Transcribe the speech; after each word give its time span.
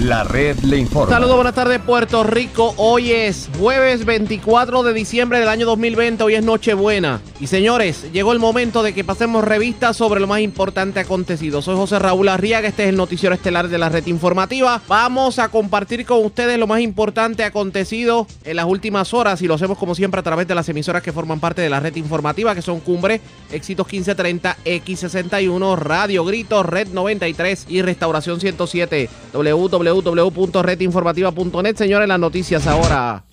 La 0.00 0.24
red 0.24 0.58
le 0.60 0.78
informa. 0.78 1.14
Saludos, 1.14 1.36
buenas 1.36 1.54
tardes 1.54 1.78
Puerto 1.78 2.24
Rico. 2.24 2.72
Hoy 2.78 3.12
es 3.12 3.50
jueves 3.58 4.06
24 4.06 4.82
de 4.82 4.94
diciembre 4.94 5.38
del 5.38 5.48
año 5.48 5.66
2020. 5.66 6.24
Hoy 6.24 6.36
es 6.36 6.42
Nochebuena. 6.42 7.20
Y 7.38 7.48
señores, 7.48 8.10
llegó 8.10 8.32
el 8.32 8.38
momento 8.38 8.82
de 8.82 8.94
que 8.94 9.04
pasemos 9.04 9.44
revistas 9.44 9.98
sobre 9.98 10.18
lo 10.18 10.26
más 10.26 10.40
importante 10.40 11.00
acontecido. 11.00 11.60
Soy 11.60 11.76
José 11.76 11.98
Raúl 11.98 12.30
Arriaga, 12.30 12.66
este 12.66 12.84
es 12.84 12.88
el 12.88 12.96
noticiero 12.96 13.34
estelar 13.34 13.68
de 13.68 13.76
la 13.76 13.90
red 13.90 14.06
informativa. 14.06 14.80
Vamos 14.88 15.38
a 15.38 15.50
compartir 15.50 16.06
con 16.06 16.24
ustedes 16.24 16.58
lo 16.58 16.66
más 16.66 16.80
importante 16.80 17.44
acontecido 17.44 18.26
en 18.44 18.56
las 18.56 18.64
últimas 18.64 19.12
horas 19.12 19.42
y 19.42 19.48
lo 19.48 19.54
hacemos 19.54 19.76
como 19.76 19.94
siempre 19.94 20.20
a 20.20 20.22
través 20.22 20.48
de 20.48 20.54
las 20.54 20.68
emisoras 20.70 21.02
que 21.02 21.12
forman 21.12 21.40
parte 21.40 21.60
de 21.60 21.68
la 21.68 21.78
red 21.78 21.94
informativa, 21.96 22.54
que 22.54 22.62
son 22.62 22.80
Cumbre, 22.80 23.20
Éxitos 23.52 23.86
1530, 23.86 24.56
X61, 24.64 25.76
Radio 25.76 26.24
Grito, 26.24 26.62
Red 26.62 26.88
93 26.88 27.66
y 27.68 27.82
Restauración 27.82 28.40
107. 28.40 29.10
www 29.34 29.89
www.redinformativa.net. 29.90 31.76
Señores, 31.76 32.08
las 32.08 32.18
noticias 32.18 32.66
ahora. 32.66 33.24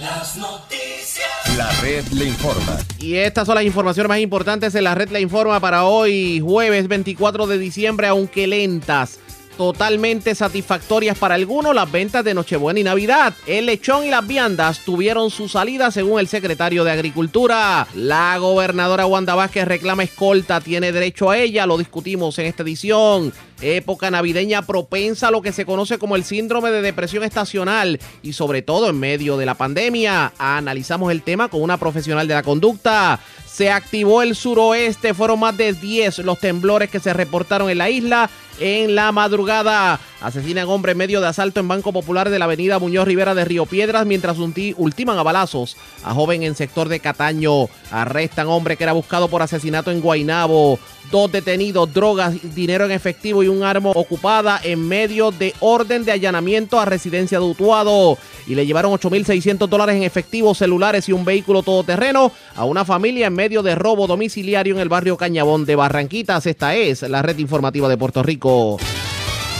Las 0.00 0.36
noticias. 0.36 1.56
La 1.56 1.70
red 1.80 2.04
le 2.08 2.26
informa. 2.26 2.78
Y 2.98 3.16
estas 3.16 3.46
son 3.46 3.56
las 3.56 3.64
informaciones 3.64 4.08
más 4.08 4.20
importantes 4.20 4.74
en 4.74 4.84
la 4.84 4.94
red 4.94 5.10
le 5.10 5.20
informa 5.20 5.60
para 5.60 5.84
hoy, 5.84 6.40
jueves 6.40 6.88
24 6.88 7.46
de 7.46 7.58
diciembre, 7.58 8.06
aunque 8.06 8.46
lentas 8.46 9.18
totalmente 9.56 10.34
satisfactorias 10.34 11.18
para 11.18 11.34
algunos 11.34 11.74
las 11.74 11.90
ventas 11.90 12.24
de 12.24 12.34
Nochebuena 12.34 12.80
y 12.80 12.84
Navidad. 12.84 13.34
El 13.46 13.66
lechón 13.66 14.04
y 14.04 14.10
las 14.10 14.26
viandas 14.26 14.80
tuvieron 14.80 15.30
su 15.30 15.48
salida 15.48 15.90
según 15.90 16.20
el 16.20 16.28
secretario 16.28 16.84
de 16.84 16.90
Agricultura. 16.90 17.86
La 17.94 18.36
gobernadora 18.38 19.06
Wanda 19.06 19.34
Vázquez 19.34 19.66
reclama 19.66 20.02
escolta, 20.02 20.60
tiene 20.60 20.92
derecho 20.92 21.30
a 21.30 21.38
ella, 21.38 21.66
lo 21.66 21.78
discutimos 21.78 22.38
en 22.38 22.46
esta 22.46 22.62
edición. 22.62 23.32
Época 23.62 24.10
navideña 24.10 24.62
propensa 24.62 25.28
a 25.28 25.30
lo 25.30 25.40
que 25.40 25.52
se 25.52 25.64
conoce 25.64 25.98
como 25.98 26.16
el 26.16 26.24
síndrome 26.24 26.70
de 26.70 26.82
depresión 26.82 27.22
estacional 27.22 28.00
y 28.22 28.32
sobre 28.32 28.62
todo 28.62 28.90
en 28.90 28.98
medio 28.98 29.36
de 29.36 29.46
la 29.46 29.54
pandemia. 29.54 30.32
Analizamos 30.38 31.12
el 31.12 31.22
tema 31.22 31.48
con 31.48 31.62
una 31.62 31.78
profesional 31.78 32.26
de 32.26 32.34
la 32.34 32.42
conducta. 32.42 33.20
Se 33.46 33.70
activó 33.70 34.22
el 34.22 34.34
suroeste, 34.34 35.14
fueron 35.14 35.40
más 35.40 35.56
de 35.56 35.72
10 35.74 36.18
los 36.18 36.40
temblores 36.40 36.90
que 36.90 37.00
se 37.00 37.12
reportaron 37.12 37.70
en 37.70 37.78
la 37.78 37.90
isla 37.90 38.30
en 38.60 38.94
la 38.94 39.12
madrugada. 39.12 40.00
Asesinan 40.22 40.68
hombre 40.68 40.92
en 40.92 40.98
medio 40.98 41.20
de 41.20 41.26
asalto 41.26 41.58
en 41.58 41.66
Banco 41.66 41.92
Popular 41.92 42.30
de 42.30 42.38
la 42.38 42.44
avenida 42.44 42.78
Muñoz 42.78 43.08
Rivera 43.08 43.34
de 43.34 43.44
Río 43.44 43.66
Piedras 43.66 44.06
mientras 44.06 44.38
ultiman 44.38 45.18
a 45.18 45.22
balazos 45.24 45.76
a 46.04 46.14
joven 46.14 46.44
en 46.44 46.54
sector 46.54 46.88
de 46.88 47.00
Cataño. 47.00 47.68
Arrestan 47.90 48.46
hombre 48.46 48.76
que 48.76 48.84
era 48.84 48.92
buscado 48.92 49.26
por 49.26 49.42
asesinato 49.42 49.90
en 49.90 50.00
Guainabo. 50.00 50.78
Dos 51.10 51.32
detenidos, 51.32 51.92
drogas, 51.92 52.36
dinero 52.54 52.84
en 52.84 52.92
efectivo 52.92 53.42
y 53.42 53.48
un 53.48 53.64
arma 53.64 53.90
ocupada 53.90 54.60
en 54.62 54.86
medio 54.86 55.32
de 55.32 55.54
orden 55.58 56.04
de 56.04 56.12
allanamiento 56.12 56.78
a 56.78 56.84
residencia 56.84 57.40
de 57.40 57.44
Utuado. 57.44 58.16
Y 58.46 58.54
le 58.54 58.64
llevaron 58.64 58.92
8.600 58.92 59.66
dólares 59.66 59.96
en 59.96 60.04
efectivo, 60.04 60.54
celulares 60.54 61.08
y 61.08 61.12
un 61.12 61.24
vehículo 61.24 61.64
todoterreno 61.64 62.30
a 62.54 62.64
una 62.64 62.84
familia 62.84 63.26
en 63.26 63.34
medio 63.34 63.62
de 63.64 63.74
robo 63.74 64.06
domiciliario 64.06 64.74
en 64.74 64.80
el 64.80 64.88
barrio 64.88 65.16
Cañabón 65.16 65.64
de 65.64 65.74
Barranquitas. 65.74 66.46
Esta 66.46 66.76
es 66.76 67.02
la 67.02 67.22
red 67.22 67.38
informativa 67.38 67.88
de 67.88 67.96
Puerto 67.96 68.22
Rico. 68.22 68.78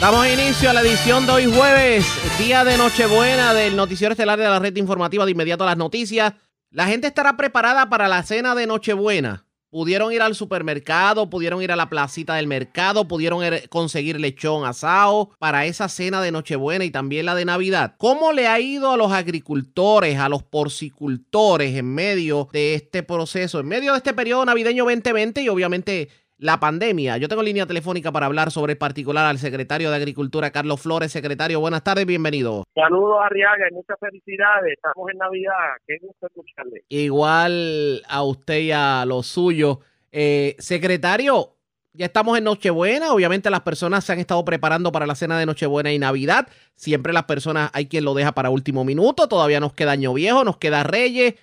Damos 0.02 0.26
inicio 0.26 0.68
a 0.68 0.72
la 0.72 0.80
edición 0.80 1.26
de 1.26 1.32
hoy 1.32 1.44
jueves, 1.44 2.04
día 2.36 2.64
de 2.64 2.76
Nochebuena 2.76 3.54
del 3.54 3.76
noticiero 3.76 4.14
estelar 4.14 4.36
de 4.36 4.46
la 4.46 4.58
red 4.58 4.74
informativa 4.74 5.24
de 5.24 5.30
inmediato 5.30 5.62
a 5.62 5.68
las 5.68 5.76
noticias. 5.76 6.32
La 6.72 6.88
gente 6.88 7.06
estará 7.06 7.36
preparada 7.36 7.88
para 7.88 8.08
la 8.08 8.24
cena 8.24 8.56
de 8.56 8.66
Nochebuena. 8.66 9.46
Pudieron 9.70 10.12
ir 10.12 10.20
al 10.20 10.34
supermercado, 10.34 11.30
pudieron 11.30 11.62
ir 11.62 11.70
a 11.70 11.76
la 11.76 11.88
placita 11.88 12.34
del 12.34 12.48
mercado, 12.48 13.06
pudieron 13.06 13.44
conseguir 13.70 14.18
lechón 14.18 14.64
asado 14.64 15.30
para 15.38 15.66
esa 15.66 15.88
cena 15.88 16.20
de 16.20 16.32
Nochebuena 16.32 16.84
y 16.84 16.90
también 16.90 17.24
la 17.24 17.36
de 17.36 17.44
Navidad. 17.44 17.94
¿Cómo 17.96 18.32
le 18.32 18.48
ha 18.48 18.58
ido 18.58 18.90
a 18.90 18.96
los 18.96 19.12
agricultores, 19.12 20.18
a 20.18 20.28
los 20.28 20.42
porcicultores 20.42 21.76
en 21.76 21.94
medio 21.94 22.48
de 22.52 22.74
este 22.74 23.04
proceso, 23.04 23.60
en 23.60 23.68
medio 23.68 23.92
de 23.92 23.98
este 23.98 24.14
periodo 24.14 24.44
navideño 24.44 24.82
2020 24.82 25.42
y 25.42 25.48
obviamente 25.48 26.08
la 26.42 26.58
pandemia. 26.58 27.18
Yo 27.18 27.28
tengo 27.28 27.42
línea 27.42 27.66
telefónica 27.66 28.10
para 28.10 28.26
hablar 28.26 28.50
sobre 28.50 28.72
el 28.72 28.78
particular 28.78 29.26
al 29.26 29.38
secretario 29.38 29.90
de 29.90 29.96
Agricultura, 29.96 30.50
Carlos 30.50 30.80
Flores. 30.80 31.12
Secretario, 31.12 31.60
buenas 31.60 31.84
tardes, 31.84 32.04
bienvenido. 32.04 32.64
Saludos, 32.74 33.18
Arriaga, 33.22 33.68
y 33.70 33.74
muchas 33.74 33.96
felicidades. 34.00 34.74
Estamos 34.74 35.08
en 35.12 35.18
Navidad. 35.18 35.52
Qué 35.86 35.98
gusto 36.02 36.26
escucharle. 36.26 36.82
Igual 36.88 38.02
a 38.08 38.24
usted 38.24 38.58
y 38.58 38.72
a 38.72 39.04
los 39.06 39.28
suyos. 39.28 39.78
Eh, 40.10 40.56
secretario, 40.58 41.54
ya 41.92 42.06
estamos 42.06 42.36
en 42.36 42.42
Nochebuena. 42.42 43.12
Obviamente 43.12 43.48
las 43.48 43.60
personas 43.60 44.04
se 44.04 44.12
han 44.12 44.18
estado 44.18 44.44
preparando 44.44 44.90
para 44.90 45.06
la 45.06 45.14
cena 45.14 45.38
de 45.38 45.46
Nochebuena 45.46 45.92
y 45.92 46.00
Navidad. 46.00 46.48
Siempre 46.74 47.12
las 47.12 47.24
personas, 47.24 47.70
hay 47.72 47.86
quien 47.86 48.04
lo 48.04 48.14
deja 48.14 48.32
para 48.32 48.50
último 48.50 48.84
minuto. 48.84 49.28
Todavía 49.28 49.60
nos 49.60 49.74
queda 49.74 49.92
Año 49.92 50.12
Viejo, 50.12 50.42
nos 50.42 50.56
queda 50.56 50.82
Reyes. 50.82 51.36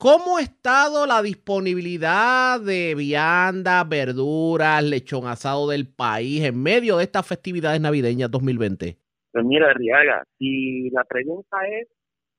¿Cómo 0.00 0.38
ha 0.38 0.40
estado 0.40 1.04
la 1.04 1.20
disponibilidad 1.20 2.58
de 2.58 2.94
vianda, 2.94 3.84
verduras, 3.84 4.82
lechón 4.82 5.26
asado 5.26 5.68
del 5.68 5.86
país 5.86 6.42
en 6.42 6.62
medio 6.62 6.96
de 6.96 7.04
estas 7.04 7.28
festividades 7.28 7.82
navideñas 7.82 8.30
2020? 8.30 8.96
Pues 9.30 9.44
mira, 9.44 9.70
Riaga, 9.74 10.24
si 10.38 10.88
la 10.88 11.04
pregunta 11.04 11.58
es 11.68 11.86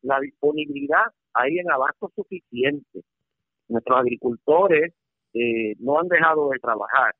la 0.01 0.19
disponibilidad, 0.19 1.05
hay 1.35 1.59
en 1.59 1.69
abasto 1.69 2.11
suficiente. 2.15 3.03
Nuestros 3.67 3.99
agricultores 3.99 4.95
eh, 5.35 5.75
no 5.77 5.99
han 5.99 6.07
dejado 6.07 6.49
de 6.49 6.57
trabajar, 6.57 7.13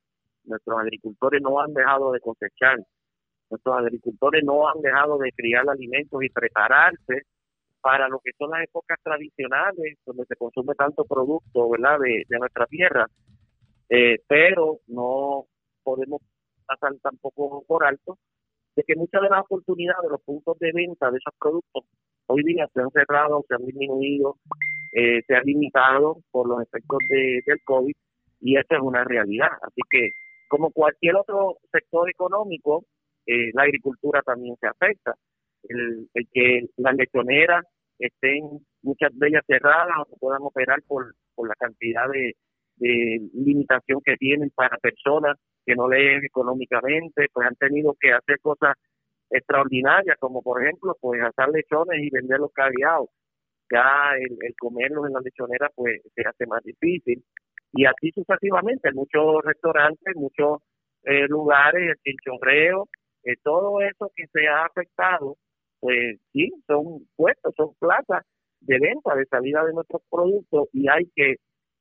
nuestros 0.46 0.80
agricultores 0.80 1.40
no 1.44 1.62
han 1.62 1.72
dejado 1.72 2.14
de 2.14 2.20
cosechar, 2.20 2.80
nuestros 3.52 3.78
agricultores 3.78 4.44
no 4.44 4.68
han 4.68 4.82
dejado 4.82 5.20
de 5.20 5.32
criar 5.34 5.70
alimentos 5.70 6.24
y 6.24 6.30
prepararse 6.30 7.28
para 7.82 8.08
lo 8.08 8.20
que 8.20 8.32
son 8.38 8.52
las 8.52 8.64
épocas 8.64 9.00
tradicionales, 9.04 9.98
donde 10.06 10.26
se 10.26 10.36
consume 10.36 10.76
tanto 10.76 11.06
producto, 11.06 11.70
¿verdad?, 11.70 12.00
de, 12.00 12.38
nuestra 12.38 12.66
tierra, 12.68 13.08
eh, 13.90 14.20
pero 14.28 14.80
no 14.88 15.46
podemos 15.84 16.22
pasar 16.66 16.94
tampoco 17.02 17.64
por 17.68 17.84
alto 17.86 18.18
de 18.76 18.84
que 18.84 18.96
muchas 18.96 19.22
de 19.22 19.30
las 19.30 19.42
oportunidades 19.42 20.04
de 20.04 20.10
los 20.10 20.22
puntos 20.22 20.58
de 20.60 20.72
venta 20.72 21.12
de 21.12 21.18
esos 21.18 21.34
productos 21.38 21.84
hoy 22.28 22.44
día 22.44 22.70
se 22.74 22.82
han 22.82 22.92
cerrado, 22.92 23.44
se 23.48 23.56
han 23.56 23.66
disminuido, 23.66 24.38
eh, 24.94 25.22
se 25.28 25.36
han 25.36 25.44
limitado 25.44 26.18
por 26.32 26.48
los 26.48 26.62
efectos 26.62 27.00
de, 27.10 27.42
del 27.46 27.60
COVID 27.66 27.94
y 28.42 28.58
esa 28.58 28.76
es 28.76 28.82
una 28.82 29.04
realidad. 29.04 29.52
Así 29.62 29.82
que, 29.90 30.12
como 30.48 30.72
cualquier 30.72 31.16
otro 31.16 31.58
sector 31.72 32.10
económico, 32.10 32.86
eh, 33.26 33.52
la 33.54 33.64
agricultura 33.64 34.22
también 34.22 34.56
se 34.60 34.68
afecta 34.68 35.16
el, 35.64 36.08
que 36.34 36.66
las 36.78 36.96
lechoneras 36.96 37.64
estén 38.02 38.60
muchas 38.82 39.12
de 39.18 39.28
ellas 39.28 39.44
cerradas 39.48 39.96
o 40.10 40.18
puedan 40.18 40.42
operar 40.42 40.82
por, 40.88 41.14
por 41.36 41.48
la 41.48 41.56
cantidad 41.56 42.10
de, 42.10 42.34
limitación 43.34 44.02
que 44.04 44.18
tienen 44.18 44.50
para 44.56 44.76
personas 44.78 45.38
que 45.64 45.76
no 45.76 45.88
leen 45.88 46.26
económicamente, 46.26 47.28
pues 47.32 47.48
han 47.48 47.56
tenido 47.56 47.96
que 48.00 48.12
hacer 48.12 48.40
cosas 48.42 48.76
extraordinarias, 49.30 50.18
como 50.20 50.42
por 50.42 50.64
ejemplo, 50.64 50.98
pues 51.00 51.22
hacer 51.22 51.50
lechones 51.50 52.02
y 52.02 52.10
venderlos 52.10 52.52
caviados. 52.54 53.10
Ya 53.72 54.14
el, 54.18 54.36
el 54.42 54.56
comerlos 54.60 55.06
en 55.06 55.14
la 55.14 55.20
lechonera 55.20 55.70
pues 55.76 56.02
se 56.16 56.24
hace 56.28 56.48
más 56.48 56.64
difícil. 56.64 57.24
Y 57.74 57.86
así 57.86 58.10
sucesivamente, 58.16 58.92
muchos 58.94 59.44
restaurantes, 59.44 60.16
muchos 60.16 60.62
eh, 61.04 61.28
lugares, 61.28 61.84
el 61.88 61.96
chinchorreo, 61.98 62.88
eh, 63.24 63.36
todo 63.44 63.82
eso 63.82 64.12
que 64.16 64.26
se 64.34 64.48
ha 64.48 64.66
afectado 64.66 65.38
pues 65.82 66.20
sí, 66.32 66.52
son 66.68 67.08
puestos, 67.16 67.54
son 67.58 67.74
plazas 67.80 68.24
de 68.62 68.80
venta, 68.80 69.16
de 69.16 69.26
salida 69.26 69.66
de 69.66 69.74
nuestros 69.74 70.04
productos 70.10 70.70
y 70.74 70.88
hay 70.88 71.06
que 71.16 71.38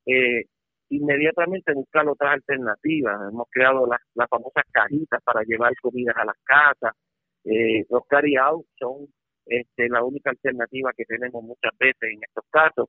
eh, 0.06 0.44
inmediatamente 0.88 1.74
buscar 1.74 2.08
otras 2.08 2.32
alternativas. 2.32 3.20
Hemos 3.30 3.46
creado 3.50 3.86
las, 3.86 4.00
las 4.14 4.28
famosas 4.28 4.64
cajitas 4.72 5.22
para 5.22 5.42
llevar 5.42 5.72
comidas 5.82 6.16
a 6.16 6.24
las 6.24 6.36
casas. 6.44 6.96
Eh, 7.44 7.84
los 7.90 8.06
carry 8.08 8.36
out 8.36 8.64
son 8.78 9.06
este, 9.46 9.88
la 9.90 10.02
única 10.02 10.30
alternativa 10.30 10.92
que 10.96 11.04
tenemos 11.04 11.42
muchas 11.44 11.72
veces 11.78 12.02
en 12.02 12.20
estos 12.22 12.44
casos 12.50 12.88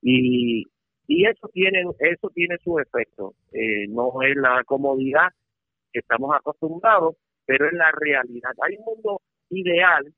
y, 0.00 0.64
y 1.06 1.26
eso 1.26 1.48
tiene 1.52 1.82
eso 1.98 2.30
tiene 2.32 2.56
su 2.62 2.78
efecto. 2.78 3.34
Eh, 3.52 3.88
no 3.88 4.22
es 4.22 4.36
la 4.36 4.62
comodidad 4.64 5.28
que 5.92 6.00
estamos 6.00 6.30
acostumbrados, 6.34 7.16
pero 7.44 7.66
es 7.66 7.72
la 7.72 7.90
realidad. 7.92 8.52
Hay 8.62 8.76
un 8.76 8.84
mundo 8.84 9.20
ideal 9.50 10.12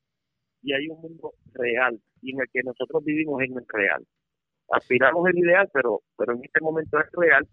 y 0.63 0.73
hay 0.73 0.89
un 0.89 1.01
mundo 1.01 1.33
real 1.55 1.99
y 2.23 2.33
en 2.33 2.41
el 2.41 2.49
que 2.53 2.63
nosotros 2.63 3.05
vivimos 3.05 3.43
en 3.43 3.57
el 3.57 3.65
real. 3.69 4.05
Aspiramos 4.71 5.29
el 5.29 5.39
ideal, 5.39 5.69
pero 5.73 6.01
pero 6.17 6.33
en 6.33 6.45
este 6.45 6.61
momento 6.61 6.99
es 6.99 7.07
real 7.13 7.47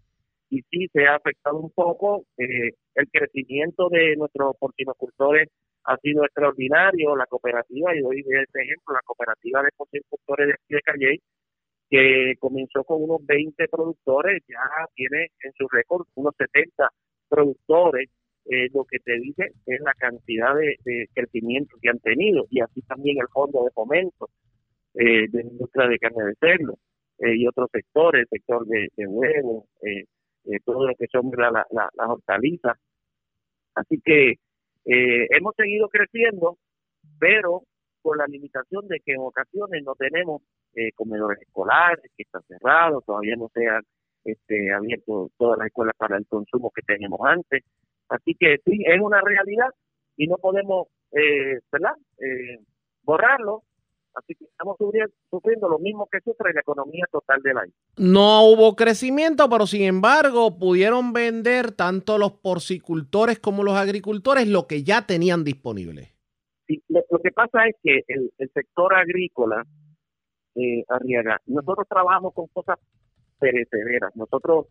y 0.50 0.62
sí 0.70 0.88
se 0.92 1.06
ha 1.06 1.16
afectado 1.16 1.58
un 1.58 1.70
poco. 1.70 2.24
Eh, 2.38 2.72
el 2.94 3.08
crecimiento 3.10 3.88
de 3.88 4.16
nuestros 4.16 4.56
porcinocultores 4.58 5.48
ha 5.84 5.96
sido 5.98 6.24
extraordinario. 6.24 7.16
La 7.16 7.26
cooperativa, 7.26 7.94
y 7.94 8.00
doy 8.00 8.20
este 8.20 8.62
ejemplo, 8.62 8.94
la 8.94 9.02
cooperativa 9.04 9.62
de 9.62 9.70
porcinocultores 9.76 10.48
de, 10.48 10.76
de 10.76 10.82
Calle, 10.82 11.20
que 11.90 12.34
comenzó 12.38 12.84
con 12.84 13.02
unos 13.02 13.24
20 13.26 13.68
productores, 13.68 14.42
ya 14.48 14.58
tiene 14.94 15.28
en 15.42 15.52
su 15.52 15.68
récord 15.68 16.06
unos 16.14 16.34
70 16.36 16.88
productores 17.28 18.08
eh, 18.46 18.68
lo 18.74 18.84
que 18.84 18.98
te 18.98 19.14
dice 19.20 19.52
es 19.66 19.80
la 19.80 19.94
cantidad 19.94 20.54
de, 20.54 21.08
crecimiento 21.14 21.76
que 21.80 21.88
han 21.88 21.98
tenido 22.00 22.46
y 22.50 22.60
así 22.60 22.82
también 22.82 23.18
el 23.18 23.28
fondo 23.28 23.64
de 23.64 23.70
fomento 23.70 24.28
eh, 24.94 25.26
de 25.28 25.42
la 25.42 25.50
industria 25.50 25.88
de 25.88 25.98
carne 25.98 26.24
de 26.24 26.34
cerdo 26.38 26.78
eh, 27.18 27.36
y 27.36 27.46
otros 27.48 27.68
sectores, 27.72 28.22
el 28.22 28.28
sector 28.28 28.66
de, 28.66 28.88
de 28.96 29.06
huevos, 29.06 29.64
eh, 29.82 30.04
todo 30.64 30.86
lo 30.86 30.94
que 30.94 31.06
son 31.10 31.30
las 31.36 32.08
hortalizas. 32.08 32.76
Así 33.74 34.00
que 34.04 34.34
hemos 34.84 35.54
seguido 35.56 35.88
creciendo, 35.88 36.58
pero 37.18 37.62
con 38.02 38.18
la 38.18 38.26
limitación 38.26 38.86
de 38.88 39.00
que 39.00 39.12
en 39.12 39.20
ocasiones 39.20 39.82
no 39.82 39.94
tenemos 39.94 40.42
comedores 40.94 41.40
escolares 41.40 42.04
que 42.16 42.24
están 42.24 42.42
cerrados, 42.42 43.04
todavía 43.06 43.36
no 43.36 43.48
se 43.54 43.66
han 43.66 43.82
este, 44.24 44.72
abierto 44.72 45.30
todas 45.38 45.58
las 45.58 45.68
escuelas 45.68 45.94
para 45.96 46.18
el 46.18 46.26
consumo 46.26 46.70
que 46.74 46.82
teníamos 46.82 47.20
antes. 47.24 47.64
Así 48.14 48.36
que 48.38 48.58
sí, 48.64 48.78
es 48.86 49.00
una 49.00 49.20
realidad 49.20 49.68
y 50.16 50.28
no 50.28 50.36
podemos, 50.36 50.86
eh, 51.10 51.58
¿verdad? 51.72 51.94
Eh, 52.18 52.60
borrarlo. 53.02 53.64
Así 54.14 54.36
que 54.36 54.44
estamos 54.44 54.76
sufriendo, 54.78 55.68
lo 55.68 55.80
mismo 55.80 56.06
que 56.06 56.20
sufre 56.20 56.54
la 56.54 56.60
economía 56.60 57.04
total 57.10 57.42
del 57.42 57.58
año. 57.58 57.72
No 57.96 58.44
hubo 58.44 58.76
crecimiento, 58.76 59.48
pero 59.50 59.66
sin 59.66 59.82
embargo 59.82 60.56
pudieron 60.56 61.12
vender 61.12 61.72
tanto 61.72 62.16
los 62.16 62.34
porcicultores 62.34 63.40
como 63.40 63.64
los 63.64 63.74
agricultores 63.74 64.46
lo 64.46 64.68
que 64.68 64.84
ya 64.84 65.04
tenían 65.04 65.42
disponible. 65.42 66.12
Sí, 66.68 66.80
lo, 66.88 67.02
que 67.20 67.32
pasa 67.32 67.66
es 67.66 67.74
que 67.82 68.04
el, 68.06 68.30
sector 68.54 68.94
agrícola, 68.94 69.64
eh, 70.54 70.84
Arriaga, 70.88 71.40
nosotros 71.46 71.88
trabajamos 71.88 72.32
con 72.34 72.46
cosas 72.52 72.78
perecederas. 73.40 74.14
Nosotros 74.14 74.66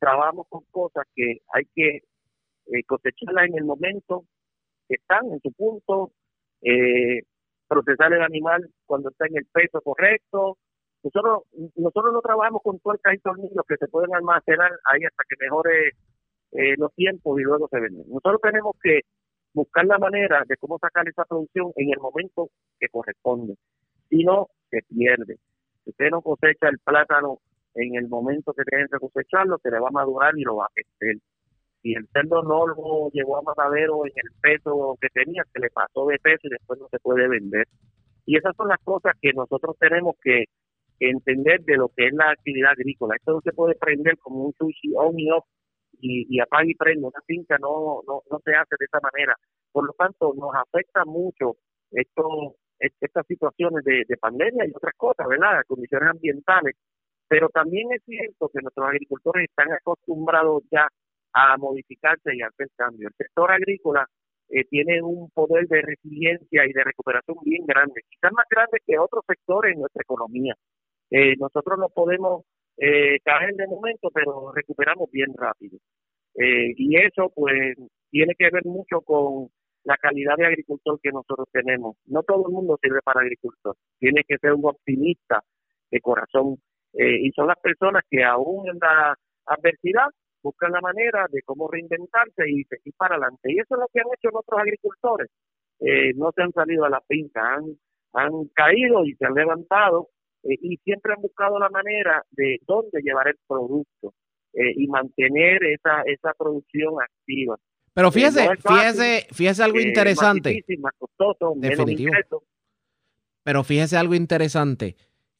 trabajamos 0.00 0.48
con 0.48 0.64
cosas 0.72 1.06
que 1.14 1.42
hay 1.54 1.64
que 1.76 2.00
eh, 2.66 2.82
cosecharlas 2.86 3.48
en 3.48 3.58
el 3.58 3.64
momento 3.64 4.24
que 4.88 4.96
están 4.96 5.26
en 5.32 5.40
su 5.40 5.52
punto, 5.52 6.12
eh, 6.62 7.22
procesar 7.68 8.12
el 8.12 8.22
animal 8.22 8.68
cuando 8.86 9.10
está 9.10 9.26
en 9.26 9.36
el 9.36 9.46
peso 9.46 9.80
correcto. 9.80 10.58
Nosotros 11.02 11.44
nosotros 11.76 12.12
no 12.12 12.20
trabajamos 12.20 12.60
con 12.62 12.78
tuercas 12.80 13.14
y 13.14 13.18
tornillos 13.18 13.64
que 13.66 13.76
se 13.76 13.88
pueden 13.88 14.14
almacenar 14.14 14.70
ahí 14.84 15.04
hasta 15.04 15.24
que 15.28 15.36
mejore 15.38 15.88
eh, 16.52 16.74
los 16.76 16.92
tiempos 16.94 17.40
y 17.40 17.44
luego 17.44 17.68
se 17.68 17.80
venden. 17.80 18.04
Nosotros 18.08 18.40
tenemos 18.42 18.74
que 18.82 19.00
buscar 19.54 19.86
la 19.86 19.98
manera 19.98 20.44
de 20.46 20.56
cómo 20.56 20.78
sacar 20.78 21.08
esa 21.08 21.24
producción 21.24 21.72
en 21.76 21.90
el 21.92 21.98
momento 21.98 22.50
que 22.78 22.88
corresponde. 22.88 23.54
Si 24.08 24.24
no, 24.24 24.48
se 24.70 24.80
pierde. 24.88 25.38
Si 25.84 25.90
usted 25.90 26.10
no 26.10 26.22
cosecha 26.22 26.68
el 26.68 26.78
plátano 26.80 27.38
en 27.74 27.94
el 27.94 28.08
momento 28.08 28.52
que 28.52 28.64
tiene 28.64 28.86
que 28.90 28.98
cosecharlo, 28.98 29.58
se 29.62 29.70
le 29.70 29.78
va 29.78 29.88
a 29.88 29.92
madurar 29.92 30.36
y 30.36 30.42
lo 30.42 30.56
va 30.56 30.66
a 30.66 30.70
perder 30.74 31.16
si 31.82 31.94
el 31.94 32.06
cerdo 32.12 32.42
no 32.42 32.66
lo 32.66 33.10
llevó 33.12 33.38
a 33.38 33.42
matadero 33.42 34.04
en 34.06 34.12
el 34.14 34.30
peso 34.40 34.96
que 35.00 35.08
tenía, 35.08 35.42
se 35.52 35.60
le 35.60 35.70
pasó 35.70 36.06
de 36.06 36.18
peso 36.18 36.40
y 36.44 36.50
después 36.50 36.78
no 36.78 36.88
se 36.88 36.98
puede 36.98 37.28
vender. 37.28 37.66
Y 38.26 38.36
esas 38.36 38.54
son 38.56 38.68
las 38.68 38.80
cosas 38.84 39.14
que 39.20 39.32
nosotros 39.32 39.76
tenemos 39.78 40.16
que 40.22 40.44
entender 41.00 41.62
de 41.62 41.76
lo 41.76 41.88
que 41.88 42.06
es 42.06 42.12
la 42.12 42.30
actividad 42.30 42.72
agrícola. 42.72 43.16
Esto 43.16 43.32
no 43.32 43.40
se 43.40 43.52
puede 43.52 43.74
prender 43.74 44.18
como 44.18 44.44
un 44.44 44.52
sushi 44.52 44.92
on 44.94 45.18
y 45.18 45.30
off 45.30 45.44
y, 46.00 46.26
y 46.28 46.40
apaga 46.40 46.66
y 46.66 46.74
prende. 46.74 47.06
Una 47.06 47.20
finca 47.26 47.56
no, 47.58 48.02
no, 48.06 48.22
no 48.30 48.38
se 48.44 48.54
hace 48.54 48.76
de 48.78 48.84
esa 48.84 49.00
manera. 49.00 49.34
Por 49.72 49.86
lo 49.86 49.92
tanto, 49.94 50.34
nos 50.34 50.54
afecta 50.54 51.04
mucho 51.04 51.56
esto, 51.90 52.56
estas 52.78 53.26
situaciones 53.26 53.82
de, 53.84 54.04
de 54.06 54.16
pandemia 54.16 54.66
y 54.66 54.72
otras 54.74 54.94
cosas, 54.96 55.26
¿verdad? 55.26 55.62
Condiciones 55.66 56.10
ambientales. 56.10 56.76
Pero 57.28 57.48
también 57.48 57.88
es 57.92 58.02
cierto 58.04 58.50
que 58.52 58.60
nuestros 58.60 58.86
agricultores 58.88 59.48
están 59.48 59.72
acostumbrados 59.72 60.64
ya 60.70 60.86
a 61.32 61.56
modificarse 61.56 62.34
y 62.34 62.42
hacer 62.42 62.68
cambios. 62.76 63.12
El 63.12 63.26
sector 63.26 63.50
agrícola 63.50 64.06
eh, 64.48 64.64
tiene 64.64 65.02
un 65.02 65.30
poder 65.30 65.66
de 65.68 65.82
resiliencia 65.82 66.66
y 66.66 66.72
de 66.72 66.84
recuperación 66.84 67.36
bien 67.44 67.64
grande, 67.66 68.02
quizás 68.08 68.32
más 68.32 68.46
grande 68.50 68.78
que 68.86 68.98
otros 68.98 69.24
sectores 69.26 69.74
en 69.74 69.80
nuestra 69.80 70.02
economía. 70.02 70.54
Eh, 71.10 71.34
nosotros 71.38 71.78
no 71.78 71.88
podemos 71.88 72.44
eh, 72.76 73.18
caer 73.24 73.54
de 73.54 73.66
momento, 73.66 74.10
pero 74.14 74.52
recuperamos 74.52 75.10
bien 75.10 75.32
rápido. 75.36 75.78
Eh, 76.36 76.72
y 76.76 76.96
eso 76.96 77.30
pues 77.34 77.76
tiene 78.10 78.34
que 78.38 78.48
ver 78.50 78.64
mucho 78.64 79.00
con 79.02 79.48
la 79.84 79.96
calidad 79.96 80.36
de 80.36 80.46
agricultor 80.46 81.00
que 81.02 81.10
nosotros 81.10 81.48
tenemos. 81.52 81.96
No 82.06 82.22
todo 82.22 82.46
el 82.46 82.52
mundo 82.52 82.78
sirve 82.82 83.00
para 83.02 83.20
agricultor, 83.20 83.76
tiene 83.98 84.22
que 84.26 84.38
ser 84.38 84.52
un 84.52 84.66
optimista 84.66 85.42
de 85.90 86.00
corazón. 86.00 86.56
y 86.92 87.30
son 87.32 87.46
las 87.46 87.58
personas 87.60 88.02
que 88.10 88.24
aún 88.24 88.68
en 88.68 88.78
la 88.80 89.16
adversidad 89.46 90.08
buscan 90.42 90.72
la 90.72 90.80
manera 90.80 91.26
de 91.30 91.42
cómo 91.42 91.68
reinventarse 91.68 92.48
y 92.48 92.64
seguir 92.64 92.94
para 92.96 93.16
adelante. 93.16 93.52
Y 93.52 93.58
eso 93.58 93.74
es 93.74 93.80
lo 93.80 93.88
que 93.92 94.00
han 94.00 94.06
hecho 94.16 94.30
nuestros 94.32 94.60
agricultores. 94.60 95.28
Eh, 95.80 96.12
no 96.14 96.30
se 96.34 96.42
han 96.42 96.52
salido 96.52 96.84
a 96.84 96.90
la 96.90 97.00
pinta, 97.00 97.40
han, 97.54 97.64
han 98.12 98.44
caído 98.54 99.04
y 99.04 99.14
se 99.14 99.26
han 99.26 99.34
levantado 99.34 100.08
eh, 100.42 100.56
y 100.60 100.76
siempre 100.78 101.14
han 101.14 101.22
buscado 101.22 101.58
la 101.58 101.70
manera 101.70 102.22
de 102.30 102.58
dónde 102.66 103.00
llevar 103.02 103.28
el 103.28 103.36
producto 103.46 104.14
eh, 104.52 104.74
y 104.76 104.86
mantener 104.88 105.64
esa, 105.64 106.02
esa 106.02 106.32
producción 106.36 106.94
activa. 107.00 107.56
Pero 107.92 108.12
fíjese, 108.12 108.48
fíjese, 108.56 109.26
fíjese 109.32 109.62
algo 109.62 109.80
interesante. 109.80 110.64
Más 110.78 110.94
costoso, 110.98 111.54
Definitivo. 111.56 112.12
Pero 113.42 113.64
fíjese 113.64 113.96
algo 113.96 114.14
interesante 114.14 114.96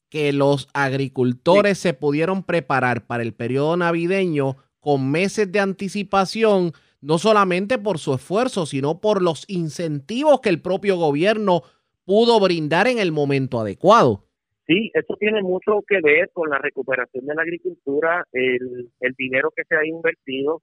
que 0.09 0.33
los 0.33 0.67
agricultores 0.73 1.77
se 1.77 1.93
pudieron 1.93 2.43
preparar 2.43 3.05
para 3.07 3.23
el 3.23 3.33
periodo 3.33 3.77
navideño 3.77 4.57
con 4.81 5.09
meses 5.09 5.49
de 5.51 5.59
anticipación, 5.59 6.73
no 6.99 7.17
solamente 7.17 7.77
por 7.77 7.99
su 7.99 8.13
esfuerzo, 8.13 8.65
sino 8.65 8.99
por 8.99 9.21
los 9.21 9.45
incentivos 9.47 10.41
que 10.41 10.49
el 10.49 10.61
propio 10.61 10.97
gobierno 10.97 11.61
pudo 12.03 12.39
brindar 12.39 12.87
en 12.87 12.99
el 12.99 13.11
momento 13.11 13.59
adecuado. 13.59 14.25
Sí, 14.67 14.91
eso 14.93 15.15
tiene 15.19 15.41
mucho 15.41 15.83
que 15.87 15.99
ver 16.01 16.29
con 16.33 16.49
la 16.49 16.57
recuperación 16.57 17.25
de 17.25 17.35
la 17.35 17.41
agricultura. 17.41 18.25
El, 18.31 18.91
dinero 19.17 19.51
que 19.55 19.63
se 19.67 19.75
ha 19.75 19.85
invertido 19.85 20.61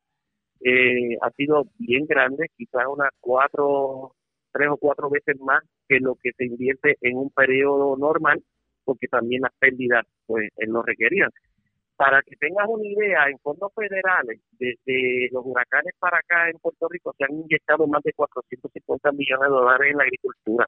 eh, 0.64 1.16
ha 1.20 1.30
sido 1.32 1.66
bien 1.78 2.06
grande, 2.06 2.48
quizás 2.56 2.84
unas 2.88 3.10
cuatro, 3.20 4.14
tres 4.52 4.68
o 4.70 4.76
cuatro 4.76 5.10
veces 5.10 5.38
más 5.40 5.62
que 5.88 6.00
lo 6.00 6.16
que 6.16 6.32
se 6.36 6.46
invierte 6.46 6.96
en 7.02 7.16
un 7.16 7.30
periodo 7.30 7.96
normal, 7.96 8.42
porque 8.84 9.08
también 9.08 9.42
las 9.42 9.52
pérdidas 9.58 10.06
pues 10.26 10.48
lo 10.56 10.82
requerían. 10.82 11.30
Para 11.98 12.22
que 12.22 12.36
tengas 12.36 12.68
una 12.68 12.86
idea, 12.86 13.28
en 13.28 13.38
fondos 13.40 13.72
federales, 13.74 14.40
desde 14.52 15.28
los 15.32 15.42
huracanes 15.44 15.92
para 15.98 16.18
acá 16.18 16.48
en 16.48 16.56
Puerto 16.60 16.86
Rico 16.88 17.12
se 17.18 17.24
han 17.24 17.34
inyectado 17.34 17.88
más 17.88 18.04
de 18.04 18.12
450 18.12 19.10
millones 19.10 19.42
de 19.42 19.48
dólares 19.48 19.90
en 19.90 19.96
la 19.98 20.04
agricultura. 20.04 20.66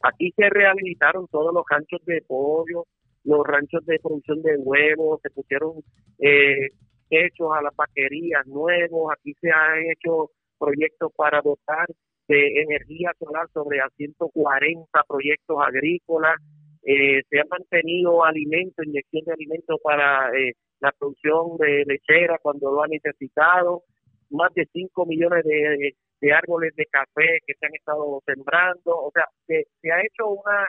Aquí 0.00 0.32
se 0.34 0.48
rehabilitaron 0.48 1.28
todos 1.28 1.52
los 1.52 1.64
ranchos 1.68 2.00
de 2.06 2.22
pollo, 2.26 2.86
los 3.24 3.46
ranchos 3.46 3.84
de 3.84 3.98
producción 3.98 4.40
de 4.40 4.56
huevos, 4.56 5.20
se 5.20 5.28
pusieron 5.28 5.74
eh, 6.18 6.68
hechos 7.10 7.50
a 7.54 7.60
las 7.60 7.76
vaquerías 7.76 8.46
nuevos, 8.46 9.12
aquí 9.12 9.34
se 9.42 9.50
han 9.50 9.90
hecho 9.90 10.30
proyectos 10.58 11.12
para 11.14 11.42
dotar 11.42 11.86
de 12.28 12.62
energía 12.62 13.12
solar 13.18 13.46
sobre 13.52 13.82
a 13.82 13.90
140 13.94 15.04
proyectos 15.06 15.58
agrícolas, 15.60 16.40
eh, 16.82 17.22
se 17.28 17.40
ha 17.40 17.44
mantenido 17.48 18.24
alimento, 18.24 18.82
inyección 18.82 19.24
de 19.24 19.32
alimentos 19.32 19.78
para 19.82 20.30
eh, 20.36 20.54
la 20.80 20.92
producción 20.92 21.56
de 21.58 21.84
lechera 21.86 22.38
cuando 22.42 22.72
lo 22.72 22.82
han 22.82 22.90
necesitado, 22.90 23.84
más 24.30 24.52
de 24.54 24.66
5 24.72 25.06
millones 25.06 25.44
de, 25.44 25.94
árboles 26.32 26.74
de 26.76 26.86
café 26.86 27.40
que 27.46 27.54
se 27.58 27.66
han 27.66 27.74
estado 27.74 28.20
sembrando, 28.24 28.96
o 28.96 29.10
sea, 29.12 29.26
se, 29.46 29.64
ha 29.90 30.00
hecho 30.00 30.28
una 30.28 30.68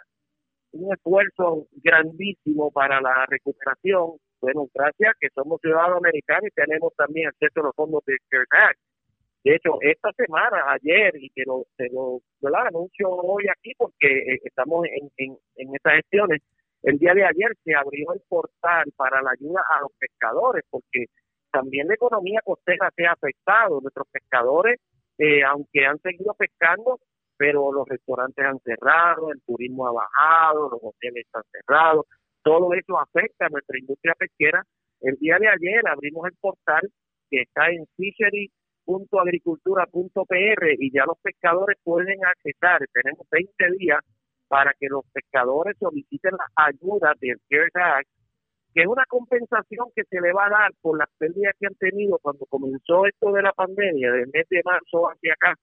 un 0.73 0.91
esfuerzo 0.91 1.67
grandísimo 1.83 2.71
para 2.71 2.99
la 2.99 3.27
recuperación. 3.27 4.17
Bueno, 4.41 4.67
gracias 4.73 5.13
que 5.19 5.29
somos 5.35 5.61
ciudadanos 5.61 5.97
americanos 5.97 6.47
y 6.47 6.61
tenemos 6.61 6.93
también 6.95 7.27
acceso 7.27 7.59
a 7.59 7.63
los 7.65 7.75
fondos 7.75 8.03
de 8.05 8.17
CARES. 8.49 8.77
De 9.43 9.55
hecho, 9.55 9.77
esta 9.81 10.09
semana, 10.13 10.71
ayer, 10.71 11.13
y 11.17 11.29
que 11.31 11.43
lo, 11.45 11.65
se 11.75 11.89
lo 11.91 12.21
anuncio 12.41 13.09
hoy 13.09 13.43
aquí 13.49 13.73
porque 13.77 14.07
eh, 14.07 14.39
estamos 14.43 14.85
en, 14.85 15.37
en, 15.57 15.75
estas 15.75 15.95
gestiones, 15.95 16.41
el 16.83 16.97
día 16.97 17.13
de 17.13 17.25
ayer 17.25 17.51
se 17.63 17.75
abrió 17.75 18.13
el 18.13 18.21
portal 18.27 18.85
para 18.95 19.21
la 19.21 19.31
ayuda 19.31 19.61
a 19.69 19.81
los 19.81 19.91
pescadores, 19.99 20.63
porque 20.69 21.05
también 21.51 21.87
la 21.87 21.95
economía 21.95 22.39
costera 22.43 22.89
se 22.95 23.05
ha 23.05 23.11
afectado. 23.11 23.81
Nuestros 23.81 24.07
pescadores, 24.11 24.79
eh, 25.17 25.43
aunque 25.43 25.85
han 25.85 25.99
seguido 25.99 26.33
pescando, 26.35 26.99
pero 27.37 27.71
los 27.73 27.87
restaurantes 27.87 28.45
han 28.45 28.59
cerrado, 28.59 29.31
el 29.31 29.41
turismo 29.41 29.87
ha 29.87 29.91
bajado, 29.91 30.69
los 30.69 30.79
hoteles 30.81 31.25
están 31.25 31.43
cerrados, 31.51 32.05
todo 32.43 32.73
eso 32.73 32.97
afecta 32.97 33.47
a 33.47 33.49
nuestra 33.49 33.77
industria 33.77 34.15
pesquera. 34.17 34.63
El 35.01 35.15
día 35.17 35.37
de 35.37 35.49
ayer 35.49 35.87
abrimos 35.87 36.27
el 36.27 36.37
portal 36.39 36.81
que 37.29 37.41
está 37.41 37.69
en 37.71 37.85
fishery.agricultura.pr 38.85 40.75
y 40.79 40.91
ya 40.91 41.05
los 41.05 41.17
pescadores 41.21 41.77
pueden 41.83 42.19
acceder. 42.25 42.87
Tenemos 42.93 43.27
20 43.31 43.77
días 43.79 43.99
para 44.47 44.73
que 44.79 44.87
los 44.87 45.03
pescadores 45.11 45.77
soliciten 45.79 46.33
la 46.33 46.47
ayuda 46.67 47.13
del 47.19 47.39
CARES 47.49 47.75
Act 47.75 48.09
que 48.73 48.81
es 48.81 48.87
una 48.87 49.05
compensación 49.07 49.87
que 49.95 50.03
se 50.09 50.19
le 50.19 50.33
va 50.33 50.47
a 50.47 50.49
dar 50.49 50.71
por 50.81 50.97
las 50.97 51.09
pérdidas 51.17 51.53
que 51.59 51.67
han 51.67 51.75
tenido 51.75 52.17
cuando 52.19 52.45
comenzó 52.47 53.05
esto 53.05 53.31
de 53.31 53.43
la 53.43 53.53
pandemia, 53.53 54.11
del 54.11 54.27
mes 54.33 54.47
de 54.49 54.61
marzo 54.65 55.09
hacia 55.09 55.33
acá, 55.33 55.55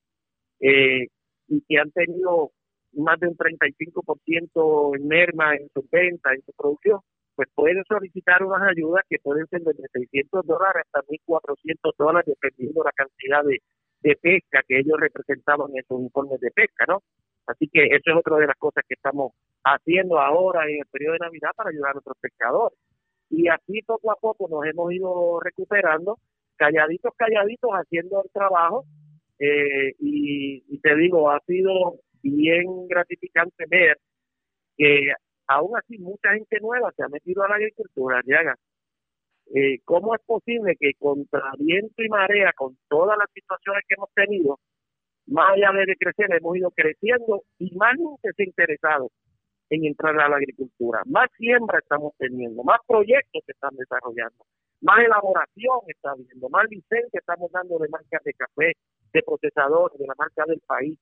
eh, 0.61 1.09
y 1.49 1.61
que 1.63 1.79
han 1.79 1.91
tenido 1.91 2.53
más 2.93 3.19
de 3.19 3.29
un 3.29 3.37
35% 3.37 4.97
en 4.97 5.09
merma 5.09 5.57
en 5.57 5.69
su 5.75 5.85
venta, 5.91 6.33
en 6.33 6.43
su 6.43 6.53
producción, 6.53 7.01
pues 7.41 7.49
pueden 7.55 7.83
solicitar 7.89 8.45
unas 8.45 8.61
ayudas 8.69 9.03
que 9.09 9.17
pueden 9.19 9.47
ser 9.47 9.63
desde 9.63 9.89
600 9.95 10.45
dólares 10.45 10.85
hasta 10.85 11.01
1.400 11.09 11.97
dólares, 11.97 12.27
dependiendo 12.27 12.83
de 12.83 12.85
la 12.85 12.93
cantidad 12.93 13.43
de, 13.43 13.63
de 14.03 14.17
pesca 14.17 14.63
que 14.69 14.81
ellos 14.81 15.01
representaban 15.01 15.71
en 15.73 15.83
sus 15.89 16.03
informes 16.03 16.39
de 16.41 16.51
pesca, 16.51 16.85
¿no? 16.87 17.01
Así 17.47 17.67
que 17.73 17.87
eso 17.87 18.11
es 18.11 18.15
otra 18.15 18.37
de 18.37 18.47
las 18.47 18.59
cosas 18.59 18.85
que 18.87 18.93
estamos 18.93 19.33
haciendo 19.65 20.21
ahora 20.21 20.69
en 20.69 20.81
el 20.81 20.87
periodo 20.93 21.15
de 21.15 21.21
Navidad 21.21 21.53
para 21.57 21.71
ayudar 21.71 21.93
a 21.93 21.95
nuestros 21.95 22.19
pescadores. 22.21 22.79
Y 23.31 23.49
así 23.49 23.81
poco 23.87 24.13
a 24.13 24.17
poco 24.17 24.47
nos 24.51 24.67
hemos 24.67 24.93
ido 24.93 25.41
recuperando, 25.41 26.19
calladitos, 26.57 27.15
calladitos, 27.17 27.71
haciendo 27.71 28.23
el 28.23 28.31
trabajo. 28.33 28.85
Eh, 29.39 29.95
y, 29.99 30.63
y 30.69 30.79
te 30.81 30.95
digo, 30.95 31.31
ha 31.31 31.41
sido 31.47 32.01
bien 32.23 32.87
gratificante 32.87 33.65
ver 33.67 33.97
que 34.77 35.15
aún 35.51 35.77
así 35.77 35.99
mucha 35.99 36.33
gente 36.33 36.59
nueva 36.61 36.93
se 36.97 37.03
ha 37.03 37.09
metido 37.09 37.43
a 37.43 37.49
la 37.49 37.57
agricultura, 37.57 38.23
ya 38.25 38.55
eh, 39.53 39.81
¿Cómo 39.85 40.15
es 40.15 40.23
posible 40.25 40.77
que 40.79 40.93
contra 40.97 41.43
viento 41.59 42.05
y 42.05 42.09
marea, 42.09 42.53
con 42.57 42.79
todas 42.89 43.19
las 43.19 43.29
situaciones 43.35 43.83
que 43.89 43.97
hemos 43.97 44.11
tenido, 44.15 44.61
más 45.27 45.53
allá 45.53 45.73
de 45.73 45.97
crecer, 45.97 46.27
hemos 46.31 46.57
ido 46.57 46.71
creciendo 46.71 47.43
y 47.59 47.75
más 47.75 47.97
gente 47.97 48.31
se 48.37 48.43
ha 48.45 48.47
interesado 48.47 49.11
en 49.71 49.87
entrar 49.87 50.17
a 50.21 50.29
la 50.29 50.37
agricultura? 50.37 51.03
Más 51.07 51.29
siembra 51.37 51.81
estamos 51.81 52.13
teniendo, 52.17 52.63
más 52.63 52.79
proyectos 52.87 53.43
se 53.45 53.51
están 53.51 53.75
desarrollando, 53.75 54.47
más 54.83 55.01
elaboración 55.01 55.81
está 55.89 56.13
habiendo, 56.13 56.49
más 56.49 56.67
licencia 56.71 57.19
estamos 57.19 57.51
dando 57.51 57.77
de 57.79 57.89
marcas 57.89 58.23
de 58.23 58.35
café, 58.35 58.75
de 59.13 59.23
procesadores, 59.25 59.99
de 59.99 60.07
la 60.07 60.15
marca 60.17 60.45
del 60.47 60.61
país. 60.61 60.97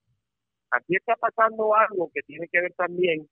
Aquí 0.71 0.97
está 0.97 1.17
pasando 1.17 1.75
algo 1.77 2.11
que 2.15 2.23
tiene 2.23 2.49
que 2.49 2.63
ver 2.63 2.73
también 2.73 3.29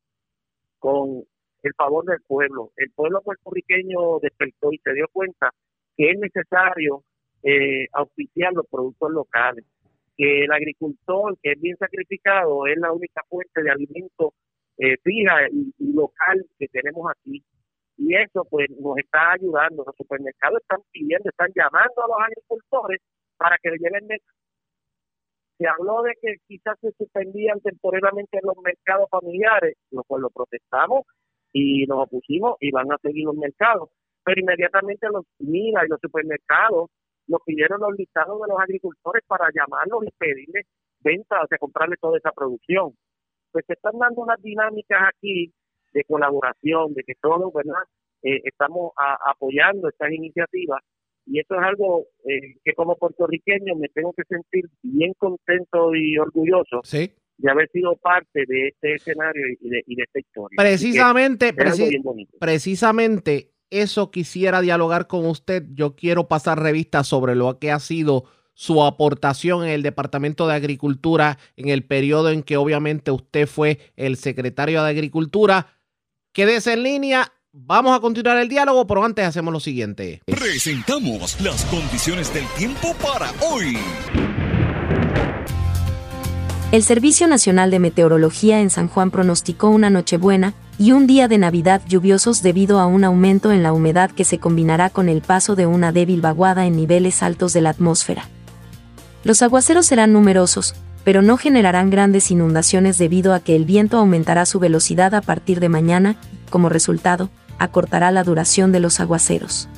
con 0.87 1.25
el 1.65 1.75
favor 1.75 2.05
del 2.05 2.21
pueblo. 2.29 2.71
El 2.77 2.93
pueblo 2.93 3.21
puertorriqueño 3.21 4.21
despertó 4.23 4.73
y 4.73 4.79
se 4.79 4.93
dio 4.93 5.09
cuenta 5.13 5.51
que 5.97 6.11
es 6.13 6.19
necesario 6.21 7.03
eh, 7.43 7.89
auspiciar 7.93 8.53
los 8.53 8.69
productos 8.71 9.11
locales, 9.11 9.65
que 10.17 10.45
el 10.45 10.53
agricultor, 10.53 11.37
que 11.43 11.53
es 11.53 11.61
bien 11.61 11.77
sacrificado, 11.77 12.69
es 12.69 12.79
la 12.79 12.93
única 12.93 13.21
fuente 13.29 13.65
de 13.65 13.71
alimento 13.73 14.33
eh, 14.79 14.97
fija 15.03 15.49
y, 15.51 15.93
local 15.93 16.47
que 16.57 16.69
tenemos 16.69 17.11
aquí. 17.11 17.43
Y 17.97 18.15
eso 18.15 18.47
pues 18.49 18.69
nos 18.79 18.97
está 18.99 19.33
ayudando. 19.33 19.83
Los 19.85 19.97
supermercados 19.97 20.61
están 20.61 20.83
pidiendo, 20.93 21.29
están 21.29 21.51
llamando 21.53 22.05
a 22.05 22.07
los 22.07 22.19
agricultores 22.29 23.01
para 23.37 23.57
que 23.61 23.71
le 23.71 23.79
lleven 23.79 24.07
se 25.59 25.67
habló 25.67 26.03
de 26.03 26.13
que 26.21 26.37
quizás 26.47 26.79
se 26.81 26.93
suspendían 26.93 27.61
temporalmente 27.61 28.39
los 28.43 28.57
mercados 28.63 29.09
familiares, 29.11 29.77
lo 29.91 30.03
cual 30.05 30.23
lo 30.23 30.31
protestamos 30.31 31.05
y 31.53 31.87
nos 31.87 32.05
opusimos 32.05 32.57
y 32.61 32.71
van 32.71 32.93
a 32.93 32.99
seguir 32.99 33.25
los 33.25 33.37
mercados. 33.37 33.91
Pero 34.25 34.41
inmediatamente 34.41 35.07
los 35.09 35.25
MIRA 35.39 35.87
y 35.87 35.89
los 35.89 36.01
supermercados 36.01 36.91
nos 37.29 37.41
pidieron 37.45 37.81
los 37.81 37.97
listados 37.97 38.41
de 38.41 38.49
los 38.49 38.61
agricultores 38.61 39.23
para 39.27 39.49
llamarlos 39.55 40.05
y 40.05 40.11
pedirles 40.19 40.67
venta, 41.01 41.43
o 41.43 41.47
sea, 41.47 41.59
comprarles 41.59 42.01
toda 42.01 42.19
esa 42.19 42.33
producción. 42.33 42.93
Pues 43.53 43.65
se 43.67 43.75
están 43.75 43.99
dando 43.99 44.23
unas 44.23 44.41
dinámicas 44.43 45.01
aquí 45.09 45.53
de 45.93 46.05
colaboración, 46.05 46.95
de 46.95 47.03
que 47.05 47.15
todos, 47.21 47.53
¿verdad? 47.53 47.83
Eh, 48.23 48.41
estamos 48.45 48.93
apoyando 48.97 49.89
estas 49.89 50.11
iniciativas 50.11 50.81
y 51.27 51.41
eso 51.41 51.55
es 51.55 51.63
algo 51.63 52.07
eh, 52.25 52.57
que 52.65 52.73
como 52.75 52.97
puertorriqueño 52.97 53.75
me 53.75 53.89
tengo 53.89 54.13
que 54.13 54.23
sentir 54.29 54.65
bien 54.83 55.13
contento 55.19 55.95
y 55.95 56.17
orgulloso 56.19 56.83
de 57.39 57.51
haber 57.51 57.69
sido 57.71 57.97
parte 57.97 58.45
de 58.47 58.69
este 58.69 58.95
escenario 58.95 59.43
y 59.61 59.69
de, 59.69 60.03
esta 60.03 60.19
historia. 60.19 60.57
Precisamente, 60.57 61.53
precisamente 62.41 63.53
eso 63.69 64.11
quisiera 64.11 64.61
dialogar 64.61 65.07
con 65.07 65.27
usted. 65.27 65.65
Yo 65.73 65.97
quiero 65.97 66.29
pasar 66.29 66.63
revista 66.63 67.05
sobre 67.05 67.35
lo 67.35 67.59
que 67.59 67.71
ha 67.71 67.81
sido 67.81 68.25
su 68.55 68.83
aportación 68.83 69.65
en 69.65 69.71
el 69.71 69.83
Departamento 69.83 70.49
de 70.49 70.55
Agricultura 70.55 71.37
en 71.57 71.69
el 71.69 71.85
periodo 71.85 72.31
en 72.31 72.43
que 72.43 72.57
obviamente 72.57 73.11
usted 73.11 73.47
fue 73.47 73.81
el 73.97 74.17
secretario 74.17 74.83
de 74.83 74.91
Agricultura. 74.91 75.67
Quédese 76.33 76.73
en 76.73 76.83
línea 76.83 77.33
Vamos 77.59 77.97
a 77.97 78.01
continuar 78.01 78.37
el 78.37 78.51
diálogo, 78.51 78.87
pero 78.87 79.03
antes 79.03 79.25
hacemos 79.25 79.51
lo 79.51 79.61
siguiente. 79.61 80.21
Presentamos 80.27 81.41
las 81.41 81.65
condiciones 81.65 82.33
del 82.35 82.45
tiempo 82.49 82.95
para 83.03 83.33
hoy. 83.41 83.79
El 86.71 86.83
Servicio 86.83 87.27
Nacional 87.27 87.71
de 87.71 87.79
Meteorología 87.79 88.61
en 88.61 88.69
San 88.69 88.89
Juan 88.89 89.11
pronosticó 89.11 89.71
una 89.71 89.89
Nochebuena 89.89 90.53
y 90.79 90.93
un 90.93 91.07
día 91.07 91.29
de 91.29 91.39
Navidad 91.39 91.81
lluviosos 91.89 92.43
debido 92.43 92.79
a 92.79 92.85
un 92.87 93.05
aumento 93.05 93.51
en 93.51 93.63
la 93.63 93.73
humedad 93.73 94.11
que 94.11 94.27
se 94.27 94.39
combinará 94.39 94.91
con 94.91 95.09
el 95.09 95.23
paso 95.23 95.57
de 95.57 95.65
una 95.65 95.93
débil 95.93 96.21
vaguada 96.21 96.67
en 96.67 96.77
niveles 96.77 97.23
altos 97.23 97.55
de 97.55 97.63
la 97.63 97.71
atmósfera. 97.71 98.29
Los 99.25 99.41
aguaceros 99.41 99.87
serán 99.87 100.13
numerosos, 100.13 100.75
pero 101.05 101.23
no 101.23 101.39
generarán 101.39 101.89
grandes 101.89 102.31
inundaciones 102.31 102.99
debido 102.99 103.33
a 103.33 103.41
que 103.41 103.57
el 103.57 103.65
viento 103.65 103.97
aumentará 103.97 104.45
su 104.45 104.59
velocidad 104.59 105.15
a 105.15 105.23
partir 105.23 105.59
de 105.61 105.71
mañana, 105.71 106.17
como 106.51 106.69
resultado, 106.69 107.31
acortará 107.59 108.11
la 108.11 108.25
duración 108.25 108.73
de 108.73 108.81
los 108.81 109.01
aguaceros. 109.01 109.69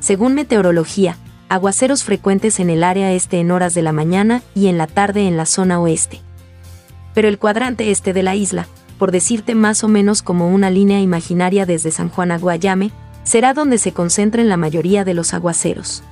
Según 0.00 0.34
meteorología, 0.34 1.16
aguaceros 1.48 2.04
frecuentes 2.04 2.60
en 2.60 2.70
el 2.70 2.84
área 2.84 3.12
este 3.12 3.40
en 3.40 3.50
horas 3.50 3.74
de 3.74 3.82
la 3.82 3.92
mañana 3.92 4.42
y 4.54 4.68
en 4.68 4.78
la 4.78 4.86
tarde 4.86 5.26
en 5.26 5.36
la 5.36 5.46
zona 5.46 5.80
oeste. 5.80 6.20
Pero 7.14 7.28
el 7.28 7.38
cuadrante 7.38 7.90
este 7.90 8.12
de 8.12 8.22
la 8.22 8.34
isla, 8.34 8.66
por 8.98 9.12
decirte 9.12 9.54
más 9.54 9.84
o 9.84 9.88
menos 9.88 10.22
como 10.22 10.48
una 10.48 10.70
línea 10.70 11.00
imaginaria 11.00 11.66
desde 11.66 11.90
San 11.90 12.08
Juan 12.08 12.30
a 12.30 12.38
Guayame, 12.38 12.90
será 13.24 13.54
donde 13.54 13.78
se 13.78 13.92
concentren 13.92 14.48
la 14.48 14.56
mayoría 14.56 15.04
de 15.04 15.14
los 15.14 15.34
aguaceros. 15.34 16.02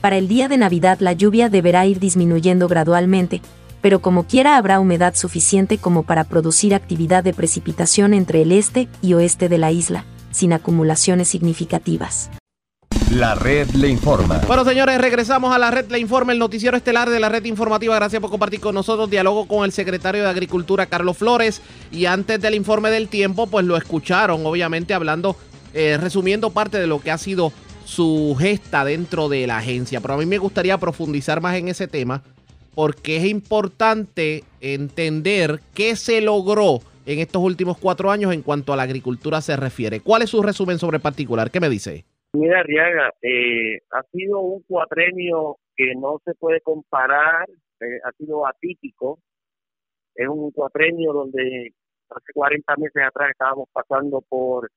Para 0.00 0.16
el 0.16 0.26
día 0.26 0.48
de 0.48 0.56
Navidad 0.56 0.98
la 1.00 1.12
lluvia 1.12 1.48
deberá 1.48 1.86
ir 1.86 2.00
disminuyendo 2.00 2.66
gradualmente, 2.66 3.40
pero 3.82 4.00
como 4.00 4.26
quiera 4.26 4.56
habrá 4.56 4.80
humedad 4.80 5.14
suficiente 5.14 5.76
como 5.76 6.04
para 6.04 6.24
producir 6.24 6.74
actividad 6.74 7.22
de 7.22 7.34
precipitación 7.34 8.14
entre 8.14 8.42
el 8.42 8.52
este 8.52 8.88
y 9.02 9.12
oeste 9.14 9.48
de 9.48 9.58
la 9.58 9.72
isla, 9.72 10.06
sin 10.30 10.54
acumulaciones 10.54 11.28
significativas. 11.28 12.30
La 13.10 13.34
red 13.34 13.68
le 13.72 13.88
informa. 13.88 14.40
Bueno, 14.46 14.64
señores, 14.64 14.98
regresamos 14.98 15.54
a 15.54 15.58
la 15.58 15.70
red 15.70 15.90
le 15.90 15.98
informa, 15.98 16.32
el 16.32 16.38
noticiero 16.38 16.78
estelar 16.78 17.10
de 17.10 17.20
la 17.20 17.28
red 17.28 17.44
informativa. 17.44 17.94
Gracias 17.94 18.22
por 18.22 18.30
compartir 18.30 18.60
con 18.60 18.74
nosotros. 18.74 19.10
Diálogo 19.10 19.46
con 19.46 19.66
el 19.66 19.72
secretario 19.72 20.22
de 20.22 20.30
Agricultura, 20.30 20.86
Carlos 20.86 21.18
Flores. 21.18 21.60
Y 21.90 22.06
antes 22.06 22.40
del 22.40 22.54
informe 22.54 22.90
del 22.90 23.08
tiempo, 23.08 23.46
pues 23.48 23.66
lo 23.66 23.76
escucharon, 23.76 24.46
obviamente, 24.46 24.94
hablando, 24.94 25.36
eh, 25.74 25.98
resumiendo 26.00 26.50
parte 26.50 26.78
de 26.78 26.86
lo 26.86 27.00
que 27.00 27.10
ha 27.10 27.18
sido 27.18 27.52
su 27.84 28.34
gesta 28.38 28.82
dentro 28.82 29.28
de 29.28 29.46
la 29.46 29.58
agencia. 29.58 30.00
Pero 30.00 30.14
a 30.14 30.16
mí 30.16 30.24
me 30.24 30.38
gustaría 30.38 30.78
profundizar 30.78 31.42
más 31.42 31.56
en 31.56 31.68
ese 31.68 31.88
tema 31.88 32.22
porque 32.74 33.16
es 33.16 33.24
importante 33.24 34.44
entender 34.60 35.60
qué 35.74 35.96
se 35.96 36.20
logró 36.20 36.80
en 37.04 37.18
estos 37.18 37.42
últimos 37.42 37.78
cuatro 37.78 38.10
años 38.10 38.32
en 38.32 38.42
cuanto 38.42 38.72
a 38.72 38.76
la 38.76 38.84
agricultura 38.84 39.40
se 39.40 39.56
refiere. 39.56 40.00
¿Cuál 40.00 40.22
es 40.22 40.30
su 40.30 40.42
resumen 40.42 40.78
sobre 40.78 41.00
particular? 41.00 41.50
¿Qué 41.50 41.60
me 41.60 41.68
dice? 41.68 42.04
Mira, 42.32 42.62
Riaga, 42.62 43.12
eh, 43.20 43.80
ha 43.90 44.02
sido 44.12 44.40
un 44.40 44.62
cuatrenio 44.62 45.58
que 45.76 45.94
no 45.94 46.18
se 46.24 46.34
puede 46.34 46.60
comparar, 46.60 47.48
eh, 47.80 47.98
ha 48.04 48.12
sido 48.12 48.46
atípico. 48.46 49.18
Es 50.14 50.28
un 50.28 50.50
cuatrenio 50.52 51.12
donde 51.12 51.72
hace 52.08 52.32
40 52.32 52.76
meses 52.76 53.02
atrás 53.06 53.30
estábamos 53.30 53.68
pasando 53.72 54.22
por 54.22 54.70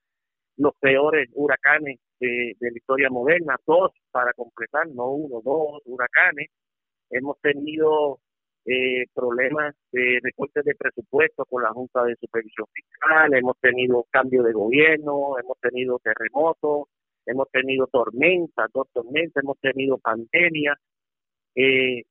los 0.58 0.74
peores 0.80 1.30
huracanes 1.34 2.00
de 2.20 2.56
la 2.60 2.70
historia 2.78 3.10
moderna, 3.10 3.58
dos 3.68 3.92
para 4.10 4.34
completar, 4.34 4.88
no 4.88 5.12
uno, 5.12 5.42
dos 5.44 5.82
huracanes 5.86 6.50
hemos 7.10 7.40
tenido 7.42 8.20
eh, 8.66 9.06
problemas 9.14 9.76
de 9.92 10.20
recortes 10.24 10.66
de 10.66 10.76
presupuesto 10.76 11.46
con 11.46 11.64
la 11.64 11.70
Junta 11.70 12.04
de 12.04 12.16
Supervisión 12.16 12.68
Fiscal, 12.74 13.34
hemos 13.34 13.60
tenido 13.60 14.06
cambio 14.10 14.44
de 14.44 14.54
gobierno, 14.54 15.38
hemos 15.40 15.60
tenido 15.60 16.00
terremotos, 16.00 16.88
hemos 17.26 17.50
tenido 17.52 17.88
tormentas, 17.88 18.70
dos 18.74 18.88
tormentas, 18.92 19.44
hemos 19.44 19.60
tenido 19.60 19.98
pandemia. 20.00 20.76
Eh, 21.56 22.04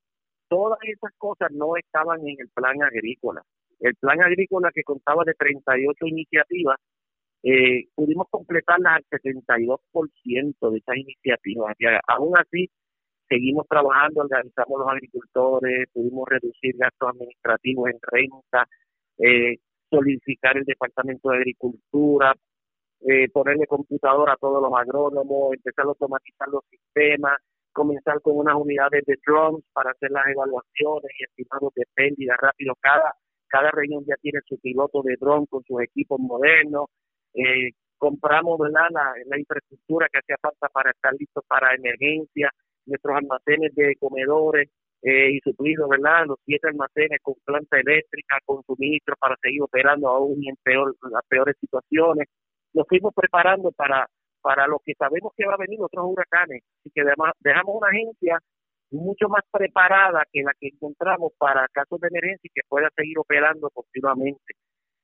todas 0.48 0.78
esas 0.84 1.12
cosas 1.18 1.50
no 1.52 1.76
estaban 1.76 2.20
en 2.26 2.36
el 2.38 2.48
plan 2.50 2.82
agrícola. 2.82 3.42
El 3.80 3.94
plan 3.96 4.22
agrícola 4.22 4.70
que 4.72 4.84
contaba 4.84 5.24
de 5.24 5.34
38 5.34 6.06
iniciativas, 6.06 6.76
eh, 7.42 7.86
pudimos 7.94 8.28
completarlas 8.30 8.96
al 8.96 9.04
72% 9.10 10.70
de 10.70 10.78
esas 10.78 10.96
iniciativas. 10.96 11.76
aún 12.06 12.36
así, 12.38 12.70
seguimos 13.34 13.66
trabajando, 13.68 14.20
organizamos 14.20 14.78
los 14.78 14.88
agricultores, 14.88 15.88
pudimos 15.92 16.28
reducir 16.28 16.76
gastos 16.76 17.10
administrativos 17.10 17.90
en 17.90 17.98
renta, 18.00 18.68
eh, 19.18 19.56
solidificar 19.90 20.56
el 20.56 20.64
Departamento 20.64 21.30
de 21.30 21.36
Agricultura, 21.38 22.34
eh, 23.00 23.28
ponerle 23.30 23.66
computadora 23.66 24.34
a 24.34 24.36
todos 24.36 24.62
los 24.62 24.72
agrónomos, 24.72 25.54
empezar 25.54 25.84
a 25.84 25.88
automatizar 25.88 26.48
los 26.48 26.62
sistemas, 26.70 27.36
comenzar 27.72 28.20
con 28.20 28.36
unas 28.38 28.54
unidades 28.54 29.02
de 29.04 29.16
drones 29.26 29.64
para 29.72 29.90
hacer 29.90 30.10
las 30.12 30.26
evaluaciones 30.28 31.10
y 31.18 31.24
estimados 31.24 31.74
de 31.74 31.84
pérdida 31.92 32.36
rápido. 32.38 32.74
Cada, 32.80 33.14
cada 33.48 33.70
región 33.72 34.04
ya 34.06 34.14
tiene 34.22 34.38
su 34.46 34.58
piloto 34.58 35.02
de 35.02 35.16
drone 35.20 35.46
con 35.50 35.64
sus 35.64 35.82
equipos 35.82 36.20
modernos. 36.20 36.86
Eh, 37.34 37.72
compramos. 37.98 38.60
La, 38.70 38.88
la 39.26 39.38
infraestructura 39.38 40.08
que 40.10 40.18
hacía 40.18 40.36
falta 40.40 40.68
para 40.68 40.92
estar 40.92 41.12
listos 41.18 41.44
para 41.48 41.74
emergencia, 41.74 42.50
nuestros 42.86 43.16
almacenes 43.16 43.74
de 43.74 43.96
comedores, 43.96 44.68
eh, 45.06 45.32
y 45.32 45.40
suplido, 45.40 45.86
¿verdad? 45.86 46.24
Los 46.26 46.38
siete 46.46 46.68
almacenes 46.68 47.20
con 47.22 47.34
planta 47.44 47.78
eléctrica, 47.78 48.38
con 48.46 48.62
suministros 48.64 49.18
para 49.20 49.36
seguir 49.42 49.60
operando 49.60 50.08
aún 50.08 50.40
en 50.48 50.56
peor, 50.62 50.96
las 51.10 51.22
peores 51.28 51.56
situaciones. 51.60 52.26
Nos 52.72 52.88
fuimos 52.88 53.12
preparando 53.14 53.70
para, 53.72 54.06
para 54.40 54.66
lo 54.66 54.80
que 54.82 54.94
sabemos 54.94 55.32
que 55.36 55.44
va 55.46 55.54
a 55.54 55.58
venir 55.58 55.78
otros 55.82 56.06
huracanes. 56.08 56.62
y 56.84 56.90
que 56.90 57.02
dejamos 57.04 57.74
una 57.76 57.88
agencia 57.88 58.38
mucho 58.92 59.28
más 59.28 59.42
preparada 59.52 60.22
que 60.32 60.42
la 60.42 60.52
que 60.58 60.68
encontramos 60.68 61.32
para 61.36 61.68
casos 61.68 62.00
de 62.00 62.08
emergencia 62.08 62.48
y 62.48 62.54
que 62.54 62.66
pueda 62.66 62.88
seguir 62.96 63.18
operando 63.18 63.68
continuamente. 63.74 64.54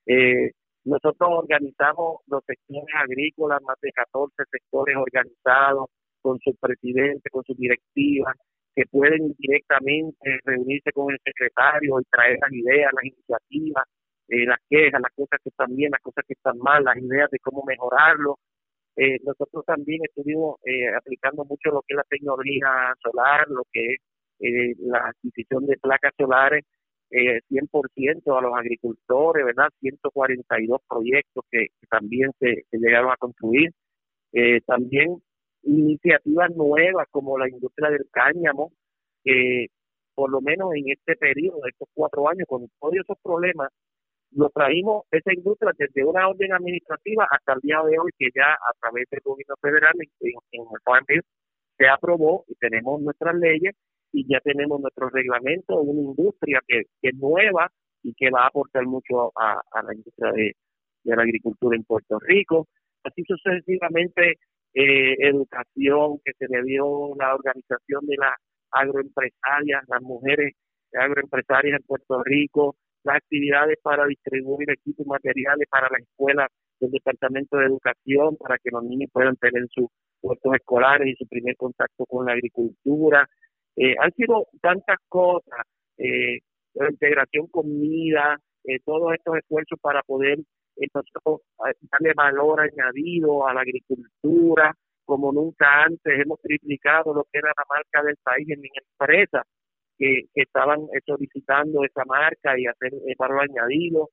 Eh, 0.06 0.52
nosotros 0.84 1.28
organizamos 1.30 2.22
los 2.26 2.42
sectores 2.46 2.94
agrícolas, 2.94 3.60
más 3.62 3.76
de 3.82 3.92
14 3.92 4.34
sectores 4.50 4.96
organizados, 4.96 5.90
con 6.20 6.38
su 6.40 6.54
presidente, 6.56 7.30
con 7.30 7.44
su 7.44 7.54
directiva, 7.54 8.34
que 8.74 8.84
pueden 8.90 9.34
directamente 9.38 10.38
reunirse 10.44 10.92
con 10.92 11.12
el 11.12 11.18
secretario 11.24 12.00
y 12.00 12.04
traer 12.04 12.38
las 12.40 12.52
ideas, 12.52 12.90
las 12.94 13.04
iniciativas, 13.04 13.84
eh, 14.28 14.46
las 14.46 14.58
quejas, 14.68 15.00
las 15.00 15.12
cosas 15.12 15.40
que 15.42 15.50
están 15.50 15.74
bien, 15.74 15.90
las 15.90 16.00
cosas 16.00 16.24
que 16.26 16.34
están 16.34 16.58
mal, 16.58 16.84
las 16.84 16.96
ideas 16.98 17.30
de 17.30 17.38
cómo 17.40 17.64
mejorarlo. 17.66 18.38
Eh, 18.96 19.18
nosotros 19.24 19.64
también 19.66 20.00
estuvimos 20.04 20.56
eh, 20.64 20.88
aplicando 20.96 21.44
mucho 21.44 21.70
lo 21.70 21.82
que 21.82 21.94
es 21.94 21.96
la 21.96 22.04
tecnología 22.08 22.94
solar, 23.02 23.48
lo 23.48 23.64
que 23.72 23.96
es 24.38 24.78
la 24.78 25.08
adquisición 25.08 25.66
de 25.66 25.76
placas 25.78 26.12
solares, 26.16 26.64
100% 27.10 28.38
a 28.38 28.40
los 28.40 28.54
agricultores, 28.54 29.44
¿verdad? 29.44 29.68
142 29.80 30.80
proyectos 30.88 31.44
que, 31.50 31.66
también 31.90 32.30
se, 32.38 32.64
se, 32.70 32.78
llegaron 32.78 33.10
a 33.10 33.16
construir. 33.16 33.72
también 34.64 35.20
iniciativas 35.62 36.50
nuevas 36.56 37.06
como 37.10 37.38
la 37.38 37.48
industria 37.48 37.90
del 37.90 38.06
cáñamo, 38.10 38.72
que 39.24 39.66
por 40.14 40.30
lo 40.30 40.40
menos 40.40 40.74
en 40.74 40.90
este 40.90 41.16
periodo, 41.16 41.60
de 41.62 41.70
estos 41.70 41.88
cuatro 41.94 42.28
años, 42.28 42.46
con 42.48 42.68
todos 42.80 42.94
esos 42.94 43.16
problemas, 43.22 43.70
lo 44.32 44.48
traímos 44.50 45.04
esa 45.10 45.32
industria 45.32 45.72
desde 45.76 46.04
una 46.04 46.28
orden 46.28 46.52
administrativa 46.52 47.26
hasta 47.30 47.54
el 47.54 47.60
día 47.60 47.80
de 47.82 47.98
hoy, 47.98 48.10
que 48.18 48.28
ya 48.34 48.52
a 48.52 48.72
través 48.80 49.08
del 49.10 49.20
gobierno 49.24 49.54
federal 49.60 49.92
en, 49.96 50.30
el 50.52 50.80
Farm 50.84 51.04
se 51.76 51.88
aprobó 51.88 52.44
y 52.48 52.54
tenemos 52.54 53.00
nuestras 53.00 53.34
leyes 53.34 53.74
y 54.12 54.26
ya 54.28 54.40
tenemos 54.40 54.80
nuestro 54.80 55.08
reglamento, 55.08 55.80
una 55.80 56.00
industria 56.00 56.60
que, 56.66 56.82
es 57.02 57.14
nueva 57.16 57.70
y 58.02 58.14
que 58.14 58.30
va 58.30 58.44
a 58.44 58.48
aportar 58.48 58.84
mucho 58.86 59.32
a, 59.36 59.62
la 59.82 59.94
industria 59.94 60.32
de, 60.32 60.52
de 61.04 61.16
la 61.16 61.22
agricultura 61.22 61.76
en 61.76 61.84
Puerto 61.84 62.18
Rico. 62.20 62.68
Así 63.02 63.24
sucesivamente 63.26 64.38
eh, 64.74 65.16
educación 65.18 66.18
que 66.24 66.32
se 66.38 66.46
le 66.48 66.62
dio 66.62 67.14
la 67.16 67.34
organización 67.34 68.06
de 68.06 68.16
las 68.16 68.34
agroempresarias, 68.70 69.82
las 69.88 70.02
mujeres 70.02 70.54
agroempresarias 70.92 71.80
en 71.80 71.86
Puerto 71.86 72.22
Rico, 72.24 72.76
las 73.04 73.16
actividades 73.16 73.78
para 73.82 74.06
distribuir 74.06 74.70
equipos 74.70 75.06
materiales 75.06 75.66
para 75.70 75.88
las 75.90 76.02
escuelas 76.02 76.48
del 76.80 76.90
Departamento 76.90 77.56
de 77.56 77.66
Educación, 77.66 78.36
para 78.36 78.58
que 78.58 78.70
los 78.70 78.82
niños 78.84 79.10
puedan 79.12 79.36
tener 79.36 79.66
sus 79.70 79.88
puestos 80.20 80.54
escolares 80.54 81.08
y 81.08 81.16
su 81.16 81.26
primer 81.26 81.56
contacto 81.56 82.04
con 82.06 82.26
la 82.26 82.32
agricultura. 82.32 83.28
Eh, 83.76 83.94
han 83.98 84.12
sido 84.12 84.46
tantas 84.60 84.98
cosas, 85.08 85.66
eh, 85.98 86.40
la 86.74 86.90
integración 86.90 87.46
comida, 87.48 88.38
eh, 88.64 88.78
todos 88.84 89.14
estos 89.14 89.36
esfuerzos 89.36 89.78
para 89.80 90.02
poder 90.02 90.38
entonces 90.84 91.12
darle 91.90 92.12
valor 92.14 92.60
añadido 92.60 93.46
a 93.46 93.54
la 93.54 93.60
agricultura, 93.62 94.74
como 95.04 95.32
nunca 95.32 95.84
antes 95.84 96.20
hemos 96.20 96.40
triplicado 96.40 97.14
lo 97.14 97.24
que 97.24 97.38
era 97.38 97.52
la 97.56 97.64
marca 97.68 98.02
del 98.02 98.16
país 98.22 98.48
en 98.48 98.60
mi 98.60 98.68
empresa, 98.74 99.42
que, 99.98 100.24
estaban 100.34 100.80
solicitando 101.06 101.84
esa 101.84 102.04
marca 102.06 102.58
y 102.58 102.66
hacer 102.66 102.92
valor 103.18 103.42
añadido, 103.42 104.08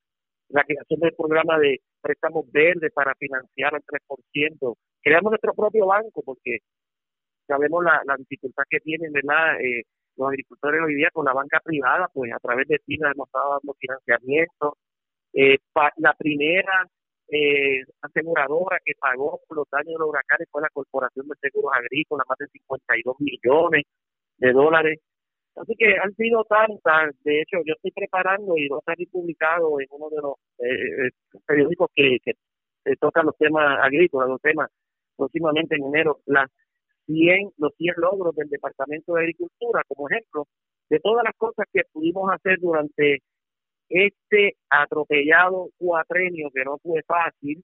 la 0.49 0.63
creación 0.63 0.99
del 0.99 1.13
programa 1.13 1.59
de 1.59 1.79
préstamos 2.01 2.49
verdes 2.51 2.91
para 2.93 3.13
financiar 3.15 3.75
al 3.75 3.81
3%, 3.83 4.75
creamos 5.01 5.31
nuestro 5.31 5.53
propio 5.53 5.87
banco 5.87 6.21
porque 6.23 6.59
sabemos 7.47 7.83
la, 7.83 8.01
la 8.05 8.15
dificultad 8.17 8.63
que 8.69 8.79
tienen 8.79 9.11
¿verdad? 9.11 9.59
Eh, 9.61 9.83
los 10.17 10.29
agricultores 10.29 10.81
hoy 10.85 10.95
día 10.95 11.09
con 11.13 11.25
la 11.25 11.33
banca 11.33 11.59
privada, 11.63 12.09
pues 12.13 12.31
a 12.33 12.39
través 12.39 12.67
de 12.67 12.79
TINA 12.85 13.11
hemos 13.11 13.27
estado 13.27 13.51
dando 13.51 13.73
financiamiento, 13.79 14.77
eh, 15.37 15.57
la 15.97 16.13
primera 16.13 16.87
eh, 17.29 17.83
aseguradora 18.01 18.79
que 18.83 18.93
pagó 18.99 19.39
por 19.47 19.57
los 19.57 19.67
daños 19.69 19.93
de 19.93 19.99
los 19.99 20.09
huracanes 20.09 20.47
fue 20.51 20.63
la 20.63 20.69
Corporación 20.69 21.27
de 21.27 21.35
Seguros 21.39 21.71
Agrícolas, 21.75 22.25
más 22.27 22.37
de 22.39 22.47
52 22.47 23.15
millones 23.19 23.83
de 24.37 24.51
dólares. 24.51 24.99
Así 25.55 25.75
que 25.77 25.95
han 25.97 26.13
sido 26.15 26.43
tantas, 26.45 27.15
de 27.23 27.41
hecho 27.41 27.57
yo 27.65 27.73
estoy 27.75 27.91
preparando 27.91 28.57
y 28.57 28.67
va 28.67 28.77
a 28.77 28.81
salir 28.93 29.09
publicado 29.11 29.79
en 29.79 29.87
uno 29.91 30.09
de 30.09 30.21
los 30.21 30.33
eh, 30.59 31.07
eh, 31.07 31.39
periódicos 31.45 31.89
que, 31.95 32.17
que, 32.23 32.33
tocan 32.99 33.25
los 33.25 33.37
temas 33.37 33.77
agrícolas, 33.83 34.29
los 34.29 34.41
temas 34.41 34.69
próximamente 35.17 35.75
en 35.75 35.83
enero, 35.85 36.21
las 36.25 36.49
100, 37.05 37.51
los 37.57 37.75
100 37.75 37.95
logros 37.97 38.35
del 38.35 38.49
Departamento 38.49 39.13
de 39.13 39.21
Agricultura, 39.21 39.83
como 39.87 40.09
ejemplo, 40.09 40.45
de 40.89 40.99
todas 40.99 41.23
las 41.23 41.35
cosas 41.35 41.65
que 41.73 41.81
pudimos 41.91 42.31
hacer 42.31 42.59
durante 42.59 43.19
este 43.89 44.57
atropellado 44.69 45.69
cuatrenio 45.77 46.49
que 46.53 46.63
no 46.63 46.77
fue 46.79 47.01
fácil 47.03 47.63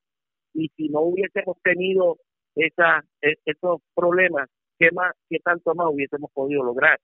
y 0.53 0.69
si 0.75 0.89
no 0.89 1.01
hubiésemos 1.01 1.57
tenido 1.63 2.17
esa, 2.55 3.03
e, 3.21 3.35
esos 3.45 3.81
problemas, 3.95 4.49
¿qué, 4.77 4.91
más, 4.91 5.13
qué 5.29 5.39
tanto 5.39 5.73
más 5.75 5.87
hubiésemos 5.91 6.31
podido 6.31 6.63
lograr? 6.63 6.99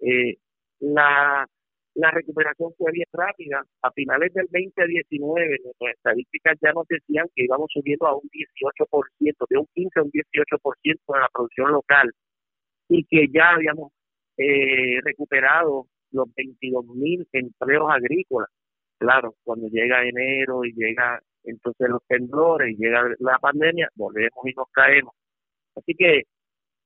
Eh, 0.00 0.36
la, 0.80 1.46
la 1.94 2.10
recuperación 2.12 2.72
fue 2.78 2.92
bien 2.92 3.06
rápida. 3.12 3.64
A 3.82 3.90
finales 3.92 4.32
del 4.32 4.46
2019, 4.52 5.58
nuestras 5.64 5.94
estadísticas 5.94 6.56
ya 6.62 6.72
nos 6.72 6.86
decían 6.88 7.26
que 7.34 7.44
íbamos 7.44 7.68
subiendo 7.72 8.06
a 8.06 8.16
un 8.16 8.28
18%, 8.30 9.46
de 9.50 9.58
un 9.58 9.66
15 9.74 9.98
a 9.98 10.02
un 10.02 10.10
18% 10.10 11.14
de 11.14 11.20
la 11.20 11.28
producción 11.32 11.72
local 11.72 12.12
y 12.88 13.04
que 13.04 13.26
ya 13.28 13.50
habíamos 13.50 13.92
eh, 14.36 15.00
recuperado 15.02 15.86
los 16.12 16.32
22 16.34 16.84
mil 16.86 17.26
empleos 17.32 17.90
agrícolas. 17.90 18.50
Claro, 18.98 19.34
cuando 19.44 19.68
llega 19.68 20.06
enero 20.06 20.64
y 20.64 20.72
llega 20.74 21.20
entonces 21.44 21.88
los 21.88 22.02
temblores 22.06 22.70
y 22.72 22.76
llega 22.76 23.02
la 23.20 23.38
pandemia, 23.38 23.88
volvemos 23.94 24.44
y 24.44 24.52
nos 24.54 24.68
caemos. 24.72 25.14
Así 25.76 25.94
que 25.94 26.24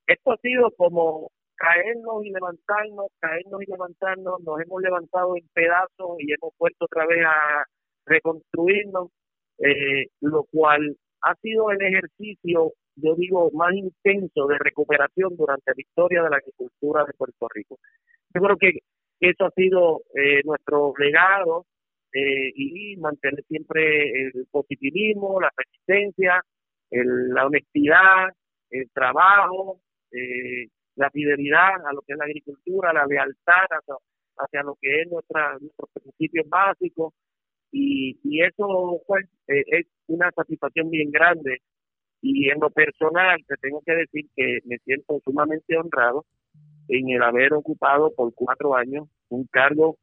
esto 0.06 0.32
ha 0.32 0.36
sido 0.38 0.70
como 0.76 1.30
caernos 1.56 2.24
y 2.24 2.30
levantarnos, 2.30 3.06
caernos 3.20 3.62
y 3.62 3.70
levantarnos, 3.70 4.40
nos 4.42 4.60
hemos 4.60 4.82
levantado 4.82 5.36
en 5.36 5.46
pedazos 5.54 6.16
y 6.18 6.32
hemos 6.32 6.52
vuelto 6.58 6.84
otra 6.86 7.06
vez 7.06 7.24
a 7.24 7.64
reconstruirnos, 8.06 9.10
eh, 9.58 10.06
lo 10.20 10.44
cual 10.50 10.96
ha 11.22 11.34
sido 11.36 11.70
el 11.70 11.80
ejercicio, 11.80 12.72
yo 12.96 13.14
digo, 13.16 13.50
más 13.52 13.72
intenso 13.74 14.46
de 14.48 14.58
recuperación 14.58 15.36
durante 15.36 15.72
la 15.74 15.80
historia 15.80 16.22
de 16.22 16.30
la 16.30 16.36
agricultura 16.36 17.04
de 17.04 17.12
Puerto 17.14 17.46
Rico. 17.54 17.78
Yo 18.34 18.40
creo 18.40 18.56
que 18.56 18.80
eso 19.28 19.46
ha 19.46 19.50
sido 19.50 20.02
eh, 20.14 20.42
nuestro 20.44 20.92
legado 20.98 21.66
eh, 22.12 22.52
y 22.54 22.96
mantener 22.96 23.44
siempre 23.44 24.10
el 24.22 24.46
positivismo, 24.50 25.40
la 25.40 25.50
persistencia, 25.50 26.42
la 26.90 27.46
honestidad, 27.46 28.30
el 28.70 28.90
trabajo, 28.90 29.80
eh, 30.10 30.66
la 30.96 31.08
fidelidad 31.10 31.86
a 31.86 31.92
lo 31.94 32.02
que 32.02 32.12
es 32.12 32.18
la 32.18 32.24
agricultura, 32.24 32.92
la 32.92 33.06
lealtad 33.06 33.64
hacia, 34.36 34.62
lo 34.62 34.76
que 34.80 35.02
es 35.02 35.10
nuestra, 35.10 35.56
nuestros 35.58 35.88
principios 35.94 36.48
básicos 36.48 37.14
y, 37.70 38.18
y 38.24 38.42
eso 38.42 39.00
pues, 39.06 39.24
es 39.46 39.86
una 40.08 40.30
satisfacción 40.32 40.90
bien 40.90 41.10
grande. 41.10 41.58
Y 42.20 42.50
en 42.50 42.60
lo 42.60 42.70
personal 42.70 43.38
te 43.46 43.56
tengo 43.56 43.82
que 43.86 43.94
decir 43.94 44.26
que 44.36 44.58
me 44.64 44.78
siento 44.78 45.20
sumamente 45.24 45.76
honrado 45.76 46.24
en 46.88 47.10
el 47.10 47.22
haber 47.22 47.54
ocupado 47.54 48.12
por 48.14 48.32
cuatro 48.34 48.74
años 48.74 49.08
un 49.28 49.46
cargo 49.46 49.96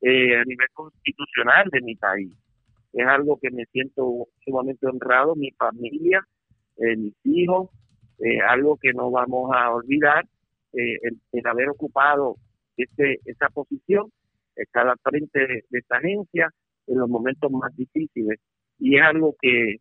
eh, 0.00 0.36
a 0.36 0.44
nivel 0.44 0.68
constitucional 0.72 1.68
de 1.70 1.80
mi 1.82 1.94
país. 1.96 2.32
Es 2.92 3.06
algo 3.06 3.38
que 3.38 3.50
me 3.50 3.66
siento 3.66 4.28
sumamente 4.44 4.86
honrado, 4.86 5.34
mi 5.36 5.50
familia, 5.52 6.26
eh, 6.78 6.96
mis 6.96 7.14
hijos, 7.24 7.70
eh, 8.18 8.40
algo 8.40 8.76
que 8.76 8.92
no 8.92 9.10
vamos 9.10 9.50
a 9.54 9.72
olvidar, 9.72 10.24
el, 10.72 11.46
haber 11.46 11.68
ocupado 11.68 12.36
este, 12.76 13.18
esa 13.24 13.48
posición, 13.48 14.10
estar 14.54 14.86
al 14.88 14.98
frente 15.02 15.46
de, 15.46 15.64
esta 15.72 15.96
agencia 15.96 16.48
en 16.86 16.98
los 16.98 17.08
momentos 17.08 17.50
más 17.50 17.74
difíciles. 17.76 18.38
Y 18.78 18.96
es 18.96 19.02
algo 19.02 19.34
que, 19.40 19.76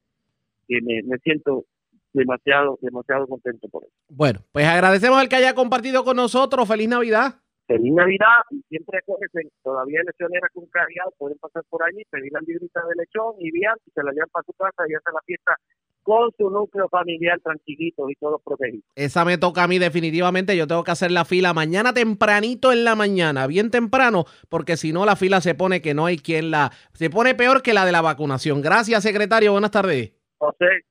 que 0.67 0.81
me, 0.81 1.01
me 1.03 1.17
siento 1.19 1.65
demasiado, 2.13 2.77
demasiado 2.81 3.27
contento 3.27 3.67
por 3.69 3.83
eso. 3.83 3.93
Bueno, 4.09 4.39
pues 4.51 4.65
agradecemos 4.65 5.19
al 5.19 5.29
que 5.29 5.35
haya 5.35 5.55
compartido 5.55 6.03
con 6.03 6.17
nosotros. 6.17 6.67
Feliz 6.67 6.89
Navidad. 6.89 7.35
Feliz 7.67 7.93
Navidad 7.93 8.41
y 8.49 8.61
siempre 8.67 8.97
acuérdense, 8.97 9.51
todavía 9.61 9.99
lesionera 10.03 10.47
con 10.51 10.65
cargado, 10.67 11.13
pueden 11.19 11.37
pasar 11.37 11.63
por 11.69 11.83
allí, 11.83 12.01
pedir 12.09 12.31
la 12.31 12.39
librita 12.39 12.81
de 12.81 12.95
lechón 12.95 13.35
y 13.37 13.51
bien, 13.51 13.73
y 13.85 13.91
se 13.91 14.01
la 14.01 14.11
llevan 14.11 14.29
para 14.31 14.43
su 14.43 14.53
casa 14.53 14.83
y 14.89 14.95
hacer 14.95 15.13
la 15.13 15.21
fiesta 15.21 15.55
con 16.01 16.31
su 16.35 16.49
núcleo 16.49 16.89
familiar 16.89 17.39
tranquilito 17.41 18.09
y 18.09 18.15
todos 18.15 18.41
protegidos. 18.43 18.83
Esa 18.95 19.23
me 19.23 19.37
toca 19.37 19.61
a 19.61 19.67
mí 19.67 19.77
definitivamente, 19.77 20.57
yo 20.57 20.65
tengo 20.65 20.83
que 20.83 20.89
hacer 20.89 21.11
la 21.11 21.25
fila 21.25 21.53
mañana 21.53 21.93
tempranito 21.93 22.71
en 22.71 22.83
la 22.85 22.95
mañana, 22.95 23.45
bien 23.45 23.69
temprano, 23.69 24.25
porque 24.49 24.75
si 24.75 24.91
no 24.91 25.05
la 25.05 25.15
fila 25.15 25.39
se 25.39 25.53
pone 25.53 25.79
que 25.79 25.93
no 25.93 26.07
hay 26.07 26.17
quien 26.17 26.49
la... 26.49 26.71
se 26.93 27.11
pone 27.11 27.35
peor 27.35 27.61
que 27.61 27.75
la 27.75 27.85
de 27.85 27.91
la 27.91 28.01
vacunación. 28.01 28.63
Gracias, 28.63 29.03
secretario, 29.03 29.51
buenas 29.51 29.69
tardes. 29.69 30.13
José, 30.37 30.85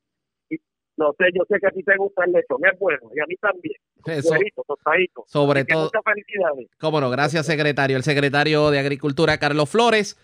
no 0.98 1.14
sé, 1.16 1.26
yo 1.32 1.44
sé 1.48 1.60
que 1.60 1.66
a 1.68 1.70
ti 1.70 1.82
te 1.82 1.96
gusta 1.96 2.24
el 2.24 2.32
lechón, 2.32 2.58
es 2.70 2.78
bueno, 2.78 3.08
y 3.14 3.20
a 3.20 3.26
mí 3.26 3.36
también. 3.36 3.76
Eso, 4.04 4.34
tostadito. 4.66 5.24
Sobre 5.26 5.64
todo. 5.64 5.84
Muchas 5.84 6.02
felicidades. 6.04 6.68
Cómo 6.78 7.00
no, 7.00 7.08
gracias, 7.08 7.46
secretario. 7.46 7.96
El 7.96 8.02
secretario 8.02 8.70
de 8.70 8.80
Agricultura, 8.80 9.38
Carlos 9.38 9.70
Flores. 9.70 10.18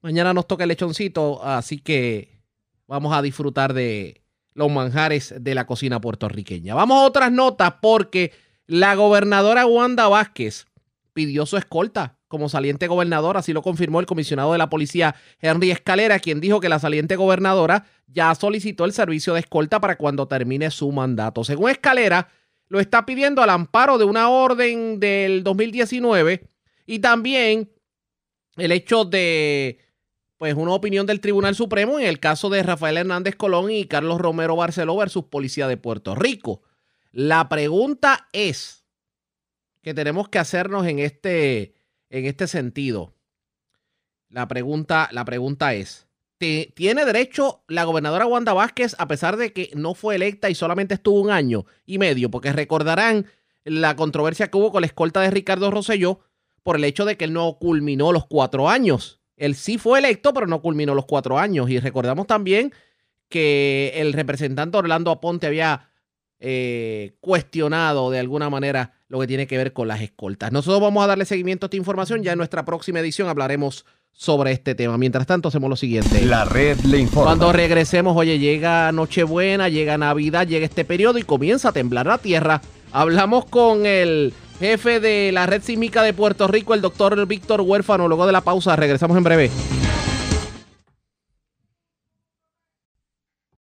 Mañana 0.00 0.34
nos 0.34 0.48
toca 0.48 0.64
el 0.64 0.68
lechoncito, 0.68 1.42
así 1.44 1.78
que 1.78 2.40
vamos 2.88 3.14
a 3.14 3.22
disfrutar 3.22 3.72
de 3.72 4.22
los 4.54 4.70
manjares 4.70 5.34
de 5.38 5.54
la 5.54 5.66
cocina 5.66 6.00
puertorriqueña. 6.00 6.74
Vamos 6.74 6.98
a 6.98 7.06
otras 7.06 7.30
notas 7.30 7.74
porque 7.80 8.32
la 8.66 8.96
gobernadora 8.96 9.66
Wanda 9.66 10.08
Vázquez 10.08 10.66
pidió 11.12 11.46
su 11.46 11.56
escolta 11.56 12.18
como 12.32 12.48
saliente 12.48 12.86
gobernadora, 12.86 13.40
así 13.40 13.52
lo 13.52 13.60
confirmó 13.60 14.00
el 14.00 14.06
comisionado 14.06 14.52
de 14.52 14.58
la 14.58 14.70
policía 14.70 15.14
Henry 15.38 15.70
Escalera, 15.70 16.18
quien 16.18 16.40
dijo 16.40 16.60
que 16.60 16.70
la 16.70 16.78
saliente 16.78 17.14
gobernadora 17.14 17.84
ya 18.06 18.34
solicitó 18.34 18.86
el 18.86 18.94
servicio 18.94 19.34
de 19.34 19.40
escolta 19.40 19.80
para 19.82 19.98
cuando 19.98 20.26
termine 20.26 20.70
su 20.70 20.90
mandato. 20.92 21.44
Según 21.44 21.68
Escalera, 21.68 22.30
lo 22.68 22.80
está 22.80 23.04
pidiendo 23.04 23.42
al 23.42 23.50
amparo 23.50 23.98
de 23.98 24.06
una 24.06 24.30
orden 24.30 24.98
del 24.98 25.44
2019 25.44 26.48
y 26.86 27.00
también 27.00 27.70
el 28.56 28.72
hecho 28.72 29.04
de 29.04 29.78
pues 30.38 30.54
una 30.54 30.72
opinión 30.72 31.04
del 31.04 31.20
Tribunal 31.20 31.54
Supremo 31.54 31.98
en 31.98 32.06
el 32.06 32.18
caso 32.18 32.48
de 32.48 32.62
Rafael 32.62 32.96
Hernández 32.96 33.36
Colón 33.36 33.70
y 33.70 33.84
Carlos 33.84 34.22
Romero 34.22 34.56
Barceló 34.56 34.96
versus 34.96 35.24
Policía 35.24 35.68
de 35.68 35.76
Puerto 35.76 36.14
Rico. 36.14 36.62
La 37.10 37.50
pregunta 37.50 38.26
es 38.32 38.86
que 39.82 39.92
tenemos 39.92 40.30
que 40.30 40.38
hacernos 40.38 40.86
en 40.86 40.98
este 40.98 41.74
en 42.12 42.26
este 42.26 42.46
sentido. 42.46 43.14
La 44.28 44.46
pregunta, 44.46 45.08
la 45.12 45.24
pregunta 45.24 45.74
es, 45.74 46.06
¿tiene 46.38 47.04
derecho 47.04 47.64
la 47.68 47.84
gobernadora 47.84 48.26
Wanda 48.26 48.52
Vázquez 48.52 48.94
a 48.98 49.08
pesar 49.08 49.36
de 49.36 49.52
que 49.52 49.70
no 49.74 49.94
fue 49.94 50.14
electa 50.14 50.50
y 50.50 50.54
solamente 50.54 50.94
estuvo 50.94 51.20
un 51.20 51.30
año 51.30 51.64
y 51.86 51.98
medio? 51.98 52.30
Porque 52.30 52.52
recordarán 52.52 53.26
la 53.64 53.96
controversia 53.96 54.48
que 54.48 54.58
hubo 54.58 54.70
con 54.70 54.82
la 54.82 54.86
escolta 54.86 55.20
de 55.20 55.30
Ricardo 55.30 55.70
Rosselló 55.70 56.20
por 56.62 56.76
el 56.76 56.84
hecho 56.84 57.04
de 57.04 57.16
que 57.16 57.24
él 57.24 57.32
no 57.32 57.58
culminó 57.58 58.12
los 58.12 58.26
cuatro 58.26 58.68
años. 58.68 59.20
Él 59.36 59.54
sí 59.54 59.78
fue 59.78 59.98
electo, 59.98 60.34
pero 60.34 60.46
no 60.46 60.60
culminó 60.60 60.94
los 60.94 61.06
cuatro 61.06 61.38
años. 61.38 61.70
Y 61.70 61.80
recordamos 61.80 62.26
también 62.26 62.72
que 63.28 63.92
el 63.96 64.12
representante 64.12 64.76
Orlando 64.76 65.10
Aponte 65.10 65.46
había 65.46 65.91
eh, 66.44 67.14
cuestionado 67.20 68.10
de 68.10 68.18
alguna 68.18 68.50
manera 68.50 68.94
lo 69.06 69.20
que 69.20 69.28
tiene 69.28 69.46
que 69.46 69.56
ver 69.56 69.72
con 69.72 69.86
las 69.86 70.00
escoltas. 70.00 70.50
Nosotros 70.50 70.80
vamos 70.80 71.04
a 71.04 71.06
darle 71.06 71.24
seguimiento 71.24 71.66
a 71.66 71.68
esta 71.68 71.76
información. 71.76 72.24
Ya 72.24 72.32
en 72.32 72.38
nuestra 72.38 72.64
próxima 72.64 72.98
edición 72.98 73.28
hablaremos 73.28 73.86
sobre 74.10 74.50
este 74.50 74.74
tema. 74.74 74.98
Mientras 74.98 75.24
tanto, 75.24 75.48
hacemos 75.48 75.70
lo 75.70 75.76
siguiente. 75.76 76.26
La 76.26 76.44
red 76.44 76.80
le 76.80 76.98
informa. 76.98 77.30
Cuando 77.30 77.52
regresemos, 77.52 78.16
oye, 78.16 78.40
llega 78.40 78.90
Nochebuena, 78.90 79.68
llega 79.68 79.96
Navidad, 79.98 80.48
llega 80.48 80.66
este 80.66 80.84
periodo 80.84 81.18
y 81.18 81.22
comienza 81.22 81.68
a 81.68 81.72
temblar 81.72 82.06
la 82.06 82.18
tierra. 82.18 82.60
Hablamos 82.90 83.44
con 83.44 83.86
el 83.86 84.34
jefe 84.58 84.98
de 84.98 85.30
la 85.30 85.46
red 85.46 85.62
sísmica 85.62 86.02
de 86.02 86.12
Puerto 86.12 86.48
Rico, 86.48 86.74
el 86.74 86.80
doctor 86.80 87.24
Víctor 87.26 87.60
Huérfano. 87.60 88.08
Luego 88.08 88.26
de 88.26 88.32
la 88.32 88.40
pausa, 88.40 88.74
regresamos 88.74 89.16
en 89.16 89.22
breve. 89.22 89.50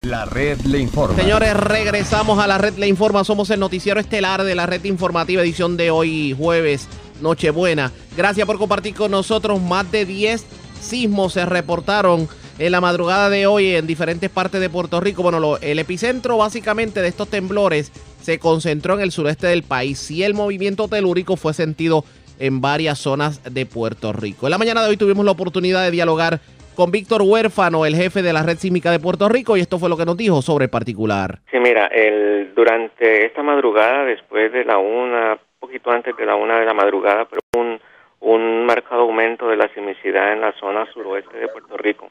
La 0.06 0.24
red 0.24 0.60
le 0.60 0.78
informa. 0.78 1.16
Señores, 1.16 1.54
regresamos 1.54 2.38
a 2.38 2.46
la 2.46 2.58
red 2.58 2.74
le 2.78 2.86
informa. 2.86 3.24
Somos 3.24 3.50
el 3.50 3.58
noticiero 3.58 3.98
estelar 3.98 4.44
de 4.44 4.54
la 4.54 4.64
red 4.64 4.84
informativa, 4.84 5.42
edición 5.42 5.76
de 5.76 5.90
hoy, 5.90 6.32
jueves, 6.38 6.86
Nochebuena. 7.20 7.90
Gracias 8.16 8.46
por 8.46 8.56
compartir 8.56 8.94
con 8.94 9.10
nosotros. 9.10 9.60
Más 9.60 9.90
de 9.90 10.06
10 10.06 10.44
sismos 10.80 11.32
se 11.32 11.44
reportaron 11.44 12.28
en 12.60 12.70
la 12.70 12.80
madrugada 12.80 13.28
de 13.30 13.48
hoy 13.48 13.74
en 13.74 13.88
diferentes 13.88 14.30
partes 14.30 14.60
de 14.60 14.70
Puerto 14.70 15.00
Rico. 15.00 15.24
Bueno, 15.24 15.56
el 15.56 15.80
epicentro 15.80 16.36
básicamente 16.36 17.02
de 17.02 17.08
estos 17.08 17.26
temblores 17.26 17.90
se 18.22 18.38
concentró 18.38 18.94
en 18.94 19.00
el 19.00 19.10
sureste 19.10 19.48
del 19.48 19.64
país 19.64 20.08
y 20.12 20.22
el 20.22 20.34
movimiento 20.34 20.86
telúrico 20.86 21.36
fue 21.36 21.52
sentido 21.52 22.04
en 22.38 22.60
varias 22.60 23.00
zonas 23.00 23.40
de 23.50 23.66
Puerto 23.66 24.12
Rico. 24.12 24.46
En 24.46 24.52
la 24.52 24.58
mañana 24.58 24.82
de 24.82 24.88
hoy 24.90 24.96
tuvimos 24.96 25.24
la 25.24 25.32
oportunidad 25.32 25.82
de 25.82 25.90
dialogar 25.90 26.40
con 26.76 26.90
Víctor 26.92 27.22
Huérfano, 27.22 27.86
el 27.86 27.96
jefe 27.96 28.22
de 28.22 28.32
la 28.32 28.42
Red 28.42 28.58
Sísmica 28.58 28.90
de 28.92 29.00
Puerto 29.00 29.28
Rico, 29.28 29.56
y 29.56 29.60
esto 29.60 29.78
fue 29.78 29.88
lo 29.88 29.96
que 29.96 30.04
nos 30.04 30.16
dijo 30.16 30.42
sobre 30.42 30.66
el 30.66 30.70
particular. 30.70 31.40
Sí, 31.50 31.58
mira, 31.58 31.86
el, 31.86 32.54
durante 32.54 33.26
esta 33.26 33.42
madrugada, 33.42 34.04
después 34.04 34.52
de 34.52 34.64
la 34.64 34.78
una, 34.78 35.38
poquito 35.58 35.90
antes 35.90 36.16
de 36.16 36.26
la 36.26 36.36
una 36.36 36.60
de 36.60 36.66
la 36.66 36.74
madrugada, 36.74 37.24
pero 37.24 37.40
un, 37.56 37.80
un 38.20 38.66
marcado 38.66 39.02
aumento 39.02 39.48
de 39.48 39.56
la 39.56 39.68
sismicidad 39.74 40.32
en 40.32 40.42
la 40.42 40.52
zona 40.60 40.86
suroeste 40.92 41.38
de 41.38 41.48
Puerto 41.48 41.76
Rico. 41.76 42.10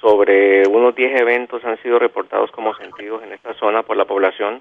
Sobre 0.00 0.66
unos 0.66 0.94
10 0.96 1.20
eventos 1.20 1.64
han 1.64 1.80
sido 1.80 1.98
reportados 1.98 2.50
como 2.50 2.74
sentidos 2.74 3.22
en 3.22 3.32
esta 3.32 3.54
zona 3.54 3.84
por 3.84 3.96
la 3.96 4.04
población 4.04 4.60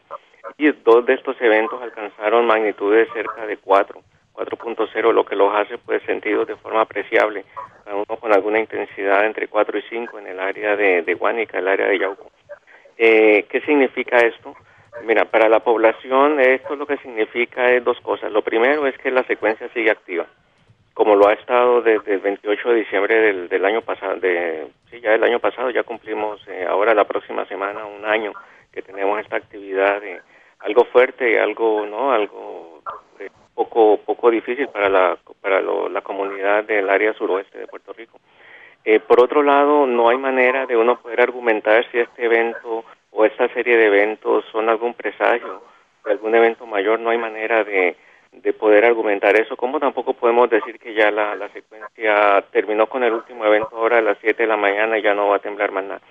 y 0.58 0.72
dos 0.72 1.06
de 1.06 1.14
estos 1.16 1.36
eventos 1.42 1.82
alcanzaron 1.82 2.46
magnitudes 2.46 3.08
cerca 3.14 3.46
de 3.48 3.58
4. 3.58 4.00
4.0, 4.34 5.14
lo 5.14 5.26
que 5.26 5.36
los 5.36 5.54
hace 5.54 5.78
pues 5.78 6.02
sentidos 6.04 6.48
de 6.48 6.56
forma 6.56 6.82
apreciable, 6.82 7.46
uno 7.86 8.18
con 8.18 8.34
alguna 8.34 8.60
intensidad 8.60 9.26
entre 9.26 9.48
4 9.48 9.78
y 9.78 9.82
5 9.90 10.20
en 10.20 10.28
el 10.28 10.40
área 10.40 10.76
de, 10.76 11.02
de 11.02 11.14
Guánica, 11.14 11.60
el 11.60 11.68
área 11.68 11.88
de 11.88 12.00
Yauco. 12.00 12.32
Eh, 12.98 13.46
¿Qué 13.50 13.62
significa 13.62 14.18
esto? 14.18 14.56
Mira, 15.04 15.26
para 15.26 15.50
la 15.50 15.62
población 15.62 16.40
esto 16.40 16.76
lo 16.76 16.86
que 16.86 16.98
significa 16.98 17.72
es 17.72 17.84
dos 17.84 18.00
cosas. 18.02 18.32
Lo 18.32 18.42
primero 18.42 18.86
es 18.86 18.98
que 18.98 19.10
la 19.10 19.24
secuencia 19.24 19.70
sigue 19.74 19.90
activa, 19.90 20.28
como 20.94 21.16
lo 21.16 21.28
ha 21.28 21.34
estado 21.34 21.82
desde 21.82 22.14
el 22.14 22.20
28 22.20 22.70
de 22.70 22.76
diciembre 22.76 23.16
del, 23.16 23.50
del 23.50 23.66
año 23.66 23.82
pasado, 23.82 24.18
de, 24.18 24.68
sí, 24.90 25.00
ya 25.02 25.16
el 25.16 25.24
año 25.24 25.40
pasado, 25.40 25.70
ya 25.72 25.84
cumplimos 25.84 26.46
eh, 26.48 26.66
ahora 26.68 26.94
la 26.94 27.06
próxima 27.06 27.46
semana 27.46 27.86
un 27.86 28.06
año 28.06 28.34
que 28.72 28.82
tenemos 28.82 29.20
esta 29.20 29.38
actividad 29.38 30.02
de 30.02 30.22
algo 30.60 30.86
fuerte, 30.86 31.40
algo, 31.40 31.86
¿no? 31.86 32.12
Algo 32.12 32.71
poco 33.62 33.98
poco 33.98 34.32
difícil 34.32 34.68
para 34.70 34.90
la 34.90 35.18
para 35.40 35.62
la 35.62 36.02
comunidad 36.02 36.64
del 36.64 36.90
área 36.90 37.14
suroeste 37.14 37.60
de 37.60 37.68
Puerto 37.68 37.94
Rico. 37.94 38.20
Eh, 38.84 39.00
por 39.00 39.22
otro 39.22 39.44
lado, 39.44 39.86
no 39.86 40.10
hay 40.10 40.18
manera 40.18 40.66
de 40.66 40.76
uno 40.76 41.00
poder 41.00 41.22
argumentar 41.22 41.86
si 41.92 42.00
este 42.00 42.26
evento 42.26 42.84
o 43.12 43.26
esta 43.26 43.48
serie 43.50 43.78
de 43.78 43.86
eventos 43.86 44.44
son 44.52 44.70
algún 44.70 44.96
presagio 44.96 45.62
de 46.04 46.12
algún 46.12 46.34
evento 46.34 46.66
mayor. 46.66 47.00
No 47.00 47.12
hay 47.12 47.20
manera 47.20 47.64
de, 47.64 47.96
de 48.32 48.54
poder 48.54 48.84
argumentar 48.86 49.40
eso. 49.40 49.56
Como 49.56 49.80
tampoco 49.80 50.14
podemos 50.14 50.50
decir 50.50 50.80
que 50.80 50.96
ya 50.96 51.12
la, 51.12 51.36
la 51.36 51.50
secuencia 51.50 52.44
terminó 52.52 52.88
con 52.88 53.04
el 53.04 53.14
último 53.14 53.46
evento 53.46 53.70
ahora 53.74 54.00
a 54.00 54.02
las 54.02 54.18
7 54.22 54.42
de 54.42 54.50
la 54.50 54.58
mañana 54.58 54.98
y 54.98 55.04
ya 55.04 55.14
no 55.14 55.28
va 55.28 55.36
a 55.36 55.40
temblar 55.40 55.72
más 55.72 55.84
nada 55.84 56.02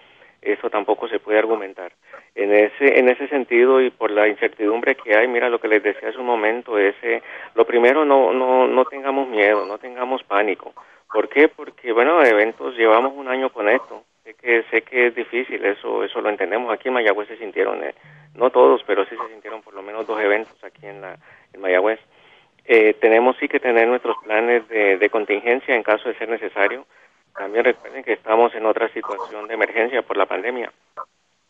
eso 0.42 0.70
tampoco 0.70 1.08
se 1.08 1.18
puede 1.18 1.38
argumentar. 1.38 1.92
En 2.34 2.52
ese, 2.54 2.98
en 2.98 3.08
ese 3.08 3.28
sentido 3.28 3.80
y 3.80 3.90
por 3.90 4.10
la 4.10 4.28
incertidumbre 4.28 4.94
que 4.94 5.16
hay, 5.16 5.28
mira 5.28 5.48
lo 5.48 5.60
que 5.60 5.68
les 5.68 5.82
decía 5.82 6.08
hace 6.08 6.18
un 6.18 6.26
momento, 6.26 6.78
ese, 6.78 7.22
lo 7.54 7.64
primero 7.66 8.04
no, 8.04 8.32
no, 8.32 8.66
no 8.66 8.84
tengamos 8.86 9.28
miedo, 9.28 9.66
no 9.66 9.78
tengamos 9.78 10.22
pánico. 10.24 10.72
¿Por 11.12 11.28
qué? 11.28 11.48
Porque, 11.48 11.92
bueno, 11.92 12.22
eventos 12.22 12.76
llevamos 12.76 13.12
un 13.14 13.28
año 13.28 13.50
con 13.50 13.68
esto. 13.68 14.04
Sé 14.24 14.34
que, 14.34 14.62
sé 14.70 14.82
que 14.82 15.08
es 15.08 15.14
difícil, 15.14 15.64
eso, 15.64 16.04
eso 16.04 16.20
lo 16.20 16.28
entendemos. 16.28 16.72
Aquí 16.72 16.88
en 16.88 16.94
Mayagüez 16.94 17.28
se 17.28 17.36
sintieron, 17.36 17.82
eh, 17.82 17.94
no 18.34 18.50
todos, 18.50 18.82
pero 18.86 19.04
sí 19.06 19.16
se 19.16 19.32
sintieron 19.32 19.60
por 19.62 19.74
lo 19.74 19.82
menos 19.82 20.06
dos 20.06 20.20
eventos 20.20 20.56
aquí 20.62 20.86
en, 20.86 21.00
la, 21.00 21.18
en 21.52 21.60
Mayagüez. 21.60 21.98
Eh, 22.64 22.94
tenemos 23.00 23.36
sí 23.38 23.48
que 23.48 23.58
tener 23.58 23.88
nuestros 23.88 24.16
planes 24.22 24.68
de, 24.68 24.96
de 24.98 25.10
contingencia 25.10 25.74
en 25.74 25.82
caso 25.82 26.08
de 26.08 26.14
ser 26.14 26.28
necesario 26.28 26.86
también 27.36 27.64
recuerden 27.64 28.02
que 28.02 28.12
estamos 28.12 28.54
en 28.54 28.66
otra 28.66 28.88
situación 28.88 29.48
de 29.48 29.54
emergencia 29.54 30.02
por 30.02 30.16
la 30.16 30.26
pandemia, 30.26 30.70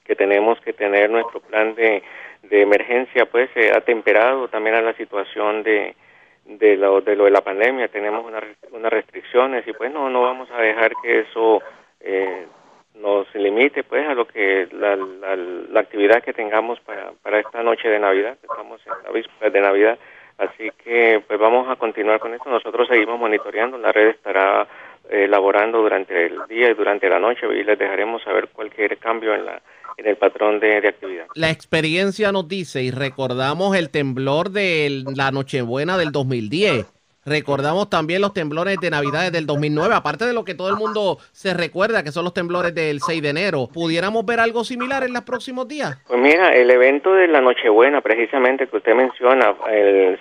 que 0.04 0.14
tenemos 0.14 0.60
que 0.60 0.72
tener 0.72 1.10
nuestro 1.10 1.40
plan 1.40 1.74
de, 1.74 2.02
de 2.42 2.62
emergencia 2.62 3.26
pues 3.26 3.50
eh, 3.56 3.72
atemperado 3.74 4.48
también 4.48 4.76
a 4.76 4.82
la 4.82 4.92
situación 4.94 5.62
de, 5.62 5.96
de 6.44 6.76
lo, 6.76 7.00
de 7.00 7.16
lo 7.16 7.24
de 7.24 7.30
la 7.30 7.40
pandemia. 7.40 7.88
Tenemos 7.88 8.24
una, 8.24 8.40
unas 8.70 8.92
restricciones 8.92 9.66
y 9.66 9.72
pues 9.72 9.92
no, 9.92 10.10
no 10.10 10.22
vamos 10.22 10.48
a 10.52 10.60
dejar 10.60 10.92
que 11.02 11.20
eso 11.20 11.62
eh, 12.00 12.46
nos 12.94 13.32
limite 13.34 13.82
pues 13.82 14.06
a 14.06 14.14
lo 14.14 14.26
que 14.26 14.68
la, 14.72 14.96
la, 14.96 15.36
la, 15.36 15.80
actividad 15.80 16.22
que 16.22 16.32
tengamos 16.32 16.78
para, 16.80 17.12
para 17.22 17.40
esta 17.40 17.62
noche 17.62 17.88
de 17.88 17.98
Navidad. 17.98 18.36
Estamos 18.42 18.80
en 18.86 18.92
la 19.02 19.10
víspera 19.10 19.50
de 19.50 19.60
Navidad. 19.60 19.98
Así 20.38 20.70
que 20.84 21.22
pues 21.26 21.38
vamos 21.38 21.68
a 21.68 21.76
continuar 21.76 22.18
con 22.18 22.32
esto. 22.32 22.48
Nosotros 22.48 22.88
seguimos 22.88 23.18
monitoreando. 23.18 23.76
La 23.76 23.92
red 23.92 24.08
estará 24.08 24.66
elaborando 25.10 25.82
durante 25.82 26.26
el 26.26 26.46
día 26.48 26.70
y 26.70 26.74
durante 27.00 27.08
la 27.08 27.18
noche 27.18 27.46
y 27.58 27.64
les 27.64 27.78
dejaremos 27.78 28.22
saber 28.22 28.48
cualquier 28.48 28.98
cambio 28.98 29.34
en 29.34 29.46
la 29.46 29.62
en 29.96 30.06
el 30.06 30.16
patrón 30.16 30.60
de, 30.60 30.80
de, 30.80 30.88
actividad. 30.88 31.26
La 31.34 31.50
experiencia 31.50 32.32
nos 32.32 32.48
dice 32.48 32.82
y 32.82 32.90
recordamos 32.90 33.76
el 33.76 33.90
temblor 33.90 34.50
de 34.50 35.02
la 35.14 35.30
Nochebuena 35.30 35.98
del 35.98 36.10
2010 36.10 36.86
Recordamos 37.26 37.90
también 37.90 38.22
los 38.22 38.32
temblores 38.32 38.78
de 38.80 38.88
Navidades 38.88 39.30
del 39.30 39.44
2009, 39.44 39.94
aparte 39.94 40.24
de 40.24 40.32
lo 40.32 40.42
que 40.42 40.54
todo 40.54 40.70
el 40.70 40.76
mundo 40.76 41.18
se 41.32 41.52
recuerda, 41.52 42.02
que 42.02 42.12
son 42.12 42.24
los 42.24 42.32
temblores 42.32 42.74
del 42.74 43.00
6 43.00 43.22
de 43.22 43.28
enero. 43.28 43.68
¿Pudiéramos 43.72 44.24
ver 44.24 44.40
algo 44.40 44.64
similar 44.64 45.04
en 45.04 45.12
los 45.12 45.22
próximos 45.22 45.68
días? 45.68 46.02
Pues 46.08 46.18
mira, 46.18 46.48
el 46.54 46.70
evento 46.70 47.12
de 47.12 47.28
la 47.28 47.42
Nochebuena, 47.42 48.00
precisamente 48.00 48.66
que 48.68 48.76
usted 48.78 48.94
menciona, 48.94 49.54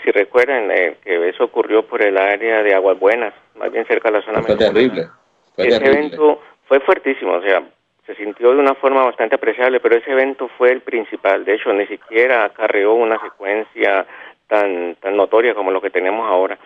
si 0.04 0.12
recuerdan 0.12 0.72
eh, 0.72 0.98
que 1.02 1.30
eso 1.30 1.46
ocurrió 1.46 1.88
por 1.88 2.02
el 2.02 2.18
área 2.18 2.64
de 2.64 2.76
Aguas 2.76 3.00
Buenas, 3.00 3.34
más 3.56 3.72
bien 3.72 3.86
cerca 3.88 4.12
de 4.12 4.20
la 4.20 4.26
zona. 4.26 4.42
Fue 4.44 4.58
terrible. 4.58 5.08
ese 5.56 5.78
evento 5.78 6.42
fue 6.70 6.80
fuertísimo, 6.82 7.34
o 7.34 7.42
sea, 7.42 7.64
se 8.06 8.14
sintió 8.16 8.52
de 8.52 8.60
una 8.60 8.76
forma 8.76 9.04
bastante 9.04 9.36
apreciable, 9.36 9.80
pero 9.80 9.98
ese 9.98 10.12
evento 10.12 10.48
fue 10.56 10.72
el 10.72 10.82
principal. 10.82 11.44
De 11.44 11.56
hecho, 11.56 11.74
ni 11.74 11.88
siquiera 11.88 12.46
acarreó 12.46 12.94
una 12.94 13.20
secuencia 13.20 14.06
tan, 14.48 14.96
tan 14.96 15.18
notoria 15.18 15.56
como 15.56 15.72
lo 15.72 15.82
que 15.82 15.90
tenemos 15.90 16.30
ahora. 16.30 16.58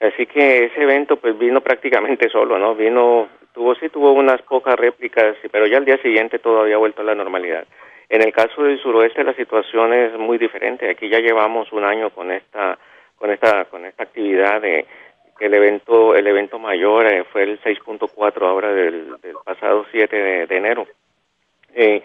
Así 0.00 0.24
que 0.24 0.64
ese 0.64 0.82
evento 0.82 1.16
pues 1.16 1.38
vino 1.38 1.60
prácticamente 1.60 2.28
solo, 2.32 2.58
¿no? 2.58 2.74
Vino, 2.74 3.28
tuvo 3.52 3.74
sí 3.74 3.90
tuvo 3.90 4.12
unas 4.12 4.40
pocas 4.42 4.76
réplicas, 4.76 5.36
pero 5.52 5.66
ya 5.66 5.76
al 5.76 5.84
día 5.84 5.98
siguiente 5.98 6.38
todo 6.38 6.62
había 6.62 6.78
vuelto 6.78 7.02
a 7.02 7.04
la 7.04 7.14
normalidad. 7.14 7.66
En 8.08 8.22
el 8.22 8.32
caso 8.32 8.62
del 8.62 8.80
suroeste 8.80 9.22
la 9.24 9.34
situación 9.34 9.92
es 9.92 10.18
muy 10.18 10.38
diferente. 10.38 10.88
Aquí 10.88 11.10
ya 11.10 11.20
llevamos 11.20 11.70
un 11.72 11.84
año 11.84 12.08
con 12.10 12.32
esta 12.32 12.78
con 13.16 13.30
esta 13.30 13.66
con 13.66 13.84
esta 13.84 14.04
actividad 14.04 14.62
de 14.62 14.86
el 15.40 15.54
evento 15.54 16.14
el 16.14 16.26
evento 16.26 16.58
mayor 16.58 17.06
eh, 17.06 17.24
fue 17.24 17.42
el 17.42 17.60
6.4 17.60 18.46
ahora 18.46 18.72
del, 18.72 19.16
pasado 19.44 19.86
7 19.90 20.46
de, 20.46 20.56
enero. 20.56 20.86
Eh, 21.74 22.02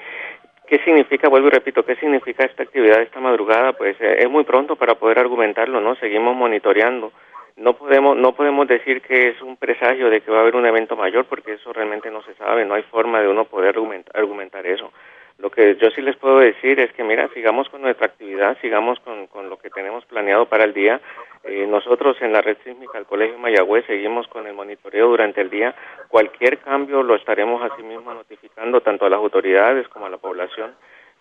¿Qué 0.68 0.80
significa, 0.80 1.30
vuelvo 1.30 1.48
y 1.48 1.52
repito, 1.52 1.86
qué 1.86 1.96
significa 1.98 2.44
esta 2.44 2.64
actividad 2.64 3.02
esta 3.02 3.20
madrugada? 3.20 3.74
Pues 3.74 3.96
eh, 4.00 4.18
es 4.20 4.30
muy 4.30 4.44
pronto 4.44 4.76
para 4.76 4.96
poder 4.96 5.20
argumentarlo, 5.20 5.80
¿no? 5.80 5.96
Seguimos 5.96 6.36
monitoreando 6.36 7.12
no 7.58 7.74
podemos 7.74 8.18
no 8.18 8.34
podemos 8.34 8.68
decir 8.68 9.02
que 9.02 9.30
es 9.30 9.42
un 9.42 9.56
presagio 9.56 10.10
de 10.10 10.22
que 10.22 10.32
va 10.32 10.40
a 10.40 10.42
haber 10.42 10.56
un 10.56 10.66
evento 10.66 10.96
mayor 10.96 11.26
porque 11.26 11.54
eso 11.54 11.72
realmente 11.72 12.12
no 12.12 12.22
se 12.24 12.34
sabe, 12.36 12.66
no 12.66 12.74
hay 12.74 12.84
forma 12.84 13.22
de 13.22 13.30
uno 13.30 13.46
poder 13.46 13.78
argumentar, 14.14 14.66
eso. 14.66 14.92
Lo 15.38 15.50
que 15.50 15.76
yo 15.76 15.90
sí 15.92 16.02
les 16.02 16.16
puedo 16.16 16.40
decir 16.40 16.80
es 16.80 16.92
que, 16.94 17.04
mira, 17.04 17.30
sigamos 17.34 17.68
con 17.70 17.82
nuestra 17.82 18.08
actividad, 18.08 18.58
sigamos 18.62 19.00
con, 19.02 19.28
con 19.28 19.50
lo 19.50 19.58
que 19.58 19.70
tenemos 19.70 20.06
planeado 20.06 20.46
para 20.46 20.64
el 20.64 20.74
día. 20.74 21.02
Eh, 21.44 21.68
nosotros 21.68 22.18
en 22.22 22.32
la 22.32 22.42
red 22.42 22.58
sísmica 22.64 22.98
del 22.98 23.06
Colegio 23.06 23.38
Mayagüez 23.38 23.86
seguimos 23.86 24.28
con 24.28 24.48
el 24.48 24.54
monitoreo 24.54 25.10
durante 25.10 25.42
el 25.42 25.50
día. 25.50 25.76
Cualquier 26.08 26.60
cambio 26.60 27.04
lo 27.04 27.16
estaremos 27.16 27.62
asimismo 27.70 28.14
notificando 28.14 28.82
tanto 28.82 29.06
a 29.06 29.10
las 29.10 29.20
autoridades 29.20 29.88
como 29.90 30.06
a 30.06 30.10
la 30.10 30.18
población. 30.18 30.74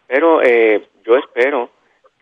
Pero 0.07 0.43
eh, 0.43 0.87
yo 1.05 1.17
espero 1.17 1.71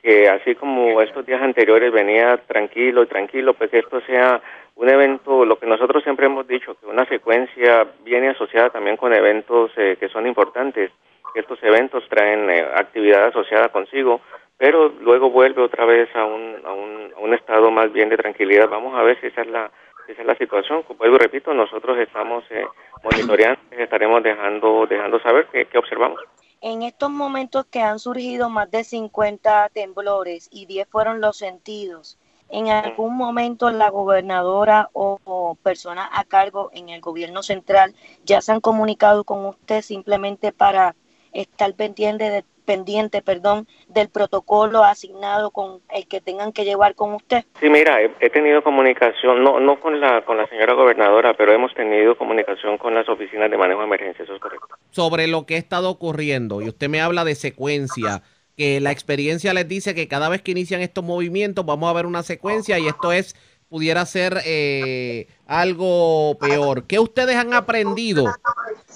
que 0.02 0.28
así 0.28 0.54
como 0.54 1.00
estos 1.00 1.24
días 1.24 1.42
anteriores 1.42 1.92
venía 1.92 2.38
tranquilo 2.48 3.02
y 3.02 3.06
tranquilo, 3.06 3.54
pues 3.54 3.70
que 3.70 3.78
esto 3.78 4.00
sea 4.00 4.40
un 4.74 4.88
evento, 4.88 5.44
lo 5.44 5.58
que 5.58 5.66
nosotros 5.66 6.02
siempre 6.02 6.26
hemos 6.26 6.46
dicho, 6.48 6.74
que 6.80 6.86
una 6.86 7.04
secuencia 7.06 7.86
viene 8.02 8.30
asociada 8.30 8.70
también 8.70 8.96
con 8.96 9.12
eventos 9.12 9.70
eh, 9.76 9.96
que 10.00 10.08
son 10.08 10.26
importantes, 10.26 10.90
estos 11.34 11.62
eventos 11.62 12.04
traen 12.08 12.50
eh, 12.50 12.66
actividad 12.74 13.24
asociada 13.26 13.70
consigo, 13.70 14.20
pero 14.56 14.88
luego 14.88 15.30
vuelve 15.30 15.62
otra 15.62 15.84
vez 15.84 16.08
a 16.14 16.24
un, 16.24 16.56
a 16.64 16.72
un, 16.72 17.12
a 17.16 17.20
un 17.20 17.34
estado 17.34 17.70
más 17.70 17.92
bien 17.92 18.08
de 18.08 18.16
tranquilidad. 18.16 18.68
Vamos 18.68 18.94
a 18.98 19.02
ver 19.02 19.20
si 19.20 19.26
esa 19.26 19.42
es 19.42 19.48
la, 19.48 19.70
esa 20.08 20.20
es 20.20 20.26
la 20.26 20.36
situación. 20.36 20.84
Vuelvo 20.98 21.16
y 21.16 21.18
repito, 21.18 21.52
nosotros 21.54 21.98
estamos 21.98 22.44
eh, 22.50 22.64
monitoreando, 23.02 23.60
estaremos 23.70 24.22
dejando, 24.22 24.86
dejando 24.86 25.20
saber 25.20 25.46
qué, 25.52 25.66
qué 25.66 25.78
observamos 25.78 26.20
en 26.62 26.82
estos 26.82 27.10
momentos 27.10 27.66
que 27.66 27.80
han 27.80 27.98
surgido 27.98 28.48
más 28.48 28.70
de 28.70 28.84
50 28.84 29.68
temblores 29.70 30.48
y 30.52 30.66
10 30.66 30.88
fueron 30.88 31.20
los 31.20 31.36
sentidos, 31.36 32.18
¿en 32.48 32.68
algún 32.68 33.16
momento 33.16 33.70
la 33.72 33.90
gobernadora 33.90 34.88
o, 34.92 35.58
persona 35.62 36.08
a 36.12 36.24
cargo 36.24 36.70
en 36.72 36.88
el 36.88 37.00
gobierno 37.00 37.42
central 37.42 37.94
ya 38.24 38.40
se 38.40 38.52
han 38.52 38.60
comunicado 38.60 39.24
con 39.24 39.44
usted 39.44 39.82
simplemente 39.82 40.52
para 40.52 40.94
estar 41.32 41.74
pendiente 41.74 42.30
de, 42.30 42.44
pendiente, 42.64 43.22
perdón, 43.22 43.66
del 43.88 44.08
protocolo 44.08 44.84
asignado 44.84 45.50
con 45.50 45.80
el 45.94 46.06
que 46.06 46.20
tengan 46.20 46.52
que 46.52 46.64
llevar 46.64 46.94
con 46.94 47.14
usted? 47.14 47.44
Sí, 47.60 47.68
mira, 47.68 47.98
he, 48.02 48.30
tenido 48.30 48.62
comunicación, 48.62 49.42
no 49.42 49.60
no 49.60 49.80
con 49.80 50.00
la 50.00 50.24
con 50.24 50.36
la 50.36 50.46
señora 50.48 50.74
gobernadora, 50.74 51.34
pero 51.34 51.52
hemos 51.52 51.74
tenido 51.74 52.16
comunicación 52.16 52.78
con 52.78 52.94
las 52.94 53.08
oficinas 53.08 53.50
de 53.50 53.58
manejo 53.58 53.80
de 53.80 53.86
emergencia, 53.86 54.24
eso 54.24 54.34
es 54.34 54.40
correcto. 54.40 54.68
Sobre 54.90 55.26
lo 55.26 55.46
que 55.46 55.56
ha 55.56 55.58
estado 55.58 55.90
ocurriendo, 55.90 56.62
y 56.62 56.68
usted 56.68 56.88
me 56.88 57.00
habla 57.00 57.24
de 57.24 57.34
secuencia, 57.34 58.22
que 58.56 58.80
la 58.80 58.90
experiencia 58.90 59.54
les 59.54 59.66
dice 59.66 59.94
que 59.94 60.08
cada 60.08 60.28
vez 60.28 60.42
que 60.42 60.50
inician 60.50 60.82
estos 60.82 61.04
movimientos 61.04 61.64
vamos 61.64 61.88
a 61.88 61.94
ver 61.94 62.06
una 62.06 62.22
secuencia 62.22 62.78
y 62.78 62.86
esto 62.86 63.12
es 63.12 63.34
pudiera 63.72 64.04
ser 64.04 64.34
eh, 64.44 65.28
algo 65.46 66.36
peor. 66.38 66.86
¿Qué 66.86 66.98
ustedes 66.98 67.36
han 67.36 67.54
aprendido 67.54 68.26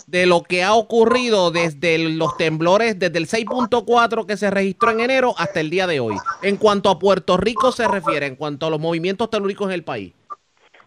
de 0.06 0.26
lo 0.26 0.42
que 0.42 0.62
ha 0.62 0.74
ocurrido 0.74 1.50
desde 1.50 1.98
los 1.98 2.36
temblores, 2.36 2.98
desde 2.98 3.16
el 3.16 3.24
6.4 3.24 4.26
que 4.26 4.36
se 4.36 4.50
registró 4.50 4.90
en 4.90 5.00
enero 5.00 5.32
hasta 5.38 5.60
el 5.60 5.70
día 5.70 5.86
de 5.86 5.98
hoy, 5.98 6.16
en 6.42 6.58
cuanto 6.58 6.90
a 6.90 6.98
Puerto 6.98 7.38
Rico 7.38 7.72
se 7.72 7.88
refiere, 7.88 8.26
en 8.26 8.36
cuanto 8.36 8.66
a 8.66 8.70
los 8.70 8.78
movimientos 8.78 9.30
telúricos 9.30 9.68
en 9.68 9.72
el 9.72 9.82
país? 9.82 10.12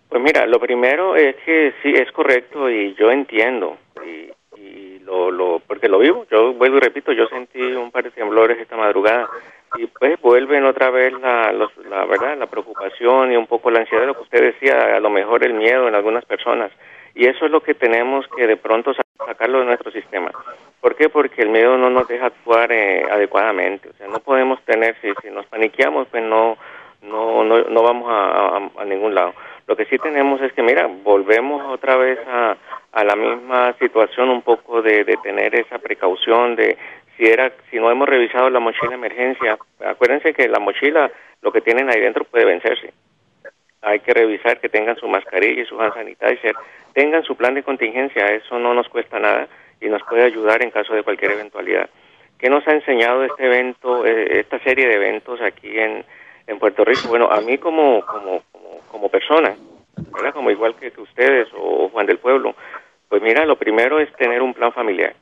Pues 0.08 0.22
mira, 0.22 0.46
lo 0.46 0.60
primero 0.60 1.16
es 1.16 1.36
que 1.44 1.74
sí, 1.82 1.92
es 1.92 2.12
correcto 2.12 2.70
y 2.70 2.94
yo 2.94 3.10
entiendo, 3.10 3.76
y, 4.06 5.00
lo, 5.00 5.32
lo, 5.32 5.62
porque 5.66 5.90
lo 5.90 5.98
vivo, 5.98 6.28
yo 6.32 6.54
vuelvo 6.54 6.78
y 6.78 6.82
repito, 6.82 7.12
yo 7.12 7.26
sentí 7.26 7.60
un 7.60 7.90
par 7.90 8.04
de 8.04 8.12
temblores 8.12 8.60
esta 8.60 8.78
madrugada 8.78 9.28
y 9.78 9.88
pues 9.88 10.20
vuelven 10.22 10.66
otra 10.66 10.90
vez 10.90 11.14
la, 11.14 11.52
la 11.52 12.06
verdad, 12.06 12.38
la 12.38 12.48
preocupación 12.48 13.32
y 13.32 13.38
un 13.38 13.48
poco 13.48 13.70
la 13.70 13.80
ansiedad, 13.80 14.06
lo 14.06 14.16
que 14.16 14.24
usted 14.24 14.54
decía, 14.54 14.96
a 14.96 15.00
lo 15.00 15.10
mejor 15.10 15.46
el 15.46 15.54
miedo 15.54 15.88
en 15.88 15.96
algunas 15.96 16.26
personas. 16.26 16.72
Y 17.16 17.28
eso 17.28 17.46
es 17.46 17.52
lo 17.52 17.62
que 17.62 17.74
tenemos 17.74 18.26
que 18.36 18.48
de 18.48 18.58
pronto 18.58 18.94
sacarlo 19.26 19.60
de 19.60 19.66
nuestro 19.66 19.92
sistema. 19.92 20.32
¿Por 20.82 20.96
qué? 20.96 21.10
Porque 21.10 21.42
el 21.42 21.50
miedo 21.50 21.78
no 21.78 21.90
nos 21.90 22.08
deja 22.08 22.28
actuar 22.28 22.72
eh, 22.72 23.04
adecuadamente. 23.10 23.90
O 23.90 23.94
sea, 23.94 24.08
no 24.08 24.20
podemos 24.20 24.62
tener, 24.64 24.96
si, 25.02 25.10
si 25.22 25.30
nos 25.30 25.46
paniqueamos, 25.48 26.08
pues 26.08 26.24
no, 26.24 26.58
no, 27.02 27.44
no, 27.44 27.60
no 27.64 27.84
vamos 27.84 28.10
a, 28.10 28.58
a, 28.78 28.86
ningún 28.86 29.14
lado. 29.14 29.34
Lo 29.68 29.76
que 29.76 29.86
sí 29.86 29.98
tenemos 29.98 30.42
es 30.42 30.54
que, 30.54 30.64
mira, 30.64 30.88
volvemos 31.04 31.62
otra 31.72 31.96
vez 31.98 32.20
a, 32.28 32.56
a 32.94 33.04
la 33.04 33.16
misma 33.16 33.74
situación 33.74 34.30
un 34.30 34.42
poco 34.42 34.82
de, 34.82 35.04
de 35.04 35.18
tener 35.18 35.54
esa 35.56 35.78
precaución 35.80 36.56
de 36.56 36.78
si 37.20 37.26
era 37.28 37.52
si 37.70 37.78
no 37.78 37.92
hemos 37.92 38.08
revisado 38.08 38.50
la 38.50 38.62
mochila 38.62 38.92
de 38.92 38.96
emergencia. 38.96 39.58
Acuérdense 39.86 40.34
que 40.34 40.48
la 40.48 40.60
mochila, 40.60 41.12
lo 41.42 41.52
que 41.52 41.60
tienen 41.60 41.90
ahí 41.90 42.00
dentro 42.00 42.24
puede 42.24 42.46
vencerse 42.46 42.94
hay 43.82 44.00
que 44.00 44.14
revisar 44.14 44.60
que 44.60 44.70
tengan 44.70 44.98
su 44.98 45.08
mascarilla 45.08 45.62
y 45.62 45.66
su 45.66 45.80
hand 45.80 45.94
sanitizer, 45.94 46.56
tengan 46.94 47.24
su 47.24 47.36
plan 47.36 47.54
de 47.54 47.64
contingencia, 47.64 48.26
eso 48.28 48.60
no 48.60 48.74
nos 48.74 48.90
cuesta 48.90 49.20
nada 49.20 49.48
y 49.80 49.88
nos 49.88 50.04
puede 50.04 50.24
ayudar 50.24 50.62
en 50.62 50.72
caso 50.72 50.94
de 50.94 51.04
cualquier 51.04 51.32
eventualidad. 51.32 51.90
¿Qué 52.38 52.50
nos 52.50 52.68
ha 52.68 52.74
enseñado 52.74 53.24
este 53.24 53.46
evento, 53.46 54.06
eh, 54.06 54.40
esta 54.40 54.60
serie 54.60 54.88
de 54.88 54.96
eventos 54.96 55.42
aquí 55.42 55.78
en, 55.78 56.04
en 56.48 56.60
Puerto 56.60 56.84
Rico? 56.84 57.08
Bueno, 57.08 57.30
a 57.32 57.42
mí 57.42 57.58
como, 57.58 58.06
como, 58.06 58.44
como, 58.52 58.80
como 58.92 59.10
persona, 59.10 59.56
como 60.34 60.52
igual 60.52 60.76
que 60.76 60.92
ustedes 61.02 61.48
o 61.54 61.90
Juan 61.90 62.06
del 62.06 62.18
Pueblo, 62.18 62.56
pues 63.08 63.22
mira, 63.22 63.46
lo 63.46 63.58
primero 63.58 64.00
es 64.00 64.12
tener 64.14 64.42
un 64.42 64.54
plan 64.54 64.72
familiar 64.72 65.14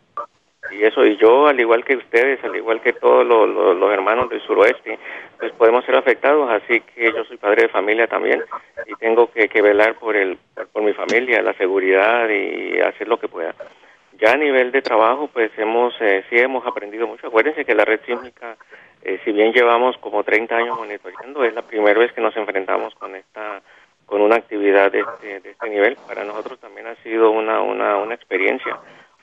y 0.72 0.84
eso 0.84 1.06
y 1.06 1.18
yo 1.18 1.48
al 1.48 1.60
igual 1.60 1.84
que 1.84 1.96
ustedes 1.96 2.44
al 2.44 2.56
igual 2.56 2.82
que 2.82 2.94
todos 2.94 3.26
los, 3.26 3.92
hermanos 3.92 4.30
del 4.30 4.42
suroeste 4.42 5.00
pues 5.40 5.52
podemos 5.54 5.86
ser 5.86 5.96
afectados 5.96 6.50
así 6.50 6.82
que 6.82 7.12
yo 7.12 7.24
soy 7.26 7.38
padre 7.38 7.64
de 7.64 7.70
familia 7.70 8.08
también 8.08 8.44
y 8.86 8.96
tengo 8.96 9.32
que, 9.32 9.48
velar 9.62 9.96
por 9.96 10.16
el 10.16 10.38
por, 10.72 10.84
mi 10.84 10.94
familia 10.94 11.42
la 11.42 11.54
seguridad 11.54 12.30
y 12.30 12.80
hacer 12.80 13.08
lo 13.08 13.20
que 13.20 13.28
pueda. 13.28 13.54
Ya 14.20 14.32
a 14.32 14.38
nivel 14.38 14.72
de 14.72 14.82
trabajo 14.82 15.30
pues 15.32 15.52
hemos 15.58 15.94
eh, 16.02 16.24
sí 16.30 16.38
hemos 16.38 16.66
aprendido 16.66 17.08
mucho. 17.08 17.28
Acuérdense 17.28 17.66
que 17.66 17.76
la 17.76 17.86
red 17.86 18.00
sísmica 18.06 18.58
eh, 19.04 19.20
si 19.24 19.32
bien 19.32 19.54
llevamos 19.54 19.98
como 20.00 20.24
30 20.24 20.56
años 20.56 20.78
monitoreando 20.78 21.44
es 21.44 21.54
la 21.54 21.62
primera 21.62 22.00
vez 22.00 22.12
que 22.14 22.22
nos 22.22 22.36
enfrentamos 22.36 22.96
con 22.96 23.16
esta 23.16 23.62
con 24.06 24.22
una 24.22 24.38
actividad 24.38 24.92
de 24.92 25.02
este, 25.02 25.40
de 25.42 25.52
este 25.52 25.70
nivel. 25.70 25.98
Para 26.08 26.24
nosotros 26.24 26.60
también 26.60 26.88
ha 26.88 26.96
sido 27.04 27.30
una 27.30 27.62
una, 27.62 27.98
una 27.98 28.16
experiencia 28.16 28.78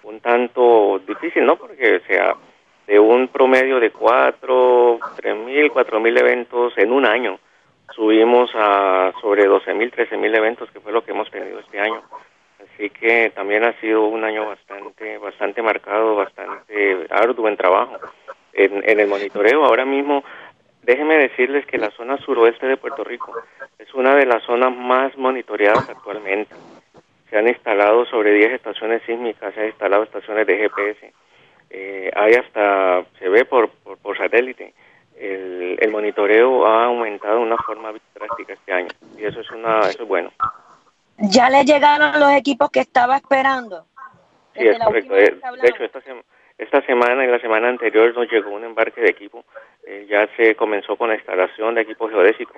un 0.04 0.20
tanto 0.20 1.00
difícil, 1.06 1.44
¿no? 1.44 1.56
Porque 1.56 2.00
sea 2.06 2.34
de 2.86 2.98
un 2.98 3.28
promedio 3.28 3.80
de 3.80 3.90
cuatro, 3.90 4.98
tres 5.16 5.36
mil, 5.36 5.70
cuatro 5.70 6.00
mil 6.00 6.16
eventos 6.16 6.76
en 6.76 6.92
un 6.92 7.06
año, 7.06 7.38
subimos 7.94 8.50
a 8.54 9.12
sobre 9.20 9.46
doce 9.46 9.72
mil, 9.74 9.90
trece 9.90 10.16
mil 10.16 10.34
eventos, 10.34 10.70
que 10.70 10.80
fue 10.80 10.92
lo 10.92 11.02
que 11.02 11.12
hemos 11.12 11.30
tenido 11.30 11.60
este 11.60 11.80
año. 11.80 12.02
Así 12.62 12.90
que 12.90 13.30
también 13.34 13.64
ha 13.64 13.78
sido 13.80 14.04
un 14.06 14.24
año 14.24 14.46
bastante, 14.46 15.18
bastante 15.18 15.62
marcado, 15.62 16.16
bastante 16.16 17.06
arduo 17.10 17.48
en 17.48 17.56
trabajo. 17.56 17.96
En, 18.52 18.88
en 18.88 19.00
el 19.00 19.08
monitoreo 19.08 19.64
ahora 19.64 19.84
mismo, 19.84 20.22
déjenme 20.82 21.16
decirles 21.16 21.66
que 21.66 21.78
la 21.78 21.90
zona 21.90 22.18
suroeste 22.18 22.66
de 22.66 22.76
Puerto 22.76 23.02
Rico 23.02 23.32
es 23.78 23.92
una 23.94 24.14
de 24.14 24.26
las 24.26 24.42
zonas 24.44 24.76
más 24.76 25.16
monitoreadas 25.16 25.88
actualmente 25.88 26.54
se 27.34 27.38
han 27.38 27.48
instalado 27.48 28.06
sobre 28.06 28.32
10 28.32 28.52
estaciones 28.52 29.02
sísmicas, 29.02 29.52
se 29.54 29.60
han 29.60 29.66
instalado 29.66 30.04
estaciones 30.04 30.46
de 30.46 30.56
GPS. 30.56 31.12
Eh, 31.68 32.08
hay 32.14 32.34
hasta, 32.34 33.04
se 33.18 33.28
ve 33.28 33.44
por, 33.44 33.70
por, 33.70 34.16
satélite, 34.16 34.72
el, 35.18 35.76
el, 35.80 35.90
monitoreo 35.90 36.64
ha 36.64 36.84
aumentado 36.84 37.38
de 37.38 37.42
una 37.42 37.56
forma 37.56 37.92
drástica 38.14 38.52
este 38.52 38.72
año 38.72 38.88
y 39.18 39.24
eso 39.24 39.40
es, 39.40 39.50
una, 39.50 39.80
eso 39.80 40.04
es 40.04 40.08
bueno. 40.08 40.30
¿Ya 41.18 41.50
le 41.50 41.64
llegaron 41.64 42.20
los 42.20 42.30
equipos 42.34 42.70
que 42.70 42.80
estaba 42.80 43.16
esperando? 43.16 43.84
Sí, 44.56 44.68
es 44.68 44.78
correcto. 44.78 45.14
De, 45.14 45.24
hecho, 45.24 45.82
esta, 45.82 46.00
esta 46.56 46.82
semana 46.82 47.24
y 47.24 47.28
la 47.32 47.40
semana 47.40 47.68
anterior 47.68 48.14
nos 48.14 48.30
llegó 48.30 48.50
un 48.50 48.62
embarque 48.62 49.00
de 49.00 49.10
equipo. 49.10 49.44
Eh, 49.84 50.06
ya 50.08 50.28
se 50.36 50.54
comenzó 50.54 50.94
con 50.94 51.08
la 51.08 51.16
instalación 51.16 51.74
de 51.74 51.80
equipo 51.80 52.08
geodésico. 52.08 52.54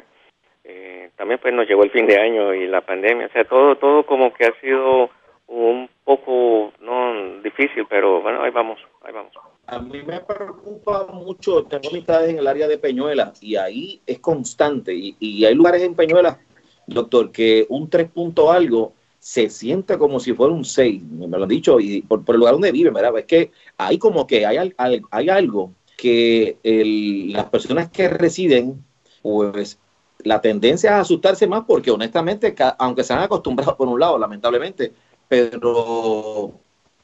Eh, 0.69 1.11
también 1.17 1.39
pues 1.41 1.55
nos 1.55 1.69
llegó 1.69 1.85
el 1.85 1.93
fin 1.93 2.07
de 2.07 2.19
año 2.19 2.53
y 2.53 2.67
la 2.67 2.81
pandemia. 2.81 3.27
O 3.27 3.31
sea, 3.31 3.45
todo, 3.45 3.77
todo 3.77 4.05
como 4.05 4.33
que 4.35 4.47
ha 4.47 4.61
sido 4.61 5.11
un 5.47 5.89
poco 6.05 6.73
no 6.81 7.41
difícil, 7.43 7.87
pero 7.89 8.21
bueno, 8.21 8.43
ahí 8.43 8.51
vamos, 8.51 8.81
ahí 9.03 9.13
vamos. 9.13 9.33
A 9.69 9.79
mí 9.79 10.03
me 10.03 10.21
preocupa 10.21 11.07
mucho, 11.07 11.65
tengo 11.65 11.89
amistades 11.89 12.31
en 12.31 12.39
el 12.39 12.47
área 12.47 12.67
de 12.67 12.79
Peñuela 12.79 13.33
y 13.41 13.57
ahí 13.57 14.01
es 14.07 14.19
constante 14.19 14.93
y, 14.93 15.17
y 15.21 15.45
hay 15.45 15.55
lugares 15.55 15.83
en 15.83 15.95
Peñuela, 15.95 16.41
doctor, 16.87 17.31
que 17.31 17.67
un 17.69 17.89
3 17.89 18.11
punto 18.11 18.51
algo 18.51 18.93
se 19.21 19.49
siente 19.51 19.99
como 19.99 20.21
si 20.21 20.33
fuera 20.35 20.53
un 20.53 20.65
6, 20.65 21.03
me 21.03 21.27
lo 21.29 21.45
han 21.45 21.49
dicho, 21.49 21.81
y 21.81 22.03
por, 22.03 22.23
el 22.29 22.37
lugar 22.37 22.55
donde 22.55 22.73
vive, 22.73 22.91
¿verdad? 22.91 23.19
Es 23.19 23.25
que 23.25 23.51
hay 23.77 23.99
como 23.99 24.27
que 24.27 24.47
hay, 24.47 24.73
hay 24.79 25.29
algo 25.29 25.73
que 25.97 26.59
las 27.33 27.47
personas 27.47 27.91
que 27.91 28.09
residen, 28.09 28.85
pues 29.23 29.81
la 30.25 30.41
tendencia 30.41 30.91
es 30.91 30.97
asustarse 30.97 31.47
más 31.47 31.65
porque 31.67 31.91
honestamente, 31.91 32.55
aunque 32.79 33.05
se 33.05 33.13
han 33.13 33.21
acostumbrado 33.21 33.77
por 33.77 33.89
un 33.89 34.01
lado, 34.01 34.19
lamentablemente, 34.19 34.93
pero 35.29 36.53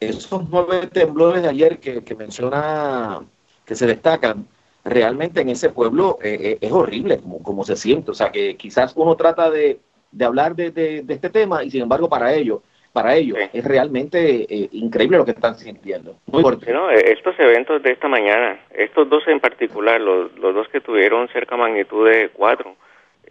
esos 0.00 0.48
nueve 0.48 0.86
temblores 0.88 1.42
de 1.42 1.48
ayer 1.48 1.78
que, 1.78 2.14
menciona, 2.14 3.20
que 3.64 3.74
se 3.74 3.86
destacan, 3.86 4.46
realmente 4.84 5.40
en 5.40 5.50
ese 5.50 5.70
pueblo 5.70 6.18
eh, 6.22 6.38
eh, 6.40 6.58
es 6.60 6.72
horrible 6.72 7.18
como, 7.18 7.42
como 7.42 7.64
se 7.64 7.76
siente. 7.76 8.10
O 8.10 8.14
sea, 8.14 8.32
que 8.32 8.56
quizás 8.56 8.92
uno 8.96 9.16
trata 9.16 9.50
de 9.50 9.80
de 10.12 10.24
hablar 10.24 10.54
de, 10.54 10.70
de, 10.70 11.04
este 11.08 11.30
tema 11.30 11.64
y 11.64 11.70
sin 11.70 11.82
embargo 11.82 12.08
para 12.08 12.32
ellos 12.34 12.60
para 12.92 13.16
ellos 13.16 13.38
es 13.54 13.64
realmente 13.64 14.42
eh, 14.42 14.68
increíble 14.72 15.16
lo 15.16 15.24
que 15.24 15.30
están 15.30 15.54
sintiendo. 15.54 16.14
Muy 16.26 16.42
no, 16.42 16.90
eh, 16.90 17.12
estos 17.12 17.34
eventos 17.40 17.82
de 17.82 17.92
esta 17.92 18.06
mañana, 18.06 18.60
estos 18.70 19.08
dos 19.08 19.26
en 19.28 19.40
particular, 19.40 19.98
los, 19.98 20.30
los 20.38 20.54
dos 20.54 20.68
que 20.68 20.82
tuvieron 20.82 21.26
cerca 21.28 21.56
magnitud 21.56 22.06
de 22.06 22.28
cuatro, 22.28 22.76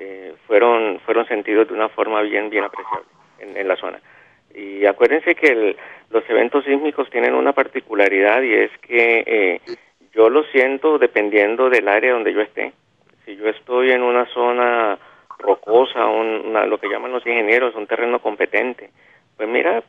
eh, 0.02 0.34
fueron 0.48 1.00
fueron 1.06 1.28
sentidos 1.28 1.68
de 1.68 1.74
una 1.74 1.90
forma 1.90 2.22
bien 2.22 2.50
bien 2.50 2.64
apreciable 2.64 3.08
en, 3.40 3.56
en 3.56 3.68
la 3.68 3.76
zona. 3.76 4.00
Y 4.54 4.86
acuérdense 4.86 5.36
que 5.36 5.76
los 6.10 6.30
eventos 6.30 6.66
sísmicos 6.66 7.10
tienen 7.10 7.34
una 7.36 7.54
particularidad 7.54 8.42
y 8.42 8.54
es 8.54 8.72
que 8.80 9.62
yo 10.14 10.30
lo 10.30 10.44
siento 10.46 10.98
dependiendo 10.98 11.70
del 11.70 11.88
área 11.88 12.14
donde 12.14 12.34
yo 12.34 12.42
esté. 12.42 12.74
Si 13.26 13.36
yo 13.38 13.48
estoy 13.48 13.92
en 13.92 14.04
una 14.04 14.26
zona 14.26 14.98
rocosa, 15.40 16.06
una, 16.06 16.66
lo 16.66 16.78
que 16.80 16.90
llaman 16.90 17.12
los 17.12 17.26
ingenieros, 17.26 17.76
un 17.76 17.88
terreno 17.88 18.20
competente, 18.20 18.90
pues 19.38 19.48
mira, 19.48 19.84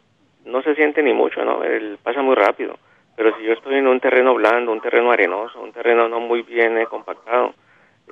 no 0.44 0.62
se 0.62 0.74
siente 0.74 1.02
ni 1.02 1.12
mucho, 1.12 1.44
¿no? 1.44 1.62
El, 1.62 1.98
pasa 2.02 2.22
muy 2.22 2.34
rápido. 2.34 2.78
Pero 3.16 3.36
si 3.36 3.44
yo 3.44 3.52
estoy 3.52 3.76
en 3.76 3.86
un 3.86 4.00
terreno 4.00 4.34
blando, 4.34 4.72
un 4.72 4.80
terreno 4.80 5.12
arenoso, 5.12 5.60
un 5.60 5.72
terreno 5.72 6.08
no 6.08 6.20
muy 6.20 6.42
bien 6.42 6.78
eh, 6.78 6.86
compactado, 6.86 7.54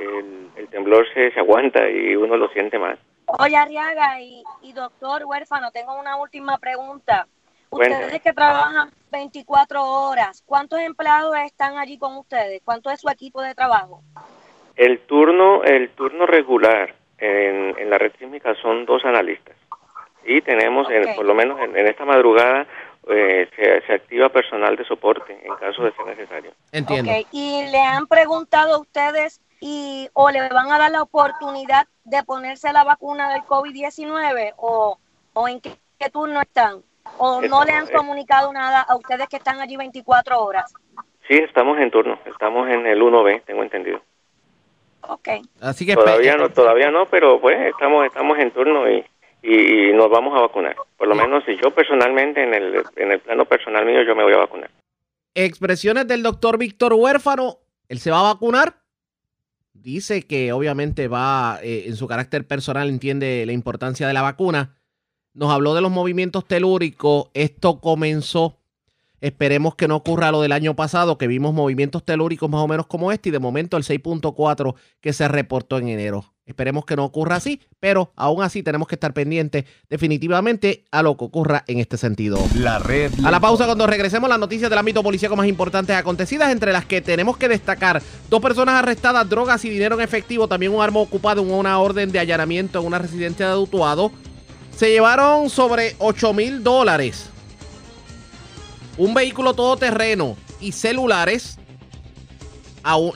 el, 0.05 0.69
temblor 0.69 1.07
se, 1.13 1.33
se, 1.33 1.41
aguanta 1.41 1.89
y 1.89 2.15
uno 2.17 2.37
lo 2.37 2.49
siente 2.49 2.79
más. 2.79 2.99
Oye, 3.39 3.57
Arriaga 3.57 4.21
y, 4.21 4.73
doctor 4.73 5.25
huérfano, 5.25 5.71
tengo 5.71 5.99
una 5.99 6.17
última 6.17 6.59
pregunta. 6.59 7.27
Ustedes 7.71 8.21
que 8.21 8.33
trabajan 8.33 8.91
24 9.13 9.83
horas, 9.85 10.43
¿cuántos 10.45 10.81
empleados 10.81 11.37
están 11.45 11.79
allí 11.79 11.99
con 11.99 12.17
ustedes? 12.17 12.61
¿Cuánto 12.65 12.91
es 12.91 13.01
su 13.01 13.09
equipo 13.09 13.41
de 13.43 13.55
trabajo? 13.55 14.03
El 14.75 14.99
turno, 15.01 15.63
el 15.63 15.91
turno 15.91 16.27
regular 16.27 16.95
en, 17.19 17.89
la 17.89 17.99
red 17.99 18.13
sísmica 18.19 18.55
son 18.61 18.87
dos 18.87 19.05
analistas. 19.05 19.57
Y 20.25 20.41
tenemos, 20.41 20.89
por 21.15 21.25
lo 21.25 21.35
menos 21.35 21.61
en, 21.61 21.77
esta 21.87 22.05
madrugada, 22.05 22.67
eh, 23.09 23.49
se, 23.87 23.93
activa 23.93 24.29
personal 24.31 24.75
de 24.77 24.85
soporte 24.85 25.39
en 25.45 25.55
caso 25.55 25.85
de 25.85 25.93
ser 25.93 26.07
necesario. 26.07 26.53
Entiendo. 26.73 27.13
¿Y 27.31 27.67
le 27.71 27.81
han 27.81 28.07
preguntado 28.07 28.75
a 28.75 28.81
ustedes 28.81 29.41
y 29.61 30.09
o 30.15 30.31
le 30.31 30.49
van 30.49 30.73
a 30.73 30.79
dar 30.79 30.91
la 30.91 31.03
oportunidad 31.03 31.87
de 32.05 32.23
ponerse 32.25 32.73
la 32.73 32.83
vacuna 32.83 33.33
del 33.33 33.43
COVID-19 33.43 34.55
o, 34.57 34.99
o 35.35 35.49
en 35.49 35.61
qué, 35.61 35.77
turno 36.11 36.41
están? 36.41 36.83
¿O 37.19 37.43
no 37.43 37.65
le 37.65 37.73
han 37.73 37.87
comunicado 37.89 38.53
nada 38.53 38.81
a 38.81 38.97
ustedes 38.97 39.29
que 39.29 39.37
están 39.37 39.61
allí 39.61 39.77
24 39.77 40.43
horas? 40.43 40.73
Sí, 41.29 41.35
estamos 41.35 41.79
en 41.79 41.91
turno, 41.91 42.19
estamos 42.25 42.69
en 42.69 42.87
el 42.87 43.01
1B, 43.01 43.45
tengo 43.45 43.63
entendido. 43.63 44.01
Okay. 45.03 45.43
Así 45.61 45.87
que 45.87 45.95
todavía 45.95 46.37
no, 46.37 46.51
todavía 46.51 46.91
no, 46.91 47.07
pero 47.07 47.41
pues 47.41 47.59
estamos 47.69 48.07
estamos 48.07 48.39
en 48.39 48.51
turno 48.53 48.91
y, 48.91 49.05
y, 49.43 49.93
nos 49.93 50.11
vamos 50.11 50.37
a 50.37 50.43
vacunar. 50.43 50.77
Por 50.97 51.09
lo 51.09 51.15
menos 51.15 51.45
si 51.45 51.57
yo 51.57 51.71
personalmente 51.71 52.43
en 52.43 52.55
el 52.55 52.83
en 52.97 53.13
el 53.13 53.21
plano 53.21 53.45
personal 53.45 53.87
mío 53.87 54.03
yo 54.03 54.15
me 54.15 54.25
voy 54.25 54.35
a 54.35 54.39
vacunar. 54.39 54.71
Expresiones 55.35 56.07
del 56.07 56.23
doctor 56.23 56.59
Víctor 56.59 56.93
Huérfano, 56.95 57.59
él 57.89 57.99
se 57.99 58.11
va 58.11 58.21
a 58.21 58.35
vacunar. 58.35 58.80
Dice 59.83 60.23
que 60.23 60.53
obviamente 60.53 61.09
va 61.09 61.59
eh, 61.63 61.85
en 61.87 61.97
su 61.97 62.07
carácter 62.07 62.47
personal 62.47 62.89
entiende 62.89 63.45
la 63.47 63.53
importancia 63.53 64.07
de 64.07 64.13
la 64.13 64.23
vacuna. 64.23 64.77
Nos 65.33 65.51
habló 65.51 65.75
de 65.75 65.81
los 65.81 65.91
movimientos 65.91 66.47
telúricos. 66.47 67.29
Esto 67.35 67.81
comenzó 67.81 68.61
Esperemos 69.21 69.75
que 69.75 69.87
no 69.87 69.97
ocurra 69.97 70.31
lo 70.31 70.41
del 70.41 70.53
año 70.53 70.75
pasado, 70.75 71.19
que 71.19 71.27
vimos 71.27 71.53
movimientos 71.53 72.05
telúricos 72.05 72.49
más 72.49 72.63
o 72.63 72.69
menos 72.69 72.87
como 72.87 73.13
este 73.13 73.29
y 73.29 73.33
de 73.33 73.39
momento 73.39 73.77
el 73.77 73.85
6.4 73.85 74.75
que 75.01 75.13
se 75.13 75.29
reportó 75.29 75.79
en 75.79 75.89
enero. 75.89 76.33
Esperemos 76.51 76.85
que 76.85 76.97
no 76.97 77.05
ocurra 77.05 77.37
así, 77.37 77.61
pero 77.79 78.13
aún 78.17 78.43
así 78.43 78.63
tenemos 78.63 78.89
que 78.89 78.97
estar 78.97 79.13
pendientes 79.13 79.65
definitivamente 79.89 80.85
a 80.91 81.03
lo 81.03 81.17
que 81.17 81.25
ocurra 81.25 81.65
en 81.67 81.79
este 81.79 81.97
sentido. 81.97 82.39
La 82.57 82.79
red. 82.79 83.13
A 83.25 83.31
la 83.31 83.41
pausa 83.41 83.67
cuando 83.67 83.87
regresemos 83.87 84.29
las 84.29 84.39
noticias 84.39 84.69
del 84.69 84.79
ámbito 84.79 85.03
policíaco 85.03 85.37
más 85.37 85.47
importantes 85.47 85.97
acontecidas, 85.97 86.51
entre 86.51 86.73
las 86.73 86.85
que 86.85 87.01
tenemos 87.01 87.37
que 87.37 87.49
destacar 87.49 88.03
dos 88.29 88.41
personas 88.41 88.75
arrestadas, 88.75 89.29
drogas 89.29 89.65
y 89.65 89.71
dinero 89.71 89.95
en 89.97 90.03
efectivo, 90.03 90.49
también 90.49 90.75
un 90.75 90.83
arma 90.83 91.01
ocupada 91.01 91.41
en 91.41 91.51
una 91.51 91.79
orden 91.79 92.11
de 92.11 92.19
allanamiento 92.19 92.81
en 92.81 92.87
una 92.87 92.99
residencia 92.99 93.49
de 93.49 93.57
Utuado. 93.57 94.13
Se 94.77 94.91
llevaron 94.91 95.51
sobre 95.51 95.95
8 95.99 96.33
mil 96.33 96.63
dólares 96.63 97.31
un 99.01 99.15
vehículo 99.15 99.55
todoterreno 99.55 100.37
y 100.61 100.73
celulares. 100.73 101.60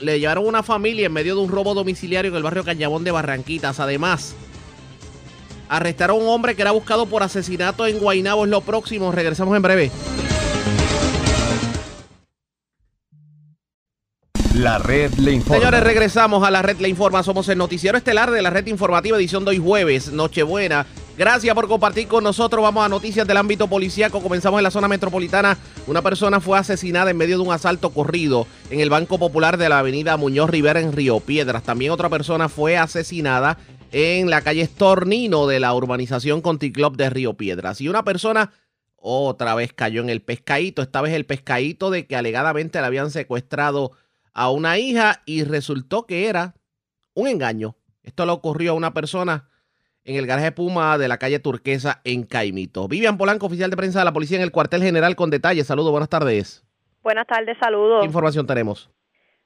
Le 0.01 0.19
llevaron 0.19 0.45
una 0.45 0.63
familia 0.63 1.07
en 1.07 1.13
medio 1.13 1.35
de 1.35 1.41
un 1.41 1.49
robo 1.49 1.73
domiciliario 1.73 2.31
en 2.31 2.37
el 2.37 2.43
barrio 2.43 2.63
Cañabón 2.63 3.03
de 3.03 3.11
Barranquitas. 3.11 3.79
Además, 3.79 4.35
arrestaron 5.69 6.17
a 6.17 6.23
un 6.23 6.29
hombre 6.29 6.55
que 6.55 6.61
era 6.61 6.71
buscado 6.71 7.05
por 7.05 7.23
asesinato 7.23 7.85
en 7.87 7.99
Guaynabo. 7.99 8.45
Es 8.45 8.51
lo 8.51 8.61
próximo. 8.61 9.11
Regresamos 9.11 9.55
en 9.55 9.61
breve. 9.61 9.91
La 14.55 14.77
red 14.77 15.13
le 15.15 15.33
informa. 15.33 15.59
Señores, 15.59 15.83
regresamos 15.83 16.47
a 16.47 16.49
la 16.49 16.61
red 16.61 16.77
le 16.79 16.87
informa. 16.87 17.23
Somos 17.23 17.49
el 17.49 17.57
noticiero 17.57 17.97
estelar 17.97 18.31
de 18.31 18.41
la 18.41 18.49
red 18.49 18.65
informativa 18.67 19.17
edición 19.17 19.43
de 19.43 19.51
hoy 19.51 19.57
jueves, 19.59 20.11
Nochebuena. 20.13 20.85
Gracias 21.17 21.55
por 21.55 21.69
compartir 21.69 22.09
con 22.09 22.25
nosotros. 22.25 22.61
Vamos 22.61 22.85
a 22.85 22.89
noticias 22.89 23.25
del 23.25 23.37
ámbito 23.37 23.69
policíaco. 23.69 24.21
Comenzamos 24.21 24.59
en 24.59 24.65
la 24.65 24.71
zona 24.71 24.89
metropolitana. 24.89 25.57
Una 25.87 26.01
persona 26.01 26.41
fue 26.41 26.57
asesinada 26.57 27.09
en 27.09 27.15
medio 27.15 27.37
de 27.37 27.43
un 27.43 27.53
asalto 27.53 27.91
corrido 27.91 28.47
en 28.69 28.81
el 28.81 28.89
Banco 28.89 29.17
Popular 29.17 29.57
de 29.57 29.69
la 29.69 29.79
avenida 29.79 30.17
Muñoz 30.17 30.49
Rivera 30.49 30.81
en 30.81 30.91
Río 30.91 31.21
Piedras. 31.21 31.63
También 31.63 31.91
otra 31.91 32.09
persona 32.09 32.49
fue 32.49 32.77
asesinada 32.77 33.57
en 33.93 34.29
la 34.29 34.41
calle 34.41 34.63
Estornino 34.63 35.47
de 35.47 35.61
la 35.61 35.73
urbanización 35.73 36.41
Conti 36.41 36.73
Club 36.73 36.97
de 36.97 37.09
Río 37.09 37.35
Piedras. 37.35 37.79
Y 37.79 37.87
una 37.87 38.03
persona 38.03 38.51
otra 38.97 39.55
vez 39.55 39.71
cayó 39.71 40.01
en 40.01 40.09
el 40.09 40.21
pescadito. 40.21 40.81
Esta 40.81 40.99
vez 40.99 41.13
el 41.13 41.25
pescadito 41.25 41.91
de 41.91 42.07
que 42.07 42.17
alegadamente 42.17 42.81
le 42.81 42.87
habían 42.87 43.09
secuestrado 43.09 43.93
a 44.33 44.49
una 44.49 44.79
hija 44.79 45.21
y 45.25 45.45
resultó 45.45 46.05
que 46.05 46.27
era 46.27 46.55
un 47.13 47.29
engaño. 47.29 47.77
Esto 48.03 48.25
le 48.25 48.33
ocurrió 48.33 48.71
a 48.71 48.75
una 48.75 48.93
persona 48.93 49.47
en 50.05 50.15
el 50.15 50.27
garaje 50.27 50.51
Puma 50.51 50.97
de 50.97 51.07
la 51.07 51.17
calle 51.17 51.39
Turquesa 51.39 51.99
en 52.03 52.23
Caimito. 52.23 52.87
Vivian 52.87 53.17
Polanco, 53.17 53.47
oficial 53.47 53.71
de 53.71 53.75
prensa 53.75 53.99
de 53.99 54.05
la 54.05 54.13
policía 54.13 54.37
en 54.37 54.43
el 54.43 54.51
cuartel 54.51 54.83
general 54.83 55.15
con 55.15 55.31
detalles. 55.31 55.67
Saludos, 55.67 55.91
buenas 55.91 56.09
tardes. 56.09 56.63
Buenas 57.03 57.25
tardes, 57.25 57.57
saludos. 57.59 58.01
¿Qué 58.01 58.05
información 58.05 58.45
tenemos? 58.45 58.89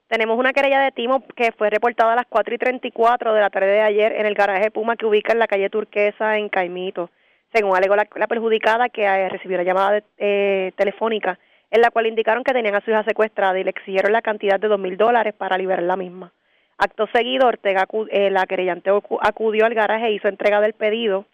Tenemos 0.08 0.38
una 0.38 0.52
querella 0.52 0.82
de 0.82 0.92
timo 0.92 1.24
que 1.36 1.52
fue 1.54 1.70
reportada 1.70 2.14
a 2.14 2.16
las 2.18 2.26
4 2.28 2.56
y 2.56 2.58
34 2.58 3.34
de 3.34 3.42
la 3.42 3.50
tarde 3.50 3.68
de 3.68 3.82
ayer 3.82 4.12
en 4.14 4.26
el 4.26 4.34
garaje 4.34 4.70
Puma 4.70 4.98
que 4.98 5.06
ubica 5.06 5.32
en 5.32 5.40
la 5.40 5.48
calle 5.48 5.70
Turquesa 5.70 6.38
en 6.38 6.50
Caimito. 6.50 7.10
Según 7.54 7.76
alegó 7.76 7.96
la, 7.96 8.06
perjudicada 8.28 8.90
que 8.90 9.04
eh, 9.04 9.30
recibió 9.30 9.58
una 9.58 9.64
llamada 9.64 10.04
eh, 10.18 10.72
telefónica 10.76 11.40
en 11.72 11.82
la 11.82 11.92
cual 11.92 12.08
indicaron 12.08 12.44
que 12.44 12.54
tenían 12.54 12.76
a 12.76 12.82
su 12.82 12.92
hija 12.92 13.04
secuestrada 13.04 13.60
y 13.60 13.64
le 13.64 13.70
exigieron 13.70 14.12
la 14.12 14.22
cantidad 14.22 14.60
de 14.60 14.68
dos 14.68 14.80
mil 14.80 14.98
dólares 14.98 15.34
para 15.38 15.58
liberar 15.58 15.84
la 15.84 15.96
misma. 15.96 16.34
Acto 16.82 17.08
seguido, 17.14 17.46
Ortega, 17.46 17.86
eh, 18.10 18.30
la 18.30 18.46
querellante 18.46 18.90
acudió 19.20 19.66
al 19.66 19.74
garaje 19.74 20.08
e 20.08 20.14
hizo 20.14 20.30
entrega 20.30 20.62
del 20.62 20.72
pedido, 20.72 21.26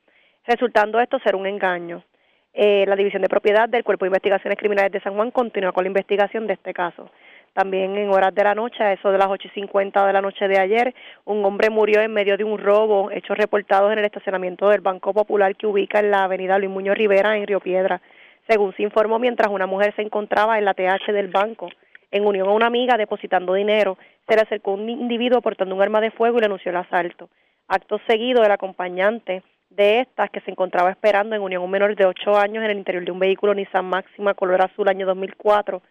resultando 0.47 0.99
esto 0.99 1.19
ser 1.19 1.35
un 1.35 1.45
engaño. 1.45 2.03
Eh, 2.51 2.83
la 2.87 2.95
División 2.95 3.21
de 3.21 3.29
Propiedad 3.29 3.69
del 3.69 3.83
Cuerpo 3.83 4.05
de 4.05 4.09
Investigaciones 4.09 4.57
Criminales 4.57 4.91
de 4.91 5.01
San 5.01 5.13
Juan 5.13 5.29
continúa 5.29 5.71
con 5.71 5.83
la 5.83 5.89
investigación 5.89 6.47
de 6.47 6.53
este 6.53 6.73
caso. 6.73 7.11
También 7.53 7.95
en 7.95 8.09
horas 8.09 8.33
de 8.33 8.43
la 8.43 8.55
noche, 8.55 8.83
a 8.83 8.93
eso 8.93 9.11
de 9.11 9.19
las 9.19 9.27
8 9.27 9.47
y 9.47 9.59
50 9.59 10.07
de 10.07 10.13
la 10.13 10.21
noche 10.21 10.47
de 10.47 10.57
ayer, 10.57 10.95
un 11.25 11.45
hombre 11.45 11.69
murió 11.69 12.01
en 12.01 12.11
medio 12.11 12.37
de 12.37 12.43
un 12.43 12.57
robo, 12.57 13.11
hechos 13.11 13.37
reportados 13.37 13.93
en 13.93 13.99
el 13.99 14.05
estacionamiento 14.05 14.69
del 14.69 14.81
Banco 14.81 15.13
Popular 15.13 15.55
que 15.55 15.67
ubica 15.67 15.99
en 15.99 16.09
la 16.09 16.23
avenida 16.23 16.57
Luis 16.57 16.71
Muñoz 16.71 16.97
Rivera 16.97 17.37
en 17.37 17.45
Río 17.45 17.59
Piedra. 17.59 18.01
Según 18.49 18.73
se 18.75 18.81
informó, 18.81 19.19
mientras 19.19 19.51
una 19.51 19.67
mujer 19.67 19.93
se 19.95 20.01
encontraba 20.01 20.57
en 20.57 20.65
la 20.65 20.73
TH 20.73 21.11
del 21.13 21.27
banco, 21.27 21.69
en 22.16 22.26
unión 22.26 22.47
a 22.47 22.53
una 22.53 22.68
amiga 22.68 22.95
depositando 22.95 23.53
dinero, 23.53 23.97
se 24.26 24.36
le 24.36 24.41
acercó 24.41 24.72
un 24.72 24.89
individuo 24.89 25.41
portando 25.41 25.76
un 25.76 25.82
arma 25.82 25.99
de 25.99 26.11
fuego 26.11 26.38
y 26.38 26.39
le 26.39 26.45
anunció 26.45 26.72
el 26.72 26.78
asalto. 26.78 27.30
Acto 27.68 27.99
seguido, 28.07 28.41
el 28.41 28.51
acompañante 28.51 29.43
de 29.70 29.99
estas, 29.99 30.30
que 30.30 30.39
se 30.39 30.51
encontraba 30.51 30.91
esperando 30.91 31.36
en 31.36 31.41
unión 31.41 31.61
a 31.61 31.66
un 31.66 31.72
menor 31.72 31.93
de 31.93 32.05
8 32.05 32.38
años 32.38 32.63
en 32.63 32.72
el 32.72 32.78
interior 32.78 33.03
de 33.03 33.11
un 33.11 33.20
vehículo 33.20 33.53
Nissan 33.53 33.86
Máxima 33.86 34.34
color 34.34 34.61
azul 34.61 34.88
año 34.88 35.05
2004, 35.05 35.82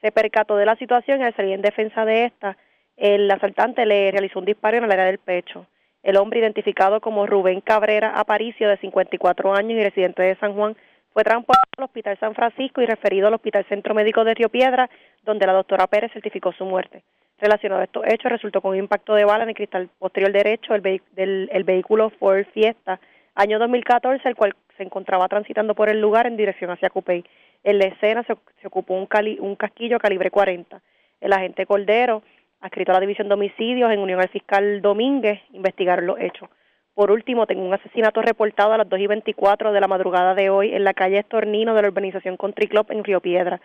se 0.00 0.12
percató 0.12 0.56
de 0.56 0.64
la 0.64 0.76
situación 0.76 1.20
y 1.20 1.24
al 1.24 1.36
salir 1.36 1.52
en 1.52 1.60
defensa 1.60 2.06
de 2.06 2.24
esta, 2.24 2.56
el 2.96 3.30
asaltante 3.30 3.84
le 3.84 4.10
realizó 4.10 4.38
un 4.38 4.46
disparo 4.46 4.78
en 4.78 4.84
el 4.84 4.92
área 4.92 5.04
del 5.04 5.18
pecho. 5.18 5.66
El 6.02 6.16
hombre 6.16 6.40
identificado 6.40 7.02
como 7.02 7.26
Rubén 7.26 7.60
Cabrera 7.60 8.12
Aparicio, 8.18 8.70
de 8.70 8.78
54 8.78 9.54
años 9.54 9.78
y 9.78 9.82
residente 9.82 10.22
de 10.22 10.36
San 10.36 10.54
Juan, 10.54 10.74
fue 11.16 11.24
transportado 11.24 11.72
al 11.78 11.84
Hospital 11.84 12.18
San 12.20 12.34
Francisco 12.34 12.82
y 12.82 12.84
referido 12.84 13.26
al 13.26 13.32
Hospital 13.32 13.64
Centro 13.70 13.94
Médico 13.94 14.22
de 14.22 14.34
Río 14.34 14.50
Piedra, 14.50 14.90
donde 15.24 15.46
la 15.46 15.54
doctora 15.54 15.86
Pérez 15.86 16.12
certificó 16.12 16.52
su 16.52 16.66
muerte. 16.66 17.04
Relacionado 17.38 17.80
a 17.80 17.84
estos 17.84 18.04
hechos, 18.06 18.30
resultó 18.30 18.60
con 18.60 18.72
un 18.72 18.76
impacto 18.76 19.14
de 19.14 19.24
bala 19.24 19.44
en 19.44 19.48
el 19.48 19.54
cristal 19.54 19.88
posterior 19.98 20.30
derecho 20.30 20.74
del, 20.74 21.48
el 21.50 21.64
vehículo 21.64 22.10
Ford 22.10 22.44
Fiesta, 22.52 23.00
año 23.34 23.58
2014, 23.58 24.28
el 24.28 24.36
cual 24.36 24.54
se 24.76 24.82
encontraba 24.82 25.26
transitando 25.26 25.74
por 25.74 25.88
el 25.88 26.02
lugar 26.02 26.26
en 26.26 26.36
dirección 26.36 26.70
hacia 26.70 26.90
Cupey. 26.90 27.24
En 27.64 27.78
la 27.78 27.86
escena 27.86 28.22
se, 28.24 28.34
ocupó 28.66 28.92
un, 28.92 29.08
un 29.40 29.56
casquillo 29.56 29.98
calibre 29.98 30.30
40. 30.30 30.82
El 31.22 31.32
agente 31.32 31.64
Cordero, 31.64 32.24
adscrito 32.60 32.90
a 32.90 32.94
la 32.96 33.00
División 33.00 33.28
de 33.28 33.34
Homicidios 33.34 33.90
en 33.90 34.00
unión 34.00 34.20
al 34.20 34.28
fiscal 34.28 34.82
Domínguez, 34.82 35.40
investigaron 35.54 36.04
los 36.04 36.20
hechos. 36.20 36.50
Por 36.96 37.10
último, 37.10 37.46
tengo 37.46 37.62
un 37.62 37.74
asesinato 37.74 38.22
reportado 38.22 38.72
a 38.72 38.78
las 38.78 38.88
2 38.88 39.00
y 39.00 39.06
24 39.06 39.70
de 39.70 39.80
la 39.82 39.86
madrugada 39.86 40.34
de 40.34 40.48
hoy 40.48 40.72
en 40.72 40.82
la 40.82 40.94
calle 40.94 41.18
Estornino 41.18 41.74
de 41.74 41.82
la 41.82 41.88
urbanización 41.88 42.38
Country 42.38 42.68
Club 42.68 42.86
en 42.88 43.04
Río 43.04 43.20
Piedra. 43.20 43.60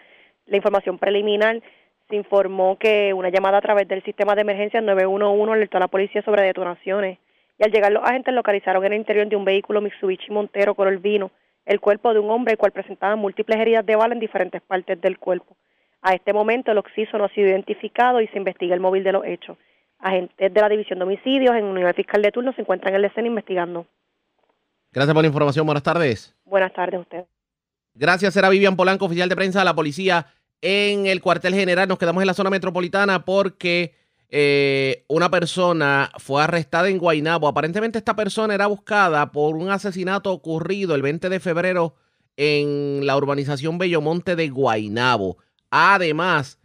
La 0.47 0.57
información 0.57 0.99
preliminar 0.99 1.61
se 2.09 2.17
informó 2.17 2.77
que 2.77 3.13
una 3.13 3.29
llamada 3.29 3.59
a 3.59 3.61
través 3.61 3.88
del 3.88 4.03
sistema 4.03 4.36
de 4.36 4.41
emergencia 4.41 4.82
911 4.82 5.53
alertó 5.53 5.77
a 5.77 5.79
la 5.79 5.88
policía 5.88 6.21
sobre 6.23 6.41
detonaciones 6.41 7.19
y 7.57 7.63
al 7.63 7.71
llegar 7.71 7.93
los 7.93 8.03
agentes 8.03 8.34
localizaron 8.34 8.84
en 8.84 8.91
el 8.91 8.99
interior 8.99 9.25
de 9.29 9.38
un 9.38 9.45
vehículo 9.45 9.79
Mitsubishi 9.79 10.29
Montero 10.29 10.75
color 10.75 10.97
vino 10.97 11.32
el 11.65 11.79
cuerpo 11.79 12.13
de 12.13 12.19
un 12.19 12.29
hombre 12.32 12.51
el 12.51 12.57
cual 12.57 12.73
presentaba 12.73 13.15
múltiples 13.15 13.57
heridas 13.57 13.86
de 13.86 13.95
bala 13.95 14.13
en 14.13 14.19
diferentes 14.19 14.61
partes 14.61 14.99
del 14.99 15.17
cuerpo. 15.19 15.55
A 16.01 16.15
este 16.15 16.34
momento 16.34 16.73
el 16.73 16.79
occiso 16.79 17.17
no 17.17 17.23
ha 17.23 17.29
sido 17.29 17.47
identificado 17.47 18.19
y 18.19 18.27
se 18.27 18.38
investiga 18.38 18.75
el 18.75 18.82
móvil 18.82 19.05
de 19.05 19.13
los 19.13 19.23
hechos. 19.23 19.57
Agentes 20.01 20.53
de 20.53 20.61
la 20.61 20.69
División 20.69 20.99
de 20.99 21.05
Homicidios 21.05 21.55
en 21.55 21.65
Unidad 21.65 21.95
Fiscal 21.95 22.21
de 22.21 22.31
Turno 22.31 22.53
se 22.53 22.61
encuentran 22.61 22.93
en 22.95 23.01
la 23.01 23.07
escena 23.07 23.27
investigando. 23.27 23.85
Gracias 24.91 25.13
por 25.13 25.23
la 25.23 25.27
información. 25.27 25.65
Buenas 25.65 25.83
tardes. 25.83 26.35
Buenas 26.45 26.73
tardes 26.73 26.95
a 26.95 26.99
usted. 26.99 27.25
Gracias. 27.93 28.35
Era 28.35 28.49
Vivian 28.49 28.75
Polanco, 28.75 29.05
oficial 29.05 29.29
de 29.29 29.35
prensa 29.35 29.59
de 29.59 29.65
la 29.65 29.75
policía 29.75 30.27
en 30.61 31.07
el 31.07 31.21
cuartel 31.21 31.53
general. 31.53 31.87
Nos 31.87 31.97
quedamos 31.97 32.21
en 32.21 32.27
la 32.27 32.33
zona 32.33 32.49
metropolitana 32.49 33.25
porque 33.25 33.93
eh, 34.29 35.03
una 35.09 35.29
persona 35.29 36.09
fue 36.17 36.41
arrestada 36.41 36.87
en 36.89 36.97
Guaynabo. 36.97 37.47
Aparentemente 37.47 37.97
esta 37.97 38.15
persona 38.15 38.53
era 38.53 38.67
buscada 38.67 39.31
por 39.31 39.55
un 39.55 39.69
asesinato 39.69 40.31
ocurrido 40.31 40.95
el 40.95 41.01
20 41.01 41.29
de 41.29 41.39
febrero 41.39 41.95
en 42.37 43.05
la 43.05 43.17
urbanización 43.17 43.77
Bellomonte 43.77 44.37
de 44.37 44.49
Guaynabo. 44.49 45.37
Además, 45.69 46.61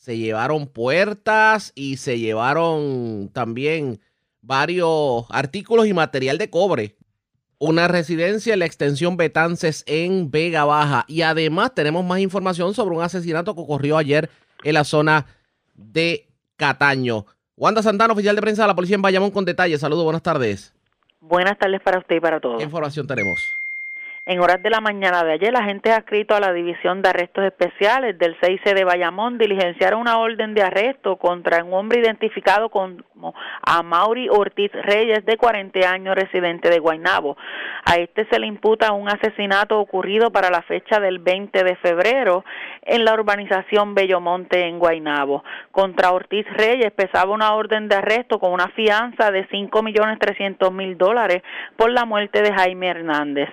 se 0.00 0.16
llevaron 0.16 0.66
puertas 0.66 1.72
y 1.74 1.98
se 1.98 2.18
llevaron 2.18 3.28
también 3.34 4.00
varios 4.40 5.26
artículos 5.28 5.86
y 5.86 5.92
material 5.92 6.38
de 6.38 6.48
cobre. 6.48 6.96
Una 7.58 7.86
residencia 7.86 8.54
en 8.54 8.60
la 8.60 8.64
extensión 8.64 9.18
Betances 9.18 9.84
en 9.86 10.30
Vega 10.30 10.64
Baja. 10.64 11.04
Y 11.06 11.20
además 11.20 11.74
tenemos 11.74 12.02
más 12.02 12.18
información 12.20 12.72
sobre 12.72 12.96
un 12.96 13.02
asesinato 13.02 13.54
que 13.54 13.60
ocurrió 13.60 13.98
ayer 13.98 14.30
en 14.64 14.72
la 14.72 14.84
zona 14.84 15.26
de 15.74 16.26
Cataño. 16.56 17.26
Wanda 17.58 17.82
Santana, 17.82 18.14
oficial 18.14 18.34
de 18.34 18.40
prensa 18.40 18.62
de 18.62 18.68
la 18.68 18.74
policía 18.74 18.94
en 18.94 19.02
Bayamón, 19.02 19.30
con 19.30 19.44
detalles. 19.44 19.80
Saludos, 19.80 20.04
buenas 20.04 20.22
tardes. 20.22 20.72
Buenas 21.20 21.58
tardes 21.58 21.82
para 21.82 21.98
usted 21.98 22.16
y 22.16 22.20
para 22.20 22.40
todos. 22.40 22.56
¿Qué 22.56 22.64
información 22.64 23.06
tenemos? 23.06 23.38
En 24.26 24.38
horas 24.38 24.62
de 24.62 24.68
la 24.68 24.82
mañana 24.82 25.24
de 25.24 25.32
ayer, 25.32 25.50
la 25.50 25.64
gente 25.64 25.90
adscrito 25.90 26.34
a 26.34 26.40
la 26.40 26.52
División 26.52 27.00
de 27.00 27.08
Arrestos 27.08 27.42
Especiales 27.42 28.18
del 28.18 28.38
6C 28.38 28.74
de 28.74 28.84
Bayamón 28.84 29.38
diligenciaron 29.38 30.02
una 30.02 30.18
orden 30.18 30.52
de 30.52 30.62
arresto 30.62 31.16
contra 31.16 31.64
un 31.64 31.72
hombre 31.72 32.00
identificado 32.00 32.68
como 32.68 33.34
Amaury 33.62 34.28
Ortiz 34.28 34.70
Reyes, 34.72 35.24
de 35.24 35.38
40 35.38 35.90
años, 35.90 36.14
residente 36.14 36.68
de 36.68 36.80
Guaynabo. 36.80 37.38
A 37.86 37.96
este 37.96 38.28
se 38.30 38.38
le 38.38 38.46
imputa 38.46 38.92
un 38.92 39.08
asesinato 39.08 39.80
ocurrido 39.80 40.30
para 40.30 40.50
la 40.50 40.60
fecha 40.62 41.00
del 41.00 41.18
20 41.18 41.64
de 41.64 41.76
febrero 41.76 42.44
en 42.82 43.06
la 43.06 43.14
urbanización 43.14 43.94
Bellomonte 43.94 44.66
en 44.66 44.78
Guaynabo. 44.78 45.42
Contra 45.72 46.12
Ortiz 46.12 46.46
Reyes 46.58 46.92
pesaba 46.92 47.32
una 47.32 47.54
orden 47.54 47.88
de 47.88 47.96
arresto 47.96 48.38
con 48.38 48.52
una 48.52 48.68
fianza 48.68 49.30
de 49.30 49.48
5.300.000 49.48 50.96
dólares 50.98 51.42
por 51.76 51.90
la 51.90 52.04
muerte 52.04 52.42
de 52.42 52.52
Jaime 52.52 52.88
Hernández. 52.88 53.48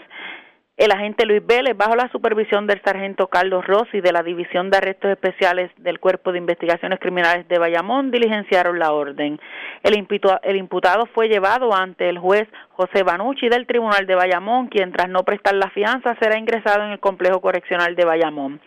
El 0.78 0.92
agente 0.92 1.26
Luis 1.26 1.44
Vélez, 1.44 1.76
bajo 1.76 1.96
la 1.96 2.08
supervisión 2.12 2.68
del 2.68 2.80
sargento 2.84 3.26
Carlos 3.26 3.66
Rossi 3.66 4.00
de 4.00 4.12
la 4.12 4.22
División 4.22 4.70
de 4.70 4.78
Arrestos 4.78 5.10
Especiales 5.10 5.72
del 5.78 6.00
Cuerpo 6.00 6.32
de 6.32 6.38
Investigaciones 6.38 7.00
Criminales 7.00 7.48
de 7.48 7.58
Bayamón, 7.58 8.12
diligenciaron 8.12 8.78
la 8.78 8.92
orden. 8.92 9.40
El, 9.82 9.98
imputado 9.98 11.08
fue 11.16 11.30
llevado 11.30 11.74
ante 11.74 12.08
el 12.08 12.20
juez 12.20 12.48
José 12.74 13.02
Banucci 13.02 13.50
del 13.50 13.66
Tribunal 13.66 14.06
de 14.06 14.14
Bayamón, 14.14 14.68
quien 14.68 14.92
tras 14.92 15.10
no 15.10 15.24
prestar 15.24 15.56
la 15.56 15.72
fianza 15.72 16.16
será 16.22 16.38
ingresado 16.38 16.84
en 16.84 16.92
el 16.92 17.00
complejo 17.00 17.42
correccional 17.42 17.96
de 17.96 18.06
Bayamón. 18.06 18.62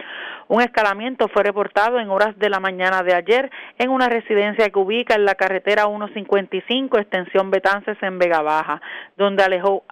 Un 0.48 0.62
escalamiento 0.62 1.28
fue 1.28 1.44
reportado 1.44 2.00
en 2.00 2.11
horas 2.11 2.36
de 2.40 2.50
la 2.50 2.58
mañana 2.58 3.04
de 3.04 3.14
ayer 3.14 3.52
en 3.78 3.88
una 3.88 4.08
residencia 4.08 4.68
que 4.68 4.78
ubica 4.80 5.14
en 5.14 5.24
la 5.24 5.36
carretera 5.36 5.84
155, 5.84 6.98
extensión 6.98 7.52
Betances 7.52 8.02
en 8.02 8.18
Vega 8.18 8.42
Baja, 8.42 8.82
donde 9.16 9.44
alejó 9.44 9.84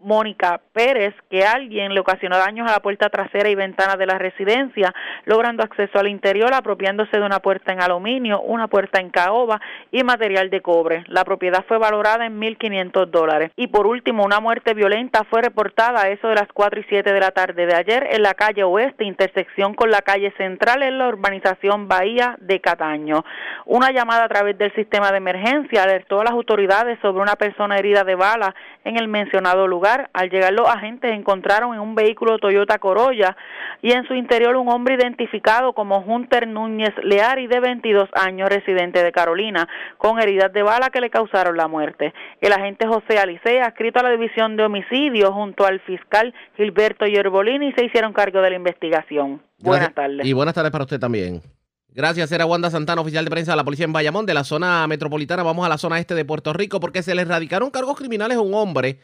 Mónica 0.00 0.60
Pérez 0.72 1.14
que 1.30 1.44
alguien 1.44 1.94
le 1.94 2.00
ocasionó 2.00 2.36
daños 2.36 2.68
a 2.68 2.72
la 2.72 2.80
puerta 2.80 3.08
trasera 3.08 3.48
y 3.48 3.54
ventana 3.54 3.96
de 3.96 4.06
la 4.06 4.18
residencia, 4.18 4.94
logrando 5.24 5.62
acceso 5.62 5.98
al 5.98 6.08
interior 6.08 6.52
apropiándose 6.52 7.16
de 7.16 7.24
una 7.24 7.40
puerta 7.40 7.72
en 7.72 7.80
aluminio, 7.80 8.40
una 8.42 8.68
puerta 8.68 9.00
en 9.00 9.10
caoba 9.10 9.60
y 9.90 10.04
material 10.04 10.50
de 10.50 10.60
cobre. 10.60 11.04
La 11.08 11.24
propiedad 11.24 11.64
fue 11.66 11.78
valorada 11.78 12.26
en 12.26 12.40
1.500 12.40 13.06
dólares. 13.06 13.52
Y 13.56 13.68
por 13.68 13.86
último, 13.86 14.24
una 14.24 14.40
muerte 14.40 14.74
violenta 14.74 15.24
fue 15.24 15.42
reportada 15.42 16.02
a 16.02 16.08
eso 16.10 16.28
de 16.28 16.34
las 16.34 16.48
4 16.52 16.80
y 16.80 16.84
7 16.88 17.12
de 17.12 17.20
la 17.20 17.30
tarde 17.30 17.66
de 17.66 17.74
ayer 17.74 18.06
en 18.10 18.22
la 18.22 18.34
calle 18.34 18.64
Oeste, 18.64 19.04
intersección 19.04 19.74
con 19.74 19.90
la 19.90 20.02
calle 20.02 20.32
Central 20.36 20.82
en 20.82 20.98
la 20.98 21.08
urbanización 21.08 21.88
Bahía 21.88 22.36
de 22.40 22.60
Cataño. 22.60 23.24
Una 23.64 23.90
llamada 23.92 24.24
a 24.24 24.28
través 24.28 24.58
del 24.58 24.74
sistema 24.74 25.10
de 25.10 25.18
emergencia 25.18 25.84
alertó 25.84 26.20
a 26.20 26.24
las 26.24 26.32
autoridades 26.32 26.98
sobre 27.00 27.22
una 27.22 27.36
persona 27.36 27.78
herida 27.78 28.04
de 28.04 28.14
bala 28.14 28.54
en 28.84 28.96
el 28.96 29.08
mencionado 29.08 29.66
lugar 29.66 29.85
al 30.12 30.30
llegar 30.30 30.52
los 30.52 30.68
agentes 30.68 31.12
encontraron 31.12 31.74
en 31.74 31.80
un 31.80 31.94
vehículo 31.94 32.38
Toyota 32.38 32.78
Corolla 32.78 33.36
y 33.82 33.92
en 33.92 34.06
su 34.06 34.14
interior 34.14 34.56
un 34.56 34.68
hombre 34.68 34.94
identificado 34.94 35.72
como 35.72 35.98
Hunter 35.98 36.46
Núñez 36.48 36.92
Leari 37.02 37.46
de 37.46 37.60
22 37.60 38.08
años, 38.14 38.48
residente 38.48 39.02
de 39.02 39.12
Carolina, 39.12 39.68
con 39.98 40.20
heridas 40.20 40.52
de 40.52 40.62
bala 40.62 40.90
que 40.90 41.00
le 41.00 41.10
causaron 41.10 41.56
la 41.56 41.68
muerte. 41.68 42.12
El 42.40 42.52
agente 42.52 42.86
José 42.86 43.18
Alicea, 43.18 43.66
adscrito 43.66 44.00
a 44.00 44.02
la 44.02 44.10
División 44.10 44.56
de 44.56 44.64
Homicidios 44.64 45.30
junto 45.30 45.64
al 45.64 45.80
fiscal 45.80 46.34
Gilberto 46.56 47.06
Yerbolini, 47.06 47.72
se 47.72 47.84
hicieron 47.84 48.12
cargo 48.12 48.40
de 48.40 48.50
la 48.50 48.56
investigación. 48.56 49.42
Buenas 49.58 49.94
tardes. 49.94 50.26
Y 50.26 50.32
buenas 50.32 50.54
tardes 50.54 50.70
para 50.72 50.84
usted 50.84 50.98
también. 50.98 51.40
Gracias, 51.96 52.30
era 52.30 52.44
Wanda 52.44 52.68
Santana, 52.70 53.00
oficial 53.00 53.24
de 53.24 53.30
prensa 53.30 53.52
de 53.52 53.56
la 53.56 53.64
policía 53.64 53.86
en 53.86 53.92
Bayamón, 53.94 54.26
de 54.26 54.34
la 54.34 54.44
zona 54.44 54.86
metropolitana. 54.86 55.42
Vamos 55.42 55.64
a 55.64 55.70
la 55.70 55.78
zona 55.78 55.98
este 55.98 56.14
de 56.14 56.26
Puerto 56.26 56.52
Rico 56.52 56.78
porque 56.78 57.02
se 57.02 57.14
le 57.14 57.22
erradicaron 57.22 57.70
cargos 57.70 57.96
criminales 57.96 58.36
a 58.36 58.42
un 58.42 58.52
hombre 58.52 59.00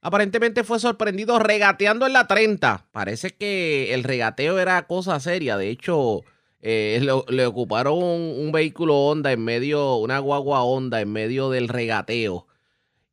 aparentemente 0.00 0.64
fue 0.64 0.78
sorprendido 0.78 1.38
regateando 1.38 2.06
en 2.06 2.12
la 2.12 2.26
30. 2.26 2.86
Parece 2.92 3.30
que 3.30 3.94
el 3.94 4.04
regateo 4.04 4.58
era 4.58 4.86
cosa 4.86 5.20
seria. 5.20 5.56
De 5.56 5.70
hecho, 5.70 6.22
eh, 6.62 7.00
le, 7.28 7.46
ocuparon 7.46 7.98
un, 7.98 8.52
vehículo 8.52 8.96
Honda 8.96 9.32
en 9.32 9.44
medio, 9.44 9.96
una 9.96 10.18
guagua 10.18 10.62
Honda 10.62 11.00
en 11.00 11.12
medio 11.12 11.50
del 11.50 11.68
regateo. 11.68 12.46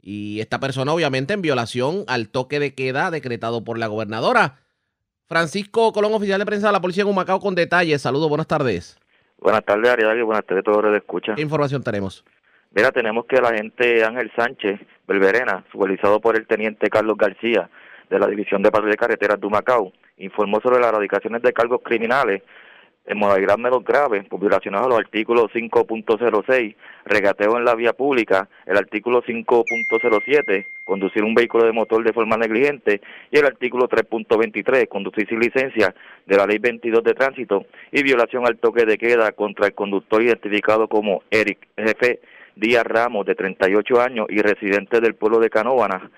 Y 0.01 0.39
esta 0.39 0.59
persona, 0.59 0.93
obviamente, 0.93 1.33
en 1.33 1.41
violación 1.41 2.03
al 2.07 2.29
toque 2.29 2.59
de 2.59 2.73
queda 2.73 3.11
decretado 3.11 3.63
por 3.63 3.77
la 3.77 3.87
gobernadora. 3.87 4.59
Francisco 5.27 5.91
Colón, 5.91 6.13
oficial 6.13 6.39
de 6.39 6.45
prensa 6.45 6.67
de 6.67 6.73
la 6.73 6.81
policía 6.81 7.03
en 7.03 7.09
Humacao, 7.09 7.41
con 7.41 7.55
detalles. 7.55 8.01
Saludos, 8.01 8.29
buenas 8.29 8.47
tardes. 8.47 8.97
Buenas 9.39 9.63
tardes, 9.65 9.89
Ariel, 9.89 10.23
buenas 10.23 10.45
tardes 10.45 10.61
a 10.61 10.71
todos 10.71 10.83
los 10.83 10.93
que 10.93 10.97
escuchan. 10.97 11.35
¿Qué 11.35 11.41
información 11.41 11.83
tenemos? 11.83 12.23
Mira, 12.71 12.91
tenemos 12.91 13.25
que 13.25 13.41
la 13.41 13.53
gente 13.53 14.03
Ángel 14.03 14.31
Sánchez 14.35 14.79
Belverena, 15.07 15.63
supervisado 15.71 16.19
por 16.19 16.35
el 16.35 16.45
teniente 16.45 16.89
Carlos 16.89 17.17
García, 17.17 17.69
de 18.09 18.19
la 18.19 18.27
División 18.27 18.61
de 18.61 18.71
Patrulla 18.71 18.91
de 18.91 18.97
Carreteras 18.97 19.39
de 19.39 19.49
Macao 19.49 19.91
informó 20.17 20.59
sobre 20.61 20.79
las 20.79 20.89
erradicaciones 20.89 21.41
de 21.41 21.53
cargos 21.53 21.81
criminales 21.83 22.41
en 23.05 23.17
modalidad 23.17 23.57
menos 23.57 23.85
grave 23.85 24.23
por 24.23 24.41
violaciones 24.41 24.81
a 24.81 24.87
los 24.87 24.99
artículos 24.99 25.49
5.06, 25.53 26.75
regateo 27.05 27.57
en 27.57 27.63
la 27.63 27.73
vía 27.73 27.93
pública, 27.93 28.49
el 28.65 28.75
artículo 28.75 29.23
5.07, 29.23 30.65
conducir 30.83 31.23
un 31.23 31.33
vehículo 31.33 31.65
de 31.65 31.71
motor 31.71 32.03
de 32.03 32.11
forma 32.11 32.35
negligente, 32.35 32.99
y 33.31 33.37
el 33.37 33.45
artículo 33.45 33.87
3.23, 33.87 34.89
conducir 34.89 35.25
sin 35.29 35.39
licencia 35.39 35.95
de 36.25 36.35
la 36.35 36.45
ley 36.45 36.57
22 36.57 37.01
de 37.01 37.13
tránsito, 37.13 37.65
y 37.93 38.03
violación 38.03 38.45
al 38.45 38.57
toque 38.57 38.85
de 38.85 38.97
queda 38.97 39.31
contra 39.31 39.67
el 39.67 39.73
conductor 39.73 40.21
identificado 40.21 40.89
como 40.89 41.23
Eric 41.31 41.65
Jefe 41.77 42.19
Díaz 42.59 42.85
Ramos, 42.85 43.25
de 43.25 43.35
38 43.35 44.01
años 44.01 44.27
y 44.29 44.41
residente 44.41 44.99
del 44.99 45.15
pueblo 45.15 45.39
de 45.39 45.49
Canóvana. 45.49 46.09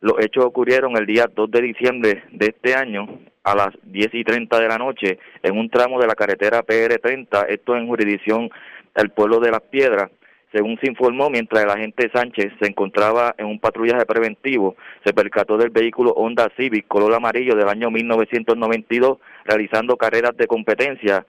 Los 0.00 0.18
hechos 0.20 0.44
ocurrieron 0.44 0.96
el 0.96 1.06
día 1.06 1.26
2 1.34 1.50
de 1.50 1.60
diciembre 1.60 2.24
de 2.32 2.46
este 2.46 2.74
año 2.74 3.06
a 3.44 3.54
las 3.54 3.68
10 3.82 4.14
y 4.14 4.24
30 4.24 4.58
de 4.58 4.68
la 4.68 4.78
noche 4.78 5.18
en 5.42 5.58
un 5.58 5.68
tramo 5.68 6.00
de 6.00 6.06
la 6.06 6.14
carretera 6.14 6.62
PR30, 6.62 7.46
esto 7.48 7.76
en 7.76 7.86
jurisdicción 7.86 8.50
del 8.94 9.10
pueblo 9.10 9.40
de 9.40 9.50
Las 9.50 9.62
Piedras. 9.62 10.10
Según 10.52 10.78
se 10.80 10.88
informó, 10.88 11.30
mientras 11.30 11.62
el 11.62 11.70
agente 11.70 12.10
Sánchez 12.12 12.52
se 12.60 12.68
encontraba 12.68 13.34
en 13.38 13.46
un 13.46 13.60
patrullaje 13.60 14.04
preventivo, 14.04 14.76
se 15.04 15.12
percató 15.12 15.56
del 15.56 15.70
vehículo 15.70 16.10
Honda 16.12 16.50
Civic 16.56 16.88
color 16.88 17.14
amarillo 17.14 17.54
del 17.54 17.68
año 17.68 17.90
1992 17.90 19.18
realizando 19.44 19.96
carreras 19.96 20.36
de 20.36 20.48
competencia, 20.48 21.24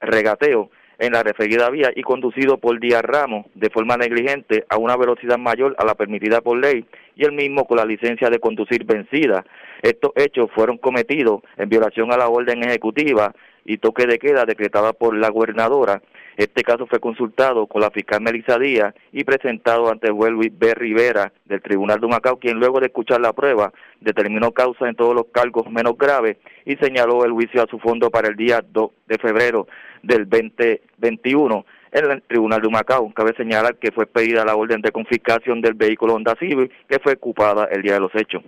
regateo 0.00 0.70
en 0.98 1.12
la 1.12 1.22
referida 1.22 1.70
vía 1.70 1.90
y 1.94 2.02
conducido 2.02 2.58
por 2.58 2.78
Díaz 2.80 3.02
Ramos 3.02 3.46
de 3.54 3.70
forma 3.70 3.96
negligente 3.96 4.64
a 4.68 4.76
una 4.76 4.96
velocidad 4.96 5.38
mayor 5.38 5.74
a 5.78 5.84
la 5.84 5.94
permitida 5.94 6.40
por 6.40 6.58
ley 6.58 6.84
y 7.14 7.24
el 7.24 7.32
mismo 7.32 7.66
con 7.66 7.76
la 7.76 7.84
licencia 7.84 8.28
de 8.30 8.40
conducir 8.40 8.84
vencida. 8.84 9.44
Estos 9.82 10.12
hechos 10.16 10.50
fueron 10.54 10.78
cometidos 10.78 11.42
en 11.56 11.68
violación 11.68 12.12
a 12.12 12.16
la 12.16 12.28
orden 12.28 12.64
ejecutiva 12.64 13.32
y 13.64 13.78
toque 13.78 14.06
de 14.06 14.18
queda 14.18 14.44
decretada 14.44 14.92
por 14.92 15.16
la 15.16 15.28
gobernadora. 15.28 16.02
Este 16.38 16.62
caso 16.62 16.86
fue 16.86 17.00
consultado 17.00 17.66
con 17.66 17.80
la 17.82 17.90
fiscal 17.90 18.20
Melissa 18.20 18.60
Díaz 18.60 18.94
y 19.10 19.24
presentado 19.24 19.90
ante 19.90 20.06
el 20.06 20.12
juez 20.12 20.30
Luis 20.30 20.56
B. 20.56 20.72
Rivera 20.72 21.32
del 21.46 21.60
Tribunal 21.60 21.98
de 22.00 22.06
Macao, 22.06 22.38
quien 22.38 22.60
luego 22.60 22.78
de 22.78 22.86
escuchar 22.86 23.20
la 23.20 23.32
prueba 23.32 23.72
determinó 24.00 24.52
causa 24.52 24.88
en 24.88 24.94
todos 24.94 25.16
los 25.16 25.24
cargos 25.32 25.68
menos 25.68 25.98
graves 25.98 26.36
y 26.64 26.76
señaló 26.76 27.24
el 27.24 27.32
juicio 27.32 27.60
a 27.60 27.66
su 27.66 27.80
fondo 27.80 28.08
para 28.08 28.28
el 28.28 28.36
día 28.36 28.64
2 28.64 28.90
de 29.08 29.18
febrero 29.18 29.66
del 30.04 30.28
2021 30.28 31.66
en 31.90 32.10
el 32.12 32.22
Tribunal 32.22 32.62
de 32.62 32.68
Macao. 32.68 33.12
Cabe 33.12 33.34
señalar 33.36 33.74
que 33.74 33.90
fue 33.90 34.06
pedida 34.06 34.44
la 34.44 34.54
orden 34.54 34.80
de 34.80 34.92
confiscación 34.92 35.60
del 35.60 35.74
vehículo 35.74 36.14
Honda 36.14 36.36
Civic 36.38 36.70
que 36.86 37.00
fue 37.00 37.14
ocupada 37.14 37.64
el 37.64 37.82
día 37.82 37.94
de 37.94 38.00
los 38.00 38.14
hechos. 38.14 38.44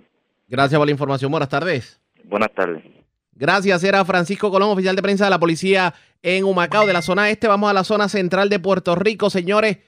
Gracias 0.47 0.79
por 0.79 0.87
la 0.87 0.93
información. 0.93 1.29
Buenas 1.29 1.49
tardes. 1.49 1.99
Buenas 2.23 2.53
tardes. 2.53 3.01
Gracias, 3.41 3.83
era 3.83 4.05
Francisco 4.05 4.51
Colón, 4.51 4.69
oficial 4.69 4.95
de 4.95 5.01
prensa 5.01 5.23
de 5.23 5.31
la 5.31 5.39
policía 5.39 5.95
en 6.21 6.43
Humacao, 6.43 6.85
de 6.85 6.93
la 6.93 7.01
zona 7.01 7.31
este. 7.31 7.47
Vamos 7.47 7.71
a 7.71 7.73
la 7.73 7.83
zona 7.83 8.07
central 8.07 8.49
de 8.49 8.59
Puerto 8.59 8.93
Rico, 8.93 9.31
señores, 9.31 9.79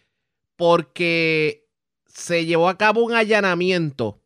porque 0.55 1.67
se 2.07 2.47
llevó 2.47 2.67
a 2.67 2.79
cabo 2.79 3.03
un 3.03 3.13
allanamiento 3.13 4.17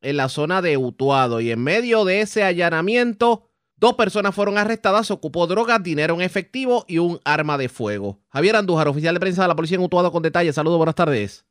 en 0.00 0.16
la 0.16 0.28
zona 0.28 0.62
de 0.62 0.76
Utuado 0.76 1.40
y 1.40 1.50
en 1.50 1.60
medio 1.60 2.04
de 2.04 2.20
ese 2.20 2.44
allanamiento, 2.44 3.48
dos 3.78 3.94
personas 3.94 4.32
fueron 4.32 4.56
arrestadas, 4.58 5.08
se 5.08 5.12
ocupó 5.12 5.48
drogas, 5.48 5.82
dinero 5.82 6.14
en 6.14 6.20
efectivo 6.20 6.84
y 6.86 6.98
un 6.98 7.18
arma 7.24 7.58
de 7.58 7.68
fuego. 7.68 8.20
Javier 8.28 8.54
Andújar, 8.54 8.86
oficial 8.86 9.12
de 9.12 9.18
prensa 9.18 9.42
de 9.42 9.48
la 9.48 9.56
policía 9.56 9.76
en 9.76 9.82
Utuado, 9.82 10.12
con 10.12 10.22
detalles. 10.22 10.54
Saludos, 10.54 10.78
buenas 10.78 10.94
tardes. 10.94 11.44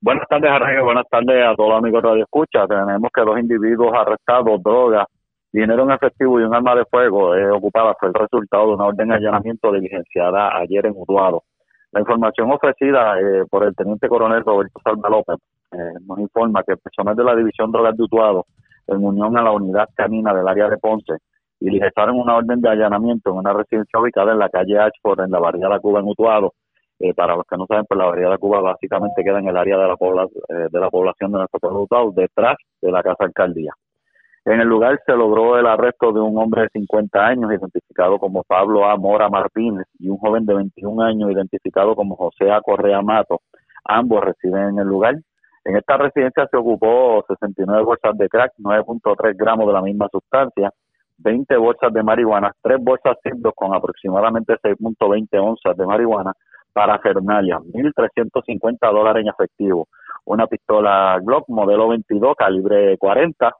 Buenas 0.00 0.28
tardes, 0.28 0.48
Arrayo. 0.48 0.84
Buenas 0.84 1.08
tardes 1.10 1.44
a 1.44 1.52
todos 1.56 1.70
los 1.70 1.78
amigos 1.78 2.00
de 2.00 2.08
Radio 2.10 2.22
Escucha. 2.22 2.68
Tenemos 2.68 3.10
que 3.12 3.22
dos 3.22 3.40
individuos 3.40 3.92
arrestados, 3.92 4.62
drogas, 4.62 5.06
dinero 5.52 5.82
en 5.84 5.90
efectivo 5.92 6.40
y 6.40 6.44
un 6.44 6.54
arma 6.54 6.74
de 6.74 6.84
fuego 6.84 7.34
eh, 7.34 7.50
ocupada 7.50 7.94
fue 7.98 8.08
el 8.08 8.14
resultado 8.14 8.68
de 8.68 8.74
una 8.74 8.86
orden 8.86 9.08
de 9.08 9.14
allanamiento 9.16 9.72
diligenciada 9.72 10.56
ayer 10.56 10.86
en 10.86 10.94
Utuado. 10.96 11.44
La 11.92 12.00
información 12.00 12.50
ofrecida 12.52 13.18
eh, 13.18 13.44
por 13.50 13.64
el 13.64 13.74
teniente 13.74 14.08
coronel 14.08 14.44
Roberto 14.44 14.80
Salva 14.84 15.08
López 15.08 15.38
eh, 15.72 15.94
nos 16.06 16.18
informa 16.18 16.62
que 16.62 16.76
personal 16.76 17.16
de 17.16 17.24
la 17.24 17.34
División 17.34 17.72
Drogas 17.72 17.96
de 17.96 18.04
Utuado, 18.04 18.46
en 18.86 19.04
unión 19.04 19.36
a 19.36 19.42
la 19.42 19.52
unidad 19.52 19.88
canina 19.94 20.32
del 20.32 20.46
área 20.46 20.68
de 20.68 20.78
Ponce, 20.78 21.14
diligenciaron 21.58 22.18
una 22.18 22.36
orden 22.36 22.60
de 22.60 22.68
allanamiento 22.68 23.30
en 23.30 23.36
una 23.38 23.52
residencia 23.52 24.00
ubicada 24.00 24.32
en 24.32 24.38
la 24.38 24.48
calle 24.48 24.78
Ashford, 24.78 25.20
en 25.20 25.30
la 25.30 25.38
barriada 25.38 25.78
Cuba, 25.78 26.00
en 26.00 26.08
Utuado, 26.08 26.54
eh, 27.00 27.14
para 27.14 27.34
los 27.34 27.44
que 27.46 27.56
no 27.56 27.66
saben, 27.66 27.86
pues 27.88 27.98
la 27.98 28.30
de 28.30 28.38
Cuba 28.38 28.60
básicamente 28.60 29.24
queda 29.24 29.38
en 29.38 29.48
el 29.48 29.56
área 29.56 29.78
de 29.78 29.88
la, 29.88 29.94
eh, 29.94 30.68
de 30.70 30.80
la 30.80 30.90
población 30.90 31.32
de 31.32 31.38
nuestro 31.38 31.58
pueblo 31.58 32.12
detrás 32.14 32.56
de 32.80 32.92
la 32.92 33.02
Casa 33.02 33.24
Alcaldía. 33.24 33.72
En 34.44 34.60
el 34.60 34.68
lugar 34.68 34.98
se 35.04 35.12
logró 35.12 35.58
el 35.58 35.66
arresto 35.66 36.12
de 36.12 36.20
un 36.20 36.38
hombre 36.38 36.62
de 36.62 36.68
50 36.70 37.26
años, 37.26 37.52
identificado 37.52 38.18
como 38.18 38.42
Pablo 38.42 38.86
A. 38.86 38.96
Mora 38.96 39.28
Martínez, 39.28 39.86
y 39.98 40.08
un 40.08 40.16
joven 40.16 40.46
de 40.46 40.54
21 40.54 41.02
años, 41.02 41.30
identificado 41.30 41.94
como 41.94 42.16
José 42.16 42.50
A. 42.50 42.60
Correa 42.62 43.02
Mato. 43.02 43.42
Ambos 43.84 44.24
residen 44.24 44.70
en 44.70 44.78
el 44.78 44.86
lugar. 44.86 45.16
En 45.64 45.76
esta 45.76 45.98
residencia 45.98 46.46
se 46.50 46.56
ocupó 46.56 47.22
69 47.28 47.82
bolsas 47.82 48.16
de 48.16 48.28
crack, 48.28 48.54
9.3 48.58 49.36
gramos 49.36 49.66
de 49.66 49.72
la 49.74 49.82
misma 49.82 50.08
sustancia, 50.10 50.72
20 51.18 51.56
bolsas 51.58 51.92
de 51.92 52.02
marihuana, 52.02 52.54
3 52.62 52.78
bolsas 52.80 53.18
Cindos 53.22 53.52
con 53.54 53.74
aproximadamente 53.74 54.54
6.20 54.54 55.38
onzas 55.38 55.76
de 55.76 55.86
marihuana, 55.86 56.32
para 56.72 56.98
Fernalia, 56.98 57.58
1.350 57.58 58.92
dólares 58.92 59.22
en 59.22 59.28
efectivo, 59.28 59.88
una 60.24 60.46
pistola 60.46 61.18
Glock 61.20 61.48
modelo 61.48 61.88
22 61.88 62.36
calibre 62.36 62.96
40, 62.96 63.54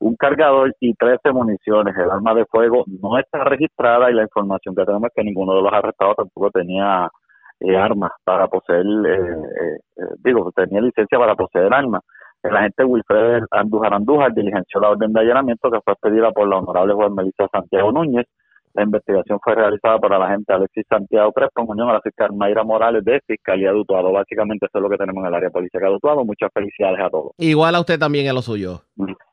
un 0.00 0.16
cargador 0.16 0.74
y 0.80 0.94
13 0.94 1.32
municiones. 1.32 1.94
El 1.96 2.10
arma 2.10 2.34
de 2.34 2.44
fuego 2.46 2.84
no 3.00 3.18
está 3.18 3.44
registrada 3.44 4.10
y 4.10 4.14
la 4.14 4.22
información 4.22 4.74
que 4.74 4.84
tenemos 4.84 5.08
es 5.08 5.12
que 5.14 5.24
ninguno 5.24 5.54
de 5.54 5.62
los 5.62 5.72
arrestados 5.72 6.16
tampoco 6.16 6.50
tenía 6.50 7.08
eh, 7.60 7.76
armas 7.76 8.10
para 8.24 8.48
poseer, 8.48 8.84
eh, 8.84 9.76
eh, 9.96 10.14
digo, 10.24 10.50
tenía 10.52 10.80
licencia 10.80 11.18
para 11.18 11.34
poseer 11.34 11.72
armas. 11.72 12.02
El 12.42 12.56
agente 12.56 12.84
Wilfred 12.84 13.44
Andújar 13.50 13.92
Andújar 13.92 14.32
diligenció 14.32 14.80
la 14.80 14.90
orden 14.90 15.12
de 15.12 15.20
allanamiento 15.20 15.70
que 15.70 15.80
fue 15.84 15.94
pedida 16.00 16.30
por 16.32 16.48
la 16.48 16.56
honorable 16.56 16.94
juez 16.94 17.10
Melissa 17.10 17.46
Santiago 17.52 17.92
Núñez 17.92 18.26
la 18.74 18.84
investigación 18.84 19.40
fue 19.42 19.54
realizada 19.54 19.98
por 19.98 20.10
la 20.16 20.24
agente 20.24 20.52
Alexis 20.52 20.84
Santiago 20.88 21.32
Crespo 21.32 21.62
en 21.62 21.70
unión 21.70 21.90
a 21.90 21.94
la 21.94 22.00
fiscal 22.00 22.30
Mayra 22.32 22.62
Morales 22.62 23.04
de 23.04 23.20
Fiscalía 23.26 23.72
de 23.72 23.80
Utuado. 23.80 24.12
Básicamente 24.12 24.66
eso 24.66 24.78
es 24.78 24.82
lo 24.82 24.88
que 24.88 24.96
tenemos 24.96 25.22
en 25.22 25.28
el 25.28 25.34
área 25.34 25.50
policial 25.50 25.82
de 25.82 25.96
Utuado. 25.96 26.24
Muchas 26.24 26.50
felicidades 26.54 27.00
a 27.00 27.10
todos. 27.10 27.32
Igual 27.38 27.74
a 27.74 27.80
usted 27.80 27.98
también 27.98 28.28
a 28.28 28.32
lo 28.32 28.42
suyo. 28.42 28.82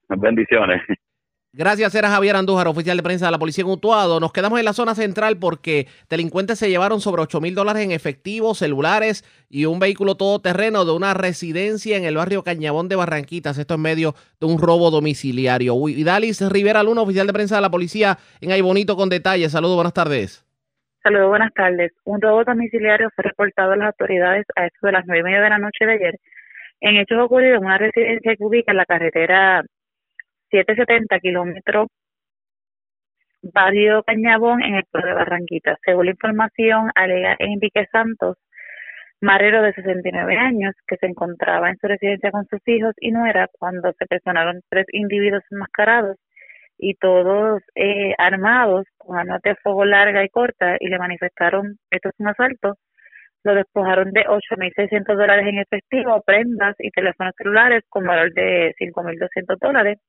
Bendiciones. 0.09 0.81
Gracias, 1.53 1.95
era 1.95 2.09
Javier 2.09 2.35
Andújar, 2.35 2.67
oficial 2.67 2.97
de 2.97 3.03
prensa 3.03 3.25
de 3.25 3.31
la 3.31 3.39
Policía 3.39 3.63
en 3.63 3.71
Utuado. 3.71 4.19
Nos 4.19 4.31
quedamos 4.31 4.59
en 4.59 4.65
la 4.65 4.73
zona 4.73 4.93
central 4.93 5.37
porque 5.39 5.87
delincuentes 6.07 6.59
se 6.59 6.69
llevaron 6.69 7.01
sobre 7.01 7.23
8 7.23 7.41
mil 7.41 7.55
dólares 7.55 7.83
en 7.83 7.91
efectivo, 7.91 8.53
celulares 8.53 9.23
y 9.49 9.65
un 9.65 9.79
vehículo 9.79 10.15
todoterreno 10.15 10.85
de 10.85 10.91
una 10.91 11.15
residencia 11.15 11.97
en 11.97 12.03
el 12.03 12.15
barrio 12.15 12.43
Cañabón 12.43 12.89
de 12.89 12.95
Barranquitas. 12.95 13.57
Esto 13.57 13.73
en 13.73 13.81
medio 13.81 14.13
de 14.39 14.45
un 14.45 14.59
robo 14.61 14.91
domiciliario. 14.91 15.73
Dalis 16.05 16.47
Rivera 16.47 16.83
Luna, 16.83 17.01
oficial 17.01 17.25
de 17.25 17.33
prensa 17.33 17.55
de 17.55 17.61
la 17.61 17.71
Policía 17.71 18.17
en 18.39 18.51
Ay 18.51 18.61
Bonito 18.61 18.95
con 18.95 19.09
detalles. 19.09 19.51
Saludos, 19.51 19.77
buenas 19.77 19.93
tardes. 19.93 20.45
Saludos, 21.01 21.29
buenas 21.29 21.53
tardes. 21.55 21.91
Un 22.03 22.21
robo 22.21 22.43
domiciliario 22.43 23.09
fue 23.15 23.23
reportado 23.23 23.71
a 23.71 23.77
las 23.77 23.87
autoridades 23.87 24.45
a 24.55 24.67
eso 24.67 24.77
de 24.85 24.91
las 24.91 25.05
nueve 25.07 25.21
y 25.21 25.23
media 25.23 25.41
de 25.41 25.49
la 25.49 25.57
noche 25.57 25.85
de 25.85 25.93
ayer 25.93 26.19
en 26.81 26.97
hechos 26.97 27.17
ocurridos 27.19 27.57
en 27.57 27.65
una 27.65 27.77
residencia 27.77 28.35
que 28.35 28.43
ubica 28.43 28.71
en 28.71 28.77
la 28.77 28.85
carretera 28.85 29.63
770 30.49 31.19
kilómetros 31.19 31.87
Barrio 33.41 34.03
Cañabón 34.03 34.63
en 34.63 34.75
el 34.75 34.83
pueblo 34.91 35.09
de 35.09 35.15
Barranquita. 35.15 35.77
Según 35.85 36.05
la 36.05 36.11
información, 36.11 36.91
alega 36.95 37.35
Enrique 37.39 37.85
Santos, 37.91 38.37
marero 39.21 39.61
de 39.61 39.73
69 39.73 40.37
años, 40.37 40.73
que 40.87 40.97
se 40.97 41.07
encontraba 41.07 41.69
en 41.69 41.77
su 41.77 41.87
residencia 41.87 42.31
con 42.31 42.45
sus 42.47 42.59
hijos 42.67 42.93
y 42.99 43.11
no 43.11 43.25
era 43.25 43.47
cuando 43.59 43.93
se 43.93 44.05
personaron 44.05 44.61
tres 44.69 44.85
individuos 44.91 45.43
enmascarados 45.51 46.17
y 46.77 46.95
todos 46.95 47.61
eh, 47.75 48.13
armados 48.17 48.85
con 48.97 49.17
armas 49.17 49.41
de 49.41 49.55
fuego 49.55 49.85
larga 49.85 50.23
y 50.23 50.29
corta 50.29 50.77
y 50.79 50.87
le 50.87 50.99
manifestaron 50.99 51.77
esto 51.89 52.09
es 52.09 52.15
un 52.19 52.27
asalto. 52.27 52.75
Lo 53.43 53.55
despojaron 53.55 54.11
de 54.11 54.25
8.600 54.25 55.15
dólares 55.15 55.47
en 55.47 55.59
efectivo, 55.59 56.21
prendas 56.25 56.75
y 56.79 56.89
teléfonos 56.91 57.33
celulares 57.37 57.83
con 57.89 58.05
valor 58.05 58.33
de 58.33 58.73
5.200 58.79 59.57
dólares 59.59 59.99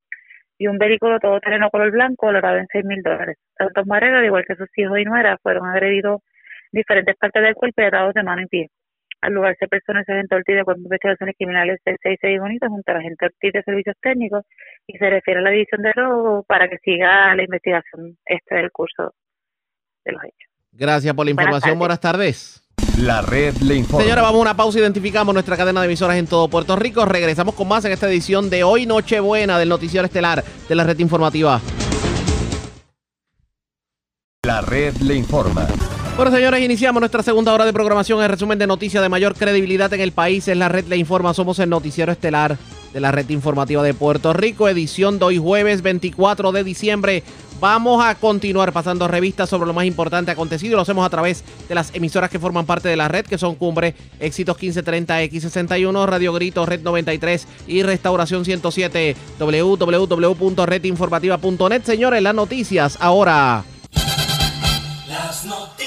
y 0.58 0.66
un 0.66 0.76
vehículo 0.76 1.20
todoterreno 1.20 1.70
color 1.70 1.90
blanco 1.92 2.26
valorado 2.26 2.58
en 2.58 2.66
seis 2.70 2.84
mil 2.84 3.00
dólares. 3.02 3.36
Tanto 3.56 3.84
Marero, 3.86 4.18
al 4.18 4.24
igual 4.24 4.44
que 4.46 4.56
sus 4.56 4.68
hijos 4.76 4.98
y 4.98 5.04
nuera, 5.04 5.38
fueron 5.42 5.66
agredidos 5.66 6.20
diferentes 6.72 7.16
partes 7.16 7.42
del 7.42 7.54
cuerpo 7.54 7.80
y 7.80 7.84
atados 7.84 8.14
de 8.14 8.22
mano 8.22 8.42
y 8.42 8.46
pie. 8.46 8.70
Al 9.20 9.32
lugar 9.32 9.56
se 9.58 9.66
personó 9.66 10.00
el 10.00 10.04
sargento 10.04 10.36
Ortiz 10.36 10.56
de 10.56 10.64
Cuerpo 10.64 10.80
de 10.80 10.86
Investigaciones 10.86 11.34
Criminales 11.36 11.80
del 11.84 11.96
66 12.02 12.40
Bonito 12.40 12.68
junto 12.68 12.92
a 12.92 12.94
la 12.94 13.02
gente 13.02 13.26
Ortiz 13.26 13.52
de 13.52 13.62
Servicios 13.62 13.96
Técnicos 14.00 14.44
y 14.86 14.96
se 14.96 15.10
refiere 15.10 15.40
a 15.40 15.42
la 15.42 15.50
división 15.50 15.82
de 15.82 15.92
robo 15.92 16.44
para 16.44 16.68
que 16.68 16.78
siga 16.78 17.34
la 17.34 17.42
investigación 17.42 18.16
este 18.26 18.54
del 18.54 18.70
curso 18.70 19.14
de 20.04 20.12
los 20.12 20.24
hechos. 20.24 20.52
Gracias 20.72 21.14
por 21.14 21.24
la 21.24 21.30
información. 21.30 21.78
Buenas 21.78 22.00
tardes. 22.00 22.67
La 22.98 23.22
red 23.22 23.56
le 23.58 23.76
informa. 23.76 24.02
Señora, 24.02 24.22
vamos 24.22 24.40
a 24.40 24.42
una 24.42 24.56
pausa. 24.56 24.80
Identificamos 24.80 25.32
nuestra 25.32 25.56
cadena 25.56 25.80
de 25.80 25.86
emisoras 25.86 26.16
en 26.16 26.26
todo 26.26 26.48
Puerto 26.48 26.74
Rico. 26.74 27.04
Regresamos 27.04 27.54
con 27.54 27.68
más 27.68 27.84
en 27.84 27.92
esta 27.92 28.08
edición 28.08 28.50
de 28.50 28.64
hoy, 28.64 28.86
Nochebuena, 28.86 29.56
del 29.56 29.68
Noticiero 29.68 30.04
Estelar 30.04 30.44
de 30.68 30.74
la 30.74 30.82
red 30.82 30.98
informativa. 30.98 31.60
La 34.44 34.62
red 34.62 34.96
le 34.96 35.14
informa. 35.14 35.68
Bueno, 36.16 36.32
señores, 36.32 36.60
iniciamos 36.60 37.00
nuestra 37.00 37.22
segunda 37.22 37.54
hora 37.54 37.64
de 37.64 37.72
programación. 37.72 38.20
El 38.20 38.30
resumen 38.30 38.58
de 38.58 38.66
noticias 38.66 39.00
de 39.00 39.08
mayor 39.08 39.36
credibilidad 39.36 39.92
en 39.92 40.00
el 40.00 40.10
país 40.10 40.48
es 40.48 40.56
la 40.56 40.68
red 40.68 40.86
le 40.86 40.96
informa. 40.96 41.32
Somos 41.34 41.60
el 41.60 41.70
Noticiero 41.70 42.10
Estelar 42.10 42.58
de 42.92 43.00
la 43.00 43.12
red 43.12 43.28
informativa 43.30 43.82
de 43.82 43.94
Puerto 43.94 44.32
Rico, 44.32 44.68
edición 44.68 45.18
de 45.18 45.24
hoy 45.26 45.38
jueves 45.38 45.82
24 45.82 46.52
de 46.52 46.64
diciembre. 46.64 47.22
Vamos 47.60 48.04
a 48.04 48.14
continuar 48.14 48.72
pasando 48.72 49.08
revistas 49.08 49.48
sobre 49.48 49.66
lo 49.66 49.74
más 49.74 49.84
importante 49.84 50.30
acontecido. 50.30 50.76
Lo 50.76 50.82
hacemos 50.82 51.04
a 51.04 51.10
través 51.10 51.42
de 51.68 51.74
las 51.74 51.92
emisoras 51.94 52.30
que 52.30 52.38
forman 52.38 52.66
parte 52.66 52.88
de 52.88 52.94
la 52.96 53.08
red, 53.08 53.26
que 53.26 53.36
son 53.36 53.56
Cumbre, 53.56 53.96
Éxitos 54.20 54.56
1530, 54.56 55.24
X61, 55.24 56.06
Radio 56.06 56.32
Grito, 56.32 56.64
Red 56.64 56.82
93 56.82 57.48
y 57.66 57.82
Restauración 57.82 58.44
107, 58.44 59.16
www.redinformativa.net. 59.40 61.82
Señores, 61.82 62.22
las 62.22 62.34
noticias 62.34 62.96
ahora. 63.00 63.64
Las 65.08 65.44
noticias. 65.44 65.77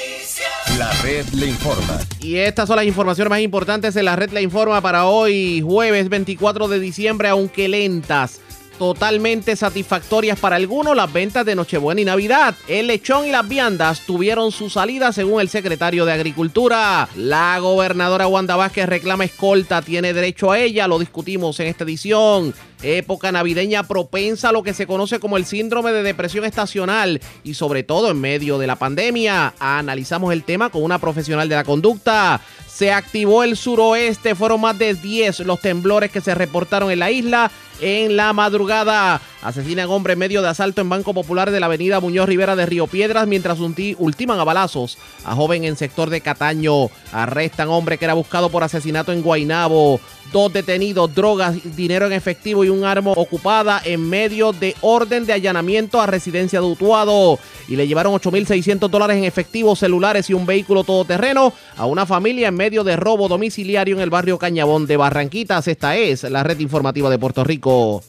La 0.81 0.91
red 1.03 1.27
le 1.35 1.45
informa. 1.45 1.99
Y 2.21 2.37
estas 2.37 2.67
son 2.67 2.75
las 2.75 2.85
informaciones 2.85 3.29
más 3.29 3.41
importantes 3.41 3.95
en 3.95 4.05
la 4.05 4.15
red 4.15 4.31
le 4.31 4.41
informa 4.41 4.81
para 4.81 5.05
hoy, 5.05 5.61
jueves 5.61 6.09
24 6.09 6.67
de 6.67 6.79
diciembre, 6.79 7.27
aunque 7.27 7.67
lentas 7.67 8.41
totalmente 8.79 9.55
satisfactorias 9.55 10.39
para 10.39 10.55
algunos 10.55 10.95
las 10.95 11.13
ventas 11.13 11.45
de 11.45 11.53
Nochebuena 11.53 12.01
y 12.01 12.05
Navidad. 12.05 12.55
El 12.67 12.87
lechón 12.87 13.27
y 13.27 13.31
las 13.31 13.47
viandas 13.47 13.99
tuvieron 14.07 14.51
su 14.51 14.71
salida 14.71 15.13
según 15.13 15.39
el 15.39 15.49
secretario 15.49 16.03
de 16.03 16.13
Agricultura. 16.13 17.07
La 17.15 17.59
gobernadora 17.59 18.25
Wanda 18.25 18.55
Vázquez 18.55 18.89
reclama 18.89 19.25
escolta, 19.25 19.83
tiene 19.83 20.13
derecho 20.13 20.51
a 20.51 20.57
ella, 20.57 20.87
lo 20.87 20.97
discutimos 20.97 21.59
en 21.59 21.67
esta 21.67 21.83
edición. 21.83 22.55
Época 22.83 23.31
navideña 23.31 23.83
propensa 23.83 24.49
a 24.49 24.51
lo 24.51 24.63
que 24.63 24.73
se 24.73 24.87
conoce 24.87 25.19
como 25.19 25.37
el 25.37 25.45
síndrome 25.45 25.91
de 25.91 26.03
depresión 26.03 26.45
estacional 26.45 27.21
y 27.43 27.53
sobre 27.53 27.83
todo 27.83 28.09
en 28.09 28.19
medio 28.19 28.57
de 28.57 28.67
la 28.67 28.75
pandemia. 28.75 29.53
Analizamos 29.59 30.33
el 30.33 30.43
tema 30.43 30.69
con 30.69 30.83
una 30.83 30.99
profesional 30.99 31.47
de 31.47 31.55
la 31.55 31.63
conducta. 31.63 32.41
Se 32.67 32.91
activó 32.91 33.43
el 33.43 33.57
suroeste, 33.57 34.33
fueron 34.33 34.61
más 34.61 34.79
de 34.79 34.95
10 34.95 35.41
los 35.41 35.59
temblores 35.59 36.11
que 36.11 36.21
se 36.21 36.33
reportaron 36.33 36.89
en 36.89 36.99
la 36.99 37.11
isla 37.11 37.51
en 37.81 38.15
la 38.15 38.31
madrugada. 38.33 39.21
Asesinan 39.41 39.89
hombre 39.89 40.13
en 40.13 40.19
medio 40.19 40.43
de 40.43 40.49
asalto 40.49 40.81
en 40.81 40.89
Banco 40.89 41.15
Popular 41.15 41.49
de 41.49 41.59
la 41.59 41.65
avenida 41.65 41.99
Muñoz 41.99 42.29
Rivera 42.29 42.55
de 42.55 42.67
Río 42.67 42.85
Piedras 42.85 43.27
mientras 43.27 43.59
ultiman 43.59 44.39
a 44.39 44.43
balazos 44.43 44.99
a 45.25 45.35
joven 45.35 45.63
en 45.63 45.75
sector 45.75 46.11
de 46.11 46.21
Cataño. 46.21 46.89
Arrestan 47.11 47.69
hombre 47.69 47.97
que 47.97 48.05
era 48.05 48.13
buscado 48.13 48.49
por 48.49 48.63
asesinato 48.63 49.11
en 49.11 49.23
Guainabo. 49.23 49.99
Dos 50.31 50.53
detenidos, 50.53 51.13
drogas, 51.13 51.55
dinero 51.75 52.05
en 52.05 52.13
efectivo 52.13 52.63
y 52.63 52.69
un 52.69 52.85
arma 52.85 53.11
ocupada 53.11 53.81
en 53.83 54.07
medio 54.07 54.53
de 54.53 54.75
orden 54.81 55.25
de 55.25 55.33
allanamiento 55.33 55.99
a 55.99 56.05
residencia 56.05 56.61
de 56.61 56.67
Utuado. 56.67 57.39
Y 57.67 57.75
le 57.75 57.87
llevaron 57.87 58.13
8.600 58.13 58.89
dólares 58.89 59.17
en 59.17 59.25
efectivo, 59.25 59.75
celulares 59.75 60.29
y 60.29 60.35
un 60.35 60.45
vehículo 60.45 60.83
todoterreno 60.83 61.51
a 61.75 61.87
una 61.87 62.05
familia 62.05 62.49
en 62.49 62.55
medio 62.55 62.83
de 62.83 62.95
robo 62.95 63.27
domiciliario 63.27 63.95
en 63.95 64.01
el 64.01 64.11
barrio 64.11 64.37
Cañabón 64.37 64.85
de 64.85 64.97
Barranquitas. 64.97 65.67
Esta 65.67 65.97
es 65.97 66.23
la 66.23 66.43
red 66.43 66.59
informativa 66.59 67.09
de 67.09 67.17
Puerto 67.17 67.43
Rico. 67.43 68.03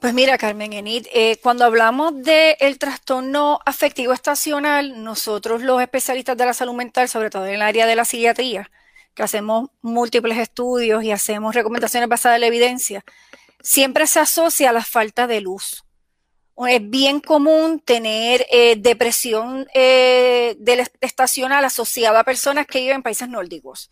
Pues 0.00 0.14
mira, 0.14 0.38
Carmen 0.38 0.72
Enid, 0.72 1.06
eh, 1.12 1.36
cuando 1.42 1.66
hablamos 1.66 2.22
del 2.22 2.78
trastorno 2.78 3.60
afectivo 3.66 4.14
estacional, 4.14 5.04
nosotros 5.04 5.60
los 5.60 5.82
especialistas 5.82 6.38
de 6.38 6.46
la 6.46 6.54
salud 6.54 6.72
mental, 6.72 7.06
sobre 7.10 7.28
todo 7.28 7.44
en 7.44 7.56
el 7.56 7.62
área 7.62 7.84
de 7.86 7.96
la 7.96 8.06
psiquiatría, 8.06 8.70
que 9.14 9.22
hacemos 9.22 9.68
múltiples 9.82 10.38
estudios 10.38 11.04
y 11.04 11.12
hacemos 11.12 11.54
recomendaciones 11.54 12.08
basadas 12.08 12.36
en 12.36 12.40
la 12.40 12.46
evidencia, 12.46 13.04
siempre 13.60 14.06
se 14.06 14.20
asocia 14.20 14.70
a 14.70 14.72
la 14.72 14.82
falta 14.82 15.26
de 15.26 15.42
luz. 15.42 15.84
Es 16.66 16.88
bien 16.88 17.20
común 17.20 17.78
tener 17.78 18.46
eh, 18.50 18.76
depresión 18.76 19.66
eh, 19.74 20.56
estacional 21.02 21.62
asociada 21.62 22.20
a 22.20 22.24
personas 22.24 22.66
que 22.66 22.80
viven 22.80 22.96
en 22.96 23.02
países 23.02 23.28
nórdicos. 23.28 23.90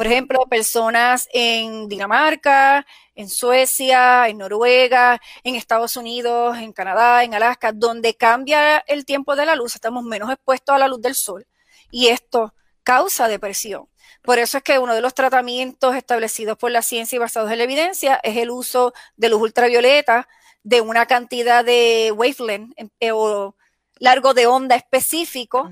Por 0.00 0.06
ejemplo, 0.06 0.46
personas 0.48 1.28
en 1.32 1.88
Dinamarca, 1.88 2.86
en 3.20 3.28
Suecia, 3.28 4.28
en 4.28 4.38
Noruega, 4.38 5.20
en 5.44 5.54
Estados 5.54 5.96
Unidos, 5.96 6.56
en 6.58 6.72
Canadá, 6.72 7.22
en 7.22 7.34
Alaska, 7.34 7.72
donde 7.72 8.14
cambia 8.14 8.78
el 8.86 9.04
tiempo 9.04 9.36
de 9.36 9.46
la 9.46 9.54
luz, 9.54 9.74
estamos 9.74 10.02
menos 10.04 10.30
expuestos 10.30 10.74
a 10.74 10.78
la 10.78 10.88
luz 10.88 11.00
del 11.02 11.14
sol 11.14 11.46
y 11.90 12.08
esto 12.08 12.54
causa 12.82 13.28
depresión. 13.28 13.88
Por 14.22 14.38
eso 14.38 14.58
es 14.58 14.64
que 14.64 14.78
uno 14.78 14.94
de 14.94 15.00
los 15.00 15.14
tratamientos 15.14 15.94
establecidos 15.94 16.56
por 16.58 16.70
la 16.70 16.82
ciencia 16.82 17.16
y 17.16 17.18
basados 17.18 17.50
en 17.50 17.58
la 17.58 17.64
evidencia 17.64 18.20
es 18.22 18.36
el 18.36 18.50
uso 18.50 18.92
de 19.16 19.28
luz 19.28 19.42
ultravioleta 19.42 20.28
de 20.62 20.80
una 20.80 21.06
cantidad 21.06 21.64
de 21.64 22.12
wavelength 22.14 22.74
eh, 23.00 23.12
o 23.12 23.54
largo 23.98 24.34
de 24.34 24.46
onda 24.46 24.76
específico 24.76 25.70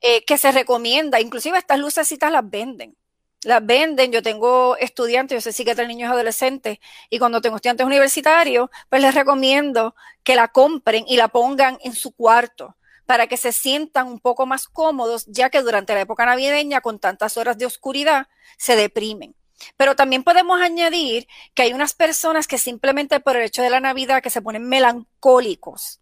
eh, 0.00 0.24
que 0.24 0.38
se 0.38 0.52
recomienda. 0.52 1.20
Inclusive 1.20 1.58
estas 1.58 1.78
lucecitas 1.78 2.30
las 2.30 2.48
venden 2.48 2.96
las 3.44 3.64
venden. 3.64 4.12
Yo 4.12 4.22
tengo 4.22 4.76
estudiantes, 4.76 5.36
yo 5.36 5.52
sé 5.52 5.64
tengo 5.64 5.86
niños 5.88 6.10
adolescentes, 6.10 6.78
y 7.08 7.18
cuando 7.18 7.40
tengo 7.40 7.56
estudiantes 7.56 7.86
universitarios, 7.86 8.70
pues 8.88 9.02
les 9.02 9.14
recomiendo 9.14 9.94
que 10.22 10.36
la 10.36 10.48
compren 10.48 11.04
y 11.06 11.16
la 11.16 11.28
pongan 11.28 11.78
en 11.82 11.94
su 11.94 12.12
cuarto 12.12 12.76
para 13.06 13.26
que 13.26 13.36
se 13.36 13.52
sientan 13.52 14.06
un 14.06 14.20
poco 14.20 14.46
más 14.46 14.68
cómodos, 14.68 15.26
ya 15.26 15.50
que 15.50 15.62
durante 15.62 15.94
la 15.94 16.02
época 16.02 16.24
navideña, 16.26 16.80
con 16.80 17.00
tantas 17.00 17.36
horas 17.36 17.58
de 17.58 17.66
oscuridad, 17.66 18.28
se 18.56 18.76
deprimen. 18.76 19.34
Pero 19.76 19.96
también 19.96 20.22
podemos 20.22 20.60
añadir 20.60 21.26
que 21.54 21.62
hay 21.62 21.72
unas 21.72 21.92
personas 21.92 22.46
que 22.46 22.56
simplemente 22.56 23.18
por 23.20 23.36
el 23.36 23.42
hecho 23.42 23.62
de 23.62 23.70
la 23.70 23.80
Navidad 23.80 24.22
que 24.22 24.30
se 24.30 24.40
ponen 24.40 24.68
melancólicos 24.68 26.00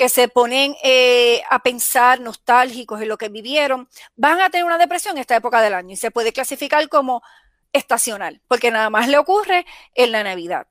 que 0.00 0.08
se 0.08 0.28
ponen 0.28 0.74
eh, 0.82 1.42
a 1.50 1.62
pensar 1.62 2.20
nostálgicos 2.20 3.02
en 3.02 3.08
lo 3.08 3.18
que 3.18 3.28
vivieron, 3.28 3.86
van 4.16 4.40
a 4.40 4.48
tener 4.48 4.64
una 4.64 4.78
depresión 4.78 5.14
en 5.14 5.20
esta 5.20 5.36
época 5.36 5.60
del 5.60 5.74
año 5.74 5.92
y 5.92 5.96
se 5.96 6.10
puede 6.10 6.32
clasificar 6.32 6.88
como 6.88 7.20
estacional, 7.74 8.40
porque 8.48 8.70
nada 8.70 8.88
más 8.88 9.08
le 9.08 9.18
ocurre 9.18 9.66
en 9.94 10.12
la 10.12 10.24
Navidad. 10.24 10.68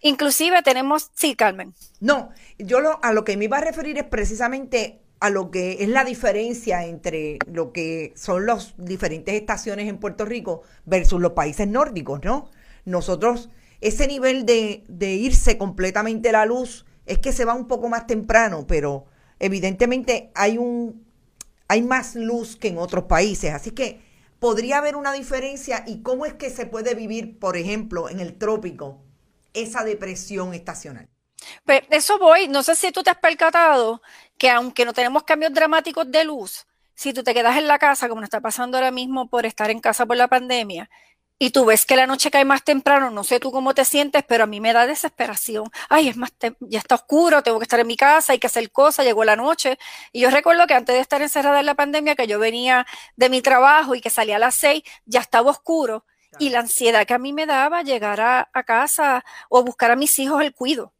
Inclusive 0.00 0.60
tenemos, 0.62 1.12
sí, 1.14 1.36
Carmen. 1.36 1.72
No, 2.00 2.30
yo 2.58 2.80
lo, 2.80 2.98
a 3.04 3.12
lo 3.12 3.22
que 3.22 3.36
me 3.36 3.44
iba 3.44 3.58
a 3.58 3.60
referir 3.60 3.96
es 3.96 4.06
precisamente 4.06 5.02
a 5.20 5.30
lo 5.30 5.52
que 5.52 5.84
es 5.84 5.88
la 5.88 6.02
diferencia 6.02 6.84
entre 6.84 7.38
lo 7.46 7.72
que 7.72 8.12
son 8.16 8.44
las 8.44 8.74
diferentes 8.76 9.36
estaciones 9.36 9.88
en 9.88 9.98
Puerto 9.98 10.24
Rico 10.24 10.62
versus 10.84 11.20
los 11.20 11.30
países 11.34 11.68
nórdicos, 11.68 12.24
¿no? 12.24 12.50
Nosotros, 12.84 13.50
ese 13.80 14.08
nivel 14.08 14.46
de, 14.46 14.82
de 14.88 15.12
irse 15.12 15.58
completamente 15.58 16.32
la 16.32 16.44
luz 16.44 16.86
es 17.08 17.18
que 17.18 17.32
se 17.32 17.44
va 17.44 17.54
un 17.54 17.66
poco 17.66 17.88
más 17.88 18.06
temprano, 18.06 18.66
pero 18.66 19.06
evidentemente 19.38 20.30
hay 20.34 20.58
un 20.58 21.06
hay 21.68 21.82
más 21.82 22.14
luz 22.14 22.56
que 22.56 22.68
en 22.68 22.78
otros 22.78 23.04
países, 23.04 23.52
así 23.52 23.72
que 23.72 24.00
podría 24.38 24.78
haber 24.78 24.96
una 24.96 25.12
diferencia 25.12 25.84
y 25.86 26.02
cómo 26.02 26.24
es 26.24 26.32
que 26.34 26.48
se 26.48 26.64
puede 26.64 26.94
vivir, 26.94 27.38
por 27.38 27.56
ejemplo, 27.56 28.08
en 28.08 28.20
el 28.20 28.38
trópico 28.38 29.02
esa 29.52 29.84
depresión 29.84 30.54
estacional. 30.54 31.08
Pues 31.64 31.82
eso 31.90 32.18
voy, 32.18 32.48
no 32.48 32.62
sé 32.62 32.74
si 32.74 32.90
tú 32.90 33.02
te 33.02 33.10
has 33.10 33.18
percatado 33.18 34.00
que 34.38 34.50
aunque 34.50 34.84
no 34.84 34.92
tenemos 34.92 35.24
cambios 35.24 35.52
dramáticos 35.52 36.10
de 36.10 36.24
luz, 36.24 36.66
si 36.94 37.12
tú 37.12 37.22
te 37.22 37.34
quedas 37.34 37.56
en 37.56 37.68
la 37.68 37.78
casa, 37.78 38.08
como 38.08 38.20
nos 38.20 38.28
está 38.28 38.40
pasando 38.40 38.76
ahora 38.76 38.90
mismo 38.90 39.28
por 39.28 39.46
estar 39.46 39.70
en 39.70 39.80
casa 39.80 40.06
por 40.06 40.16
la 40.16 40.28
pandemia, 40.28 40.90
y 41.38 41.50
tú 41.50 41.64
ves 41.64 41.86
que 41.86 41.94
la 41.96 42.06
noche 42.06 42.30
cae 42.30 42.44
más 42.44 42.64
temprano, 42.64 43.10
no 43.10 43.22
sé 43.22 43.38
tú 43.38 43.52
cómo 43.52 43.74
te 43.74 43.84
sientes, 43.84 44.24
pero 44.26 44.44
a 44.44 44.46
mí 44.46 44.60
me 44.60 44.72
da 44.72 44.86
desesperación. 44.86 45.70
Ay, 45.88 46.08
es 46.08 46.16
más, 46.16 46.32
ya 46.60 46.78
está 46.80 46.96
oscuro, 46.96 47.42
tengo 47.42 47.58
que 47.58 47.64
estar 47.64 47.78
en 47.78 47.86
mi 47.86 47.96
casa, 47.96 48.32
hay 48.32 48.38
que 48.40 48.48
hacer 48.48 48.70
cosas, 48.72 49.06
llegó 49.06 49.24
la 49.24 49.36
noche. 49.36 49.78
Y 50.12 50.20
yo 50.20 50.30
recuerdo 50.30 50.66
que 50.66 50.74
antes 50.74 50.94
de 50.96 51.00
estar 51.00 51.22
encerrada 51.22 51.60
en 51.60 51.66
la 51.66 51.74
pandemia, 51.76 52.16
que 52.16 52.26
yo 52.26 52.38
venía 52.40 52.86
de 53.16 53.30
mi 53.30 53.40
trabajo 53.40 53.94
y 53.94 54.00
que 54.00 54.10
salía 54.10 54.36
a 54.36 54.38
las 54.40 54.56
seis, 54.56 54.82
ya 55.06 55.20
estaba 55.20 55.50
oscuro. 55.50 56.04
Y 56.38 56.50
la 56.50 56.60
ansiedad 56.60 57.06
que 57.06 57.14
a 57.14 57.18
mí 57.18 57.32
me 57.32 57.46
daba 57.46 57.82
llegar 57.82 58.20
a, 58.20 58.50
a 58.52 58.62
casa 58.64 59.24
o 59.48 59.62
buscar 59.64 59.90
a 59.92 59.96
mis 59.96 60.18
hijos 60.18 60.42
el 60.42 60.54
cuido. 60.54 60.92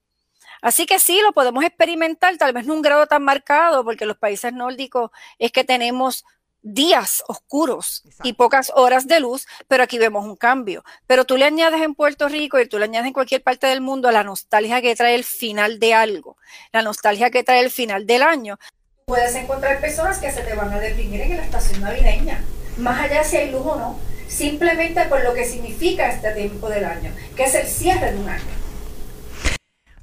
Así 0.63 0.87
que 0.87 0.99
sí, 0.99 1.21
lo 1.23 1.33
podemos 1.33 1.65
experimentar, 1.65 2.37
tal 2.37 2.53
vez 2.53 2.67
no 2.67 2.75
un 2.75 2.83
grado 2.83 3.07
tan 3.07 3.23
marcado, 3.23 3.85
porque 3.85 4.07
los 4.07 4.17
países 4.17 4.53
nórdicos 4.53 5.11
es 5.39 5.53
que 5.53 5.65
tenemos 5.65 6.25
días 6.63 7.23
oscuros 7.29 8.03
y 8.23 8.35
pocas 8.35 8.73
horas 8.75 9.07
de 9.07 9.21
luz, 9.21 9.47
pero 9.69 9.83
aquí 9.83 9.99
vemos 9.99 10.25
un 10.25 10.37
cambio. 10.37 10.85
Pero 11.07 11.25
tú 11.25 11.37
le 11.37 11.45
añades 11.45 11.83
en 11.83 11.95
Puerto 11.95 12.29
Rico 12.29 12.59
y 12.59 12.69
tú 12.69 12.79
le 12.79 12.85
añades 12.85 13.09
en 13.09 13.13
cualquier 13.13 13.43
parte 13.43 13.67
del 13.67 13.81
mundo 13.81 14.11
la 14.11 14.25
nostalgia 14.25 14.83
que 14.83 14.97
trae 14.97 15.15
el 15.15 15.25
final 15.25 15.79
de 15.79 15.95
algo, 15.95 16.37
la 16.73 16.83
nostalgia 16.83 17.31
que 17.31 17.45
trae 17.45 17.61
el 17.61 17.71
final 17.71 18.07
del 18.07 18.23
año. 18.23 18.59
Puedes 19.07 19.35
encontrar 19.35 19.81
personas 19.81 20.19
que 20.19 20.31
se 20.31 20.43
te 20.43 20.55
van 20.55 20.73
a 20.73 20.81
deprimir 20.81 21.23
en 21.23 21.37
la 21.37 21.45
estación 21.45 21.81
navideña, 21.81 22.45
más 22.77 23.01
allá 23.01 23.25
si 23.25 23.39
hay 23.39 23.51
luz 23.51 23.65
o 23.65 23.77
no, 23.77 23.99
simplemente 24.29 25.03
por 25.07 25.25
lo 25.25 25.33
que 25.35 25.45
significa 25.45 26.11
este 26.11 26.33
tiempo 26.33 26.69
del 26.69 26.85
año, 26.85 27.15
que 27.35 27.45
es 27.45 27.55
el 27.55 27.67
cierre 27.67 28.13
de 28.13 28.19
un 28.19 28.29
año. 28.29 28.45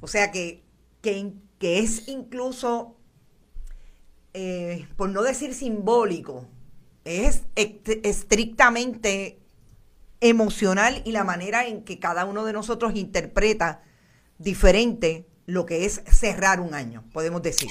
O 0.00 0.08
sea 0.08 0.30
que, 0.32 0.64
que, 1.02 1.32
que 1.58 1.78
es 1.78 2.08
incluso, 2.08 2.95
eh, 4.38 4.86
por 4.98 5.08
no 5.08 5.22
decir 5.22 5.54
simbólico, 5.54 6.46
es 7.06 7.44
estrictamente 7.54 9.38
emocional 10.20 11.00
y 11.06 11.12
la 11.12 11.24
manera 11.24 11.66
en 11.66 11.84
que 11.84 11.98
cada 11.98 12.26
uno 12.26 12.44
de 12.44 12.52
nosotros 12.52 12.94
interpreta 12.96 13.82
diferente 14.36 15.26
lo 15.46 15.64
que 15.64 15.86
es 15.86 16.02
cerrar 16.06 16.60
un 16.60 16.74
año, 16.74 17.02
podemos 17.14 17.40
decir. 17.40 17.70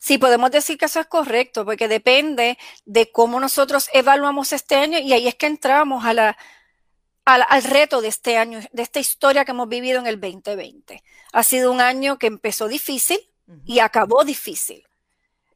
Sí, 0.00 0.18
podemos 0.18 0.50
decir 0.50 0.76
que 0.76 0.84
eso 0.84 1.00
es 1.00 1.06
correcto, 1.06 1.64
porque 1.64 1.88
depende 1.88 2.58
de 2.84 3.10
cómo 3.10 3.40
nosotros 3.40 3.88
evaluamos 3.94 4.52
este 4.52 4.74
año 4.74 4.98
y 4.98 5.14
ahí 5.14 5.28
es 5.28 5.36
que 5.36 5.46
entramos 5.46 6.04
a 6.04 6.12
la, 6.12 6.36
al, 7.24 7.64
reto 7.64 8.02
de 8.02 8.08
este 8.08 8.36
año, 8.36 8.60
de 8.70 8.82
esta 8.82 9.00
historia 9.00 9.46
que 9.46 9.52
hemos 9.52 9.68
vivido 9.70 9.98
en 9.98 10.06
el 10.06 10.20
2020. 10.20 11.02
Ha 11.32 11.42
sido 11.42 11.72
un 11.72 11.80
año 11.80 12.18
que 12.18 12.26
empezó 12.26 12.68
difícil 12.68 13.18
y 13.64 13.78
acabó 13.78 14.24
difícil. 14.24 14.84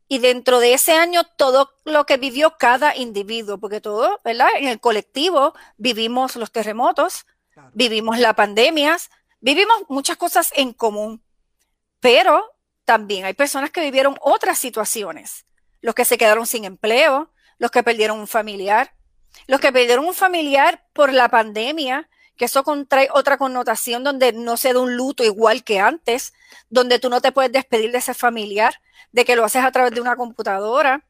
Y 0.08 0.18
dentro 0.18 0.60
de 0.60 0.74
ese 0.74 0.92
año, 0.92 1.24
todo 1.36 1.72
lo 1.84 2.06
que 2.06 2.16
vivió 2.16 2.56
cada 2.58 2.94
individuo, 2.96 3.58
porque 3.58 3.80
todo, 3.80 4.20
¿verdad? 4.24 4.48
En 4.56 4.68
el 4.68 4.80
colectivo 4.80 5.54
vivimos 5.76 6.36
los 6.36 6.52
terremotos, 6.52 7.26
vivimos 7.72 8.18
las 8.18 8.34
pandemias, 8.34 9.10
vivimos 9.40 9.82
muchas 9.88 10.16
cosas 10.16 10.52
en 10.54 10.72
común, 10.72 11.22
pero 12.00 12.52
también 12.84 13.24
hay 13.24 13.34
personas 13.34 13.70
que 13.70 13.80
vivieron 13.80 14.16
otras 14.20 14.58
situaciones, 14.58 15.44
los 15.80 15.94
que 15.94 16.04
se 16.04 16.18
quedaron 16.18 16.46
sin 16.46 16.64
empleo, 16.64 17.32
los 17.58 17.70
que 17.70 17.82
perdieron 17.82 18.18
un 18.20 18.28
familiar, 18.28 18.94
los 19.46 19.60
que 19.60 19.72
perdieron 19.72 20.06
un 20.06 20.14
familiar 20.14 20.86
por 20.92 21.12
la 21.12 21.28
pandemia, 21.28 22.08
que 22.36 22.44
eso 22.44 22.64
contrae 22.64 23.08
otra 23.12 23.38
connotación 23.38 24.04
donde 24.04 24.32
no 24.32 24.56
se 24.56 24.72
da 24.72 24.80
un 24.80 24.96
luto 24.96 25.24
igual 25.24 25.64
que 25.64 25.80
antes, 25.80 26.32
donde 26.68 26.98
tú 26.98 27.08
no 27.08 27.20
te 27.20 27.32
puedes 27.32 27.52
despedir 27.52 27.92
de 27.92 27.98
ese 27.98 28.14
familiar, 28.14 28.80
de 29.16 29.24
que 29.24 29.34
lo 29.34 29.46
haces 29.46 29.64
a 29.64 29.72
través 29.72 29.92
de 29.92 30.00
una 30.02 30.14
computadora. 30.14 31.02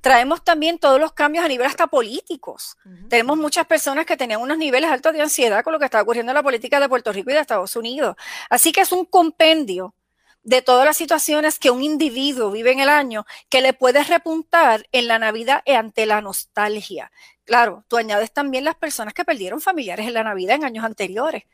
Traemos 0.00 0.42
también 0.42 0.80
todos 0.80 0.98
los 0.98 1.12
cambios 1.12 1.44
a 1.44 1.48
nivel 1.48 1.64
hasta 1.64 1.86
políticos. 1.86 2.76
Tenemos 3.08 3.36
muchas 3.38 3.66
personas 3.66 4.04
que 4.04 4.16
tenían 4.16 4.40
unos 4.40 4.58
niveles 4.58 4.90
altos 4.90 5.12
de 5.12 5.22
ansiedad 5.22 5.62
con 5.62 5.72
lo 5.72 5.78
que 5.78 5.84
está 5.84 6.02
ocurriendo 6.02 6.32
en 6.32 6.34
la 6.34 6.42
política 6.42 6.80
de 6.80 6.88
Puerto 6.88 7.12
Rico 7.12 7.30
y 7.30 7.34
de 7.34 7.38
Estados 7.38 7.76
Unidos. 7.76 8.16
Así 8.50 8.72
que 8.72 8.80
es 8.80 8.90
un 8.90 9.04
compendio 9.04 9.94
de 10.42 10.60
todas 10.60 10.84
las 10.84 10.96
situaciones 10.96 11.60
que 11.60 11.70
un 11.70 11.84
individuo 11.84 12.50
vive 12.50 12.72
en 12.72 12.80
el 12.80 12.88
año 12.88 13.24
que 13.48 13.60
le 13.60 13.72
puedes 13.74 14.08
repuntar 14.08 14.84
en 14.90 15.06
la 15.06 15.20
Navidad 15.20 15.62
ante 15.68 16.04
la 16.04 16.20
nostalgia. 16.20 17.12
Claro, 17.44 17.84
tú 17.86 17.96
añades 17.96 18.32
también 18.32 18.64
las 18.64 18.74
personas 18.74 19.14
que 19.14 19.24
perdieron 19.24 19.60
familiares 19.60 20.08
en 20.08 20.14
la 20.14 20.24
Navidad 20.24 20.56
en 20.56 20.64
años 20.64 20.84
anteriores. 20.84 21.44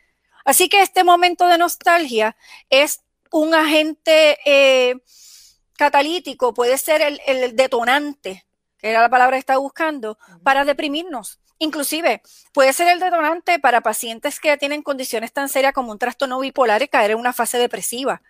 Así 0.47 0.71
que 0.71 0.81
este 0.81 1.05
momento 1.05 1.49
de 1.49 1.59
nostalgia 1.59 2.35
es 2.71 3.03
un 3.31 3.55
agente 3.55 4.39
eh, 4.47 4.97
catalítico, 5.85 6.55
puede 6.55 6.79
ser 6.79 7.03
el, 7.03 7.21
el, 7.27 7.57
detonante, 7.57 8.45
que 8.79 8.91
era 8.91 9.01
la 9.01 9.09
palabra 9.09 9.37
que 9.37 9.41
estaba 9.41 9.59
buscando, 9.59 10.19
para 10.43 10.65
deprimirnos. 10.65 11.41
Inclusive 11.59 12.23
puede 12.53 12.73
ser 12.73 12.89
el 12.89 13.01
detonante 13.01 13.59
para 13.59 13.81
pacientes 13.81 14.41
que 14.41 14.57
tienen 14.57 14.83
condiciones 14.83 15.33
tan 15.33 15.49
serias 15.49 15.73
como 15.73 15.93
un 15.93 15.99
trastorno 15.99 16.41
bipolar 16.41 16.83
y 16.83 16.89
caer 16.89 17.13
en 17.13 17.19
una 17.19 17.33
fase 17.33 17.59
depresiva 17.59 18.23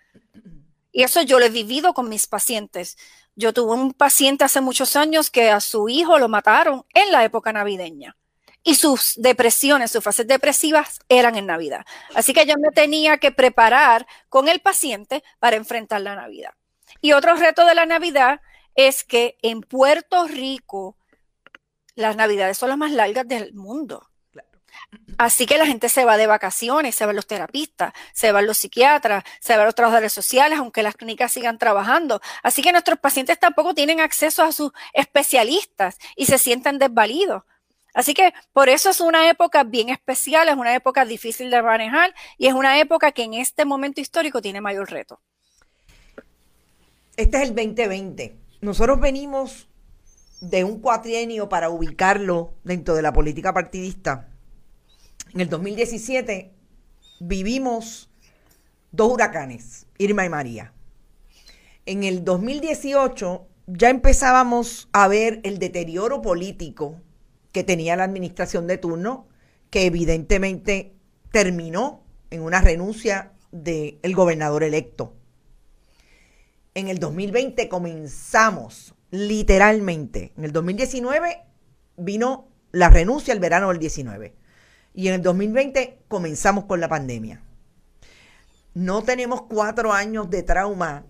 y 0.92 1.02
eso 1.02 1.22
yo 1.22 1.40
lo 1.40 1.46
he 1.46 1.50
vivido 1.50 1.94
con 1.94 2.08
mis 2.08 2.26
pacientes. 2.26 2.98
Yo 3.34 3.54
tuve 3.54 3.72
un 3.72 3.94
paciente 3.94 4.44
hace 4.44 4.60
muchos 4.60 4.94
años 4.94 5.30
que 5.30 5.50
a 5.50 5.60
su 5.60 5.88
hijo 5.88 6.18
lo 6.18 6.28
mataron 6.28 6.84
en 6.92 7.10
la 7.10 7.24
época 7.24 7.52
navideña. 7.52 8.16
Y 8.62 8.76
sus 8.76 9.14
depresiones, 9.16 9.90
sus 9.90 10.04
fases 10.04 10.26
depresivas 10.26 11.00
eran 11.08 11.36
en 11.36 11.46
Navidad. 11.46 11.84
Así 12.14 12.32
que 12.32 12.46
yo 12.46 12.54
me 12.58 12.70
tenía 12.70 13.16
que 13.16 13.32
preparar 13.32 14.06
con 14.28 14.48
el 14.48 14.60
paciente 14.60 15.24
para 15.40 15.56
enfrentar 15.56 16.02
la 16.02 16.14
Navidad. 16.14 16.52
Y 17.00 17.12
otro 17.12 17.34
reto 17.36 17.64
de 17.64 17.74
la 17.74 17.86
Navidad 17.86 18.40
es 18.74 19.04
que 19.04 19.36
en 19.42 19.60
Puerto 19.60 20.26
Rico 20.26 20.96
las 21.94 22.16
Navidades 22.16 22.58
son 22.58 22.70
las 22.70 22.78
más 22.78 22.92
largas 22.92 23.26
del 23.26 23.52
mundo. 23.54 24.08
Así 25.18 25.46
que 25.46 25.58
la 25.58 25.66
gente 25.66 25.88
se 25.88 26.04
va 26.04 26.16
de 26.16 26.26
vacaciones, 26.26 26.94
se 26.94 27.06
van 27.06 27.16
los 27.16 27.26
terapistas, 27.26 27.92
se 28.12 28.32
van 28.32 28.46
los 28.46 28.58
psiquiatras, 28.58 29.24
se 29.40 29.56
van 29.56 29.66
los 29.66 29.74
trabajadores 29.74 30.12
sociales, 30.12 30.58
aunque 30.58 30.82
las 30.82 30.96
clínicas 30.96 31.32
sigan 31.32 31.58
trabajando. 31.58 32.20
Así 32.42 32.62
que 32.62 32.72
nuestros 32.72 32.98
pacientes 32.98 33.38
tampoco 33.38 33.74
tienen 33.74 34.00
acceso 34.00 34.42
a 34.42 34.52
sus 34.52 34.72
especialistas 34.92 35.98
y 36.16 36.26
se 36.26 36.38
sienten 36.38 36.78
desvalidos. 36.78 37.42
Así 37.94 38.14
que 38.14 38.32
por 38.52 38.68
eso 38.68 38.90
es 38.90 39.00
una 39.00 39.28
época 39.28 39.64
bien 39.64 39.90
especial, 39.90 40.48
es 40.48 40.56
una 40.56 40.74
época 40.74 41.04
difícil 41.04 41.50
de 41.50 41.62
manejar 41.62 42.14
y 42.38 42.46
es 42.46 42.54
una 42.54 42.78
época 42.80 43.12
que 43.12 43.22
en 43.22 43.34
este 43.34 43.64
momento 43.66 44.00
histórico 44.00 44.40
tiene 44.40 44.60
mayor 44.62 44.90
reto. 44.90 45.20
Este 47.16 47.36
es 47.38 47.48
el 47.48 47.54
2020. 47.54 48.36
Nosotros 48.60 49.00
venimos 49.00 49.68
de 50.40 50.64
un 50.64 50.80
cuatrienio 50.80 51.48
para 51.48 51.70
ubicarlo 51.70 52.54
dentro 52.64 52.94
de 52.94 53.02
la 53.02 53.12
política 53.12 53.52
partidista 53.52 54.28
en 55.34 55.40
el 55.40 55.48
2017 55.48 56.52
vivimos 57.20 58.10
dos 58.90 59.12
huracanes, 59.12 59.86
Irma 59.96 60.26
y 60.26 60.28
María. 60.28 60.74
En 61.86 62.04
el 62.04 62.22
2018 62.22 63.46
ya 63.66 63.88
empezábamos 63.88 64.90
a 64.92 65.08
ver 65.08 65.40
el 65.44 65.58
deterioro 65.58 66.20
político 66.20 67.00
que 67.50 67.64
tenía 67.64 67.96
la 67.96 68.04
administración 68.04 68.66
de 68.66 68.76
turno, 68.76 69.26
que 69.70 69.86
evidentemente 69.86 70.92
terminó 71.30 72.02
en 72.30 72.42
una 72.42 72.60
renuncia 72.60 73.32
del 73.52 74.14
gobernador 74.14 74.64
electo. 74.64 75.14
En 76.74 76.88
el 76.88 76.98
2020 76.98 77.68
comenzamos 77.68 78.94
literalmente. 79.10 80.32
En 80.36 80.44
el 80.44 80.52
2019 80.52 81.42
vino 81.96 82.48
la 82.72 82.88
renuncia 82.88 83.34
el 83.34 83.40
verano 83.40 83.68
del 83.68 83.78
19 83.78 84.34
y 84.94 85.08
en 85.08 85.14
el 85.14 85.22
2020 85.22 86.04
comenzamos 86.08 86.64
con 86.64 86.80
la 86.80 86.88
pandemia. 86.88 87.42
No 88.74 89.02
tenemos 89.02 89.42
cuatro 89.42 89.92
años 89.92 90.30
de 90.30 90.42
trauma, 90.42 91.04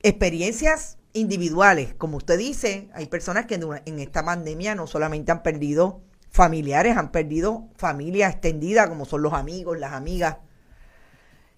experiencias 0.00 0.96
individuales. 1.12 1.94
Como 1.94 2.16
usted 2.16 2.38
dice, 2.38 2.88
hay 2.94 3.06
personas 3.06 3.44
que 3.44 3.56
en 3.56 3.98
esta 3.98 4.24
pandemia 4.24 4.74
no 4.74 4.86
solamente 4.86 5.32
han 5.32 5.42
perdido 5.42 6.02
familiares, 6.30 6.96
han 6.96 7.12
perdido 7.12 7.68
familia 7.76 8.28
extendida, 8.28 8.88
como 8.88 9.04
son 9.04 9.22
los 9.22 9.34
amigos, 9.34 9.78
las 9.78 9.92
amigas. 9.92 10.38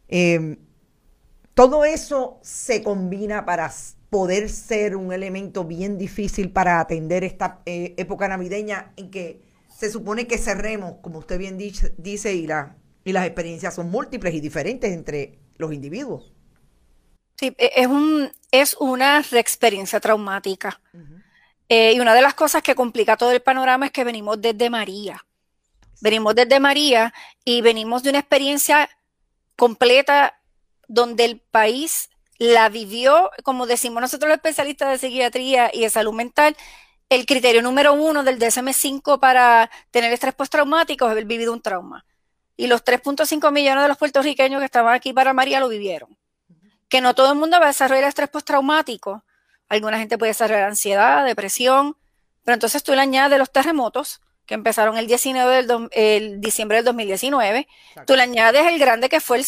Em, 0.09 0.59
todo 1.57 1.87
eso 1.87 2.39
se 2.43 2.83
combina 2.83 3.47
para 3.47 3.73
poder 4.11 4.51
ser 4.51 4.95
un 4.95 5.11
elemento 5.11 5.65
bien 5.65 5.97
difícil 5.97 6.53
para 6.53 6.81
atender 6.81 7.25
esta 7.25 7.63
eh, 7.65 7.95
época 7.97 8.29
navideña 8.29 8.93
en 8.97 9.11
que 9.11 9.41
se 9.75 9.91
supone 9.91 10.27
que 10.27 10.37
cerremos, 10.37 10.97
como 11.01 11.21
usted 11.21 11.39
bien 11.39 11.57
dice, 11.57 11.95
dice 11.97 12.35
y, 12.35 12.47
la, 12.47 12.77
y 13.05 13.13
las 13.13 13.25
experiencias 13.25 13.75
son 13.75 13.91
múltiples 13.91 14.35
y 14.35 14.41
diferentes 14.43 14.93
entre 14.93 15.39
los 15.57 15.73
individuos. 15.73 16.31
Sí, 17.37 17.55
e, 17.57 17.73
es, 17.75 17.87
un, 17.87 18.31
es 18.51 18.77
una 18.79 19.21
experiencia 19.21 19.99
traumática. 19.99 20.79
Eh, 21.71 21.95
y 21.95 22.01
una 22.01 22.15
de 22.15 22.21
las 22.21 22.35
cosas 22.35 22.63
que 22.63 22.75
complica 22.75 23.17
todo 23.17 23.33
el 23.33 23.41
panorama 23.41 23.87
es 23.87 23.93
que 23.93 24.05
venimos 24.05 24.43
desde 24.43 24.69
María. 24.69 25.25
Venimos 26.03 26.35
desde 26.35 26.61
María 26.61 27.15
y 27.47 27.63
venimos 27.63 28.03
de 28.03 28.11
una 28.11 28.19
experiencia 28.19 28.91
completa 29.57 30.39
donde 30.89 31.25
el 31.25 31.41
país 31.41 32.11
la 32.39 32.69
vivió, 32.69 33.31
como 33.43 33.67
decimos 33.67 34.01
nosotros 34.01 34.29
los 34.29 34.37
especialistas 34.37 34.91
de 34.91 34.99
psiquiatría 34.99 35.71
y 35.73 35.81
de 35.81 35.91
salud 35.91 36.13
mental, 36.13 36.57
el 37.09 37.25
criterio 37.25 37.63
número 37.63 37.95
uno 37.95 38.25
del 38.25 38.39
DSM-5 38.39 39.21
para 39.21 39.71
tener 39.91 40.13
estrés 40.13 40.35
postraumático 40.35 41.07
es 41.07 41.13
haber 41.13 41.25
vivido 41.25 41.53
un 41.53 41.63
trauma. 41.63 42.05
Y 42.57 42.67
los 42.67 42.85
3.5 42.85 43.53
millones 43.53 43.83
de 43.83 43.89
los 43.89 43.99
puertorriqueños 43.99 44.61
que 44.61 44.65
estaban 44.65 44.95
aquí 44.95 45.13
para 45.13 45.33
María 45.33 45.61
lo 45.61 45.69
vivieron. 45.69 46.17
Que 46.89 47.01
no 47.01 47.15
todo 47.15 47.33
el 47.33 47.39
mundo 47.39 47.59
va 47.59 47.67
a 47.67 47.69
desarrollar 47.69 48.05
estrés 48.05 48.29
postraumático. 48.29 49.25
Alguna 49.69 49.99
gente 49.99 50.19
puede 50.19 50.31
desarrollar 50.31 50.65
ansiedad, 50.65 51.25
depresión, 51.25 51.97
pero 52.45 52.55
entonces 52.55 52.83
tú 52.83 52.95
le 52.95 53.01
añades 53.01 53.39
los 53.39 53.51
terremotos 53.51 54.21
que 54.47 54.55
empezaron 54.55 54.97
el 54.97 55.07
19 55.07 55.67
del 55.67 55.89
el 55.93 56.41
diciembre 56.41 56.79
del 56.79 56.85
2019. 56.87 57.69
Tú 58.07 58.15
le 58.15 58.23
añades 58.23 58.67
el 58.67 58.79
grande 58.79 59.09
que 59.09 59.21
fue 59.21 59.39
el 59.39 59.45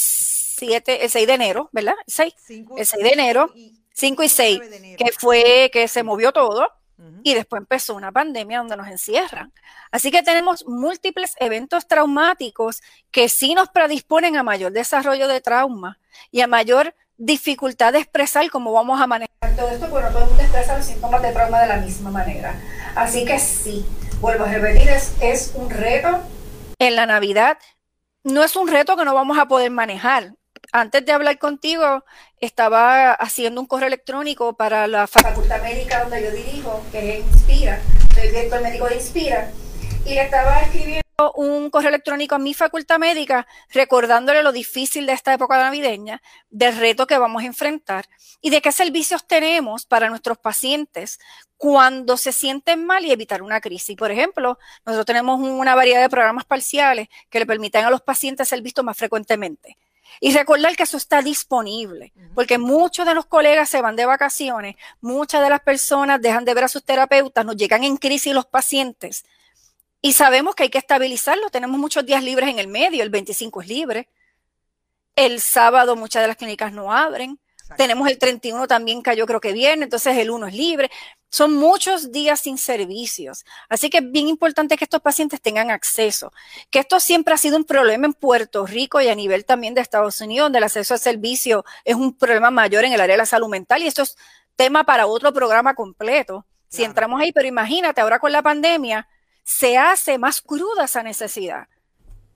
7, 0.59 1.05
el 1.05 1.11
6 1.11 1.27
de 1.27 1.33
enero, 1.33 1.69
¿verdad? 1.73 1.95
El 2.07 2.13
6, 2.13 2.35
el 2.77 2.87
6 2.87 3.03
de 3.03 3.11
enero, 3.11 3.53
5 3.93 4.23
y 4.23 4.29
6, 4.29 4.61
que 4.97 5.13
fue 5.19 5.71
que 5.73 5.89
se 5.89 6.03
movió 6.03 6.33
todo 6.33 6.69
y 7.23 7.35
después 7.35 7.61
empezó 7.61 7.95
una 7.95 8.11
pandemia 8.11 8.59
donde 8.59 8.77
nos 8.77 8.89
encierran. 8.89 9.53
Así 9.91 10.11
que 10.11 10.23
tenemos 10.23 10.67
múltiples 10.67 11.35
eventos 11.39 11.87
traumáticos 11.87 12.83
que 13.11 13.29
sí 13.29 13.55
nos 13.55 13.69
predisponen 13.69 14.37
a 14.37 14.43
mayor 14.43 14.73
desarrollo 14.73 15.29
de 15.29 15.41
trauma 15.41 15.99
y 16.31 16.41
a 16.41 16.47
mayor 16.47 16.95
dificultad 17.17 17.93
de 17.93 18.01
expresar 18.01 18.49
cómo 18.51 18.73
vamos 18.73 19.01
a 19.01 19.07
manejar 19.07 19.57
todo 19.57 19.69
esto, 19.69 19.89
porque 19.91 20.07
no 20.07 20.13
todo 20.13 20.23
el 20.23 20.29
mundo 20.29 20.43
expresa 20.43 20.77
los 20.77 20.87
síntomas 20.87 21.23
de 21.23 21.33
trauma 21.33 21.61
de 21.61 21.69
la 21.69 21.77
misma 21.79 22.11
manera. 22.11 22.55
Así 22.95 23.25
que 23.25 23.39
sí, 23.39 23.85
vuelvo 24.21 24.45
a 24.45 24.49
repetir, 24.49 24.89
es, 24.89 25.15
es 25.21 25.53
un 25.55 25.71
reto 25.71 26.21
en 26.79 26.97
la 26.97 27.07
Navidad. 27.07 27.59
No 28.25 28.43
es 28.43 28.57
un 28.57 28.69
reto 28.69 28.97
que 28.97 29.05
no 29.05 29.15
vamos 29.15 29.39
a 29.39 29.47
poder 29.47 29.71
manejar 29.71 30.35
antes 30.73 31.05
de 31.05 31.13
hablar 31.13 31.39
contigo, 31.39 32.05
estaba 32.41 33.13
haciendo 33.13 33.61
un 33.61 33.67
correo 33.67 33.89
electrónico 33.89 34.55
para 34.55 34.87
la 34.87 35.07
facultad 35.07 35.63
médica 35.63 36.03
donde 36.03 36.23
yo 36.23 36.31
dirijo, 36.31 36.85
que 36.93 37.19
es 37.19 37.27
Inspira, 37.27 37.81
el 38.21 38.31
director 38.31 38.63
médico 38.63 38.89
de 38.89 38.97
Inspira, 38.97 39.51
y 40.05 40.15
le 40.15 40.23
estaba 40.23 40.61
escribiendo 40.61 41.03
un 41.35 41.69
correo 41.71 41.89
electrónico 41.89 42.37
a 42.37 42.39
mi 42.39 42.55
facultad 42.55 42.99
médica 43.01 43.49
recordándole 43.71 44.45
lo 44.45 44.53
difícil 44.53 45.05
de 45.05 45.15
esta 45.15 45.35
época 45.35 45.59
navideña, 45.59 46.23
del 46.49 46.77
reto 46.77 47.09
que 47.09 47.19
vamos 47.19 47.43
a 47.43 47.47
enfrentar 47.47 48.07
y 48.41 48.51
de 48.51 48.63
qué 48.63 48.71
servicios 48.71 49.27
tenemos 49.27 49.85
para 49.85 50.11
nuestros 50.11 50.39
pacientes 50.39 51.19
cuando 51.57 52.17
se 52.17 52.33
sienten 52.33 52.87
mal 52.87 53.05
y 53.05 53.11
evitar 53.11 53.43
una 53.43 53.61
crisis. 53.61 53.97
Por 53.97 54.13
ejemplo, 54.13 54.59
nosotros 54.87 55.07
tenemos 55.07 55.41
una 55.41 55.75
variedad 55.75 56.01
de 56.01 56.09
programas 56.09 56.45
parciales 56.45 57.09
que 57.31 57.41
le 57.41 57.47
permiten 57.47 57.85
a 57.85 57.91
los 57.91 58.03
pacientes 58.03 58.49
ser 58.49 58.63
vistos 58.63 58.85
más 58.85 58.97
frecuentemente. 58.97 59.77
Y 60.21 60.33
recordar 60.33 60.77
que 60.77 60.83
eso 60.83 60.97
está 60.97 61.23
disponible, 61.23 62.13
porque 62.35 62.59
muchos 62.59 63.07
de 63.07 63.15
los 63.15 63.27
colegas 63.27 63.69
se 63.69 63.81
van 63.81 63.97
de 63.97 64.07
vacaciones, 64.07 64.77
muchas 65.01 65.43
de 65.43 65.51
las 65.51 65.61
personas 65.61 66.21
dejan 66.21 66.45
de 66.45 66.55
ver 66.55 66.65
a 66.65 66.69
sus 66.69 66.85
terapeutas, 66.85 67.45
nos 67.45 67.57
llegan 67.57 67.85
en 67.85 67.97
crisis 67.97 68.35
los 68.35 68.47
pacientes 68.47 69.25
y 70.01 70.13
sabemos 70.13 70.55
que 70.55 70.65
hay 70.65 70.69
que 70.71 70.79
estabilizarlo. 70.79 71.51
Tenemos 71.51 71.79
muchos 71.79 72.07
días 72.07 72.23
libres 72.23 72.49
en 72.49 72.59
el 72.59 72.69
medio, 72.69 73.03
el 73.03 73.11
25 73.11 73.63
es 73.63 73.69
libre. 73.69 74.09
El 75.17 75.41
sábado 75.41 75.97
muchas 75.97 76.23
de 76.23 76.29
las 76.29 76.37
clínicas 76.37 76.73
no 76.73 76.93
abren. 76.93 77.41
Tenemos 77.77 78.09
el 78.09 78.19
31 78.19 78.67
también 78.67 79.03
que 79.03 79.15
yo 79.17 79.27
creo 79.27 79.41
que 79.41 79.53
viene, 79.53 79.85
entonces 79.85 80.17
el 80.17 80.31
1 80.31 80.47
es 80.47 80.55
libre. 80.55 80.91
Son 81.31 81.55
muchos 81.55 82.11
días 82.11 82.41
sin 82.41 82.57
servicios. 82.57 83.45
Así 83.69 83.91
que 83.91 83.99
es 83.99 84.11
bien 84.11 84.29
importante 84.29 84.77
que 84.77 84.85
estos 84.85 85.03
pacientes 85.03 85.41
tengan 85.41 85.71
acceso. 85.71 86.33
Que 86.71 86.79
esto 86.79 87.01
siempre 87.01 87.35
ha 87.35 87.39
sido 87.39 87.57
un 87.57 87.65
problema 87.65 88.07
en 88.07 88.15
Puerto 88.15 88.67
Rico 88.67 89.01
y 89.01 89.09
a 89.09 89.15
nivel 89.15 89.45
también 89.45 89.75
de 89.75 89.81
Estados 89.81 90.21
Unidos, 90.21 90.47
donde 90.47 90.59
el 90.59 90.65
acceso 90.65 90.95
al 90.95 91.01
servicio 91.01 91.65
es 91.85 91.95
un 91.95 92.17
problema 92.17 92.51
mayor 92.51 92.85
en 92.85 92.93
el 92.93 93.01
área 93.01 93.15
de 93.15 93.19
la 93.19 93.27
salud 93.27 93.49
mental 93.49 93.83
y 93.83 93.87
esto 93.87 94.03
es 94.03 94.17
tema 94.57 94.85
para 94.85 95.07
otro 95.07 95.33
programa 95.33 95.75
completo. 95.75 96.47
Si 96.69 96.85
entramos 96.85 97.21
ahí, 97.21 97.33
pero 97.33 97.49
imagínate, 97.49 98.01
ahora 98.01 98.19
con 98.19 98.33
la 98.33 98.43
pandemia, 98.43 99.09
se 99.43 99.79
hace 99.79 100.19
más 100.19 100.43
cruda 100.43 100.85
esa 100.85 101.03
necesidad. 101.03 101.69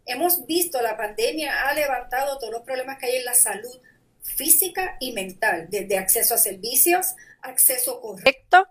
Hemos 0.06 0.46
visto, 0.46 0.80
la 0.80 0.96
pandemia 0.96 1.68
ha 1.68 1.74
levantado 1.74 2.38
todos 2.38 2.52
los 2.52 2.62
problemas 2.62 2.98
que 2.98 3.06
hay 3.06 3.16
en 3.16 3.24
la 3.24 3.34
salud 3.34 3.80
física 4.22 4.96
y 5.00 5.12
mental, 5.12 5.66
desde 5.68 5.98
acceso 5.98 6.34
a 6.34 6.38
servicios, 6.38 7.14
acceso 7.42 8.00
correcto, 8.00 8.66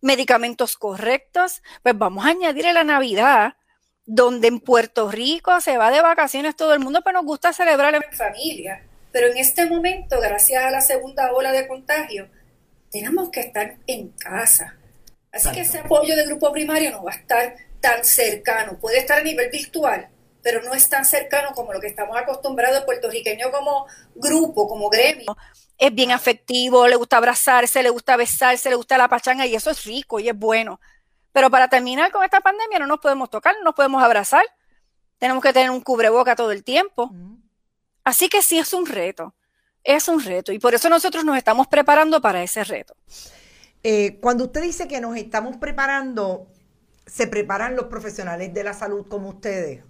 medicamentos 0.00 0.76
correctos, 0.76 1.62
pues 1.82 1.96
vamos 1.96 2.24
a 2.24 2.30
añadir 2.30 2.64
la 2.66 2.84
Navidad, 2.84 3.54
donde 4.06 4.48
en 4.48 4.60
Puerto 4.60 5.10
Rico 5.10 5.60
se 5.60 5.76
va 5.76 5.90
de 5.90 6.02
vacaciones 6.02 6.56
todo 6.56 6.74
el 6.74 6.80
mundo, 6.80 7.00
pero 7.04 7.18
nos 7.18 7.26
gusta 7.26 7.52
celebrar 7.52 7.94
en 7.94 8.02
familia. 8.12 8.82
Pero 9.12 9.28
en 9.28 9.36
este 9.36 9.66
momento, 9.66 10.20
gracias 10.20 10.64
a 10.64 10.70
la 10.70 10.80
segunda 10.80 11.32
ola 11.32 11.52
de 11.52 11.66
contagio, 11.66 12.28
tenemos 12.90 13.30
que 13.30 13.40
estar 13.40 13.76
en 13.86 14.08
casa. 14.10 14.76
Así 15.32 15.50
que 15.52 15.60
ese 15.60 15.78
apoyo 15.78 16.16
de 16.16 16.26
grupo 16.26 16.52
primario 16.52 16.90
no 16.90 17.04
va 17.04 17.12
a 17.12 17.16
estar 17.16 17.56
tan 17.80 18.04
cercano, 18.04 18.78
puede 18.78 18.98
estar 18.98 19.20
a 19.20 19.22
nivel 19.22 19.48
virtual, 19.50 20.08
pero 20.42 20.62
no 20.62 20.74
es 20.74 20.88
tan 20.88 21.04
cercano 21.04 21.50
como 21.54 21.72
lo 21.72 21.80
que 21.80 21.86
estamos 21.86 22.16
acostumbrados 22.16 22.84
puertorriqueño 22.84 23.50
como 23.50 23.86
grupo, 24.14 24.68
como 24.68 24.88
gremio. 24.90 25.36
Es 25.80 25.94
bien 25.94 26.10
afectivo, 26.10 26.86
le 26.86 26.96
gusta 26.96 27.16
abrazarse, 27.16 27.82
le 27.82 27.88
gusta 27.88 28.14
besarse, 28.18 28.68
le 28.68 28.76
gusta 28.76 28.98
la 28.98 29.08
pachanga 29.08 29.46
y 29.46 29.54
eso 29.54 29.70
es 29.70 29.82
rico 29.86 30.20
y 30.20 30.28
es 30.28 30.38
bueno. 30.38 30.78
Pero 31.32 31.48
para 31.50 31.68
terminar 31.68 32.12
con 32.12 32.22
esta 32.22 32.42
pandemia 32.42 32.78
no 32.78 32.86
nos 32.86 33.00
podemos 33.00 33.30
tocar, 33.30 33.54
no 33.56 33.64
nos 33.64 33.74
podemos 33.74 34.02
abrazar. 34.02 34.44
Tenemos 35.18 35.42
que 35.42 35.54
tener 35.54 35.70
un 35.70 35.80
cubreboca 35.80 36.36
todo 36.36 36.52
el 36.52 36.64
tiempo. 36.64 37.10
Así 38.04 38.28
que 38.28 38.42
sí 38.42 38.58
es 38.58 38.74
un 38.74 38.84
reto, 38.84 39.34
es 39.82 40.06
un 40.08 40.22
reto 40.22 40.52
y 40.52 40.58
por 40.58 40.74
eso 40.74 40.90
nosotros 40.90 41.24
nos 41.24 41.38
estamos 41.38 41.66
preparando 41.66 42.20
para 42.20 42.42
ese 42.42 42.62
reto. 42.62 42.94
Eh, 43.82 44.18
cuando 44.20 44.44
usted 44.44 44.60
dice 44.60 44.86
que 44.86 45.00
nos 45.00 45.16
estamos 45.16 45.56
preparando, 45.56 46.46
¿se 47.06 47.26
preparan 47.26 47.74
los 47.74 47.86
profesionales 47.86 48.52
de 48.52 48.64
la 48.64 48.74
salud 48.74 49.06
como 49.08 49.30
ustedes? 49.30 49.82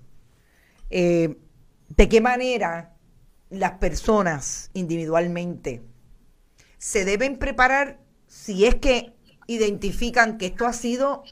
Eh, 0.89 1.37
de 1.89 2.09
qué 2.09 2.21
manera 2.21 2.95
las 3.51 3.73
personas 3.73 4.71
individualmente 4.75 5.83
se 6.79 7.05
deben 7.05 7.39
preparar 7.39 7.99
si 8.27 8.65
es 8.65 8.77
que 8.77 9.13
identifican 9.47 10.39
que 10.39 10.47
esto 10.47 10.67
ha 10.67 10.73
sido 10.73 11.25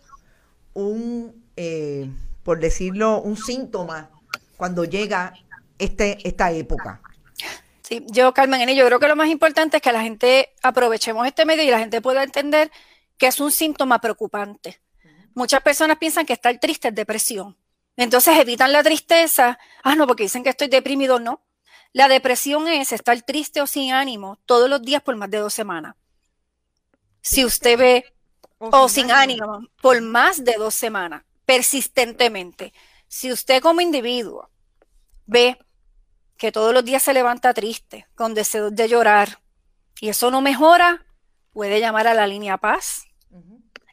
un, 0.74 1.44
eh, 1.56 2.10
por 2.42 2.60
decirlo, 2.60 3.20
un 3.22 3.36
síntoma 3.36 4.10
cuando 4.56 4.84
llega 4.84 5.32
este, 5.78 6.18
esta 6.26 6.50
época. 6.50 7.00
Sí, 7.82 8.04
yo, 8.08 8.34
Carmen, 8.34 8.68
yo 8.76 8.84
creo 8.84 8.98
que 8.98 9.08
lo 9.08 9.16
más 9.16 9.28
importante 9.28 9.78
es 9.78 9.82
que 9.82 9.92
la 9.92 10.02
gente 10.02 10.50
aprovechemos 10.62 11.26
este 11.26 11.46
medio 11.46 11.62
y 11.62 11.70
la 11.70 11.78
gente 11.78 12.02
pueda 12.02 12.22
entender 12.22 12.70
que 13.16 13.28
es 13.28 13.40
un 13.40 13.50
síntoma 13.50 14.00
preocupante. 14.00 14.80
Muchas 15.34 15.62
personas 15.62 15.96
piensan 15.98 16.26
que 16.26 16.32
estar 16.32 16.58
triste 16.58 16.88
es 16.88 16.94
depresión. 16.94 17.56
Entonces 17.96 18.36
evitan 18.38 18.72
la 18.72 18.82
tristeza. 18.82 19.58
Ah, 19.82 19.94
no, 19.94 20.06
porque 20.06 20.24
dicen 20.24 20.42
que 20.42 20.50
estoy 20.50 20.68
deprimido. 20.68 21.18
No. 21.18 21.42
La 21.92 22.08
depresión 22.08 22.68
es 22.68 22.92
estar 22.92 23.20
triste 23.22 23.60
o 23.60 23.66
sin 23.66 23.92
ánimo 23.92 24.38
todos 24.46 24.68
los 24.68 24.82
días 24.82 25.02
por 25.02 25.16
más 25.16 25.30
de 25.30 25.38
dos 25.38 25.54
semanas. 25.54 25.96
Si 27.20 27.44
usted 27.44 27.78
ve, 27.78 28.04
o, 28.58 28.88
sin, 28.88 29.10
ánimo. 29.10 29.66
por 29.80 30.00
más 30.00 30.44
de 30.44 30.54
dos 30.54 30.74
semanas, 30.74 31.24
persistentemente. 31.44 32.72
Si 33.06 33.32
usted 33.32 33.62
como 33.62 33.80
individuo 33.80 34.50
ve 35.26 35.58
que 36.36 36.52
todos 36.52 36.72
los 36.72 36.84
días 36.84 37.02
se 37.02 37.14
levanta 37.14 37.54
triste, 37.54 38.06
con 38.14 38.34
deseos 38.34 38.74
de 38.74 38.88
llorar, 38.88 39.40
y 40.00 40.08
eso 40.10 40.30
no 40.30 40.40
mejora, 40.40 41.06
puede 41.50 41.80
llamar 41.80 42.06
a 42.06 42.14
la 42.14 42.26
línea 42.26 42.58
Paz 42.58 43.06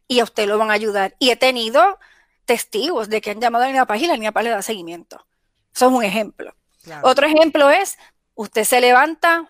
y 0.08 0.20
a 0.20 0.24
usted 0.24 0.48
lo 0.48 0.58
van 0.58 0.70
a 0.70 0.74
ayudar. 0.74 1.16
Y 1.18 1.32
he 1.32 1.36
tenido 1.36 1.98
testigos 2.46 3.10
de 3.10 3.22
que 3.22 3.32
han 3.32 3.42
llamado 3.42 3.64
a 3.64 3.68
la 3.68 3.72
línea 3.72 3.86
Paz 3.86 4.02
y 4.02 4.08
la 4.08 4.14
línea 4.14 4.32
Paz 4.32 4.44
le 4.44 4.52
da 4.52 4.62
seguimiento. 4.62 5.26
Eso 5.74 5.88
es 5.88 5.92
un 5.92 6.04
ejemplo. 6.04 6.56
Otro 7.04 7.28
ejemplo 7.28 7.70
es, 7.70 7.98
usted 8.34 8.64
se 8.64 8.82
levanta 8.82 9.50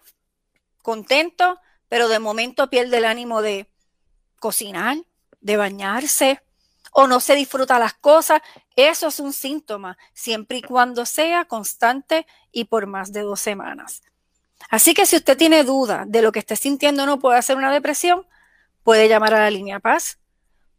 contento, 0.82 1.60
pero 1.88 2.08
de 2.08 2.20
momento 2.20 2.70
pierde 2.70 2.98
el 2.98 3.06
ánimo 3.06 3.42
de 3.42 3.70
cocinar, 4.40 4.98
de 5.42 5.58
bañarse, 5.58 6.42
o 6.92 7.08
no 7.08 7.20
se 7.20 7.36
disfruta 7.36 7.80
las 7.80 7.94
cosas. 7.94 8.42
Eso 8.76 9.08
es 9.08 9.20
un 9.20 9.34
síntoma, 9.34 9.98
siempre 10.14 10.58
y 10.58 10.62
cuando 10.62 11.06
sea 11.06 11.46
constante 11.46 12.26
y 12.52 12.66
por 12.66 12.88
más 12.88 13.12
de 13.12 13.22
dos 13.22 13.40
semanas. 13.40 14.02
Así 14.70 14.94
que 14.94 15.06
si 15.06 15.18
usted 15.18 15.38
tiene 15.38 15.64
duda 15.64 16.06
de 16.08 16.22
lo 16.22 16.32
que 16.32 16.40
esté 16.40 16.56
sintiendo 16.56 17.06
no 17.06 17.20
puede 17.20 17.38
hacer 17.38 17.58
una 17.58 17.72
depresión, 17.72 18.26
puede 18.84 19.10
llamar 19.10 19.34
a 19.34 19.40
la 19.40 19.50
línea 19.50 19.80
Paz 19.80 20.20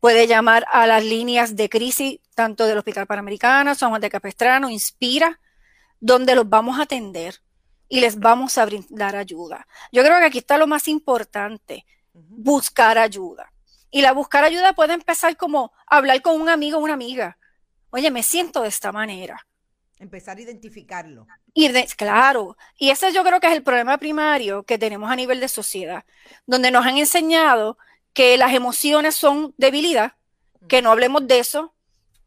Puede 0.00 0.26
llamar 0.26 0.66
a 0.70 0.86
las 0.86 1.02
líneas 1.04 1.56
de 1.56 1.68
crisis, 1.68 2.20
tanto 2.34 2.66
del 2.66 2.78
Hospital 2.78 3.06
Panamericano, 3.06 3.74
San 3.74 3.88
Juan 3.88 4.00
de 4.00 4.10
Capestrano, 4.10 4.68
Inspira, 4.68 5.40
donde 6.00 6.34
los 6.34 6.48
vamos 6.48 6.78
a 6.78 6.82
atender 6.82 7.40
y 7.88 8.00
les 8.00 8.18
vamos 8.18 8.58
a 8.58 8.64
brindar 8.66 9.16
ayuda. 9.16 9.66
Yo 9.92 10.02
creo 10.02 10.18
que 10.18 10.26
aquí 10.26 10.38
está 10.38 10.58
lo 10.58 10.66
más 10.66 10.88
importante, 10.88 11.86
buscar 12.12 12.98
ayuda. 12.98 13.52
Y 13.90 14.02
la 14.02 14.12
buscar 14.12 14.44
ayuda 14.44 14.74
puede 14.74 14.94
empezar 14.94 15.36
como 15.36 15.72
hablar 15.86 16.20
con 16.22 16.40
un 16.40 16.48
amigo 16.48 16.78
o 16.78 16.82
una 16.82 16.94
amiga. 16.94 17.38
Oye, 17.90 18.10
me 18.10 18.22
siento 18.22 18.62
de 18.62 18.68
esta 18.68 18.92
manera. 18.92 19.46
Empezar 19.98 20.36
a 20.36 20.40
identificarlo. 20.40 21.26
Y 21.54 21.72
claro, 21.96 22.56
y 22.76 22.90
ese 22.90 23.12
yo 23.12 23.24
creo 23.24 23.40
que 23.40 23.46
es 23.46 23.54
el 23.54 23.62
problema 23.62 23.96
primario 23.96 24.64
que 24.64 24.76
tenemos 24.76 25.10
a 25.10 25.16
nivel 25.16 25.40
de 25.40 25.48
sociedad, 25.48 26.04
donde 26.44 26.70
nos 26.70 26.84
han 26.84 26.98
enseñado 26.98 27.78
que 28.12 28.36
las 28.36 28.52
emociones 28.52 29.14
son 29.14 29.54
debilidad, 29.56 30.12
que 30.68 30.82
no 30.82 30.90
hablemos 30.90 31.26
de 31.26 31.38
eso, 31.38 31.72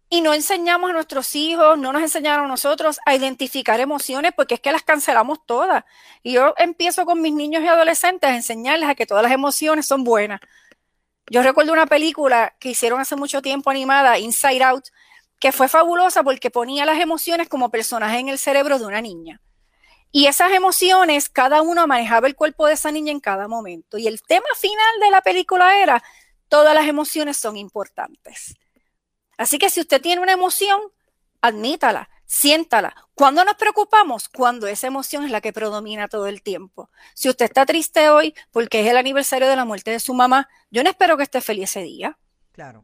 y 0.10 0.22
no 0.22 0.34
enseñamos 0.34 0.90
a 0.90 0.94
nuestros 0.94 1.36
hijos, 1.36 1.78
no 1.78 1.94
nos 1.94 2.02
enseñaron 2.02 2.46
a 2.46 2.48
nosotros 2.48 3.00
a 3.06 3.16
identificar 3.16 3.80
emociones 3.80 4.32
porque 4.36 4.56
es 4.56 4.60
que 4.60 4.72
las 4.72 4.82
cancelamos 4.82 5.46
todas. 5.46 5.84
Y 6.24 6.34
yo 6.34 6.56
empiezo 6.58 7.06
con 7.06 7.22
mis 7.22 7.34
niños 7.34 7.64
y 7.64 7.68
adolescentes 7.68 8.30
a 8.30 8.36
enseñarles 8.36 8.90
a 8.90 8.96
que 8.96 9.06
todas 9.06 9.22
las 9.22 9.32
emociones 9.32 9.86
son 9.86 10.04
buenas. 10.04 10.40
Yo 11.30 11.44
recuerdo 11.44 11.74
una 11.74 11.86
película 11.86 12.56
que 12.60 12.70
hicieron 12.70 13.00
hace 13.00 13.16
mucho 13.16 13.44
tiempo 13.44 13.70
animada, 13.70 14.18
Inside 14.18 14.64
Out, 14.64 14.86
que 15.40 15.52
fue 15.52 15.68
fabulosa 15.68 16.24
porque 16.24 16.50
ponía 16.50 16.86
las 16.86 17.00
emociones 17.00 17.48
como 17.48 17.70
personajes 17.70 18.20
en 18.20 18.30
el 18.30 18.40
cerebro 18.40 18.80
de 18.80 18.86
una 18.86 19.02
niña. 19.02 19.42
Y 20.12 20.26
esas 20.26 20.52
emociones, 20.54 21.30
cada 21.30 21.62
uno 21.62 21.86
manejaba 21.86 22.26
el 22.26 22.36
cuerpo 22.36 22.66
de 22.66 22.74
esa 22.74 22.92
niña 22.92 23.12
en 23.12 23.20
cada 23.20 23.48
momento. 23.48 24.00
Y 24.00 24.08
el 24.08 24.24
tema 24.24 24.48
final 24.60 25.00
de 25.02 25.12
la 25.12 25.22
película 25.22 25.80
era, 25.80 26.04
todas 26.48 26.74
las 26.74 26.88
emociones 26.88 27.38
son 27.38 27.58
importantes. 27.58 28.56
Así 29.40 29.58
que 29.58 29.70
si 29.70 29.80
usted 29.80 30.02
tiene 30.02 30.22
una 30.22 30.34
emoción, 30.34 30.82
admítala, 31.40 32.10
siéntala. 32.26 32.94
¿Cuándo 33.16 33.46
nos 33.46 33.56
preocupamos? 33.56 34.28
Cuando 34.28 34.68
esa 34.68 34.88
emoción 34.88 35.24
es 35.24 35.32
la 35.32 35.40
que 35.40 35.54
predomina 35.54 36.10
todo 36.10 36.28
el 36.28 36.42
tiempo. 36.42 36.90
Si 37.16 37.30
usted 37.30 37.46
está 37.46 37.66
triste 37.66 38.10
hoy 38.10 38.36
porque 38.52 38.82
es 38.82 38.88
el 38.88 38.98
aniversario 38.98 39.48
de 39.48 39.56
la 39.56 39.64
muerte 39.64 39.92
de 39.92 40.02
su 40.02 40.14
mamá, 40.14 40.50
yo 40.72 40.84
no 40.84 40.90
espero 40.90 41.16
que 41.16 41.24
esté 41.24 41.40
feliz 41.40 41.70
ese 41.70 41.84
día. 41.84 42.18
Claro. 42.52 42.84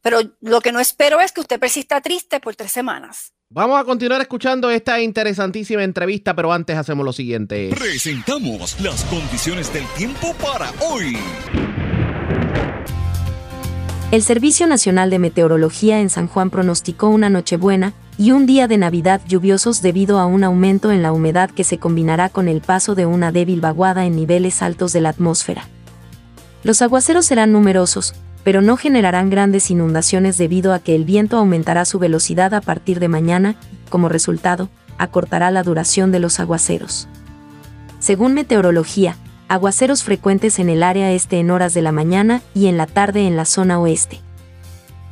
Pero 0.00 0.20
lo 0.40 0.62
que 0.62 0.72
no 0.72 0.80
espero 0.80 1.20
es 1.20 1.32
que 1.32 1.42
usted 1.42 1.60
persista 1.60 2.00
triste 2.00 2.40
por 2.40 2.56
tres 2.56 2.72
semanas. 2.72 3.34
Vamos 3.50 3.78
a 3.78 3.84
continuar 3.84 4.22
escuchando 4.22 4.70
esta 4.70 5.02
interesantísima 5.02 5.84
entrevista, 5.84 6.34
pero 6.34 6.50
antes 6.50 6.78
hacemos 6.78 7.04
lo 7.04 7.12
siguiente. 7.12 7.68
Presentamos 7.78 8.80
las 8.80 9.04
condiciones 9.04 9.70
del 9.70 9.86
tiempo 9.98 10.32
para 10.40 10.72
hoy. 10.80 11.18
El 14.14 14.22
Servicio 14.22 14.68
Nacional 14.68 15.10
de 15.10 15.18
Meteorología 15.18 15.98
en 15.98 16.08
San 16.08 16.28
Juan 16.28 16.48
pronosticó 16.48 17.08
una 17.08 17.30
Nochebuena 17.30 17.94
y 18.16 18.30
un 18.30 18.46
día 18.46 18.68
de 18.68 18.78
Navidad 18.78 19.20
lluviosos 19.26 19.82
debido 19.82 20.20
a 20.20 20.26
un 20.26 20.44
aumento 20.44 20.92
en 20.92 21.02
la 21.02 21.10
humedad 21.10 21.50
que 21.50 21.64
se 21.64 21.78
combinará 21.78 22.28
con 22.28 22.46
el 22.46 22.60
paso 22.60 22.94
de 22.94 23.06
una 23.06 23.32
débil 23.32 23.60
vaguada 23.60 24.06
en 24.06 24.14
niveles 24.14 24.62
altos 24.62 24.92
de 24.92 25.00
la 25.00 25.08
atmósfera. 25.08 25.66
Los 26.62 26.80
aguaceros 26.80 27.26
serán 27.26 27.50
numerosos, 27.50 28.14
pero 28.44 28.62
no 28.62 28.76
generarán 28.76 29.30
grandes 29.30 29.68
inundaciones 29.72 30.38
debido 30.38 30.74
a 30.74 30.78
que 30.78 30.94
el 30.94 31.04
viento 31.04 31.36
aumentará 31.36 31.84
su 31.84 31.98
velocidad 31.98 32.54
a 32.54 32.60
partir 32.60 33.00
de 33.00 33.08
mañana 33.08 33.56
como 33.90 34.08
resultado, 34.08 34.68
acortará 34.96 35.50
la 35.50 35.64
duración 35.64 36.12
de 36.12 36.20
los 36.20 36.38
aguaceros. 36.38 37.08
Según 37.98 38.32
meteorología, 38.34 39.16
aguaceros 39.48 40.02
frecuentes 40.02 40.58
en 40.58 40.68
el 40.68 40.82
área 40.82 41.12
este 41.12 41.38
en 41.38 41.50
horas 41.50 41.74
de 41.74 41.82
la 41.82 41.92
mañana 41.92 42.42
y 42.54 42.66
en 42.66 42.76
la 42.76 42.86
tarde 42.86 43.26
en 43.26 43.36
la 43.36 43.44
zona 43.44 43.78
oeste. 43.78 44.20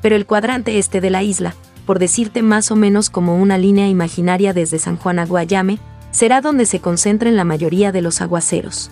Pero 0.00 0.16
el 0.16 0.26
cuadrante 0.26 0.78
este 0.78 1.00
de 1.00 1.10
la 1.10 1.22
isla, 1.22 1.54
por 1.86 1.98
decirte 1.98 2.42
más 2.42 2.70
o 2.70 2.76
menos 2.76 3.10
como 3.10 3.36
una 3.36 3.58
línea 3.58 3.88
imaginaria 3.88 4.52
desde 4.52 4.78
San 4.78 4.96
Juan 4.96 5.18
a 5.18 5.26
Guayame, 5.26 5.78
será 6.10 6.40
donde 6.40 6.66
se 6.66 6.80
concentren 6.80 7.36
la 7.36 7.44
mayoría 7.44 7.92
de 7.92 8.02
los 8.02 8.20
aguaceros. 8.20 8.90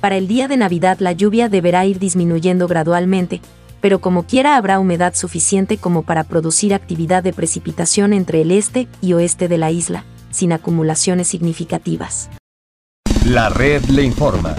Para 0.00 0.16
el 0.16 0.28
día 0.28 0.48
de 0.48 0.56
Navidad 0.56 0.98
la 1.00 1.12
lluvia 1.12 1.48
deberá 1.48 1.84
ir 1.84 1.98
disminuyendo 1.98 2.66
gradualmente, 2.68 3.40
pero 3.80 4.00
como 4.00 4.24
quiera 4.24 4.56
habrá 4.56 4.78
humedad 4.78 5.14
suficiente 5.14 5.76
como 5.76 6.02
para 6.02 6.24
producir 6.24 6.74
actividad 6.74 7.22
de 7.22 7.32
precipitación 7.32 8.12
entre 8.12 8.42
el 8.42 8.50
este 8.50 8.88
y 9.00 9.12
oeste 9.12 9.48
de 9.48 9.58
la 9.58 9.70
isla, 9.70 10.04
sin 10.30 10.52
acumulaciones 10.52 11.28
significativas. 11.28 12.30
La 13.26 13.50
red 13.50 13.84
le 13.84 14.02
informa. 14.02 14.56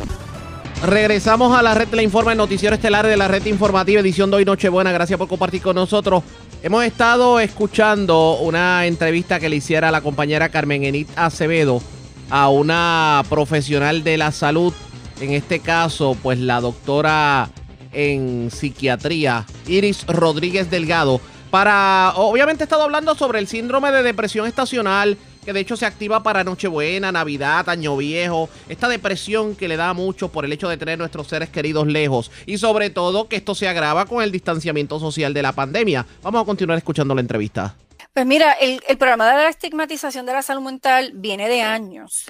Regresamos 0.86 1.58
a 1.58 1.62
la 1.64 1.74
red 1.74 1.90
le 1.94 2.04
informa, 2.04 2.32
el 2.32 2.38
noticiero 2.38 2.76
estelar 2.76 3.08
de 3.08 3.18
la 3.18 3.28
red 3.28 3.46
informativa, 3.48 4.02
edición 4.02 4.30
de 4.30 4.38
hoy 4.38 4.46
Nochebuena. 4.46 4.92
Gracias 4.92 5.18
por 5.18 5.28
compartir 5.28 5.62
con 5.62 5.76
nosotros. 5.76 6.24
Hemos 6.62 6.84
estado 6.86 7.40
escuchando 7.40 8.38
una 8.40 8.86
entrevista 8.86 9.40
que 9.40 9.50
le 9.50 9.56
hiciera 9.56 9.90
la 9.90 10.02
compañera 10.02 10.50
Carmen 10.50 10.84
Enit 10.84 11.10
Acevedo 11.16 11.82
a 12.30 12.50
una 12.50 13.24
profesional 13.30 14.04
de 14.04 14.18
la 14.18 14.32
salud, 14.32 14.74
en 15.20 15.32
este 15.32 15.60
caso, 15.60 16.16
pues 16.22 16.40
la 16.40 16.62
doctora 16.62 17.50
en 17.92 18.50
psiquiatría, 18.52 19.46
Iris 19.68 20.06
Rodríguez 20.06 20.70
Delgado, 20.70 21.20
para, 21.50 22.14
obviamente 22.16 22.64
he 22.64 22.66
estado 22.66 22.84
hablando 22.84 23.16
sobre 23.16 23.40
el 23.40 23.48
síndrome 23.48 23.92
de 23.92 24.04
depresión 24.04 24.48
estacional, 24.48 25.18
que 25.44 25.54
de 25.54 25.60
hecho 25.60 25.76
se 25.76 25.86
activa 25.86 26.24
para 26.24 26.44
Nochebuena, 26.44 27.12
Navidad, 27.12 27.68
Año 27.70 27.98
Viejo, 27.98 28.50
esta 28.70 28.88
depresión 28.88 29.56
que 29.56 29.68
le 29.68 29.78
da 29.78 29.94
mucho 29.94 30.30
por 30.30 30.46
el 30.46 30.54
hecho 30.54 30.70
de 30.70 30.78
tener 30.78 30.98
nuestros 30.98 31.28
seres 31.28 31.50
queridos 31.50 31.88
lejos 31.88 32.32
y 32.46 32.58
sobre 32.58 32.90
todo 32.90 33.28
que 33.28 33.38
esto 33.38 33.56
se 33.56 33.68
agrava 33.68 34.06
con 34.06 34.24
el 34.24 34.32
distanciamiento 34.32 35.00
social 35.00 35.34
de 35.34 35.42
la 35.42 35.52
pandemia. 35.52 36.06
Vamos 36.22 36.42
a 36.42 36.46
continuar 36.46 36.78
escuchando 36.78 37.16
la 37.16 37.22
entrevista. 37.22 37.76
Pues 38.14 38.26
mira, 38.26 38.52
el, 38.54 38.82
programa 38.98 39.30
de 39.30 39.44
la 39.44 39.50
estigmatización 39.50 40.26
de 40.26 40.34
la 40.34 40.42
salud 40.42 40.64
mental 40.64 41.12
viene 41.16 41.48
de 41.48 41.62
años. 41.62 42.26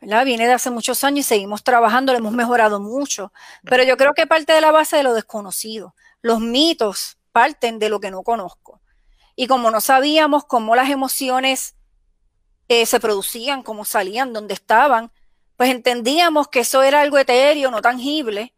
¿verdad? 0.00 0.24
Viene 0.24 0.46
de 0.46 0.52
hace 0.52 0.70
muchos 0.70 1.02
años 1.02 1.26
y 1.26 1.28
seguimos 1.28 1.64
trabajando, 1.64 2.12
lo 2.12 2.18
hemos 2.20 2.32
mejorado 2.32 2.78
mucho, 2.78 3.32
pero 3.64 3.82
yo 3.82 3.96
creo 3.96 4.14
que 4.14 4.28
parte 4.28 4.52
de 4.52 4.60
la 4.60 4.70
base 4.70 4.96
de 4.96 5.02
lo 5.02 5.12
desconocido. 5.12 5.94
Los 6.22 6.38
mitos 6.38 7.18
parten 7.32 7.80
de 7.80 7.88
lo 7.88 7.98
que 7.98 8.12
no 8.12 8.22
conozco. 8.22 8.80
Y 9.34 9.48
como 9.48 9.72
no 9.72 9.80
sabíamos 9.80 10.44
cómo 10.44 10.76
las 10.76 10.90
emociones 10.90 11.74
eh, 12.68 12.86
se 12.86 13.00
producían, 13.00 13.62
cómo 13.62 13.84
salían, 13.84 14.32
dónde 14.32 14.54
estaban, 14.54 15.10
pues 15.56 15.70
entendíamos 15.70 16.48
que 16.48 16.60
eso 16.60 16.82
era 16.82 17.00
algo 17.00 17.18
etéreo, 17.18 17.70
no 17.70 17.82
tangible, 17.82 18.54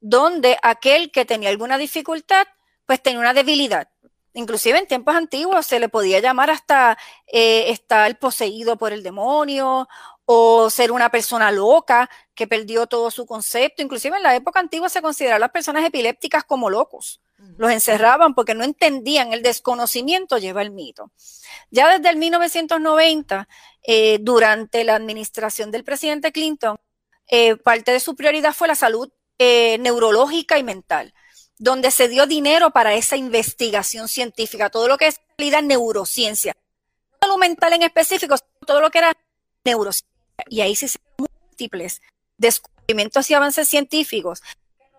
donde 0.00 0.58
aquel 0.62 1.10
que 1.10 1.24
tenía 1.24 1.50
alguna 1.50 1.78
dificultad, 1.78 2.46
pues 2.86 3.02
tenía 3.02 3.20
una 3.20 3.34
debilidad. 3.34 3.88
Inclusive 4.32 4.78
en 4.78 4.86
tiempos 4.86 5.14
antiguos 5.14 5.66
se 5.66 5.80
le 5.80 5.88
podía 5.88 6.20
llamar 6.20 6.50
hasta 6.50 6.96
eh, 7.26 7.70
estar 7.70 8.18
poseído 8.18 8.76
por 8.76 8.92
el 8.92 9.02
demonio 9.02 9.88
o 10.24 10.70
ser 10.70 10.92
una 10.92 11.10
persona 11.10 11.50
loca 11.50 12.08
que 12.34 12.46
perdió 12.46 12.86
todo 12.86 13.10
su 13.10 13.26
concepto. 13.26 13.82
Inclusive 13.82 14.16
en 14.16 14.22
la 14.22 14.36
época 14.36 14.60
antigua 14.60 14.88
se 14.88 15.02
consideraban 15.02 15.40
las 15.40 15.50
personas 15.50 15.84
epilépticas 15.84 16.44
como 16.44 16.70
locos. 16.70 17.20
Los 17.56 17.72
encerraban 17.72 18.34
porque 18.34 18.54
no 18.54 18.64
entendían 18.64 19.32
el 19.32 19.42
desconocimiento 19.42 20.38
lleva 20.38 20.62
el 20.62 20.70
mito. 20.70 21.10
Ya 21.70 21.88
desde 21.96 22.10
el 22.10 22.16
1990, 22.16 23.48
eh, 23.82 24.18
durante 24.20 24.84
la 24.84 24.96
administración 24.96 25.70
del 25.70 25.84
presidente 25.84 26.32
Clinton, 26.32 26.76
eh, 27.28 27.56
parte 27.56 27.92
de 27.92 28.00
su 28.00 28.16
prioridad 28.16 28.52
fue 28.52 28.68
la 28.68 28.74
salud 28.74 29.10
eh, 29.38 29.78
neurológica 29.78 30.58
y 30.58 30.62
mental, 30.62 31.14
donde 31.58 31.90
se 31.90 32.08
dio 32.08 32.26
dinero 32.26 32.70
para 32.70 32.94
esa 32.94 33.16
investigación 33.16 34.08
científica, 34.08 34.68
todo 34.68 34.88
lo 34.88 34.98
que 34.98 35.06
es 35.06 35.20
realidad 35.38 35.62
neurociencia. 35.62 36.54
Salud 37.20 37.38
mental 37.38 37.72
en 37.74 37.82
específico, 37.82 38.34
todo 38.66 38.80
lo 38.80 38.90
que 38.90 38.98
era 38.98 39.12
neurociencia. 39.64 40.10
Y 40.48 40.60
ahí 40.60 40.74
se 40.74 40.86
hicieron 40.86 41.08
múltiples 41.18 42.00
descubrimientos 42.36 43.30
y 43.30 43.34
avances 43.34 43.68
científicos 43.68 44.42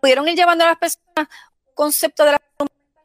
pudieron 0.02 0.28
ir 0.28 0.36
llevando 0.36 0.64
a 0.64 0.68
las 0.68 0.78
personas 0.78 1.28
concepto 1.74 2.26
de 2.26 2.34
la 2.34 2.42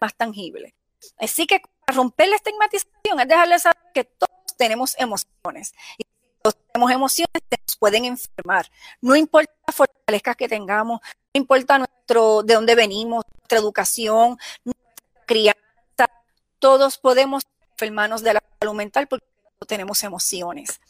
más 0.01 0.15
tangible. 0.15 0.75
Así 1.19 1.47
que 1.47 1.61
romper 1.95 2.29
la 2.29 2.37
estigmatización 2.37 3.21
es 3.21 3.29
dejarles 3.29 3.63
saber 3.63 3.79
que 3.95 4.05
todos 4.05 4.57
tenemos 4.57 4.95
emociones. 4.99 5.75
Y 5.99 6.05
todos 6.43 6.57
tenemos 6.73 6.91
emociones 6.91 7.43
nos 7.51 7.77
pueden 7.77 8.05
enfermar. 8.05 8.71
No 9.01 9.17
importa 9.17 9.53
las 9.67 9.77
fortalezas 9.77 10.37
que 10.37 10.49
tengamos, 10.49 11.01
no 11.03 11.39
importa 11.39 11.79
nuestro, 11.79 12.43
de 12.43 12.55
dónde 12.55 12.75
venimos, 12.75 13.25
nuestra 13.33 13.59
educación, 13.59 14.39
nuestra 14.65 15.25
crianza, 15.27 16.11
todos 16.59 16.99
podemos 16.99 17.45
enfermarnos 17.73 18.23
de 18.23 18.35
la 18.35 18.43
salud 18.61 18.75
mental 18.75 19.07
porque 19.09 19.27
tenemos 19.67 20.03
emociones. 20.03 20.81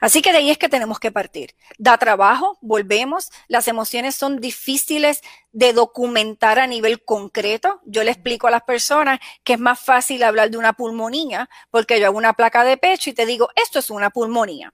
Así 0.00 0.22
que 0.22 0.32
de 0.32 0.38
ahí 0.38 0.50
es 0.50 0.58
que 0.58 0.68
tenemos 0.68 0.98
que 0.98 1.10
partir. 1.10 1.54
Da 1.78 1.98
trabajo, 1.98 2.58
volvemos, 2.60 3.30
las 3.48 3.68
emociones 3.68 4.14
son 4.14 4.40
difíciles 4.40 5.22
de 5.52 5.72
documentar 5.72 6.58
a 6.58 6.66
nivel 6.66 7.02
concreto. 7.04 7.80
Yo 7.84 8.04
le 8.04 8.10
explico 8.10 8.46
a 8.46 8.50
las 8.50 8.62
personas 8.62 9.20
que 9.44 9.54
es 9.54 9.60
más 9.60 9.80
fácil 9.80 10.22
hablar 10.22 10.50
de 10.50 10.58
una 10.58 10.74
pulmonía 10.74 11.48
porque 11.70 11.98
yo 11.98 12.06
hago 12.06 12.18
una 12.18 12.34
placa 12.34 12.64
de 12.64 12.76
pecho 12.76 13.10
y 13.10 13.14
te 13.14 13.26
digo, 13.26 13.48
esto 13.56 13.78
es 13.78 13.90
una 13.90 14.10
pulmonía. 14.10 14.72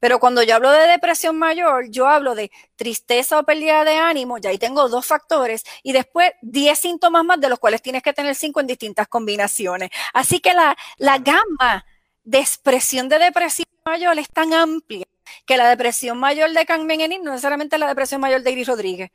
Pero 0.00 0.18
cuando 0.20 0.42
yo 0.42 0.56
hablo 0.56 0.70
de 0.70 0.86
depresión 0.86 1.38
mayor, 1.38 1.88
yo 1.88 2.06
hablo 2.08 2.34
de 2.34 2.50
tristeza 2.76 3.38
o 3.38 3.44
pérdida 3.44 3.84
de 3.84 3.96
ánimo, 3.96 4.36
y 4.36 4.46
ahí 4.46 4.58
tengo 4.58 4.88
dos 4.90 5.06
factores, 5.06 5.64
y 5.82 5.92
después 5.92 6.30
10 6.42 6.78
síntomas 6.78 7.24
más 7.24 7.40
de 7.40 7.48
los 7.48 7.58
cuales 7.58 7.80
tienes 7.80 8.02
que 8.02 8.12
tener 8.12 8.34
cinco 8.34 8.60
en 8.60 8.66
distintas 8.66 9.08
combinaciones. 9.08 9.88
Así 10.12 10.40
que 10.40 10.52
la, 10.52 10.76
la 10.98 11.16
gama 11.18 11.86
de 12.22 12.38
expresión 12.38 13.08
de 13.08 13.18
depresión 13.18 13.64
mayor 13.84 14.18
es 14.18 14.28
tan 14.28 14.52
amplia 14.52 15.06
que 15.46 15.56
la 15.56 15.68
depresión 15.68 16.18
mayor 16.18 16.50
de 16.50 16.66
Carmen 16.66 17.00
Enid 17.00 17.20
no 17.20 17.32
necesariamente 17.32 17.78
la 17.78 17.86
depresión 17.86 18.20
mayor 18.20 18.42
de 18.42 18.50
Iris 18.50 18.68
Rodríguez. 18.68 19.10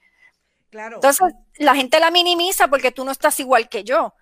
Claro. 0.70 0.96
Entonces, 0.96 1.28
la 1.58 1.76
gente 1.76 2.00
la 2.00 2.12
minimiza 2.12 2.68
porque 2.68 2.92
tú 2.92 3.04
no 3.04 3.12
estás 3.12 3.40
igual 3.40 3.70
que 3.70 3.84
yo. 3.84 4.14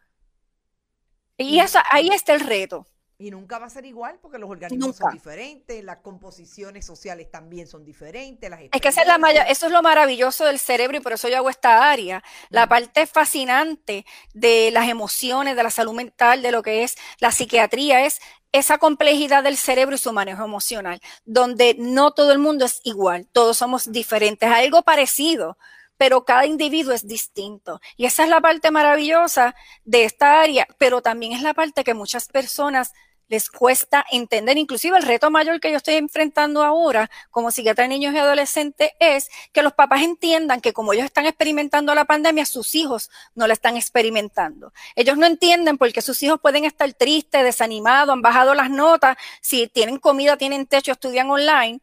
Y 1.37 1.59
eso, 1.59 1.79
ahí 1.91 2.09
está 2.09 2.33
el 2.33 2.39
reto. 2.39 2.87
Y 3.19 3.31
nunca 3.31 3.57
va 3.57 3.65
a 3.65 3.69
ser 3.69 3.83
igual 3.85 4.19
porque 4.21 4.37
los 4.37 4.47
organismos 4.47 4.95
son 4.95 5.11
diferentes, 5.11 5.83
las 5.83 5.97
composiciones 5.97 6.85
sociales 6.85 7.31
también 7.31 7.67
son 7.67 7.83
diferentes. 7.83 8.49
es 8.71 8.79
que 8.79 8.87
esa 8.87 9.01
es 9.01 9.07
la 9.07 9.17
eso 9.49 9.65
es 9.65 9.71
lo 9.71 9.81
maravilloso 9.81 10.45
del 10.45 10.59
cerebro 10.59 10.97
y 10.97 10.99
por 10.99 11.13
eso 11.13 11.27
yo 11.27 11.37
hago 11.37 11.49
esta 11.49 11.89
área. 11.89 12.23
La 12.49 12.67
parte 12.67 13.07
fascinante 13.07 14.05
de 14.35 14.69
las 14.71 14.87
emociones, 14.87 15.55
de 15.55 15.63
la 15.63 15.71
salud 15.71 15.93
mental, 15.93 16.43
de 16.43 16.51
lo 16.51 16.61
que 16.61 16.83
es 16.83 16.95
la 17.19 17.31
psiquiatría, 17.31 18.05
es 18.05 18.19
esa 18.57 18.77
complejidad 18.77 19.43
del 19.43 19.57
cerebro 19.57 19.95
y 19.95 19.99
su 19.99 20.13
manejo 20.13 20.43
emocional, 20.43 21.01
donde 21.25 21.75
no 21.77 22.11
todo 22.11 22.31
el 22.31 22.39
mundo 22.39 22.65
es 22.65 22.81
igual, 22.83 23.27
todos 23.31 23.57
somos 23.57 23.91
diferentes, 23.91 24.49
algo 24.49 24.83
parecido, 24.83 25.57
pero 25.97 26.25
cada 26.25 26.45
individuo 26.45 26.93
es 26.93 27.07
distinto. 27.07 27.81
Y 27.95 28.05
esa 28.05 28.23
es 28.23 28.29
la 28.29 28.41
parte 28.41 28.71
maravillosa 28.71 29.55
de 29.83 30.03
esta 30.03 30.41
área, 30.41 30.67
pero 30.77 31.01
también 31.01 31.33
es 31.33 31.41
la 31.41 31.53
parte 31.53 31.83
que 31.83 31.93
muchas 31.93 32.27
personas 32.27 32.93
les 33.27 33.49
cuesta 33.49 34.05
entender, 34.11 34.57
inclusive 34.57 34.97
el 34.97 35.03
reto 35.03 35.29
mayor 35.29 35.59
que 35.59 35.71
yo 35.71 35.77
estoy 35.77 35.95
enfrentando 35.95 36.63
ahora 36.63 37.09
como 37.29 37.51
psiquiatra 37.51 37.83
de 37.83 37.89
niños 37.89 38.13
y 38.13 38.17
adolescentes 38.17 38.91
es 38.99 39.29
que 39.51 39.61
los 39.61 39.73
papás 39.73 40.01
entiendan 40.01 40.61
que 40.61 40.73
como 40.73 40.93
ellos 40.93 41.05
están 41.05 41.25
experimentando 41.25 41.93
la 41.95 42.05
pandemia, 42.05 42.45
sus 42.45 42.75
hijos 42.75 43.09
no 43.35 43.47
la 43.47 43.53
están 43.53 43.77
experimentando. 43.77 44.71
Ellos 44.95 45.17
no 45.17 45.25
entienden 45.25 45.77
por 45.77 45.91
qué 45.91 46.01
sus 46.01 46.21
hijos 46.23 46.39
pueden 46.41 46.65
estar 46.65 46.91
tristes, 46.93 47.43
desanimados, 47.43 48.13
han 48.13 48.21
bajado 48.21 48.53
las 48.53 48.69
notas, 48.69 49.17
si 49.41 49.67
tienen 49.67 49.97
comida, 49.97 50.37
tienen 50.37 50.65
techo, 50.65 50.91
estudian 50.91 51.29
online, 51.29 51.81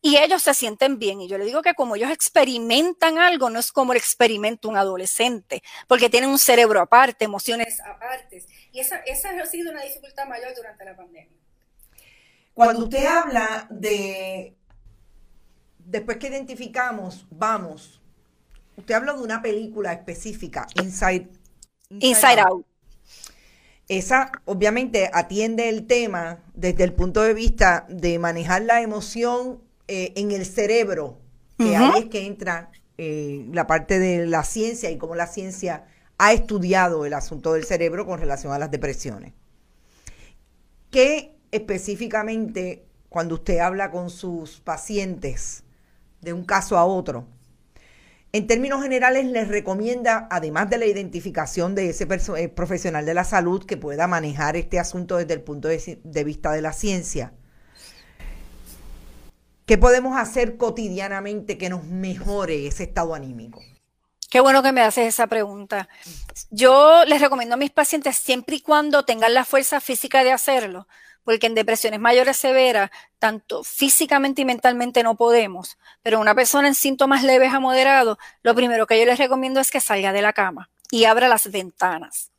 y 0.00 0.16
ellos 0.16 0.42
se 0.42 0.54
sienten 0.54 0.98
bien. 0.98 1.20
Y 1.20 1.28
yo 1.28 1.38
le 1.38 1.44
digo 1.44 1.62
que 1.62 1.74
como 1.74 1.96
ellos 1.96 2.10
experimentan 2.10 3.18
algo, 3.18 3.50
no 3.50 3.58
es 3.58 3.72
como 3.72 3.92
el 3.92 3.98
experimento 3.98 4.68
un 4.68 4.76
adolescente, 4.76 5.62
porque 5.86 6.10
tienen 6.10 6.30
un 6.30 6.38
cerebro 6.38 6.80
aparte, 6.80 7.24
emociones 7.24 7.80
aparte. 7.80 8.44
Y 8.72 8.80
esa, 8.80 8.98
esa 8.98 9.30
ha 9.30 9.46
sido 9.46 9.72
una 9.72 9.82
dificultad 9.82 10.26
mayor 10.26 10.54
durante 10.54 10.84
la 10.84 10.96
pandemia. 10.96 11.36
Cuando 12.54 12.84
usted 12.84 13.06
habla 13.06 13.66
de, 13.70 14.56
después 15.78 16.16
que 16.18 16.28
identificamos, 16.28 17.26
vamos, 17.30 18.00
usted 18.76 18.94
habla 18.94 19.12
de 19.12 19.22
una 19.22 19.42
película 19.42 19.92
específica, 19.92 20.66
Inside 20.82 21.28
Inside, 21.90 22.40
Out. 22.40 22.66
Esa 23.88 24.30
obviamente 24.44 25.10
atiende 25.12 25.70
el 25.70 25.86
tema 25.86 26.40
desde 26.54 26.84
el 26.84 26.92
punto 26.92 27.22
de 27.22 27.32
vista 27.32 27.86
de 27.88 28.18
manejar 28.18 28.62
la 28.62 28.82
emoción 28.82 29.62
eh, 29.88 30.12
en 30.16 30.30
el 30.30 30.46
cerebro, 30.46 31.18
que 31.58 31.76
ahí 31.76 31.90
es 31.98 32.04
que 32.06 32.26
entra 32.26 32.70
eh, 32.96 33.46
la 33.52 33.66
parte 33.66 33.98
de 33.98 34.26
la 34.26 34.44
ciencia 34.44 34.90
y 34.90 34.98
cómo 34.98 35.14
la 35.14 35.26
ciencia 35.26 35.86
ha 36.18 36.32
estudiado 36.32 37.04
el 37.06 37.14
asunto 37.14 37.54
del 37.54 37.64
cerebro 37.64 38.06
con 38.06 38.20
relación 38.20 38.52
a 38.52 38.58
las 38.58 38.70
depresiones. 38.70 39.32
¿Qué 40.90 41.34
específicamente 41.50 42.84
cuando 43.08 43.34
usted 43.34 43.58
habla 43.58 43.90
con 43.90 44.10
sus 44.10 44.60
pacientes 44.60 45.64
de 46.20 46.32
un 46.32 46.44
caso 46.44 46.76
a 46.76 46.84
otro, 46.84 47.26
en 48.32 48.46
términos 48.46 48.82
generales 48.82 49.24
les 49.24 49.48
recomienda, 49.48 50.28
además 50.30 50.68
de 50.68 50.76
la 50.76 50.84
identificación 50.84 51.74
de 51.74 51.90
ese 51.90 52.06
eh, 52.36 52.48
profesional 52.48 53.06
de 53.06 53.14
la 53.14 53.24
salud 53.24 53.64
que 53.64 53.78
pueda 53.78 54.06
manejar 54.06 54.56
este 54.56 54.78
asunto 54.78 55.16
desde 55.16 55.32
el 55.32 55.40
punto 55.40 55.68
de, 55.68 56.24
vista 56.24 56.52
de 56.52 56.60
la 56.60 56.74
ciencia, 56.74 57.32
¿qué 59.68 59.76
podemos 59.76 60.18
hacer 60.18 60.56
cotidianamente 60.56 61.58
que 61.58 61.68
nos 61.68 61.84
mejore 61.84 62.66
ese 62.66 62.84
estado 62.84 63.14
anímico? 63.14 63.62
Qué 64.30 64.40
bueno 64.40 64.62
que 64.62 64.72
me 64.72 64.80
haces 64.80 65.06
esa 65.06 65.26
pregunta. 65.26 65.88
Yo 66.50 67.04
les 67.04 67.20
recomiendo 67.20 67.54
a 67.54 67.58
mis 67.58 67.70
pacientes 67.70 68.16
siempre 68.16 68.56
y 68.56 68.60
cuando 68.60 69.04
tengan 69.04 69.34
la 69.34 69.44
fuerza 69.44 69.80
física 69.80 70.24
de 70.24 70.32
hacerlo, 70.32 70.88
porque 71.22 71.46
en 71.46 71.54
depresiones 71.54 72.00
mayores 72.00 72.38
severas, 72.38 72.90
tanto 73.18 73.62
físicamente 73.62 74.40
y 74.40 74.46
mentalmente 74.46 75.02
no 75.02 75.16
podemos, 75.16 75.76
pero 76.02 76.18
una 76.18 76.34
persona 76.34 76.68
en 76.68 76.74
síntomas 76.74 77.22
leves 77.22 77.52
a 77.52 77.60
moderados, 77.60 78.16
lo 78.42 78.54
primero 78.54 78.86
que 78.86 78.98
yo 78.98 79.04
les 79.04 79.18
recomiendo 79.18 79.60
es 79.60 79.70
que 79.70 79.80
salga 79.80 80.14
de 80.14 80.22
la 80.22 80.32
cama 80.32 80.70
y 80.90 81.04
abra 81.04 81.28
las 81.28 81.50
ventanas. 81.50 82.30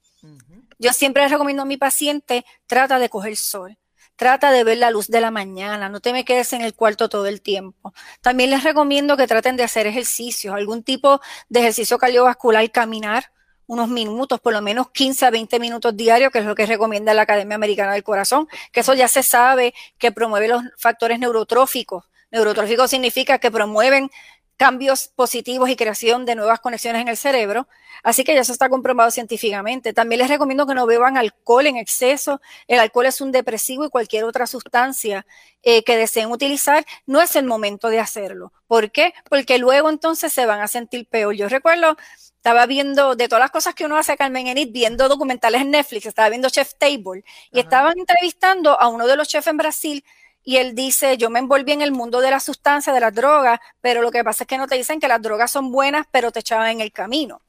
Yo 0.80 0.94
siempre 0.94 1.22
les 1.22 1.32
recomiendo 1.32 1.62
a 1.62 1.68
mi 1.68 1.78
paciente, 1.78 2.44
trata 2.66 2.98
de 2.98 3.10
coger 3.10 3.36
sol, 3.38 3.78
trata 4.20 4.52
de 4.52 4.66
ver 4.66 4.78
la 4.78 4.92
luz 4.92 5.08
de 5.08 5.22
la 5.22 5.32
mañana, 5.32 5.88
no 5.88 6.02
te 6.02 6.12
me 6.12 6.26
quedes 6.26 6.52
en 6.52 6.60
el 6.60 6.76
cuarto 6.76 7.08
todo 7.08 7.26
el 7.26 7.42
tiempo. 7.42 7.94
También 8.20 8.50
les 8.50 8.66
recomiendo 8.66 9.16
que 9.16 9.28
traten 9.28 9.56
de 9.56 9.64
hacer 9.64 9.88
ejercicios, 9.88 10.54
algún 10.54 10.84
tipo 10.84 11.22
de 11.48 11.62
ejercicio 11.62 11.98
cardiovascular, 11.98 12.70
caminar, 12.70 13.32
unos 13.66 13.88
minutos, 13.88 14.42
por 14.42 14.52
lo 14.52 14.62
menos 14.62 14.90
15 14.92 15.26
a 15.26 15.30
20 15.30 15.58
minutos 15.60 15.96
diarios, 15.96 16.34
que 16.34 16.40
es 16.40 16.46
lo 16.46 16.54
que 16.54 16.66
recomienda 16.66 17.14
la 17.14 17.22
Academia 17.22 17.56
Americana 17.56 17.94
del 17.94 18.04
Corazón, 18.04 18.50
que 18.74 18.82
eso 18.82 18.94
ya 18.94 19.08
se 19.08 19.24
sabe 19.24 19.74
que 19.98 20.12
promueve 20.12 20.50
los 20.50 20.64
factores 20.78 21.18
neurotróficos. 21.18 22.04
Neurotrófico 22.30 22.90
significa 22.90 23.38
que 23.38 23.52
promueven 23.52 24.12
cambios 24.60 25.08
positivos 25.16 25.70
y 25.70 25.78
creación 25.78 26.26
de 26.26 26.36
nuevas 26.36 26.60
conexiones 26.60 27.02
en 27.02 27.08
el 27.08 27.16
cerebro. 27.16 27.70
Así 28.04 28.26
que 28.26 28.36
ya 28.36 28.42
eso 28.42 28.52
está 28.52 28.68
comprobado 28.68 29.10
científicamente. 29.10 29.94
También 29.94 30.20
les 30.20 30.28
recomiendo 30.28 30.68
que 30.68 30.74
no 30.74 30.86
beban 30.86 31.18
alcohol 31.18 31.66
en 31.66 31.78
exceso. 31.78 32.42
El 32.68 32.80
alcohol 32.80 33.06
es 33.06 33.22
un 33.22 33.32
depresivo 33.32 33.86
y 33.86 33.90
cualquier 33.90 34.26
otra 34.26 34.48
sustancia 34.48 35.26
eh, 35.64 35.82
que 35.86 35.96
deseen 35.96 36.30
utilizar, 36.30 36.86
no 37.06 37.22
es 37.22 37.38
el 37.38 37.46
momento 37.46 37.88
de 37.88 38.02
hacerlo. 38.02 38.52
¿Por 38.68 38.92
qué? 38.92 39.14
Porque 39.30 39.60
luego 39.60 39.90
entonces 39.90 40.34
se 40.34 40.46
van 40.46 40.60
a 40.60 40.68
sentir 40.68 41.08
peor. 41.08 41.36
Yo 41.36 41.48
recuerdo 41.48 41.96
estaba 42.36 42.66
viendo, 42.66 43.16
de 43.16 43.28
todas 43.30 43.42
las 43.42 43.52
cosas 43.52 43.76
que 43.76 43.86
uno 43.86 43.98
hace, 43.98 44.18
Carmen 44.18 44.48
Enid, 44.48 44.72
viendo 44.72 45.08
documentales 45.08 45.62
en 45.62 45.72
Netflix, 45.72 46.06
estaba 46.06 46.30
viendo 46.30 46.50
Chef 46.50 46.74
Table 46.78 47.24
y 47.52 47.60
estaban 47.60 47.98
entrevistando 47.98 48.80
a 48.80 48.88
uno 48.90 49.08
de 49.08 49.16
los 49.16 49.28
chefs 49.28 49.48
en 49.48 49.58
Brasil 49.58 50.06
y 50.50 50.58
él 50.58 50.74
dice, 50.74 51.16
yo 51.16 51.30
me 51.30 51.38
envolví 51.38 51.74
en 51.74 51.84
el 51.84 51.92
mundo 51.92 52.22
de 52.22 52.32
la 52.32 52.40
sustancia, 52.40 52.92
de 52.92 53.00
las 53.00 53.14
drogas, 53.14 53.60
pero 53.82 54.02
lo 54.02 54.10
que 54.10 54.24
pasa 54.24 54.46
es 54.46 54.48
que 54.48 54.58
no 54.58 54.68
te 54.68 54.74
dicen 54.74 55.00
que 55.00 55.08
las 55.08 55.22
drogas 55.22 55.52
son 55.52 55.72
buenas, 55.72 56.08
pero 56.10 56.32
te 56.32 56.40
echaban 56.40 56.72
en 56.72 56.82
el 56.82 56.92
camino. 56.92 57.44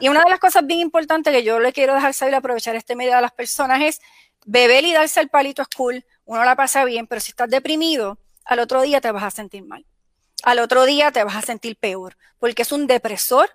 Y 0.00 0.10
una 0.10 0.22
de 0.22 0.28
las 0.28 0.38
cosas 0.38 0.66
bien 0.66 0.80
importantes 0.80 1.32
que 1.32 1.44
yo 1.44 1.58
le 1.60 1.72
quiero 1.72 1.94
dejar 1.94 2.12
saber 2.12 2.34
aprovechar 2.34 2.76
este 2.76 2.94
medio 2.94 3.16
a 3.16 3.22
las 3.22 3.32
personas 3.32 3.80
es 3.80 4.02
beber 4.44 4.84
y 4.84 4.92
darse 4.92 5.20
el 5.20 5.30
palito 5.30 5.62
es 5.62 5.68
cool, 5.74 6.04
uno 6.26 6.44
la 6.44 6.54
pasa 6.54 6.84
bien, 6.84 7.06
pero 7.06 7.22
si 7.22 7.30
estás 7.30 7.48
deprimido, 7.48 8.18
al 8.44 8.58
otro 8.58 8.82
día 8.82 9.00
te 9.00 9.10
vas 9.12 9.24
a 9.24 9.30
sentir 9.30 9.64
mal. 9.64 9.86
Al 10.42 10.58
otro 10.58 10.84
día 10.84 11.10
te 11.10 11.24
vas 11.24 11.36
a 11.36 11.40
sentir 11.40 11.76
peor, 11.76 12.18
porque 12.38 12.60
es 12.60 12.72
un 12.72 12.86
depresor 12.86 13.48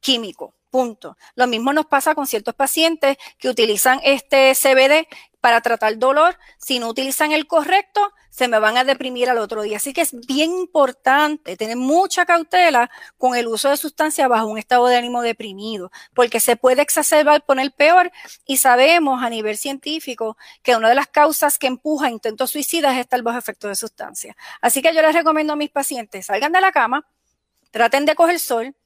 químico. 0.00 0.56
Punto. 0.70 1.16
Lo 1.34 1.48
mismo 1.48 1.72
nos 1.72 1.86
pasa 1.86 2.14
con 2.14 2.26
ciertos 2.26 2.54
pacientes 2.54 3.16
que 3.38 3.48
utilizan 3.48 4.00
este 4.04 4.54
CBD 4.54 5.08
para 5.40 5.60
tratar 5.60 5.98
dolor. 5.98 6.38
Si 6.58 6.78
no 6.78 6.88
utilizan 6.88 7.32
el 7.32 7.48
correcto, 7.48 8.12
se 8.30 8.46
me 8.46 8.58
van 8.60 8.76
a 8.76 8.84
deprimir 8.84 9.28
al 9.28 9.38
otro 9.38 9.62
día. 9.62 9.78
Así 9.78 9.92
que 9.92 10.02
es 10.02 10.14
bien 10.26 10.52
importante 10.52 11.56
tener 11.56 11.76
mucha 11.76 12.24
cautela 12.24 12.88
con 13.18 13.34
el 13.34 13.48
uso 13.48 13.68
de 13.68 13.76
sustancias 13.76 14.28
bajo 14.28 14.46
un 14.46 14.58
estado 14.58 14.86
de 14.86 14.96
ánimo 14.96 15.22
deprimido, 15.22 15.90
porque 16.14 16.38
se 16.38 16.56
puede 16.56 16.82
exacerbar, 16.82 17.44
poner 17.44 17.72
peor. 17.72 18.12
Y 18.46 18.58
sabemos 18.58 19.22
a 19.22 19.30
nivel 19.30 19.56
científico 19.56 20.36
que 20.62 20.76
una 20.76 20.88
de 20.88 20.94
las 20.94 21.08
causas 21.08 21.58
que 21.58 21.66
empuja 21.66 22.06
a 22.06 22.10
intentos 22.10 22.50
suicidas 22.50 22.94
es 22.94 23.00
estar 23.00 23.20
bajo 23.22 23.38
efecto 23.38 23.66
de 23.66 23.74
sustancias. 23.74 24.36
Así 24.60 24.82
que 24.82 24.94
yo 24.94 25.02
les 25.02 25.14
recomiendo 25.14 25.52
a 25.52 25.56
mis 25.56 25.70
pacientes, 25.70 26.26
salgan 26.26 26.52
de 26.52 26.60
la 26.60 26.70
cama, 26.70 27.06
traten 27.72 28.04
de 28.04 28.14
coger 28.14 28.38
sol, 28.38 28.76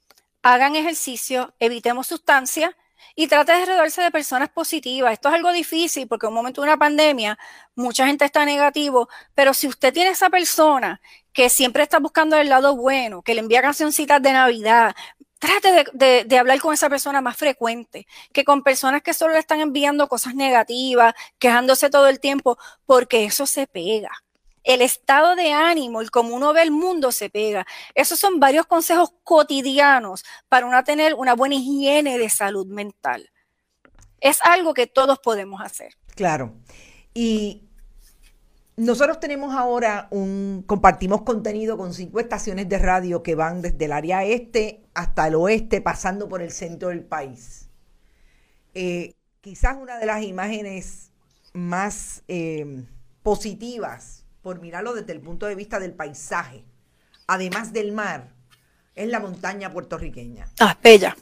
hagan 0.45 0.77
ejercicio, 0.77 1.55
evitemos 1.59 2.07
sustancias 2.07 2.71
y 3.17 3.29
traten 3.29 3.61
de 3.61 3.67
rodearse 3.67 4.03
de 4.03 4.11
personas 4.11 4.51
positivas. 4.51 5.15
Esto 5.15 5.29
es 5.31 5.35
algo 5.35 5.53
difícil 5.53 6.07
porque 6.07 6.27
en 6.27 6.33
un 6.33 6.37
momento 6.37 6.61
de 6.61 6.69
una 6.69 6.77
pandemia 6.77 7.39
mucha 7.75 8.07
gente 8.07 8.27
está 8.27 8.45
negativo, 8.45 9.09
pero 9.35 9.55
si 9.55 9.67
usted 9.69 9.93
tiene 9.93 10.11
esa 10.11 10.31
persona 10.31 11.01
que 11.33 11.49
siempre 11.49 11.83
está 11.83 11.99
buscando 11.99 12.37
el 12.37 12.51
lado 12.51 12.77
bueno, 12.77 13.23
que 13.23 13.35
le 13.35 13.41
envía 13.41 13.63
cancioncitas 13.63 14.23
de 14.23 14.33
Navidad, 14.33 14.95
trate 15.39 15.87
de, 15.95 16.25
de, 16.25 16.39
hablar 16.39 16.61
con 16.61 16.75
esa 16.75 16.91
persona 16.91 17.21
más 17.23 17.37
frecuente, 17.37 18.07
que 18.33 18.45
con 18.45 18.63
personas 18.63 19.03
que 19.03 19.15
solo 19.15 19.35
le 19.35 19.41
están 19.41 19.61
enviando 19.61 20.09
cosas 20.09 20.35
negativas, 20.35 21.15
quejándose 21.39 21.91
todo 21.91 22.09
el 22.09 22.21
tiempo, 22.21 22.59
porque 22.87 23.25
eso 23.25 23.47
se 23.47 23.67
pega 23.67 24.24
el 24.65 24.81
estado 24.81 25.37
de 25.37 25.53
ánimo, 25.53 26.01
el 26.01 26.11
cómo 26.11 26.35
uno 26.35 26.53
ve 26.53 26.63
el 26.63 26.71
mundo 26.71 27.13
se 27.13 27.31
pega. 27.31 27.67
Esos 27.95 28.19
son 28.19 28.41
varios 28.41 28.67
consejos 28.67 29.13
cotidianos 29.23 30.25
para 30.49 30.67
uno 30.67 30.83
tener 30.83 31.15
una 31.15 31.35
buena 31.35 31.55
higiene 31.55 32.19
de 32.19 32.31
salud 32.31 32.67
mental. 32.67 33.31
Es 34.21 34.39
algo 34.43 34.73
que 34.73 34.87
todos 34.87 35.19
podemos 35.19 35.61
hacer. 35.61 35.93
Claro. 36.17 36.55
Y 37.13 37.69
nosotros 38.77 39.21
tenemos 39.21 39.55
ahora 39.55 40.09
un, 40.11 40.65
compartimos 40.67 41.23
contenido 41.23 41.77
con 41.77 41.93
cinco 41.93 42.19
estaciones 42.19 42.69
de 42.69 42.79
radio 42.79 43.23
que 43.23 43.35
van 43.35 43.61
desde 43.61 43.85
el 43.85 43.93
área 43.93 44.25
este 44.25 44.83
hasta 44.95 45.29
el 45.29 45.35
oeste, 45.35 45.83
pasando 45.83 46.29
por 46.29 46.41
el 46.41 46.51
centro 46.51 46.89
del 46.89 47.05
país. 47.05 47.69
Eh, 48.73 49.15
quizás 49.43 49.77
una 49.77 49.99
de 49.99 50.07
las 50.07 50.23
imágenes 50.23 51.13
más 51.53 52.25
eh, 52.29 52.85
positivas 53.23 54.24
por 54.45 54.61
mirarlo 54.61 54.93
desde 54.93 55.13
el 55.13 55.23
punto 55.23 55.47
de 55.47 55.55
vista 55.55 55.81
del 55.81 55.95
paisaje, 55.95 56.67
además 57.27 57.73
del 57.73 57.93
mar, 57.93 58.35
es 58.95 59.09
la 59.09 59.19
montaña 59.19 59.73
puertorriqueña. 59.73 60.47
Ah, 60.61 60.79
bella. 60.83 61.17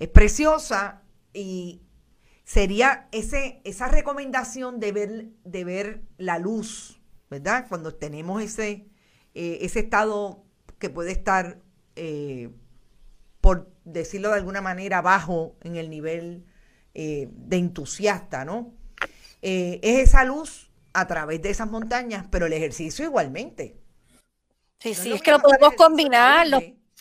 Es 0.00 0.08
preciosa 0.08 1.02
y 1.32 1.80
sería 2.44 3.06
ese, 3.12 3.60
esa 3.62 3.86
recomendación 3.86 4.80
de 4.80 4.90
ver, 4.90 5.26
de 5.44 5.64
ver 5.64 6.02
la 6.18 6.40
luz, 6.40 7.00
¿verdad? 7.30 7.66
Cuando 7.68 7.94
tenemos 7.94 8.42
ese, 8.42 8.88
eh, 9.34 9.58
ese 9.60 9.78
estado 9.78 10.44
que 10.80 10.90
puede 10.90 11.12
estar, 11.12 11.60
eh, 11.94 12.50
por 13.40 13.70
decirlo 13.84 14.30
de 14.30 14.34
alguna 14.34 14.62
manera, 14.62 15.00
bajo 15.00 15.56
en 15.62 15.76
el 15.76 15.90
nivel 15.90 16.44
eh, 16.94 17.28
de 17.30 17.56
entusiasta, 17.56 18.44
¿no? 18.44 18.74
es 19.40 20.08
esa 20.08 20.24
luz 20.24 20.67
a 20.92 21.06
través 21.06 21.42
de 21.42 21.50
esas 21.50 21.70
montañas, 21.70 22.26
pero 22.30 22.46
el 22.46 22.52
ejercicio 22.52 23.04
igualmente. 23.04 23.80
Sí, 24.78 24.94
sí, 24.94 25.12
es 25.12 25.22
que 25.22 25.32
lo 25.32 25.40
podemos 25.40 25.74
combinar. 25.74 26.46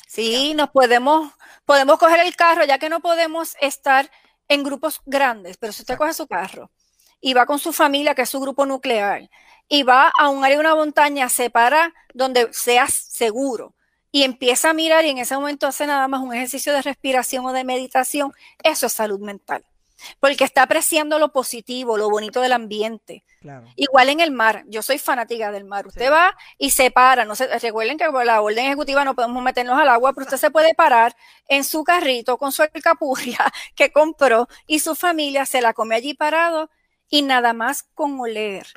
sí, 0.07 0.53
nos 0.55 0.69
podemos, 0.69 1.31
podemos 1.65 1.97
coger 1.97 2.19
el 2.25 2.35
carro, 2.35 2.65
ya 2.65 2.79
que 2.79 2.89
no 2.89 2.99
podemos 2.99 3.55
estar 3.61 4.09
en 4.47 4.63
grupos 4.63 5.01
grandes, 5.05 5.57
pero 5.57 5.73
si 5.73 5.81
usted 5.81 5.97
coge 5.97 6.13
su 6.13 6.27
carro 6.27 6.71
y 7.19 7.33
va 7.33 7.45
con 7.45 7.59
su 7.59 7.73
familia, 7.73 8.15
que 8.15 8.23
es 8.23 8.29
su 8.29 8.39
grupo 8.39 8.65
nuclear, 8.65 9.29
y 9.67 9.83
va 9.83 10.11
a 10.17 10.29
un 10.29 10.43
área 10.43 10.57
de 10.57 10.61
una 10.61 10.75
montaña, 10.75 11.29
se 11.29 11.49
para 11.49 11.93
donde 12.13 12.47
sea 12.53 12.87
seguro 12.87 13.75
y 14.11 14.23
empieza 14.23 14.69
a 14.69 14.73
mirar 14.73 15.05
y 15.05 15.09
en 15.09 15.17
ese 15.17 15.35
momento 15.35 15.67
hace 15.67 15.85
nada 15.85 16.07
más 16.07 16.21
un 16.21 16.33
ejercicio 16.33 16.73
de 16.73 16.81
respiración 16.81 17.45
o 17.45 17.51
de 17.51 17.63
meditación, 17.63 18.33
eso 18.63 18.85
es 18.85 18.93
salud 18.93 19.19
mental 19.19 19.65
porque 20.19 20.43
está 20.43 20.63
apreciando 20.63 21.19
lo 21.19 21.31
positivo, 21.31 21.97
lo 21.97 22.09
bonito 22.09 22.41
del 22.41 22.53
ambiente. 22.53 23.23
Igual 23.75 24.09
en 24.09 24.19
el 24.19 24.31
mar, 24.31 24.63
yo 24.67 24.81
soy 24.81 24.97
fanática 24.97 25.51
del 25.51 25.63
mar. 25.63 25.87
Usted 25.87 26.11
va 26.11 26.35
y 26.57 26.71
se 26.71 26.91
para, 26.91 27.23
no 27.25 27.35
se, 27.35 27.47
recuerden 27.59 27.97
que 27.97 28.09
por 28.09 28.25
la 28.25 28.41
orden 28.41 28.65
ejecutiva 28.65 29.05
no 29.05 29.15
podemos 29.15 29.41
meternos 29.41 29.79
al 29.79 29.89
agua, 29.89 30.13
pero 30.13 30.25
usted 30.25 30.37
se 30.37 30.51
puede 30.51 30.75
parar 30.75 31.15
en 31.47 31.63
su 31.63 31.83
carrito 31.83 32.37
con 32.37 32.51
su 32.51 32.61
alcapurria 32.61 33.39
que 33.75 33.91
compró 33.91 34.47
y 34.65 34.79
su 34.79 34.95
familia 34.95 35.45
se 35.45 35.61
la 35.61 35.73
come 35.73 35.95
allí 35.95 36.13
parado 36.13 36.69
y 37.09 37.21
nada 37.21 37.53
más 37.53 37.83
con 37.83 38.19
oler 38.19 38.67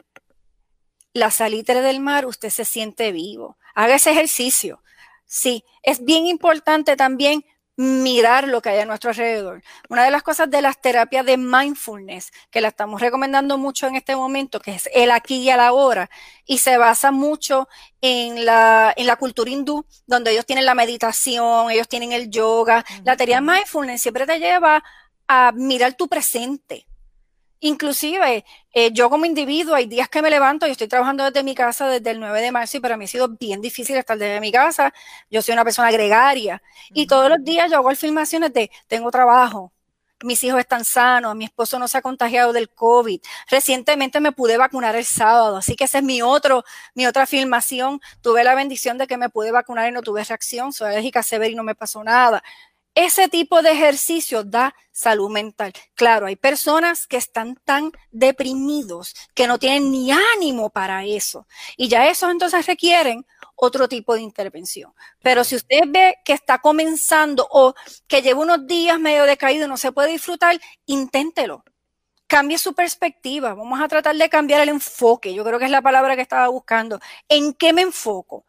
la 1.12 1.30
salitre 1.30 1.80
del 1.80 2.00
mar, 2.00 2.26
usted 2.26 2.50
se 2.50 2.64
siente 2.64 3.12
vivo. 3.12 3.56
Haga 3.74 3.96
ese 3.96 4.12
ejercicio. 4.12 4.82
Sí, 5.26 5.64
es 5.82 6.04
bien 6.04 6.26
importante 6.26 6.96
también 6.96 7.44
mirar 7.80 8.46
lo 8.46 8.60
que 8.60 8.68
hay 8.68 8.80
a 8.80 8.84
nuestro 8.84 9.08
alrededor. 9.08 9.62
Una 9.88 10.04
de 10.04 10.10
las 10.10 10.22
cosas 10.22 10.50
de 10.50 10.60
las 10.60 10.78
terapias 10.82 11.24
de 11.24 11.38
mindfulness, 11.38 12.30
que 12.50 12.60
la 12.60 12.68
estamos 12.68 13.00
recomendando 13.00 13.56
mucho 13.56 13.86
en 13.86 13.96
este 13.96 14.14
momento, 14.14 14.60
que 14.60 14.72
es 14.72 14.90
el 14.92 15.10
aquí 15.10 15.36
y 15.36 15.48
el 15.48 15.60
ahora, 15.60 16.10
y 16.44 16.58
se 16.58 16.76
basa 16.76 17.10
mucho 17.10 17.68
en 18.02 18.44
la, 18.44 18.92
en 18.94 19.06
la 19.06 19.16
cultura 19.16 19.50
hindú, 19.50 19.86
donde 20.06 20.32
ellos 20.32 20.44
tienen 20.44 20.66
la 20.66 20.74
meditación, 20.74 21.70
ellos 21.70 21.88
tienen 21.88 22.12
el 22.12 22.30
yoga. 22.30 22.84
La 23.02 23.16
teoría 23.16 23.40
mindfulness 23.40 24.02
siempre 24.02 24.26
te 24.26 24.38
lleva 24.38 24.84
a 25.26 25.52
mirar 25.52 25.94
tu 25.94 26.06
presente, 26.06 26.86
Inclusive, 27.62 28.44
eh, 28.72 28.90
yo 28.92 29.10
como 29.10 29.26
individuo, 29.26 29.74
hay 29.74 29.84
días 29.86 30.08
que 30.08 30.22
me 30.22 30.30
levanto 30.30 30.66
y 30.66 30.70
estoy 30.70 30.88
trabajando 30.88 31.24
desde 31.24 31.42
mi 31.42 31.54
casa 31.54 31.88
desde 31.88 32.10
el 32.12 32.20
9 32.20 32.40
de 32.40 32.52
marzo 32.52 32.78
y 32.78 32.80
para 32.80 32.96
mí 32.96 33.04
ha 33.04 33.08
sido 33.08 33.28
bien 33.28 33.60
difícil 33.60 33.96
estar 33.96 34.16
desde 34.16 34.40
mi 34.40 34.50
casa. 34.50 34.94
Yo 35.30 35.42
soy 35.42 35.52
una 35.52 35.64
persona 35.64 35.90
gregaria 35.90 36.62
y 36.94 37.06
todos 37.06 37.28
los 37.28 37.44
días 37.44 37.70
yo 37.70 37.76
hago 37.76 37.94
filmaciones 37.94 38.52
de 38.54 38.70
tengo 38.88 39.10
trabajo, 39.10 39.72
mis 40.22 40.42
hijos 40.44 40.60
están 40.60 40.84
sanos, 40.84 41.34
mi 41.36 41.44
esposo 41.46 41.78
no 41.78 41.88
se 41.88 41.98
ha 41.98 42.02
contagiado 42.02 42.52
del 42.52 42.70
COVID. 42.70 43.20
Recientemente 43.50 44.20
me 44.20 44.32
pude 44.32 44.56
vacunar 44.58 44.96
el 44.96 45.04
sábado, 45.04 45.56
así 45.56 45.76
que 45.76 45.84
esa 45.84 45.98
es 45.98 46.04
mi 46.04 46.22
otro, 46.22 46.64
mi 46.94 47.06
otra 47.06 47.26
filmación. 47.26 48.00
Tuve 48.22 48.44
la 48.44 48.54
bendición 48.54 48.98
de 48.98 49.06
que 49.06 49.16
me 49.16 49.28
pude 49.30 49.50
vacunar 49.52 49.88
y 49.88 49.92
no 49.92 50.02
tuve 50.02 50.24
reacción, 50.24 50.72
soy 50.72 50.88
alérgica 50.90 51.22
severa 51.22 51.50
y 51.52 51.54
no 51.54 51.62
me 51.64 51.74
pasó 51.74 52.02
nada. 52.04 52.42
Ese 52.94 53.28
tipo 53.28 53.62
de 53.62 53.70
ejercicio 53.70 54.42
da 54.42 54.74
salud 54.90 55.30
mental. 55.30 55.72
Claro, 55.94 56.26
hay 56.26 56.36
personas 56.36 57.06
que 57.06 57.16
están 57.16 57.56
tan 57.64 57.92
deprimidos 58.10 59.14
que 59.34 59.46
no 59.46 59.58
tienen 59.58 59.90
ni 59.92 60.10
ánimo 60.10 60.70
para 60.70 61.04
eso. 61.04 61.46
Y 61.76 61.88
ya 61.88 62.08
esos 62.08 62.30
entonces 62.30 62.66
requieren 62.66 63.24
otro 63.54 63.88
tipo 63.88 64.14
de 64.14 64.22
intervención. 64.22 64.92
Pero 65.22 65.44
si 65.44 65.54
usted 65.56 65.80
ve 65.86 66.16
que 66.24 66.32
está 66.32 66.58
comenzando 66.58 67.46
o 67.50 67.74
que 68.08 68.22
lleva 68.22 68.40
unos 68.40 68.66
días 68.66 68.98
medio 68.98 69.24
decaído 69.24 69.66
y 69.66 69.68
no 69.68 69.76
se 69.76 69.92
puede 69.92 70.10
disfrutar, 70.10 70.58
inténtelo. 70.86 71.64
Cambie 72.26 72.58
su 72.58 72.74
perspectiva. 72.74 73.54
Vamos 73.54 73.80
a 73.80 73.88
tratar 73.88 74.16
de 74.16 74.28
cambiar 74.28 74.62
el 74.62 74.68
enfoque. 74.68 75.32
Yo 75.32 75.44
creo 75.44 75.58
que 75.58 75.66
es 75.66 75.70
la 75.70 75.82
palabra 75.82 76.16
que 76.16 76.22
estaba 76.22 76.48
buscando. 76.48 77.00
¿En 77.28 77.54
qué 77.54 77.72
me 77.72 77.82
enfoco? 77.82 78.44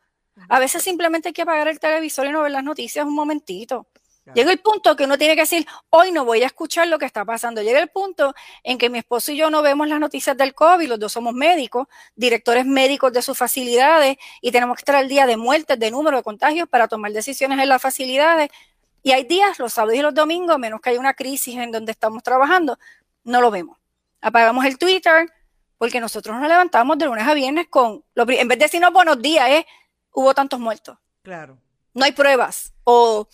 A 0.50 0.60
veces 0.60 0.84
simplemente 0.84 1.30
hay 1.30 1.34
que 1.34 1.44
apagar 1.44 1.68
el 1.68 1.80
televisor 1.80 2.26
y 2.28 2.32
no 2.32 2.42
ver 2.42 2.52
las 2.52 2.64
noticias 2.64 3.06
un 3.06 3.16
momentito. 3.16 3.88
Llega 4.34 4.52
el 4.52 4.60
punto 4.60 4.96
que 4.96 5.06
uno 5.06 5.18
tiene 5.18 5.36
que 5.36 5.42
decir, 5.42 5.66
hoy 5.90 6.12
no 6.12 6.26
voy 6.26 6.44
a 6.44 6.46
escuchar 6.46 6.88
lo 6.88 7.00
que 7.00 7.06
está 7.06 7.26
pasando. 7.26 7.62
Llega 7.62 7.80
el 7.80 7.90
punto 7.90 8.34
en 8.64 8.78
que 8.78 8.90
mi 8.90 9.00
esposo 9.00 9.32
y 9.32 9.38
yo 9.38 9.50
no 9.50 9.62
vemos 9.62 9.88
las 9.88 10.00
noticias 10.00 10.38
del 10.38 10.54
COVID, 10.54 10.88
los 10.88 11.00
dos 11.00 11.12
somos 11.12 11.34
médicos, 11.34 11.88
directores 12.16 12.66
médicos 12.66 13.12
de 13.12 13.22
sus 13.22 13.38
facilidades 13.38 14.18
y 14.40 14.52
tenemos 14.52 14.78
que 14.78 14.82
estar 14.82 14.96
al 14.96 15.10
día 15.10 15.26
de 15.26 15.38
muertes, 15.38 15.78
de 15.80 15.90
número 15.90 16.18
de 16.18 16.24
contagios 16.24 16.70
para 16.70 16.88
tomar 16.88 17.12
decisiones 17.12 17.60
en 17.60 17.68
las 17.68 17.82
facilidades. 17.82 18.50
Y 19.04 19.12
hay 19.12 19.24
días, 19.24 19.58
los 19.58 19.74
sábados 19.74 19.96
y 19.98 20.02
los 20.02 20.14
domingos, 20.14 20.60
menos 20.60 20.80
que 20.82 20.92
hay 20.92 20.98
una 20.98 21.16
crisis 21.16 21.58
en 21.58 21.72
donde 21.72 21.92
estamos 21.92 22.22
trabajando, 22.22 22.78
no 23.24 23.42
lo 23.42 23.50
vemos. 23.50 23.78
Apagamos 24.22 24.64
el 24.66 24.78
Twitter 24.78 25.28
porque 25.80 26.00
nosotros 26.00 26.40
nos 26.40 26.48
levantamos 26.48 26.96
de 27.00 27.06
lunes 27.06 27.28
a 27.28 27.34
viernes 27.34 27.68
con, 27.68 28.04
en 28.16 28.48
vez 28.48 28.60
de 28.60 28.66
decirnos 28.66 28.94
buenos 28.94 29.20
días, 29.20 29.50
¿eh? 29.50 29.66
hubo 30.14 30.32
tantos 30.36 30.60
muertos. 30.60 30.96
Claro. 31.24 31.58
No 31.96 32.06
hay 32.06 32.12
pruebas. 32.12 32.72
O 32.84 33.28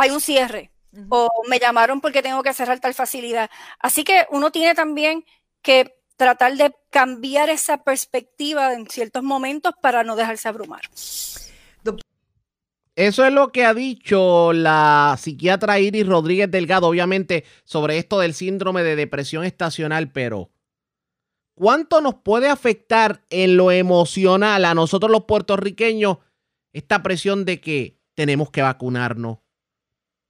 hay 0.00 0.10
un 0.10 0.20
cierre 0.20 0.70
o 1.10 1.28
me 1.48 1.58
llamaron 1.58 2.00
porque 2.00 2.22
tengo 2.22 2.42
que 2.42 2.54
cerrar 2.54 2.80
tal 2.80 2.94
facilidad. 2.94 3.50
Así 3.78 4.02
que 4.02 4.26
uno 4.30 4.50
tiene 4.50 4.74
también 4.74 5.24
que 5.62 5.94
tratar 6.16 6.56
de 6.56 6.74
cambiar 6.90 7.50
esa 7.50 7.84
perspectiva 7.84 8.72
en 8.72 8.86
ciertos 8.86 9.22
momentos 9.22 9.74
para 9.80 10.02
no 10.02 10.16
dejarse 10.16 10.48
abrumar. 10.48 10.82
Eso 12.96 13.24
es 13.24 13.32
lo 13.32 13.52
que 13.52 13.64
ha 13.64 13.74
dicho 13.74 14.52
la 14.52 15.16
psiquiatra 15.18 15.78
Iris 15.78 16.06
Rodríguez 16.06 16.50
Delgado, 16.50 16.88
obviamente, 16.88 17.44
sobre 17.64 17.98
esto 17.98 18.18
del 18.18 18.34
síndrome 18.34 18.82
de 18.82 18.96
depresión 18.96 19.44
estacional, 19.44 20.10
pero 20.10 20.50
¿cuánto 21.54 22.00
nos 22.00 22.14
puede 22.16 22.48
afectar 22.48 23.22
en 23.30 23.56
lo 23.56 23.70
emocional 23.70 24.64
a 24.64 24.74
nosotros 24.74 25.10
los 25.10 25.24
puertorriqueños 25.24 26.18
esta 26.72 27.02
presión 27.02 27.44
de 27.44 27.60
que 27.60 28.00
tenemos 28.14 28.50
que 28.50 28.62
vacunarnos, 28.62 29.38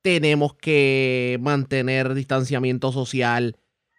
tenemos 0.02 0.54
que 0.54 1.38
mantener 1.40 2.14
distanciamiento 2.14 2.92
social, 2.92 3.56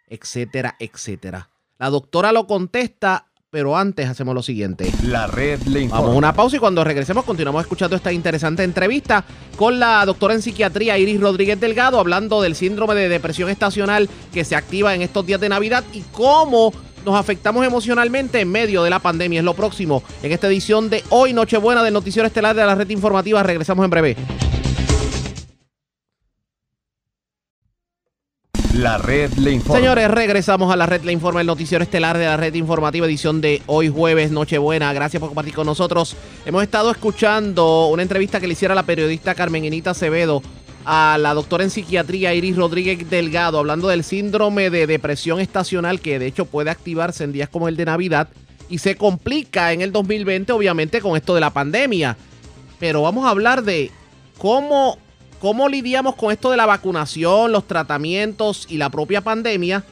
etcétera, 0.08 0.76
etcétera. 0.80 1.50
La 1.78 1.90
doctora 1.90 2.32
lo 2.32 2.48
contesta, 2.48 3.28
pero 3.50 3.76
antes 3.76 4.08
hacemos 4.08 4.34
lo 4.34 4.42
siguiente. 4.42 4.92
La 5.04 5.28
red 5.28 5.62
le 5.64 5.82
informa. 5.82 6.02
Vamos 6.02 6.16
a 6.16 6.18
una 6.18 6.34
pausa 6.34 6.56
y 6.56 6.60
cuando 6.60 6.84
regresemos 6.84 7.26
continuamos 7.26 7.62
escuchando 7.62 7.96
esta 7.96 8.12
interesante 8.12 8.64
entrevista 8.64 9.26
con 9.56 9.80
la 9.80 10.06
doctora 10.06 10.34
en 10.34 10.42
psiquiatría 10.42 10.98
Iris 10.98 11.20
Rodríguez 11.20 11.60
Delgado 11.60 12.00
hablando 12.00 12.42
del 12.42 12.56
síndrome 12.56 12.96
de 12.96 13.10
depresión 13.10 13.50
estacional 13.50 14.10
que 14.34 14.46
se 14.46 14.56
activa 14.56 14.96
en 14.96 15.02
estos 15.02 15.26
días 15.26 15.42
de 15.42 15.50
Navidad 15.50 15.84
y 15.94 16.02
cómo 16.12 16.72
nos 17.06 17.16
afectamos 17.16 17.66
emocionalmente 17.66 18.40
en 18.40 18.52
medio 18.52 18.84
de 18.84 18.90
la 18.90 19.00
pandemia. 19.00 19.40
Es 19.40 19.46
lo 19.46 19.56
próximo 19.56 20.04
en 20.24 20.32
esta 20.32 20.48
edición 20.48 20.90
de 20.90 21.04
hoy 21.10 21.34
Nochebuena 21.34 21.84
del 21.84 21.94
Noticiero 21.94 22.28
Estelar 22.28 22.56
de 22.56 22.66
la 22.66 22.76
Red 22.76 22.90
Informativa. 22.90 23.44
Regresamos 23.44 23.84
en 23.84 23.90
breve. 23.90 24.16
La 28.74 28.98
red 28.98 29.34
le 29.34 29.52
informa. 29.52 29.80
Señores, 29.80 30.10
regresamos 30.10 30.72
a 30.72 30.78
la 30.78 30.86
red 30.86 31.04
le 31.04 31.12
informa, 31.12 31.42
el 31.42 31.48
noticiero 31.48 31.84
estelar 31.84 32.18
de 32.18 32.24
la 32.24 32.38
red 32.38 32.54
informativa, 32.54 33.06
edición 33.06 33.42
de 33.42 33.62
hoy 33.66 33.90
jueves, 33.90 34.32
Nochebuena. 34.32 34.94
Gracias 34.94 35.20
por 35.20 35.28
compartir 35.28 35.54
con 35.54 35.66
nosotros. 35.66 36.16
Hemos 36.46 36.64
estado 36.64 36.90
escuchando 36.90 37.88
una 37.88 38.02
entrevista 38.02 38.40
que 38.40 38.48
le 38.48 38.54
hiciera 38.54 38.74
la 38.74 38.84
periodista 38.84 39.36
Carmen 39.36 39.66
Inita 39.66 39.90
Acevedo 39.90 40.42
a 40.86 41.18
la 41.20 41.34
doctora 41.34 41.66
en 41.66 41.70
psiquiatría 41.70 42.34
Iris 42.34 42.56
Rodríguez 42.56 43.10
Delgado, 43.10 43.60
hablando 43.60 43.90
del 43.90 44.06
síndrome 44.06 44.70
de 44.70 44.88
depresión 44.88 45.42
estacional 45.42 46.00
que 46.00 46.18
de 46.18 46.28
hecho 46.28 46.46
puede 46.46 46.70
activarse 46.70 47.26
en 47.26 47.34
días 47.34 47.50
como 47.50 47.68
el 47.68 47.76
de 47.76 47.86
Navidad 47.86 48.30
y 48.70 48.78
se 48.78 48.96
complica 48.96 49.74
en 49.74 49.82
el 49.82 49.92
2020 49.92 50.54
obviamente 50.54 51.02
con 51.02 51.18
esto 51.18 51.36
de 51.36 51.42
la 51.42 51.50
pandemia. 51.50 52.16
Pero 52.80 53.02
vamos 53.02 53.26
a 53.26 53.32
hablar 53.32 53.64
de 53.64 53.92
cómo 54.38 54.98
¿Cómo 55.42 55.68
lidiamos 55.68 56.16
con 56.16 56.32
esto 56.32 56.52
de 56.52 56.58
la 56.58 56.68
vacunación, 56.68 57.52
los 57.52 57.66
tratamientos 57.66 58.68
y 58.70 58.78
la 58.78 58.92
propia 58.92 59.22
pandemia 59.22 59.84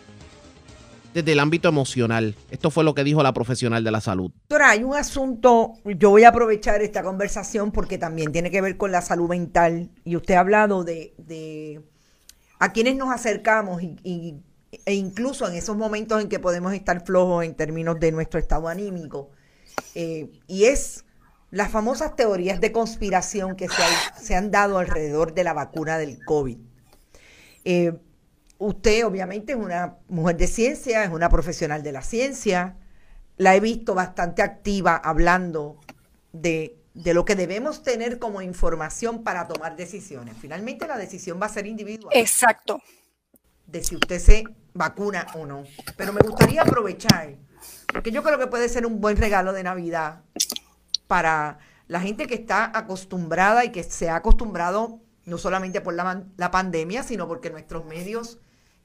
desde 1.12 1.32
el 1.32 1.40
ámbito 1.40 1.68
emocional? 1.68 2.36
Esto 2.52 2.70
fue 2.70 2.84
lo 2.84 2.94
que 2.94 3.04
dijo 3.04 3.24
la 3.24 3.34
profesional 3.34 3.84
de 3.84 3.90
la 3.90 4.00
salud. 4.00 4.30
Doctora, 4.30 4.70
hay 4.70 4.84
un 4.84 4.96
asunto, 4.96 5.74
yo 5.84 6.12
voy 6.12 6.24
a 6.24 6.30
aprovechar 6.30 6.84
esta 6.84 7.02
conversación 7.02 7.72
porque 7.72 7.98
también 7.98 8.32
tiene 8.32 8.52
que 8.52 8.62
ver 8.62 8.78
con 8.78 8.92
la 8.92 9.02
salud 9.02 9.28
mental 9.28 9.90
y 10.06 10.16
usted 10.16 10.36
ha 10.36 10.42
hablado 10.42 10.84
de, 10.84 11.82
a 12.60 12.72
quienes 12.72 12.96
nos 12.96 13.10
acercamos 13.10 13.82
y, 13.82 14.36
e 14.86 14.94
incluso 14.94 15.48
en 15.48 15.56
esos 15.56 15.76
momentos 15.76 16.22
en 16.22 16.30
que 16.30 16.38
podemos 16.38 16.74
estar 16.74 17.04
flojos 17.04 17.44
en 17.44 17.56
términos 17.56 18.00
de 18.00 18.12
nuestro 18.12 18.40
estado 18.40 18.68
anímico. 18.68 19.32
Eh, 19.96 20.30
y 20.46 20.66
es 20.66 21.06
las 21.52 21.72
famosas 21.72 22.16
teorías 22.16 22.62
de 22.62 22.72
conspiración 22.72 23.56
que 23.56 23.68
se, 24.22 24.36
han 24.36 24.52
dado 24.52 24.78
alrededor 24.78 25.34
de 25.34 25.44
la 25.44 25.54
vacuna 25.54 25.98
del 25.98 26.24
COVID. 26.24 26.58
Eh, 27.66 27.94
usted 28.58 29.06
obviamente 29.06 29.54
es 29.54 29.58
una 29.58 29.98
mujer 30.08 30.38
de 30.38 30.48
ciencia, 30.48 31.04
es 31.04 31.10
una 31.10 31.30
profesional 31.30 31.82
de 31.82 31.92
la 31.92 32.02
ciencia, 32.02 32.78
la 33.38 33.56
he 33.56 33.60
visto 33.60 33.96
bastante 33.96 34.42
activa 34.42 34.96
hablando 34.96 35.80
de, 36.34 36.78
de 36.94 37.14
lo 37.14 37.26
que 37.26 37.36
debemos 37.36 37.84
tener 37.84 38.20
como 38.20 38.42
información 38.42 39.24
para 39.24 39.48
tomar 39.48 39.76
decisiones. 39.76 40.36
Finalmente 40.40 40.88
la 40.88 40.98
decisión 40.98 41.40
va 41.42 41.48
a 41.48 41.50
ser 41.50 41.66
individual. 41.66 42.16
Exacto. 42.16 42.82
De 43.66 43.84
si 43.84 43.96
usted 43.96 44.20
se 44.20 44.44
vacuna 44.74 45.26
o 45.34 45.46
no. 45.46 45.64
Pero 45.98 46.14
me 46.14 46.22
gustaría 46.22 46.62
aprovechar, 46.62 47.38
porque 47.92 48.12
yo 48.12 48.24
creo 48.24 48.38
que 48.38 48.48
puede 48.48 48.70
ser 48.70 48.86
un 48.86 49.02
buen 49.02 49.18
regalo 49.18 49.54
de 49.54 49.64
Navidad 49.64 50.22
para 51.10 51.58
la 51.88 52.00
gente 52.00 52.28
que 52.28 52.36
está 52.36 52.72
acostumbrada 52.78 53.66
y 53.66 53.72
que 53.72 53.82
se 53.82 54.12
ha 54.12 54.18
acostumbrado 54.18 55.00
no 55.26 55.40
solamente 55.40 55.82
por 55.82 55.96
la, 55.96 56.24
la 56.38 56.52
pandemia, 56.52 57.02
sino 57.02 57.28
porque 57.28 57.50
nuestros 57.50 57.84
medios, 57.84 58.38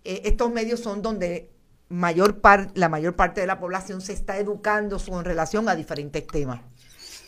eh, 0.04 0.22
estos 0.24 0.50
medios 0.50 0.80
son 0.80 1.02
donde 1.02 1.50
mayor 1.90 2.40
la 2.74 2.88
mayor 2.88 3.14
parte 3.14 3.42
de 3.42 3.46
la 3.46 3.60
población 3.60 4.00
se 4.00 4.14
está 4.14 4.38
educando 4.38 4.98
en 5.06 5.24
relación 5.24 5.68
a 5.68 5.74
diferentes 5.74 6.26
temas. 6.26 6.62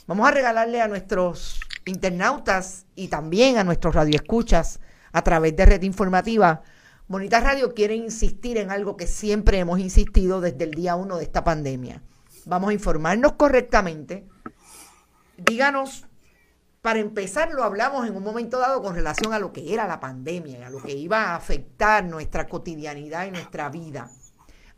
Vamos 0.06 0.26
a 0.26 0.30
regalarle 0.30 0.80
a 0.80 0.88
nuestros 0.88 1.60
internautas 1.84 2.86
y 2.94 3.08
también 3.08 3.58
a 3.58 3.64
nuestros 3.64 3.94
radioescuchas 3.94 4.80
a 5.12 5.22
través 5.22 5.54
de 5.56 5.66
Red 5.66 5.82
Informativa. 5.82 6.62
Bonita 7.06 7.40
Radio 7.40 7.74
quiere 7.74 7.96
insistir 7.96 8.56
en 8.56 8.70
algo 8.70 8.96
que 8.96 9.06
siempre 9.06 9.58
hemos 9.58 9.78
insistido 9.78 10.40
desde 10.40 10.64
el 10.64 10.70
día 10.70 10.96
uno 10.96 11.18
de 11.18 11.24
esta 11.24 11.44
pandemia. 11.44 12.02
Vamos 12.46 12.70
a 12.70 12.72
informarnos 12.72 13.32
correctamente, 13.32 14.26
díganos, 15.36 16.06
para 16.82 17.00
empezar, 17.00 17.50
lo 17.50 17.64
hablamos 17.64 18.06
en 18.06 18.14
un 18.16 18.22
momento 18.22 18.58
dado 18.58 18.80
con 18.80 18.94
relación 18.94 19.32
a 19.32 19.38
lo 19.38 19.52
que 19.52 19.74
era 19.74 19.88
la 19.88 19.98
pandemia, 19.98 20.66
a 20.66 20.70
lo 20.70 20.80
que 20.80 20.92
iba 20.92 21.24
a 21.24 21.36
afectar 21.36 22.04
nuestra 22.04 22.46
cotidianidad 22.46 23.26
y 23.26 23.32
nuestra 23.32 23.68
vida. 23.70 24.10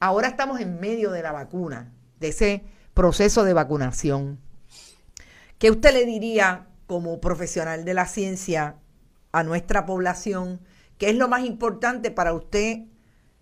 Ahora 0.00 0.28
estamos 0.28 0.60
en 0.60 0.80
medio 0.80 1.10
de 1.10 1.22
la 1.22 1.32
vacuna, 1.32 1.92
de 2.18 2.28
ese 2.28 2.64
proceso 2.94 3.44
de 3.44 3.52
vacunación. 3.52 4.40
¿Qué 5.58 5.70
usted 5.70 5.92
le 5.92 6.06
diría 6.06 6.68
como 6.86 7.20
profesional 7.20 7.84
de 7.84 7.94
la 7.94 8.06
ciencia 8.06 8.76
a 9.32 9.42
nuestra 9.42 9.84
población? 9.84 10.60
¿Qué 10.96 11.10
es 11.10 11.16
lo 11.16 11.28
más 11.28 11.44
importante 11.44 12.10
para 12.10 12.32
usted 12.32 12.84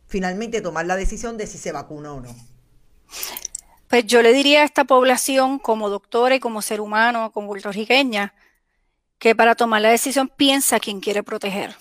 finalmente 0.06 0.60
tomar 0.60 0.86
la 0.86 0.96
decisión 0.96 1.36
de 1.36 1.46
si 1.46 1.58
se 1.58 1.72
vacuna 1.72 2.14
o 2.14 2.20
no? 2.20 2.34
Pues 3.96 4.04
yo 4.04 4.20
le 4.20 4.34
diría 4.34 4.60
a 4.60 4.64
esta 4.66 4.84
población, 4.84 5.58
como 5.58 5.88
doctora 5.88 6.34
y 6.34 6.38
como 6.38 6.60
ser 6.60 6.82
humano, 6.82 7.32
como 7.32 7.46
puertorriqueña, 7.46 8.34
que 9.18 9.34
para 9.34 9.54
tomar 9.54 9.80
la 9.80 9.88
decisión 9.88 10.28
piensa 10.28 10.78
quién 10.80 11.00
quiere 11.00 11.22
proteger, 11.22 11.74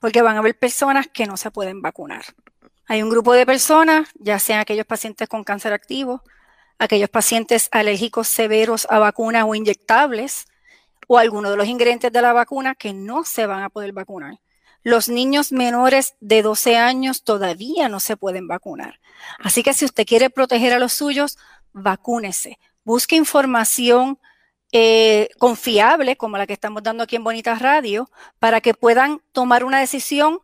porque 0.00 0.22
van 0.22 0.36
a 0.36 0.38
haber 0.38 0.58
personas 0.58 1.08
que 1.08 1.26
no 1.26 1.36
se 1.36 1.50
pueden 1.50 1.82
vacunar. 1.82 2.24
Hay 2.86 3.02
un 3.02 3.10
grupo 3.10 3.34
de 3.34 3.44
personas, 3.44 4.08
ya 4.14 4.38
sean 4.38 4.60
aquellos 4.60 4.86
pacientes 4.86 5.28
con 5.28 5.44
cáncer 5.44 5.74
activo, 5.74 6.22
aquellos 6.78 7.10
pacientes 7.10 7.68
alérgicos 7.70 8.28
severos 8.28 8.86
a 8.88 8.98
vacunas 8.98 9.44
o 9.46 9.54
inyectables, 9.54 10.46
o 11.06 11.18
algunos 11.18 11.50
de 11.50 11.58
los 11.58 11.68
ingredientes 11.68 12.10
de 12.10 12.22
la 12.22 12.32
vacuna 12.32 12.74
que 12.74 12.94
no 12.94 13.24
se 13.24 13.44
van 13.44 13.62
a 13.62 13.68
poder 13.68 13.92
vacunar. 13.92 14.38
Los 14.86 15.08
niños 15.08 15.50
menores 15.50 16.14
de 16.20 16.42
12 16.42 16.76
años 16.76 17.24
todavía 17.24 17.88
no 17.88 17.98
se 17.98 18.16
pueden 18.16 18.46
vacunar. 18.46 19.00
Así 19.40 19.64
que 19.64 19.74
si 19.74 19.84
usted 19.84 20.06
quiere 20.06 20.30
proteger 20.30 20.72
a 20.72 20.78
los 20.78 20.92
suyos, 20.92 21.38
vacúnese. 21.72 22.60
Busque 22.84 23.16
información 23.16 24.20
eh, 24.70 25.28
confiable, 25.38 26.14
como 26.16 26.38
la 26.38 26.46
que 26.46 26.52
estamos 26.52 26.84
dando 26.84 27.02
aquí 27.02 27.16
en 27.16 27.24
Bonitas 27.24 27.60
Radio, 27.60 28.08
para 28.38 28.60
que 28.60 28.74
puedan 28.74 29.20
tomar 29.32 29.64
una 29.64 29.80
decisión 29.80 30.38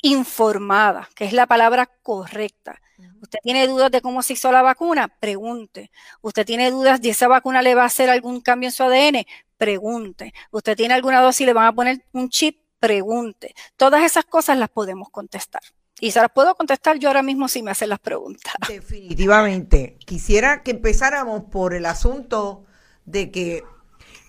informada, 0.00 1.10
que 1.14 1.26
es 1.26 1.34
la 1.34 1.46
palabra 1.46 1.84
correcta. 2.02 2.80
¿Usted 3.20 3.40
tiene 3.42 3.66
dudas 3.66 3.90
de 3.90 4.00
cómo 4.00 4.22
se 4.22 4.32
hizo 4.32 4.50
la 4.50 4.62
vacuna? 4.62 5.08
Pregunte. 5.20 5.90
¿Usted 6.22 6.46
tiene 6.46 6.70
dudas 6.70 7.02
de 7.02 7.10
esa 7.10 7.28
vacuna 7.28 7.60
le 7.60 7.74
va 7.74 7.82
a 7.82 7.86
hacer 7.88 8.08
algún 8.08 8.40
cambio 8.40 8.70
en 8.70 8.72
su 8.72 8.84
ADN? 8.84 9.26
Pregunte. 9.58 10.32
¿Usted 10.50 10.78
tiene 10.78 10.94
alguna 10.94 11.20
dosis 11.20 11.42
y 11.42 11.44
le 11.44 11.52
van 11.52 11.66
a 11.66 11.74
poner 11.74 12.06
un 12.12 12.30
chip? 12.30 12.61
Pregunte. 12.82 13.54
Todas 13.76 14.02
esas 14.02 14.24
cosas 14.24 14.58
las 14.58 14.68
podemos 14.68 15.08
contestar. 15.08 15.62
Y 16.00 16.10
se 16.10 16.20
las 16.20 16.32
puedo 16.32 16.56
contestar 16.56 16.98
yo 16.98 17.08
ahora 17.08 17.22
mismo 17.22 17.46
si 17.46 17.62
me 17.62 17.70
hacen 17.70 17.90
las 17.90 18.00
preguntas. 18.00 18.52
Definitivamente. 18.68 19.96
Quisiera 20.04 20.64
que 20.64 20.72
empezáramos 20.72 21.44
por 21.44 21.74
el 21.74 21.86
asunto 21.86 22.64
de 23.04 23.30
que 23.30 23.62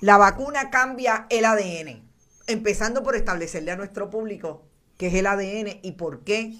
la 0.02 0.18
vacuna 0.18 0.70
cambia 0.70 1.26
el 1.32 1.46
ADN. 1.46 2.08
Empezando 2.46 3.02
por 3.02 3.16
establecerle 3.16 3.72
a 3.72 3.76
nuestro 3.76 4.12
público 4.12 4.68
qué 4.98 5.08
es 5.08 5.16
el 5.16 5.26
ADN 5.26 5.80
y 5.82 5.94
por 5.94 6.24
qué 6.24 6.54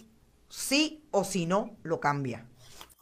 sí 0.50 1.06
o 1.12 1.24
si 1.24 1.46
no 1.46 1.78
lo 1.84 2.00
cambia. 2.00 2.48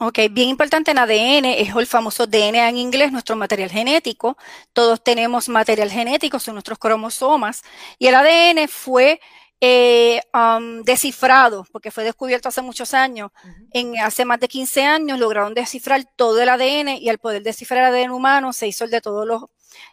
Ok, 0.04 0.18
bien 0.32 0.48
importante 0.48 0.90
en 0.90 0.98
ADN 0.98 1.44
es 1.44 1.76
el 1.76 1.86
famoso 1.86 2.26
DNA 2.26 2.70
en 2.70 2.76
inglés, 2.76 3.12
nuestro 3.12 3.36
material 3.36 3.70
genético. 3.70 4.36
Todos 4.72 5.04
tenemos 5.04 5.48
material 5.48 5.92
genético, 5.92 6.40
son 6.40 6.56
nuestros 6.56 6.76
cromosomas. 6.80 7.62
Y 8.00 8.08
el 8.08 8.16
ADN 8.16 8.66
fue 8.66 9.20
eh, 9.60 10.20
um, 10.34 10.82
descifrado, 10.82 11.64
porque 11.70 11.92
fue 11.92 12.02
descubierto 12.02 12.48
hace 12.48 12.62
muchos 12.62 12.94
años. 12.94 13.30
En 13.70 13.96
hace 14.00 14.24
más 14.24 14.40
de 14.40 14.48
15 14.48 14.84
años 14.84 15.20
lograron 15.20 15.54
descifrar 15.54 16.04
todo 16.16 16.42
el 16.42 16.48
ADN 16.48 16.96
y 17.00 17.08
al 17.08 17.18
poder 17.18 17.44
descifrar 17.44 17.84
el 17.84 17.94
ADN 17.94 18.10
humano 18.10 18.52
se 18.52 18.66
hizo 18.66 18.84
el 18.84 18.90
de 18.90 19.00
todos 19.00 19.24
los 19.24 19.44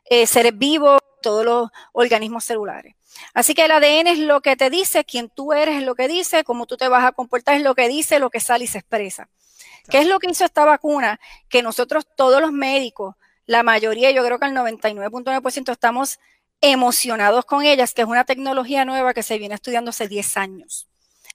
eh, 0.10 0.26
seres 0.26 0.58
vivos, 0.58 1.00
todos 1.22 1.46
los 1.46 1.70
organismos 1.92 2.46
celulares. 2.46 2.96
Así 3.36 3.54
que 3.54 3.66
el 3.66 3.72
ADN 3.72 4.08
es 4.08 4.18
lo 4.18 4.42
que 4.42 4.56
te 4.56 4.72
dice, 4.72 5.06
quién 5.06 5.30
tú 5.30 5.54
eres 5.54 5.78
es 5.78 5.84
lo 5.84 5.94
que 5.94 6.08
dice, 6.08 6.44
cómo 6.44 6.66
tú 6.66 6.78
te 6.78 6.88
vas 6.88 7.06
a 7.06 7.12
comportar 7.12 7.58
es 7.58 7.62
lo 7.62 7.76
que 7.76 7.88
dice, 7.88 8.18
lo 8.18 8.32
que 8.32 8.40
sale 8.40 8.64
y 8.64 8.68
se 8.68 8.80
expresa. 8.80 9.30
¿Qué 9.90 10.00
es 10.00 10.08
lo 10.08 10.20
que 10.20 10.30
hizo 10.30 10.46
esta 10.46 10.66
vacuna? 10.66 11.20
Que 11.50 11.62
nosotros, 11.62 12.08
todos 12.16 12.42
los 12.42 12.52
médicos, 12.52 13.16
la 13.46 13.64
mayoría, 13.64 14.12
yo 14.12 14.24
creo 14.26 14.40
que 14.40 14.46
el 14.46 14.54
99.9% 14.54 15.72
estamos 15.72 16.20
emocionados 16.62 17.46
con 17.46 17.64
ellas, 17.64 17.94
que 17.94 18.02
es 18.02 18.08
una 18.08 18.26
tecnología 18.26 18.86
nueva 18.86 19.14
que 19.14 19.24
se 19.24 19.38
viene 19.38 19.56
estudiando 19.56 19.90
hace 19.90 20.08
10 20.08 20.38
años. 20.38 20.89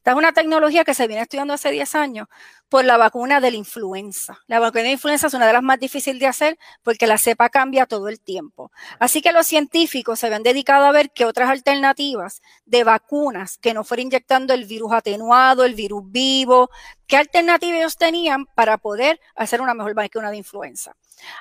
Esta 0.04 0.10
es 0.10 0.18
una 0.18 0.32
tecnología 0.32 0.84
que 0.84 0.92
se 0.92 1.06
viene 1.06 1.22
estudiando 1.22 1.54
hace 1.54 1.70
10 1.70 1.94
años 1.94 2.28
por 2.68 2.84
la 2.84 2.98
vacuna 2.98 3.40
de 3.40 3.50
la 3.50 3.56
influenza. 3.56 4.38
La 4.48 4.60
vacuna 4.60 4.82
de 4.82 4.88
la 4.88 4.92
influenza 4.92 5.28
es 5.28 5.32
una 5.32 5.46
de 5.46 5.54
las 5.54 5.62
más 5.62 5.80
difíciles 5.80 6.20
de 6.20 6.26
hacer 6.26 6.58
porque 6.82 7.06
la 7.06 7.16
cepa 7.16 7.48
cambia 7.48 7.86
todo 7.86 8.10
el 8.10 8.20
tiempo. 8.20 8.70
Así 8.98 9.22
que 9.22 9.32
los 9.32 9.46
científicos 9.46 10.18
se 10.18 10.26
habían 10.26 10.42
dedicado 10.42 10.84
a 10.84 10.92
ver 10.92 11.10
qué 11.12 11.24
otras 11.24 11.48
alternativas 11.48 12.42
de 12.66 12.84
vacunas 12.84 13.56
que 13.56 13.72
no 13.72 13.82
fueran 13.82 14.08
inyectando 14.08 14.52
el 14.52 14.66
virus 14.66 14.92
atenuado, 14.92 15.64
el 15.64 15.74
virus 15.74 16.02
vivo, 16.04 16.68
qué 17.06 17.16
alternativas 17.16 17.78
ellos 17.78 17.96
tenían 17.96 18.44
para 18.44 18.76
poder 18.76 19.18
hacer 19.34 19.62
una 19.62 19.72
mejor 19.72 19.94
vacuna 19.94 20.30
de 20.30 20.36
influenza. 20.36 20.94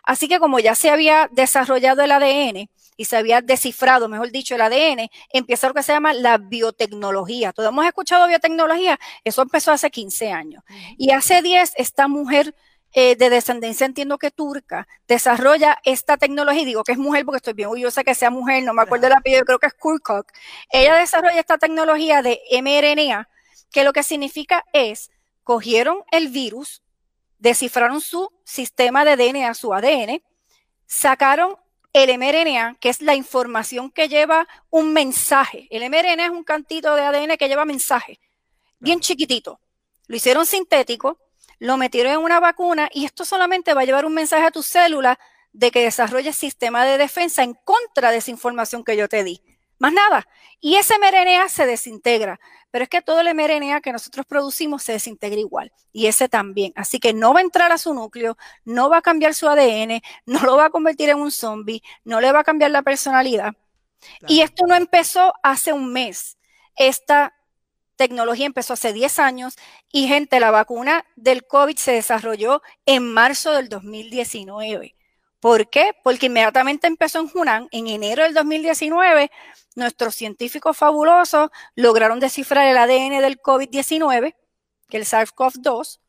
Así 0.03 0.29
que 0.29 0.39
como 0.39 0.59
ya 0.59 0.73
se 0.75 0.89
había 0.89 1.27
desarrollado 1.33 2.01
el 2.01 2.13
ADN, 2.13 2.69
y 2.97 3.05
se 3.05 3.17
había 3.17 3.41
descifrado, 3.41 4.07
mejor 4.07 4.31
dicho, 4.31 4.55
el 4.55 4.61
ADN, 4.61 5.09
empieza 5.31 5.67
lo 5.67 5.73
que 5.73 5.83
se 5.83 5.93
llama 5.93 6.13
la 6.13 6.37
biotecnología. 6.37 7.53
Todos 7.53 7.69
hemos 7.69 7.85
escuchado 7.85 8.27
biotecnología, 8.27 8.99
eso 9.23 9.41
empezó 9.41 9.71
hace 9.71 9.89
15 9.89 10.31
años. 10.31 10.63
Y 10.97 11.11
hace 11.11 11.41
10, 11.41 11.73
esta 11.77 12.07
mujer 12.07 12.55
eh, 12.95 13.15
de 13.15 13.31
descendencia, 13.31 13.87
entiendo 13.87 14.19
que 14.19 14.29
turca, 14.29 14.87
desarrolla 15.07 15.79
esta 15.83 16.17
tecnología, 16.17 16.61
y 16.61 16.65
digo 16.65 16.83
que 16.83 16.91
es 16.91 16.99
mujer 16.99 17.25
porque 17.25 17.37
estoy 17.37 17.53
bien 17.53 17.69
orgullosa 17.69 18.03
que 18.03 18.13
sea 18.13 18.29
mujer, 18.29 18.63
no 18.63 18.73
me 18.75 18.83
acuerdo 18.83 19.07
el 19.07 19.13
apellido, 19.13 19.45
creo 19.45 19.57
que 19.57 19.65
es 19.67 19.73
Kurkok. 19.73 20.31
Ella 20.69 20.95
desarrolla 20.95 21.39
esta 21.39 21.57
tecnología 21.57 22.21
de 22.21 22.39
mRNA, 22.61 23.29
que 23.71 23.83
lo 23.83 23.93
que 23.93 24.03
significa 24.03 24.63
es, 24.73 25.09
cogieron 25.43 26.03
el 26.11 26.27
virus, 26.27 26.83
descifraron 27.39 27.99
su 27.99 28.29
sistema 28.43 29.03
de 29.05 29.17
DNA, 29.17 29.55
su 29.55 29.73
ADN, 29.73 30.21
sacaron 30.85 31.55
el 31.93 32.17
mRNA, 32.17 32.75
que 32.79 32.89
es 32.89 33.01
la 33.01 33.15
información 33.15 33.91
que 33.91 34.09
lleva 34.09 34.47
un 34.71 34.93
mensaje. 34.93 35.67
El 35.69 35.87
mRNA 35.89 36.25
es 36.25 36.31
un 36.31 36.43
cantito 36.43 36.95
de 36.95 37.03
ADN 37.03 37.37
que 37.37 37.47
lleva 37.47 37.65
mensaje, 37.65 38.19
bien 38.79 38.99
chiquitito. 38.99 39.59
Lo 40.07 40.15
hicieron 40.15 40.45
sintético, 40.45 41.19
lo 41.59 41.77
metieron 41.77 42.13
en 42.13 42.19
una 42.19 42.39
vacuna 42.39 42.89
y 42.91 43.05
esto 43.05 43.23
solamente 43.23 43.73
va 43.73 43.81
a 43.81 43.85
llevar 43.85 44.05
un 44.05 44.13
mensaje 44.13 44.45
a 44.45 44.51
tu 44.51 44.63
célula 44.63 45.19
de 45.53 45.69
que 45.69 45.83
desarrolles 45.83 46.35
sistema 46.35 46.83
de 46.83 46.97
defensa 46.97 47.43
en 47.43 47.53
contra 47.53 48.11
de 48.11 48.17
esa 48.17 48.31
información 48.31 48.83
que 48.83 48.97
yo 48.97 49.07
te 49.07 49.23
di. 49.23 49.41
Más 49.77 49.93
nada. 49.93 50.27
Y 50.59 50.75
ese 50.75 50.97
mRNA 50.97 51.47
se 51.49 51.65
desintegra. 51.65 52.39
Pero 52.73 52.85
es 52.85 52.89
que 52.89 53.03
todo 53.03 53.19
el 53.19 53.35
mRNA 53.35 53.81
que 53.81 53.91
nosotros 53.91 54.25
producimos 54.25 54.81
se 54.81 54.93
desintegra 54.93 55.39
igual. 55.39 55.71
Y 55.91 56.07
ese 56.07 56.27
también. 56.27 56.73
Así 56.75 56.99
que 56.99 57.13
no 57.13 57.31
va 57.31 57.39
a 57.39 57.43
entrar 57.43 57.71
a 57.71 57.77
su 57.77 57.93
núcleo, 57.93 58.35
no 58.65 58.89
va 58.89 58.97
a 58.97 59.01
cambiar 59.03 59.35
su 59.35 59.47
ADN, 59.47 60.01
no 60.25 60.39
lo 60.39 60.57
va 60.57 60.65
a 60.65 60.69
convertir 60.71 61.09
en 61.09 61.19
un 61.19 61.29
zombie, 61.29 61.83
no 62.03 62.19
le 62.19 62.31
va 62.31 62.39
a 62.39 62.43
cambiar 62.43 62.71
la 62.71 62.81
personalidad. 62.81 63.53
Y 64.27 64.41
esto 64.41 64.65
no 64.65 64.73
empezó 64.73 65.33
hace 65.43 65.71
un 65.71 65.93
mes. 65.93 66.39
Esta 66.75 67.35
tecnología 67.95 68.47
empezó 68.47 68.73
hace 68.73 68.91
10 68.91 69.19
años 69.19 69.55
y 69.91 70.07
gente, 70.07 70.39
la 70.39 70.49
vacuna 70.49 71.05
del 71.15 71.45
COVID 71.45 71.77
se 71.77 71.91
desarrolló 71.91 72.63
en 72.87 73.13
marzo 73.13 73.51
del 73.51 73.69
2019. 73.69 74.95
¿Por 75.43 75.69
qué? 75.69 75.91
Porque 76.01 76.27
inmediatamente 76.27 76.87
empezó 76.87 77.19
en 77.19 77.29
Hunan, 77.33 77.67
en 77.71 77.87
enero 77.87 78.23
del 78.23 78.33
2019, 78.33 79.29
nuestros 79.75 80.15
científicos 80.15 80.77
fabulosos 80.77 81.49
lograron 81.75 82.21
descifrar 82.21 82.65
el 82.65 82.77
ADN 82.77 83.19
del 83.19 83.41
COVID-19, 83.41 84.35
que 84.87 84.95
el 84.95 85.03
SARS-CoV-2, 85.03 85.99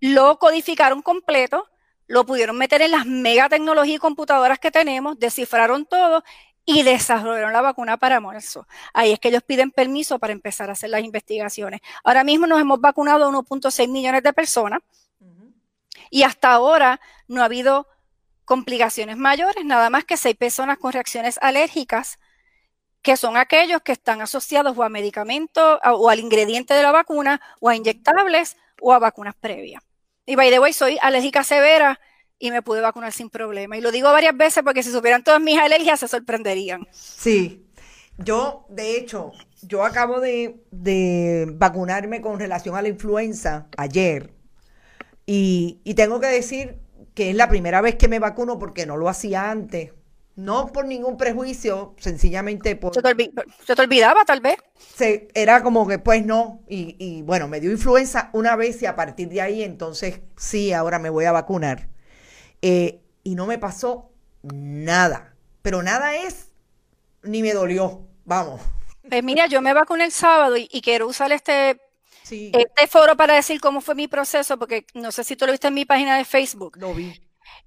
lo 0.00 0.40
codificaron 0.40 1.02
completo, 1.02 1.68
lo 2.08 2.26
pudieron 2.26 2.58
meter 2.58 2.82
en 2.82 2.90
las 2.90 3.06
mega 3.06 3.48
tecnologías 3.48 3.98
y 3.98 4.00
computadoras 4.00 4.58
que 4.58 4.72
tenemos, 4.72 5.20
descifraron 5.20 5.86
todo 5.86 6.24
y 6.64 6.82
desarrollaron 6.82 7.52
la 7.52 7.60
vacuna 7.60 7.96
para 7.96 8.18
marzo. 8.18 8.66
Ahí 8.92 9.12
es 9.12 9.20
que 9.20 9.28
ellos 9.28 9.44
piden 9.44 9.70
permiso 9.70 10.18
para 10.18 10.32
empezar 10.32 10.68
a 10.68 10.72
hacer 10.72 10.90
las 10.90 11.04
investigaciones. 11.04 11.80
Ahora 12.02 12.24
mismo 12.24 12.48
nos 12.48 12.60
hemos 12.60 12.80
vacunado 12.80 13.24
a 13.24 13.30
1.6 13.30 13.88
millones 13.88 14.24
de 14.24 14.32
personas 14.32 14.80
y 16.10 16.24
hasta 16.24 16.50
ahora 16.50 17.00
no 17.28 17.40
ha 17.40 17.44
habido 17.44 17.93
complicaciones 18.44 19.16
mayores, 19.16 19.64
nada 19.64 19.90
más 19.90 20.04
que 20.04 20.16
seis 20.16 20.36
personas 20.36 20.78
con 20.78 20.92
reacciones 20.92 21.38
alérgicas, 21.40 22.18
que 23.02 23.16
son 23.16 23.36
aquellos 23.36 23.82
que 23.82 23.92
están 23.92 24.22
asociados 24.22 24.76
o 24.76 24.82
a 24.82 24.88
medicamentos 24.88 25.78
o 25.84 26.08
al 26.08 26.20
ingrediente 26.20 26.74
de 26.74 26.82
la 26.82 26.92
vacuna 26.92 27.40
o 27.60 27.68
a 27.68 27.76
inyectables 27.76 28.56
o 28.80 28.92
a 28.92 28.98
vacunas 28.98 29.34
previas. 29.34 29.82
Y 30.26 30.36
by 30.36 30.50
the 30.50 30.58
way, 30.58 30.72
soy 30.72 30.98
alérgica 31.02 31.44
severa 31.44 32.00
y 32.38 32.50
me 32.50 32.62
pude 32.62 32.80
vacunar 32.80 33.12
sin 33.12 33.28
problema. 33.28 33.76
Y 33.76 33.82
lo 33.82 33.92
digo 33.92 34.10
varias 34.10 34.36
veces 34.36 34.62
porque 34.62 34.82
si 34.82 34.90
supieran 34.90 35.22
todas 35.22 35.40
mis 35.40 35.58
alergias 35.58 36.00
se 36.00 36.08
sorprenderían. 36.08 36.86
Sí, 36.90 37.66
yo 38.16 38.64
de 38.70 38.96
hecho, 38.96 39.32
yo 39.62 39.84
acabo 39.84 40.20
de, 40.20 40.64
de 40.70 41.46
vacunarme 41.52 42.20
con 42.22 42.38
relación 42.38 42.74
a 42.74 42.82
la 42.82 42.88
influenza 42.88 43.68
ayer 43.76 44.32
y, 45.26 45.80
y 45.84 45.94
tengo 45.94 46.20
que 46.20 46.28
decir 46.28 46.83
que 47.14 47.30
es 47.30 47.36
la 47.36 47.48
primera 47.48 47.80
vez 47.80 47.96
que 47.96 48.08
me 48.08 48.18
vacuno 48.18 48.58
porque 48.58 48.86
no 48.86 48.96
lo 48.96 49.08
hacía 49.08 49.50
antes. 49.50 49.92
No 50.36 50.72
por 50.72 50.84
ningún 50.84 51.16
prejuicio, 51.16 51.94
sencillamente 51.98 52.74
por... 52.74 52.92
¿Se 52.92 53.02
te, 53.02 53.82
olvidaba 53.82 54.24
tal 54.24 54.40
vez? 54.40 54.56
Se, 54.96 55.28
era 55.32 55.62
como 55.62 55.86
que 55.86 56.00
pues 56.00 56.26
no, 56.26 56.64
y, 56.68 56.96
y, 56.98 57.22
bueno, 57.22 57.46
me 57.46 57.60
dio 57.60 57.70
influenza 57.70 58.30
una 58.32 58.56
vez 58.56 58.82
y 58.82 58.86
a 58.86 58.96
partir 58.96 59.28
de 59.28 59.40
ahí 59.40 59.62
entonces 59.62 60.22
sí, 60.36 60.72
ahora 60.72 60.98
me 60.98 61.08
voy 61.08 61.26
a 61.26 61.32
vacunar. 61.32 61.88
Eh, 62.62 63.00
y 63.22 63.36
no 63.36 63.46
me 63.46 63.58
pasó 63.58 64.10
nada, 64.42 65.34
pero 65.62 65.82
nada 65.82 66.16
es, 66.16 66.48
ni 67.22 67.42
me 67.42 67.52
dolió, 67.52 68.08
vamos. 68.24 68.60
Pues 69.08 69.22
mira, 69.22 69.46
yo 69.46 69.60
me 69.60 69.74
vacuné 69.74 70.04
el 70.04 70.12
sábado 70.12 70.56
y, 70.56 70.68
quiero 70.80 71.06
usar 71.06 71.30
este, 71.32 71.78
este 72.30 72.86
foro 72.88 73.16
para 73.16 73.34
decir 73.34 73.60
cómo 73.60 73.80
fue 73.80 73.94
mi 73.94 74.08
proceso, 74.08 74.58
porque 74.58 74.86
no 74.94 75.12
sé 75.12 75.24
si 75.24 75.36
tú 75.36 75.46
lo 75.46 75.52
viste 75.52 75.68
en 75.68 75.74
mi 75.74 75.84
página 75.84 76.16
de 76.16 76.24
Facebook. 76.24 76.76
Lo 76.78 76.94
vi. 76.94 77.20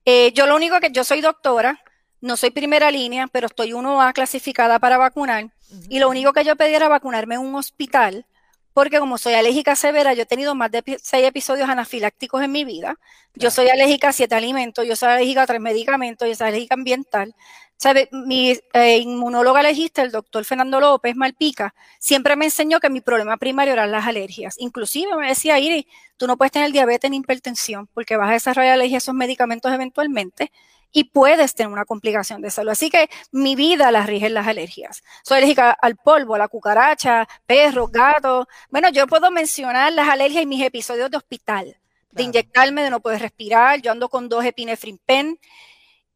Eh, 0.06 0.32
yo 0.34 0.48
lo 0.48 0.56
único 0.56 0.80
que, 0.80 0.92
yo 0.92 1.04
soy 1.04 1.22
doctora, 1.22 1.82
no 2.22 2.38
soy 2.38 2.50
primera 2.50 2.90
línea, 2.92 3.28
pero 3.28 3.48
estoy 3.48 3.74
1A 3.74 4.14
clasificada 4.14 4.80
para 4.80 4.98
vacunar. 4.98 5.52
Y 5.90 6.00
lo 6.00 6.10
único 6.10 6.34
que 6.34 6.44
yo 6.44 6.56
pedí 6.56 6.74
era 6.74 6.88
vacunarme 6.88 7.36
en 7.36 7.42
un 7.42 7.56
hospital, 7.56 8.26
porque 8.74 9.00
como 9.00 9.18
soy 9.18 9.34
alérgica 9.34 9.76
severa, 9.76 10.14
yo 10.14 10.24
he 10.24 10.26
tenido 10.26 10.56
más 10.56 10.72
de 10.72 10.84
seis 11.02 11.26
episodios 11.26 11.70
anafilácticos 11.70 12.42
en 12.44 12.52
mi 12.52 12.64
vida. 12.64 12.98
Yo 13.34 13.52
soy 13.52 13.70
alérgica 13.70 14.10
a 14.10 14.14
siete 14.14 14.36
alimentos, 14.36 14.88
yo 14.88 14.96
soy 14.96 15.10
alérgica 15.10 15.44
a 15.44 15.48
tres 15.48 15.62
medicamentos, 15.62 16.28
yo 16.28 16.36
soy 16.36 16.48
alérgica 16.48 16.76
ambiental. 16.76 17.36
¿Sabe? 17.78 18.10
Mi 18.12 18.58
eh, 18.74 18.98
inmunólogo 18.98 19.56
alergista, 19.58 20.02
el 20.02 20.12
doctor 20.12 20.44
Fernando 20.46 20.80
López 20.80 21.16
Malpica, 21.16 21.76
siempre 22.00 22.36
me 22.36 22.46
enseñó 22.46 22.80
que 22.80 22.90
mi 22.90 23.02
problema 23.02 23.38
primario 23.38 23.74
eran 23.74 23.92
las 23.92 24.08
alergias. 24.08 24.56
Inclusive 24.58 25.16
me 25.16 25.28
decía, 25.28 25.60
Iris, 25.60 25.86
tú 26.18 26.26
no 26.26 26.38
puedes 26.38 26.52
tener 26.52 26.72
diabetes 26.72 27.12
ni 27.12 27.18
hipertensión 27.18 27.88
porque 27.94 28.18
vas 28.18 28.30
a 28.30 28.34
desarrollar 28.34 28.74
alergia 28.74 28.98
a 28.98 29.00
esos 29.00 29.14
medicamentos 29.14 29.72
eventualmente 29.72 30.52
y 30.92 31.06
puedes 31.06 31.54
tener 31.54 31.72
una 31.72 31.86
complicación 31.86 32.42
de 32.42 32.50
salud. 32.50 32.72
Así 32.72 32.90
que 32.90 33.10
mi 33.32 33.56
vida 33.56 33.92
la 33.92 34.06
rigen 34.06 34.34
las 34.34 34.48
alergias. 34.48 35.04
Soy 35.24 35.38
alérgica 35.38 35.72
al 35.72 35.98
polvo, 35.98 36.36
a 36.36 36.40
la 36.40 36.48
cucaracha, 36.48 37.28
perros, 37.46 37.92
gatos. 37.92 38.48
Bueno, 38.70 38.90
yo 38.90 39.06
puedo 39.06 39.30
mencionar 39.30 39.94
las 39.94 40.10
alergias 40.10 40.44
y 40.44 40.48
mis 40.48 40.64
episodios 40.64 41.12
de 41.12 41.18
hospital, 41.18 41.78
de 42.12 42.24
inyectarme, 42.24 42.84
de 42.84 42.90
no 42.90 43.02
poder 43.02 43.22
respirar. 43.22 43.82
Yo 43.82 43.92
ando 43.92 44.10
con 44.10 44.30
dos 44.30 44.44
epinefrin 44.44 44.98
pen 45.06 45.40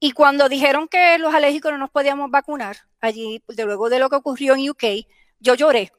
y 0.04 0.14
cuando 0.14 0.50
dijeron 0.50 0.88
que 0.88 1.20
los 1.20 1.32
alérgicos 1.32 1.72
no 1.72 1.78
nos 1.78 1.92
podíamos 1.92 2.32
vacunar, 2.32 2.76
allí, 3.02 3.44
de 3.48 3.66
luego 3.66 3.88
de 3.88 4.00
lo 4.00 4.10
que 4.10 4.16
ocurrió 4.16 4.56
en 4.56 4.68
UK, 4.68 5.06
yo 5.40 5.54
lloré. 5.54 5.94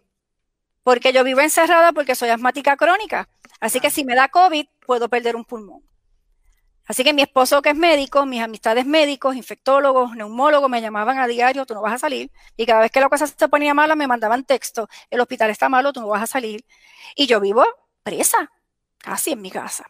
Porque 0.83 1.13
yo 1.13 1.23
vivo 1.23 1.41
encerrada 1.41 1.93
porque 1.93 2.17
soy 2.17 2.31
asmática 2.31 2.77
crónica. 2.77 3.29
Así 3.61 3.79
que 3.79 3.91
si 3.91 4.05
me 4.05 4.17
da 4.17 4.27
COVID, 4.27 4.67
puedo 4.85 5.09
perder 5.09 5.37
un 5.37 5.45
pulmón. 5.45 5.85
Así 6.85 7.05
que 7.05 7.13
mi 7.13 7.23
esposo, 7.23 7.63
que 7.63 7.69
es 7.69 7.77
médico, 7.77 8.27
mis 8.27 8.43
amistades 8.43 8.87
médicos, 8.87 9.37
infectólogos, 9.37 10.17
neumólogos, 10.17 10.69
me 10.69 10.81
llamaban 10.83 11.21
a 11.21 11.29
diario, 11.29 11.65
tú 11.65 11.75
no 11.75 11.81
vas 11.81 11.95
a 11.95 11.99
salir. 11.99 12.33
Y 12.57 12.67
cada 12.67 12.81
vez 12.81 12.91
que 12.91 12.99
la 12.99 13.09
cosa 13.09 13.29
se 13.29 13.49
ponía 13.49 13.73
mala, 13.73 13.95
me 13.95 14.09
mandaban 14.09 14.43
texto, 14.43 14.89
el 15.11 15.21
hospital 15.21 15.51
está 15.51 15.69
malo, 15.69 15.93
tú 15.93 16.01
no 16.01 16.09
vas 16.09 16.25
a 16.25 16.27
salir. 16.27 16.65
Y 17.15 17.29
yo 17.29 17.39
vivo 17.39 17.65
presa, 18.03 18.51
casi 18.99 19.31
en 19.31 19.43
mi 19.43 19.53
casa. 19.53 19.85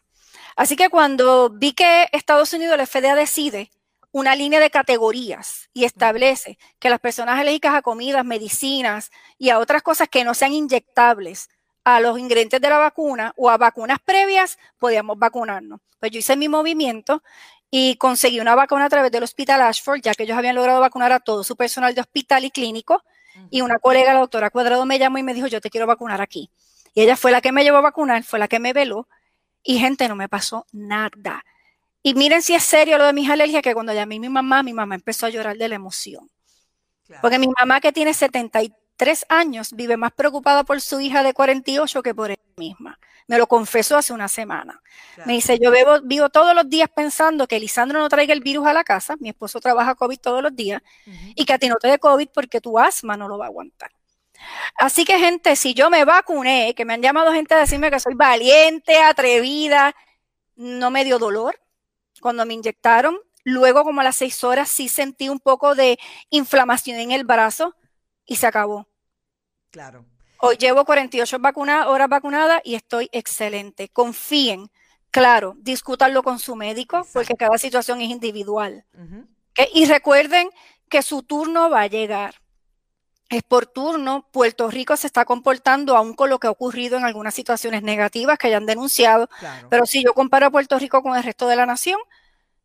Así 0.54 0.76
que 0.76 0.90
cuando 0.90 1.48
vi 1.48 1.72
que 1.72 2.10
Estados 2.12 2.52
Unidos, 2.52 2.76
la 2.76 2.84
FDA 2.84 3.14
decide 3.14 3.70
una 4.12 4.36
línea 4.36 4.60
de 4.60 4.70
categorías 4.70 5.70
y 5.72 5.84
establece 5.84 6.58
que 6.78 6.90
las 6.90 7.00
personas 7.00 7.40
alérgicas 7.40 7.74
a 7.74 7.82
comidas, 7.82 8.24
medicinas 8.24 9.10
y 9.38 9.50
a 9.50 9.58
otras 9.58 9.82
cosas 9.82 10.08
que 10.08 10.22
no 10.22 10.34
sean 10.34 10.52
inyectables 10.52 11.48
a 11.84 12.00
los 12.00 12.18
ingredientes 12.18 12.60
de 12.60 12.68
la 12.68 12.78
vacuna 12.78 13.32
o 13.36 13.50
a 13.50 13.56
vacunas 13.56 13.98
previas, 14.04 14.58
podíamos 14.78 15.18
vacunarnos. 15.18 15.80
Pues 15.98 16.12
yo 16.12 16.18
hice 16.18 16.36
mi 16.36 16.48
movimiento 16.48 17.22
y 17.70 17.96
conseguí 17.96 18.38
una 18.38 18.54
vacuna 18.54 18.84
a 18.84 18.88
través 18.90 19.10
del 19.10 19.22
Hospital 19.22 19.62
Ashford, 19.62 20.02
ya 20.02 20.14
que 20.14 20.24
ellos 20.24 20.36
habían 20.36 20.54
logrado 20.54 20.80
vacunar 20.80 21.10
a 21.10 21.20
todo 21.20 21.42
su 21.42 21.56
personal 21.56 21.94
de 21.94 22.02
hospital 22.02 22.44
y 22.44 22.50
clínico. 22.50 23.02
Y 23.48 23.62
una 23.62 23.78
colega, 23.78 24.12
la 24.12 24.20
doctora 24.20 24.50
Cuadrado, 24.50 24.84
me 24.84 24.98
llamó 24.98 25.16
y 25.16 25.22
me 25.22 25.32
dijo, 25.32 25.46
yo 25.46 25.62
te 25.62 25.70
quiero 25.70 25.86
vacunar 25.86 26.20
aquí. 26.20 26.50
Y 26.92 27.00
ella 27.00 27.16
fue 27.16 27.30
la 27.30 27.40
que 27.40 27.50
me 27.50 27.64
llevó 27.64 27.78
a 27.78 27.80
vacunar, 27.80 28.22
fue 28.24 28.38
la 28.38 28.46
que 28.46 28.58
me 28.58 28.74
veló. 28.74 29.08
Y 29.62 29.78
gente, 29.78 30.06
no 30.06 30.16
me 30.16 30.28
pasó 30.28 30.66
nada. 30.70 31.42
Y 32.02 32.14
miren 32.14 32.42
si 32.42 32.54
es 32.54 32.62
serio 32.64 32.98
lo 32.98 33.04
de 33.04 33.12
mis 33.12 33.30
alergias, 33.30 33.62
que 33.62 33.74
cuando 33.74 33.92
llamé 33.92 34.16
a 34.16 34.20
mi 34.20 34.28
mamá, 34.28 34.62
mi 34.62 34.72
mamá 34.72 34.94
empezó 34.94 35.26
a 35.26 35.30
llorar 35.30 35.56
de 35.56 35.68
la 35.68 35.76
emoción. 35.76 36.28
Porque 37.20 37.38
mi 37.38 37.48
mamá 37.48 37.80
que 37.80 37.92
tiene 37.92 38.14
73 38.14 39.26
años 39.28 39.72
vive 39.72 39.96
más 39.96 40.12
preocupada 40.12 40.64
por 40.64 40.80
su 40.80 41.00
hija 41.00 41.22
de 41.22 41.34
48 41.34 42.02
que 42.02 42.14
por 42.14 42.30
ella 42.30 42.42
misma. 42.56 42.98
Me 43.28 43.38
lo 43.38 43.46
confesó 43.46 43.96
hace 43.96 44.12
una 44.12 44.28
semana. 44.28 44.82
Me 45.26 45.34
dice, 45.34 45.58
yo 45.58 45.70
vivo, 46.02 46.28
todos 46.30 46.54
los 46.54 46.68
días 46.68 46.88
pensando 46.94 47.46
que 47.46 47.60
Lisandro 47.60 48.00
no 48.00 48.08
traiga 48.08 48.32
el 48.32 48.40
virus 48.40 48.66
a 48.66 48.72
la 48.72 48.82
casa, 48.82 49.16
mi 49.20 49.28
esposo 49.28 49.60
trabaja 49.60 49.94
COVID 49.94 50.18
todos 50.18 50.42
los 50.42 50.54
días, 50.56 50.82
y 51.34 51.44
que 51.44 51.52
a 51.52 51.58
ti 51.58 51.68
no 51.68 51.76
te 51.76 51.88
dé 51.88 51.98
COVID 51.98 52.28
porque 52.34 52.60
tu 52.60 52.78
asma 52.78 53.16
no 53.16 53.28
lo 53.28 53.38
va 53.38 53.46
a 53.46 53.48
aguantar. 53.48 53.92
Así 54.76 55.04
que 55.04 55.18
gente, 55.18 55.54
si 55.54 55.72
yo 55.72 55.88
me 55.88 56.04
vacuné, 56.04 56.74
que 56.74 56.84
me 56.84 56.94
han 56.94 57.02
llamado 57.02 57.32
gente 57.32 57.54
a 57.54 57.58
decirme 57.58 57.90
que 57.90 58.00
soy 58.00 58.14
valiente, 58.14 58.98
atrevida, 58.98 59.94
no 60.56 60.90
me 60.90 61.04
dio 61.04 61.18
dolor, 61.18 61.60
cuando 62.22 62.46
me 62.46 62.54
inyectaron. 62.54 63.18
Luego, 63.44 63.84
como 63.84 64.00
a 64.00 64.04
las 64.04 64.16
seis 64.16 64.42
horas, 64.44 64.70
sí 64.70 64.88
sentí 64.88 65.28
un 65.28 65.40
poco 65.40 65.74
de 65.74 65.98
inflamación 66.30 66.98
en 66.98 67.10
el 67.10 67.24
brazo 67.24 67.74
y 68.24 68.36
se 68.36 68.46
acabó. 68.46 68.88
Claro. 69.70 70.06
Hoy 70.38 70.56
llevo 70.56 70.84
48 70.84 71.38
horas 71.86 72.08
vacunada 72.08 72.60
y 72.64 72.74
estoy 72.74 73.08
excelente. 73.12 73.88
Confíen, 73.88 74.70
claro, 75.10 75.54
discútanlo 75.58 76.22
con 76.22 76.38
su 76.38 76.56
médico 76.56 77.06
porque 77.12 77.34
cada 77.34 77.58
situación 77.58 78.00
es 78.00 78.10
individual. 78.10 78.84
Y 79.72 79.84
recuerden 79.86 80.50
que 80.88 81.02
su 81.02 81.22
turno 81.22 81.70
va 81.70 81.82
a 81.82 81.86
llegar. 81.86 82.41
Es 83.32 83.42
por 83.42 83.64
turno, 83.64 84.28
Puerto 84.30 84.70
Rico 84.70 84.94
se 84.98 85.06
está 85.06 85.24
comportando 85.24 85.96
aún 85.96 86.12
con 86.12 86.28
lo 86.28 86.38
que 86.38 86.48
ha 86.48 86.50
ocurrido 86.50 86.98
en 86.98 87.04
algunas 87.06 87.32
situaciones 87.32 87.82
negativas 87.82 88.36
que 88.36 88.48
hayan 88.48 88.66
denunciado. 88.66 89.30
Pero 89.70 89.86
si 89.86 90.04
yo 90.04 90.12
comparo 90.12 90.44
a 90.44 90.50
Puerto 90.50 90.78
Rico 90.78 91.02
con 91.02 91.16
el 91.16 91.22
resto 91.22 91.48
de 91.48 91.56
la 91.56 91.64
nación, 91.64 91.98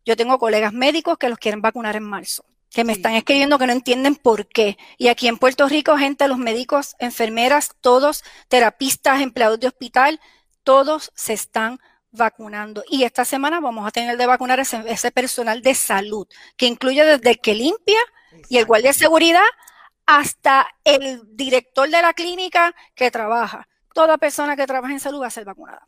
yo 0.05 0.17
tengo 0.17 0.37
colegas 0.37 0.73
médicos 0.73 1.17
que 1.17 1.29
los 1.29 1.37
quieren 1.37 1.61
vacunar 1.61 1.95
en 1.95 2.03
marzo, 2.03 2.43
que 2.69 2.83
me 2.83 2.91
están 2.91 3.13
escribiendo 3.13 3.57
que 3.57 3.65
no 3.65 3.71
entienden 3.71 4.15
por 4.15 4.45
qué. 4.45 4.77
Y 4.97 5.07
aquí 5.07 5.29
en 5.29 5.37
Puerto 5.37 5.69
Rico, 5.69 5.95
gente, 5.95 6.27
los 6.27 6.37
médicos, 6.37 6.97
enfermeras, 6.99 7.69
todos, 7.79 8.25
terapistas, 8.49 9.21
empleados 9.21 9.61
de 9.61 9.67
hospital, 9.67 10.19
todos 10.65 11.13
se 11.15 11.31
están 11.31 11.79
vacunando. 12.11 12.83
Y 12.89 13.05
esta 13.05 13.23
semana 13.23 13.61
vamos 13.61 13.87
a 13.87 13.91
tener 13.91 14.17
de 14.17 14.25
vacunar 14.25 14.59
ese, 14.59 14.83
ese 14.87 15.11
personal 15.11 15.61
de 15.61 15.73
salud, 15.75 16.27
que 16.57 16.65
incluye 16.65 17.05
desde 17.05 17.29
el 17.29 17.39
que 17.39 17.55
limpia 17.55 17.99
y 18.49 18.57
el 18.57 18.65
guardia 18.65 18.89
de 18.89 18.97
seguridad 18.97 19.47
hasta 20.07 20.65
el 20.83 21.21
director 21.35 21.89
de 21.89 22.01
la 22.01 22.13
clínica 22.13 22.73
que 22.95 23.11
trabaja. 23.11 23.67
Toda 23.93 24.17
persona 24.17 24.55
que 24.55 24.65
trabaja 24.65 24.93
en 24.93 24.99
salud 24.99 25.21
va 25.21 25.27
a 25.27 25.31
ser 25.31 25.45
vacunada. 25.45 25.87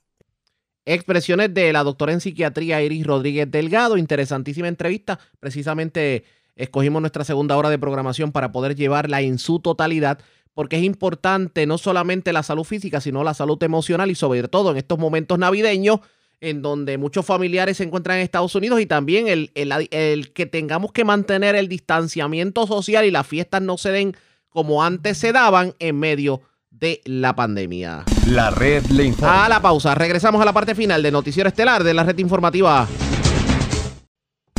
Expresiones 0.85 1.53
de 1.53 1.73
la 1.73 1.83
doctora 1.83 2.13
en 2.13 2.21
psiquiatría 2.21 2.81
Iris 2.81 3.05
Rodríguez 3.05 3.49
Delgado. 3.49 3.97
Interesantísima 3.97 4.67
entrevista. 4.67 5.19
Precisamente 5.39 6.25
escogimos 6.55 7.01
nuestra 7.01 7.23
segunda 7.23 7.57
hora 7.57 7.69
de 7.69 7.79
programación 7.79 8.31
para 8.31 8.51
poder 8.51 8.75
llevarla 8.75 9.21
en 9.21 9.39
su 9.39 9.59
totalidad 9.59 10.19
porque 10.53 10.75
es 10.75 10.83
importante 10.83 11.65
no 11.65 11.77
solamente 11.77 12.33
la 12.33 12.43
salud 12.43 12.65
física, 12.65 12.99
sino 12.99 13.23
la 13.23 13.33
salud 13.33 13.61
emocional 13.63 14.11
y 14.11 14.15
sobre 14.15 14.45
todo 14.49 14.71
en 14.71 14.77
estos 14.77 14.99
momentos 14.99 15.39
navideños 15.39 16.01
en 16.41 16.61
donde 16.61 16.97
muchos 16.97 17.25
familiares 17.25 17.77
se 17.77 17.83
encuentran 17.83 18.17
en 18.17 18.23
Estados 18.23 18.55
Unidos 18.55 18.79
y 18.79 18.85
también 18.85 19.27
el, 19.27 19.51
el, 19.55 20.33
que 20.33 20.45
tengamos 20.45 20.91
que 20.91 21.03
mantener 21.03 21.55
el 21.55 21.67
distanciamiento 21.67 22.65
social 22.65 23.05
y 23.05 23.11
las 23.11 23.27
fiestas 23.27 23.61
no 23.61 23.77
se 23.77 23.91
den 23.91 24.15
como 24.49 24.83
antes 24.83 25.17
se 25.17 25.31
daban 25.31 25.75
en 25.79 25.99
medio 25.99 26.41
de 26.71 27.01
la 27.05 27.35
pandemia. 27.35 28.05
La 28.27 28.51
red 28.51 28.85
le 28.87 29.05
informa. 29.05 29.45
A 29.45 29.49
la 29.49 29.61
pausa, 29.61 29.95
regresamos 29.95 30.41
a 30.41 30.45
la 30.45 30.53
parte 30.53 30.75
final 30.75 31.03
del 31.03 31.13
noticiero 31.13 31.49
estelar 31.49 31.83
de 31.83 31.93
la 31.93 32.03
red 32.03 32.17
informativa. 32.17 32.87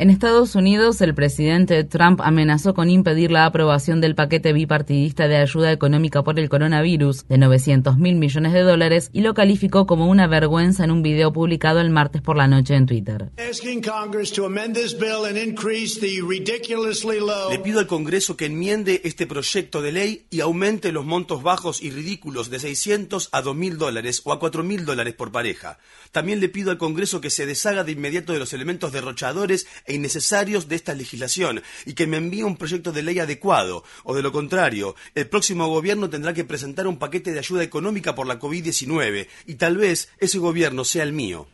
En 0.00 0.10
Estados 0.10 0.54
Unidos, 0.54 1.00
el 1.00 1.12
presidente 1.12 1.82
Trump 1.82 2.20
amenazó 2.22 2.72
con 2.72 2.88
impedir 2.88 3.32
la 3.32 3.46
aprobación 3.46 4.00
del 4.00 4.14
paquete 4.14 4.52
bipartidista 4.52 5.26
de 5.26 5.38
ayuda 5.38 5.72
económica 5.72 6.22
por 6.22 6.38
el 6.38 6.48
coronavirus 6.48 7.26
de 7.26 7.36
900 7.36 7.98
mil 7.98 8.14
millones 8.14 8.52
de 8.52 8.60
dólares 8.60 9.10
y 9.12 9.22
lo 9.22 9.34
calificó 9.34 9.88
como 9.88 10.06
una 10.06 10.28
vergüenza 10.28 10.84
en 10.84 10.92
un 10.92 11.02
video 11.02 11.32
publicado 11.32 11.80
el 11.80 11.90
martes 11.90 12.22
por 12.22 12.36
la 12.36 12.46
noche 12.46 12.76
en 12.76 12.86
Twitter. 12.86 13.28
Le 17.50 17.58
pido 17.58 17.80
al 17.80 17.86
Congreso 17.88 18.36
que 18.36 18.46
enmiende 18.46 19.00
este 19.02 19.26
proyecto 19.26 19.82
de 19.82 19.90
ley 19.90 20.26
y 20.30 20.38
aumente 20.42 20.92
los 20.92 21.06
montos 21.06 21.42
bajos 21.42 21.82
y 21.82 21.90
ridículos 21.90 22.50
de 22.50 22.60
600 22.60 23.30
a 23.32 23.42
2 23.42 23.56
mil 23.56 23.78
dólares 23.78 24.22
o 24.22 24.32
a 24.32 24.38
4 24.38 24.62
mil 24.62 24.84
dólares 24.84 25.14
por 25.14 25.32
pareja. 25.32 25.80
También 26.12 26.38
le 26.38 26.48
pido 26.48 26.70
al 26.70 26.78
Congreso 26.78 27.20
que 27.20 27.30
se 27.30 27.46
deshaga 27.46 27.82
de 27.82 27.90
inmediato 27.90 28.32
de 28.32 28.38
los 28.38 28.52
elementos 28.52 28.92
derrochadores 28.92 29.66
e 29.88 29.94
innecesarios 29.94 30.68
de 30.68 30.76
esta 30.76 30.94
legislación 30.94 31.62
y 31.84 31.94
que 31.94 32.06
me 32.06 32.18
envíe 32.18 32.44
un 32.44 32.56
proyecto 32.56 32.92
de 32.92 33.02
ley 33.02 33.18
adecuado, 33.18 33.82
o 34.04 34.14
de 34.14 34.22
lo 34.22 34.30
contrario, 34.30 34.94
el 35.16 35.28
próximo 35.28 35.66
gobierno 35.66 36.08
tendrá 36.08 36.32
que 36.34 36.44
presentar 36.44 36.86
un 36.86 36.98
paquete 36.98 37.32
de 37.32 37.40
ayuda 37.40 37.64
económica 37.64 38.14
por 38.14 38.26
la 38.26 38.38
COVID-19 38.38 39.26
y 39.46 39.54
tal 39.56 39.76
vez 39.76 40.10
ese 40.18 40.38
gobierno 40.38 40.84
sea 40.84 41.02
el 41.02 41.12
mío. 41.12 41.48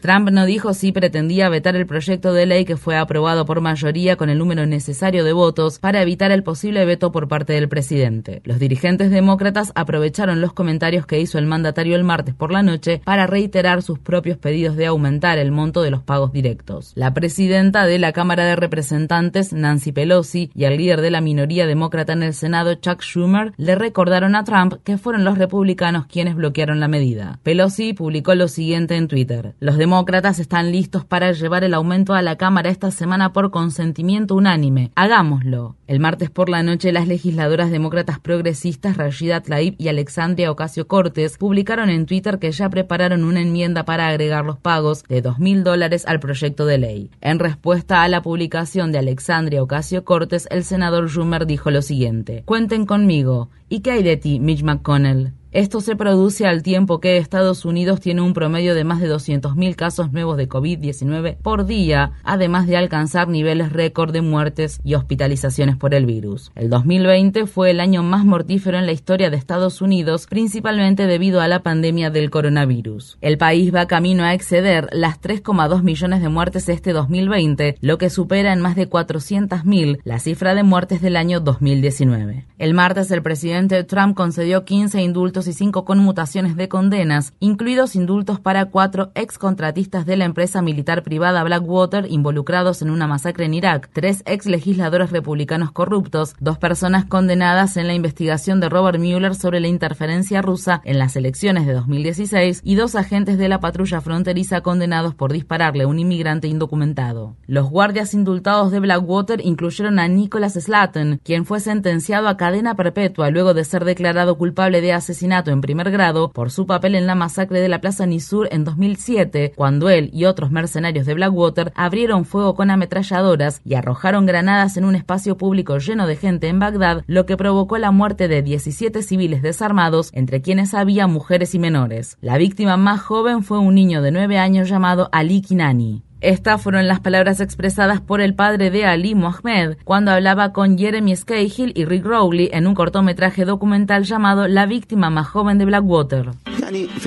Trump 0.00 0.30
no 0.30 0.46
dijo 0.46 0.74
si 0.74 0.90
pretendía 0.90 1.48
vetar 1.48 1.76
el 1.76 1.86
proyecto 1.86 2.32
de 2.32 2.46
ley 2.46 2.64
que 2.64 2.76
fue 2.76 2.96
aprobado 2.96 3.44
por 3.44 3.60
mayoría 3.60 4.16
con 4.16 4.30
el 4.30 4.38
número 4.38 4.66
necesario 4.66 5.22
de 5.22 5.32
votos 5.32 5.78
para 5.78 6.02
evitar 6.02 6.32
el 6.32 6.42
posible 6.42 6.84
veto 6.84 7.12
por 7.12 7.28
parte 7.28 7.52
del 7.52 7.68
presidente. 7.68 8.40
Los 8.44 8.58
dirigentes 8.58 9.10
demócratas 9.10 9.70
aprovecharon 9.76 10.40
los 10.40 10.54
comentarios 10.54 11.06
que 11.06 11.20
hizo 11.20 11.38
el 11.38 11.46
mandatario 11.46 11.94
el 11.94 12.02
martes 12.02 12.34
por 12.34 12.50
la 12.50 12.62
noche 12.62 13.00
para 13.04 13.28
reiterar 13.28 13.82
sus 13.82 13.98
propios 13.98 14.38
pedidos 14.38 14.76
de 14.76 14.86
aumentar 14.86 15.38
el 15.38 15.52
monto 15.52 15.82
de 15.82 15.90
los 15.90 16.02
pagos 16.02 16.32
directos. 16.32 16.92
La 16.96 17.14
presidenta 17.14 17.86
de 17.86 17.98
la 17.98 18.12
Cámara 18.12 18.44
de 18.44 18.56
Representantes, 18.56 19.52
Nancy 19.52 19.92
Pelosi, 19.92 20.50
y 20.54 20.64
el 20.64 20.78
líder 20.78 21.00
de 21.00 21.10
la 21.10 21.20
minoría 21.20 21.66
demócrata 21.66 22.12
en 22.12 22.22
el 22.22 22.34
Senado, 22.34 22.74
Chuck 22.74 23.02
Schumer, 23.02 23.52
le 23.56 23.74
recordaron 23.76 24.34
a 24.34 24.44
Trump 24.44 24.74
que 24.82 24.98
fueron 24.98 25.22
los 25.22 25.38
republicanos 25.38 26.06
quienes 26.06 26.34
bloquearon 26.34 26.80
la 26.80 26.88
medida. 26.88 27.38
Pelosi 27.42 27.92
publicó 27.92 28.34
lo 28.34 28.48
siguiente 28.48 28.96
en 28.96 29.01
Twitter. 29.08 29.54
Los 29.60 29.76
demócratas 29.76 30.38
están 30.38 30.72
listos 30.72 31.04
para 31.04 31.32
llevar 31.32 31.64
el 31.64 31.74
aumento 31.74 32.14
a 32.14 32.22
la 32.22 32.36
Cámara 32.36 32.70
esta 32.70 32.90
semana 32.90 33.32
por 33.32 33.50
consentimiento 33.50 34.34
unánime. 34.34 34.90
Hagámoslo. 34.94 35.76
El 35.86 36.00
martes 36.00 36.30
por 36.30 36.48
la 36.48 36.62
noche, 36.62 36.92
las 36.92 37.06
legisladoras 37.06 37.70
demócratas 37.70 38.18
progresistas 38.18 38.96
Rashida 38.96 39.40
Tlaib 39.40 39.74
y 39.78 39.88
Alexandria 39.88 40.50
Ocasio 40.50 40.86
Cortes 40.86 41.36
publicaron 41.38 41.90
en 41.90 42.06
Twitter 42.06 42.38
que 42.38 42.52
ya 42.52 42.70
prepararon 42.70 43.24
una 43.24 43.40
enmienda 43.40 43.84
para 43.84 44.08
agregar 44.08 44.44
los 44.44 44.58
pagos 44.58 45.04
de 45.08 45.20
dos 45.22 45.38
mil 45.38 45.64
dólares 45.64 46.04
al 46.06 46.20
proyecto 46.20 46.66
de 46.66 46.78
ley. 46.78 47.10
En 47.20 47.38
respuesta 47.38 48.02
a 48.02 48.08
la 48.08 48.22
publicación 48.22 48.92
de 48.92 48.98
Alexandria 48.98 49.62
Ocasio 49.62 50.04
Cortes, 50.04 50.48
el 50.50 50.64
senador 50.64 51.08
Schumer 51.08 51.46
dijo 51.46 51.70
lo 51.70 51.82
siguiente: 51.82 52.42
Cuenten 52.44 52.86
conmigo. 52.86 53.50
¿Y 53.68 53.80
qué 53.80 53.92
hay 53.92 54.02
de 54.02 54.16
ti, 54.16 54.38
Mitch 54.38 54.62
McConnell? 54.62 55.32
Esto 55.52 55.82
se 55.82 55.96
produce 55.96 56.46
al 56.46 56.62
tiempo 56.62 56.98
que 56.98 57.18
Estados 57.18 57.66
Unidos 57.66 58.00
tiene 58.00 58.22
un 58.22 58.32
promedio 58.32 58.74
de 58.74 58.84
más 58.84 59.02
de 59.02 59.12
200.000 59.12 59.74
casos 59.74 60.10
nuevos 60.10 60.38
de 60.38 60.48
COVID-19 60.48 61.36
por 61.36 61.66
día, 61.66 62.12
además 62.24 62.66
de 62.66 62.78
alcanzar 62.78 63.28
niveles 63.28 63.70
récord 63.70 64.14
de 64.14 64.22
muertes 64.22 64.80
y 64.82 64.94
hospitalizaciones 64.94 65.76
por 65.76 65.92
el 65.92 66.06
virus. 66.06 66.52
El 66.54 66.70
2020 66.70 67.44
fue 67.44 67.70
el 67.70 67.80
año 67.80 68.02
más 68.02 68.24
mortífero 68.24 68.78
en 68.78 68.86
la 68.86 68.92
historia 68.92 69.28
de 69.28 69.36
Estados 69.36 69.82
Unidos, 69.82 70.26
principalmente 70.26 71.06
debido 71.06 71.42
a 71.42 71.48
la 71.48 71.62
pandemia 71.62 72.08
del 72.08 72.30
coronavirus. 72.30 73.18
El 73.20 73.36
país 73.36 73.74
va 73.74 73.86
camino 73.86 74.24
a 74.24 74.32
exceder 74.32 74.88
las 74.90 75.20
3,2 75.20 75.82
millones 75.82 76.22
de 76.22 76.30
muertes 76.30 76.70
este 76.70 76.94
2020, 76.94 77.76
lo 77.82 77.98
que 77.98 78.08
supera 78.08 78.54
en 78.54 78.62
más 78.62 78.74
de 78.74 78.88
400.000 78.88 80.00
la 80.04 80.18
cifra 80.18 80.54
de 80.54 80.62
muertes 80.62 81.02
del 81.02 81.16
año 81.16 81.40
2019. 81.40 82.46
El 82.56 82.72
martes 82.72 83.10
el 83.10 83.22
presidente 83.22 83.84
Trump 83.84 84.16
concedió 84.16 84.64
15 84.64 85.02
indultos 85.02 85.41
y 85.46 85.52
cinco 85.52 85.84
conmutaciones 85.84 86.56
de 86.56 86.68
condenas, 86.68 87.32
incluidos 87.40 87.96
indultos 87.96 88.40
para 88.40 88.66
cuatro 88.66 89.10
excontratistas 89.14 90.06
de 90.06 90.16
la 90.16 90.24
empresa 90.24 90.62
militar 90.62 91.02
privada 91.02 91.42
Blackwater 91.42 92.06
involucrados 92.10 92.82
en 92.82 92.90
una 92.90 93.06
masacre 93.06 93.46
en 93.46 93.54
Irak, 93.54 93.90
tres 93.92 94.22
ex 94.26 94.46
legisladores 94.46 95.10
republicanos 95.10 95.72
corruptos, 95.72 96.36
dos 96.40 96.58
personas 96.58 97.04
condenadas 97.04 97.76
en 97.76 97.86
la 97.86 97.94
investigación 97.94 98.60
de 98.60 98.68
Robert 98.68 98.98
Mueller 98.98 99.34
sobre 99.34 99.60
la 99.60 99.68
interferencia 99.68 100.42
rusa 100.42 100.80
en 100.84 100.98
las 100.98 101.16
elecciones 101.16 101.66
de 101.66 101.72
2016 101.72 102.60
y 102.62 102.74
dos 102.74 102.94
agentes 102.94 103.38
de 103.38 103.48
la 103.48 103.60
patrulla 103.60 104.00
fronteriza 104.00 104.60
condenados 104.60 105.14
por 105.14 105.32
dispararle 105.32 105.84
a 105.84 105.88
un 105.88 105.98
inmigrante 105.98 106.48
indocumentado. 106.48 107.36
Los 107.46 107.68
guardias 107.68 108.14
indultados 108.14 108.70
de 108.70 108.80
Blackwater 108.80 109.40
incluyeron 109.44 109.98
a 109.98 110.08
Nicholas 110.08 110.54
Slatton, 110.54 111.20
quien 111.24 111.44
fue 111.44 111.60
sentenciado 111.60 112.28
a 112.28 112.36
cadena 112.36 112.76
perpetua 112.76 113.30
luego 113.30 113.54
de 113.54 113.64
ser 113.64 113.84
declarado 113.84 114.36
culpable 114.36 114.80
de 114.80 114.92
asesinato 114.92 115.31
en 115.32 115.62
primer 115.62 115.90
grado 115.90 116.30
por 116.30 116.50
su 116.50 116.66
papel 116.66 116.94
en 116.94 117.06
la 117.06 117.14
masacre 117.14 117.60
de 117.60 117.68
la 117.68 117.80
Plaza 117.80 118.04
Nisur 118.04 118.48
en 118.52 118.64
2007, 118.64 119.54
cuando 119.56 119.88
él 119.88 120.10
y 120.12 120.26
otros 120.26 120.50
mercenarios 120.50 121.06
de 121.06 121.14
Blackwater 121.14 121.72
abrieron 121.74 122.26
fuego 122.26 122.54
con 122.54 122.70
ametralladoras 122.70 123.62
y 123.64 123.74
arrojaron 123.74 124.26
granadas 124.26 124.76
en 124.76 124.84
un 124.84 124.94
espacio 124.94 125.38
público 125.38 125.78
lleno 125.78 126.06
de 126.06 126.16
gente 126.16 126.48
en 126.48 126.58
Bagdad, 126.58 127.02
lo 127.06 127.24
que 127.24 127.38
provocó 127.38 127.78
la 127.78 127.92
muerte 127.92 128.28
de 128.28 128.42
17 128.42 129.02
civiles 129.02 129.40
desarmados, 129.40 130.10
entre 130.12 130.42
quienes 130.42 130.74
había 130.74 131.06
mujeres 131.06 131.54
y 131.54 131.58
menores. 131.58 132.18
La 132.20 132.36
víctima 132.36 132.76
más 132.76 133.00
joven 133.00 133.42
fue 133.42 133.58
un 133.58 133.74
niño 133.74 134.02
de 134.02 134.10
9 134.10 134.38
años 134.38 134.68
llamado 134.68 135.08
Ali 135.12 135.40
Kinani. 135.40 136.02
Estas 136.22 136.62
fueron 136.62 136.86
las 136.86 137.00
palabras 137.00 137.40
expresadas 137.40 138.00
por 138.00 138.20
el 138.20 138.36
padre 138.36 138.70
de 138.70 138.86
Ali 138.86 139.16
Mohamed 139.16 139.76
cuando 139.82 140.12
hablaba 140.12 140.52
con 140.52 140.78
Jeremy 140.78 141.16
Scahill 141.16 141.72
y 141.74 141.84
Rick 141.84 142.04
Rowley 142.04 142.48
en 142.52 142.68
un 142.68 142.76
cortometraje 142.76 143.44
documental 143.44 144.04
llamado 144.04 144.46
La 144.46 144.66
víctima 144.66 145.10
más 145.10 145.26
joven 145.26 145.58
de 145.58 145.64
Blackwater. 145.64 146.30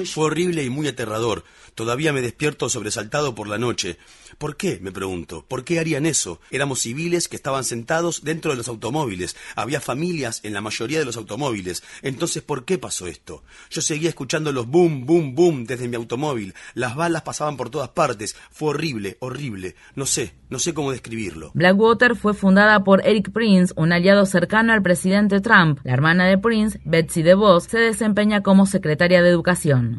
Fue 0.06 0.26
horrible 0.26 0.64
y 0.64 0.70
muy 0.70 0.88
aterrador. 0.88 1.44
Todavía 1.76 2.14
me 2.14 2.22
despierto 2.22 2.70
sobresaltado 2.70 3.36
por 3.36 3.50
la 3.50 3.58
noche. 3.58 3.98
¿Por 4.38 4.56
qué? 4.56 4.80
me 4.82 4.92
pregunto. 4.92 5.46
¿Por 5.48 5.66
qué 5.66 5.80
harían 5.80 6.06
eso? 6.06 6.40
Éramos 6.52 6.80
civiles 6.80 7.28
que 7.28 7.36
estaban 7.36 7.64
sentados 7.64 8.24
dentro 8.24 8.52
de 8.52 8.58
los 8.58 8.68
automóviles. 8.70 9.36
Había 9.56 9.82
familias 9.82 10.40
en 10.44 10.54
la 10.54 10.62
mayoría 10.62 11.00
de 11.00 11.06
los 11.06 11.18
automóviles. 11.18 11.84
Entonces, 12.02 12.44
¿por 12.44 12.64
qué 12.64 12.78
pasó 12.78 13.08
esto? 13.08 13.44
Yo 13.70 13.82
seguía 13.82 14.10
escuchando 14.10 14.52
los 14.52 14.68
boom, 14.68 15.06
boom, 15.06 15.36
boom 15.36 15.66
desde 15.66 15.88
mi 15.88 15.96
automóvil. 15.96 16.54
Las 16.76 16.96
balas 16.96 17.24
pasaban 17.24 17.58
por 17.58 17.70
todas 17.70 17.90
partes. 17.90 18.36
Fue 18.52 18.70
horrible, 18.70 19.18
horrible. 19.20 19.76
No 19.96 20.06
sé, 20.06 20.34
no 20.50 20.60
sé 20.60 20.74
cómo 20.74 20.92
describirlo. 20.92 21.52
Blackwater 21.54 22.16
fue 22.16 22.34
fundada 22.34 22.84
por 22.84 23.06
Eric 23.06 23.32
Prince, 23.32 23.74
un 23.76 23.92
aliado 23.92 24.26
cercano 24.26 24.72
al 24.72 24.82
presidente 24.82 25.42
Trump. 25.42 25.80
La 25.84 25.94
hermana 25.94 26.26
de 26.26 26.38
Prince, 26.38 26.80
Betsy 26.86 27.22
DeVos, 27.22 27.66
se 27.66 27.80
desempeña 27.80 28.44
como 28.44 28.66
secretaria 28.66 29.22
de 29.22 29.30
Educación. 29.30 29.55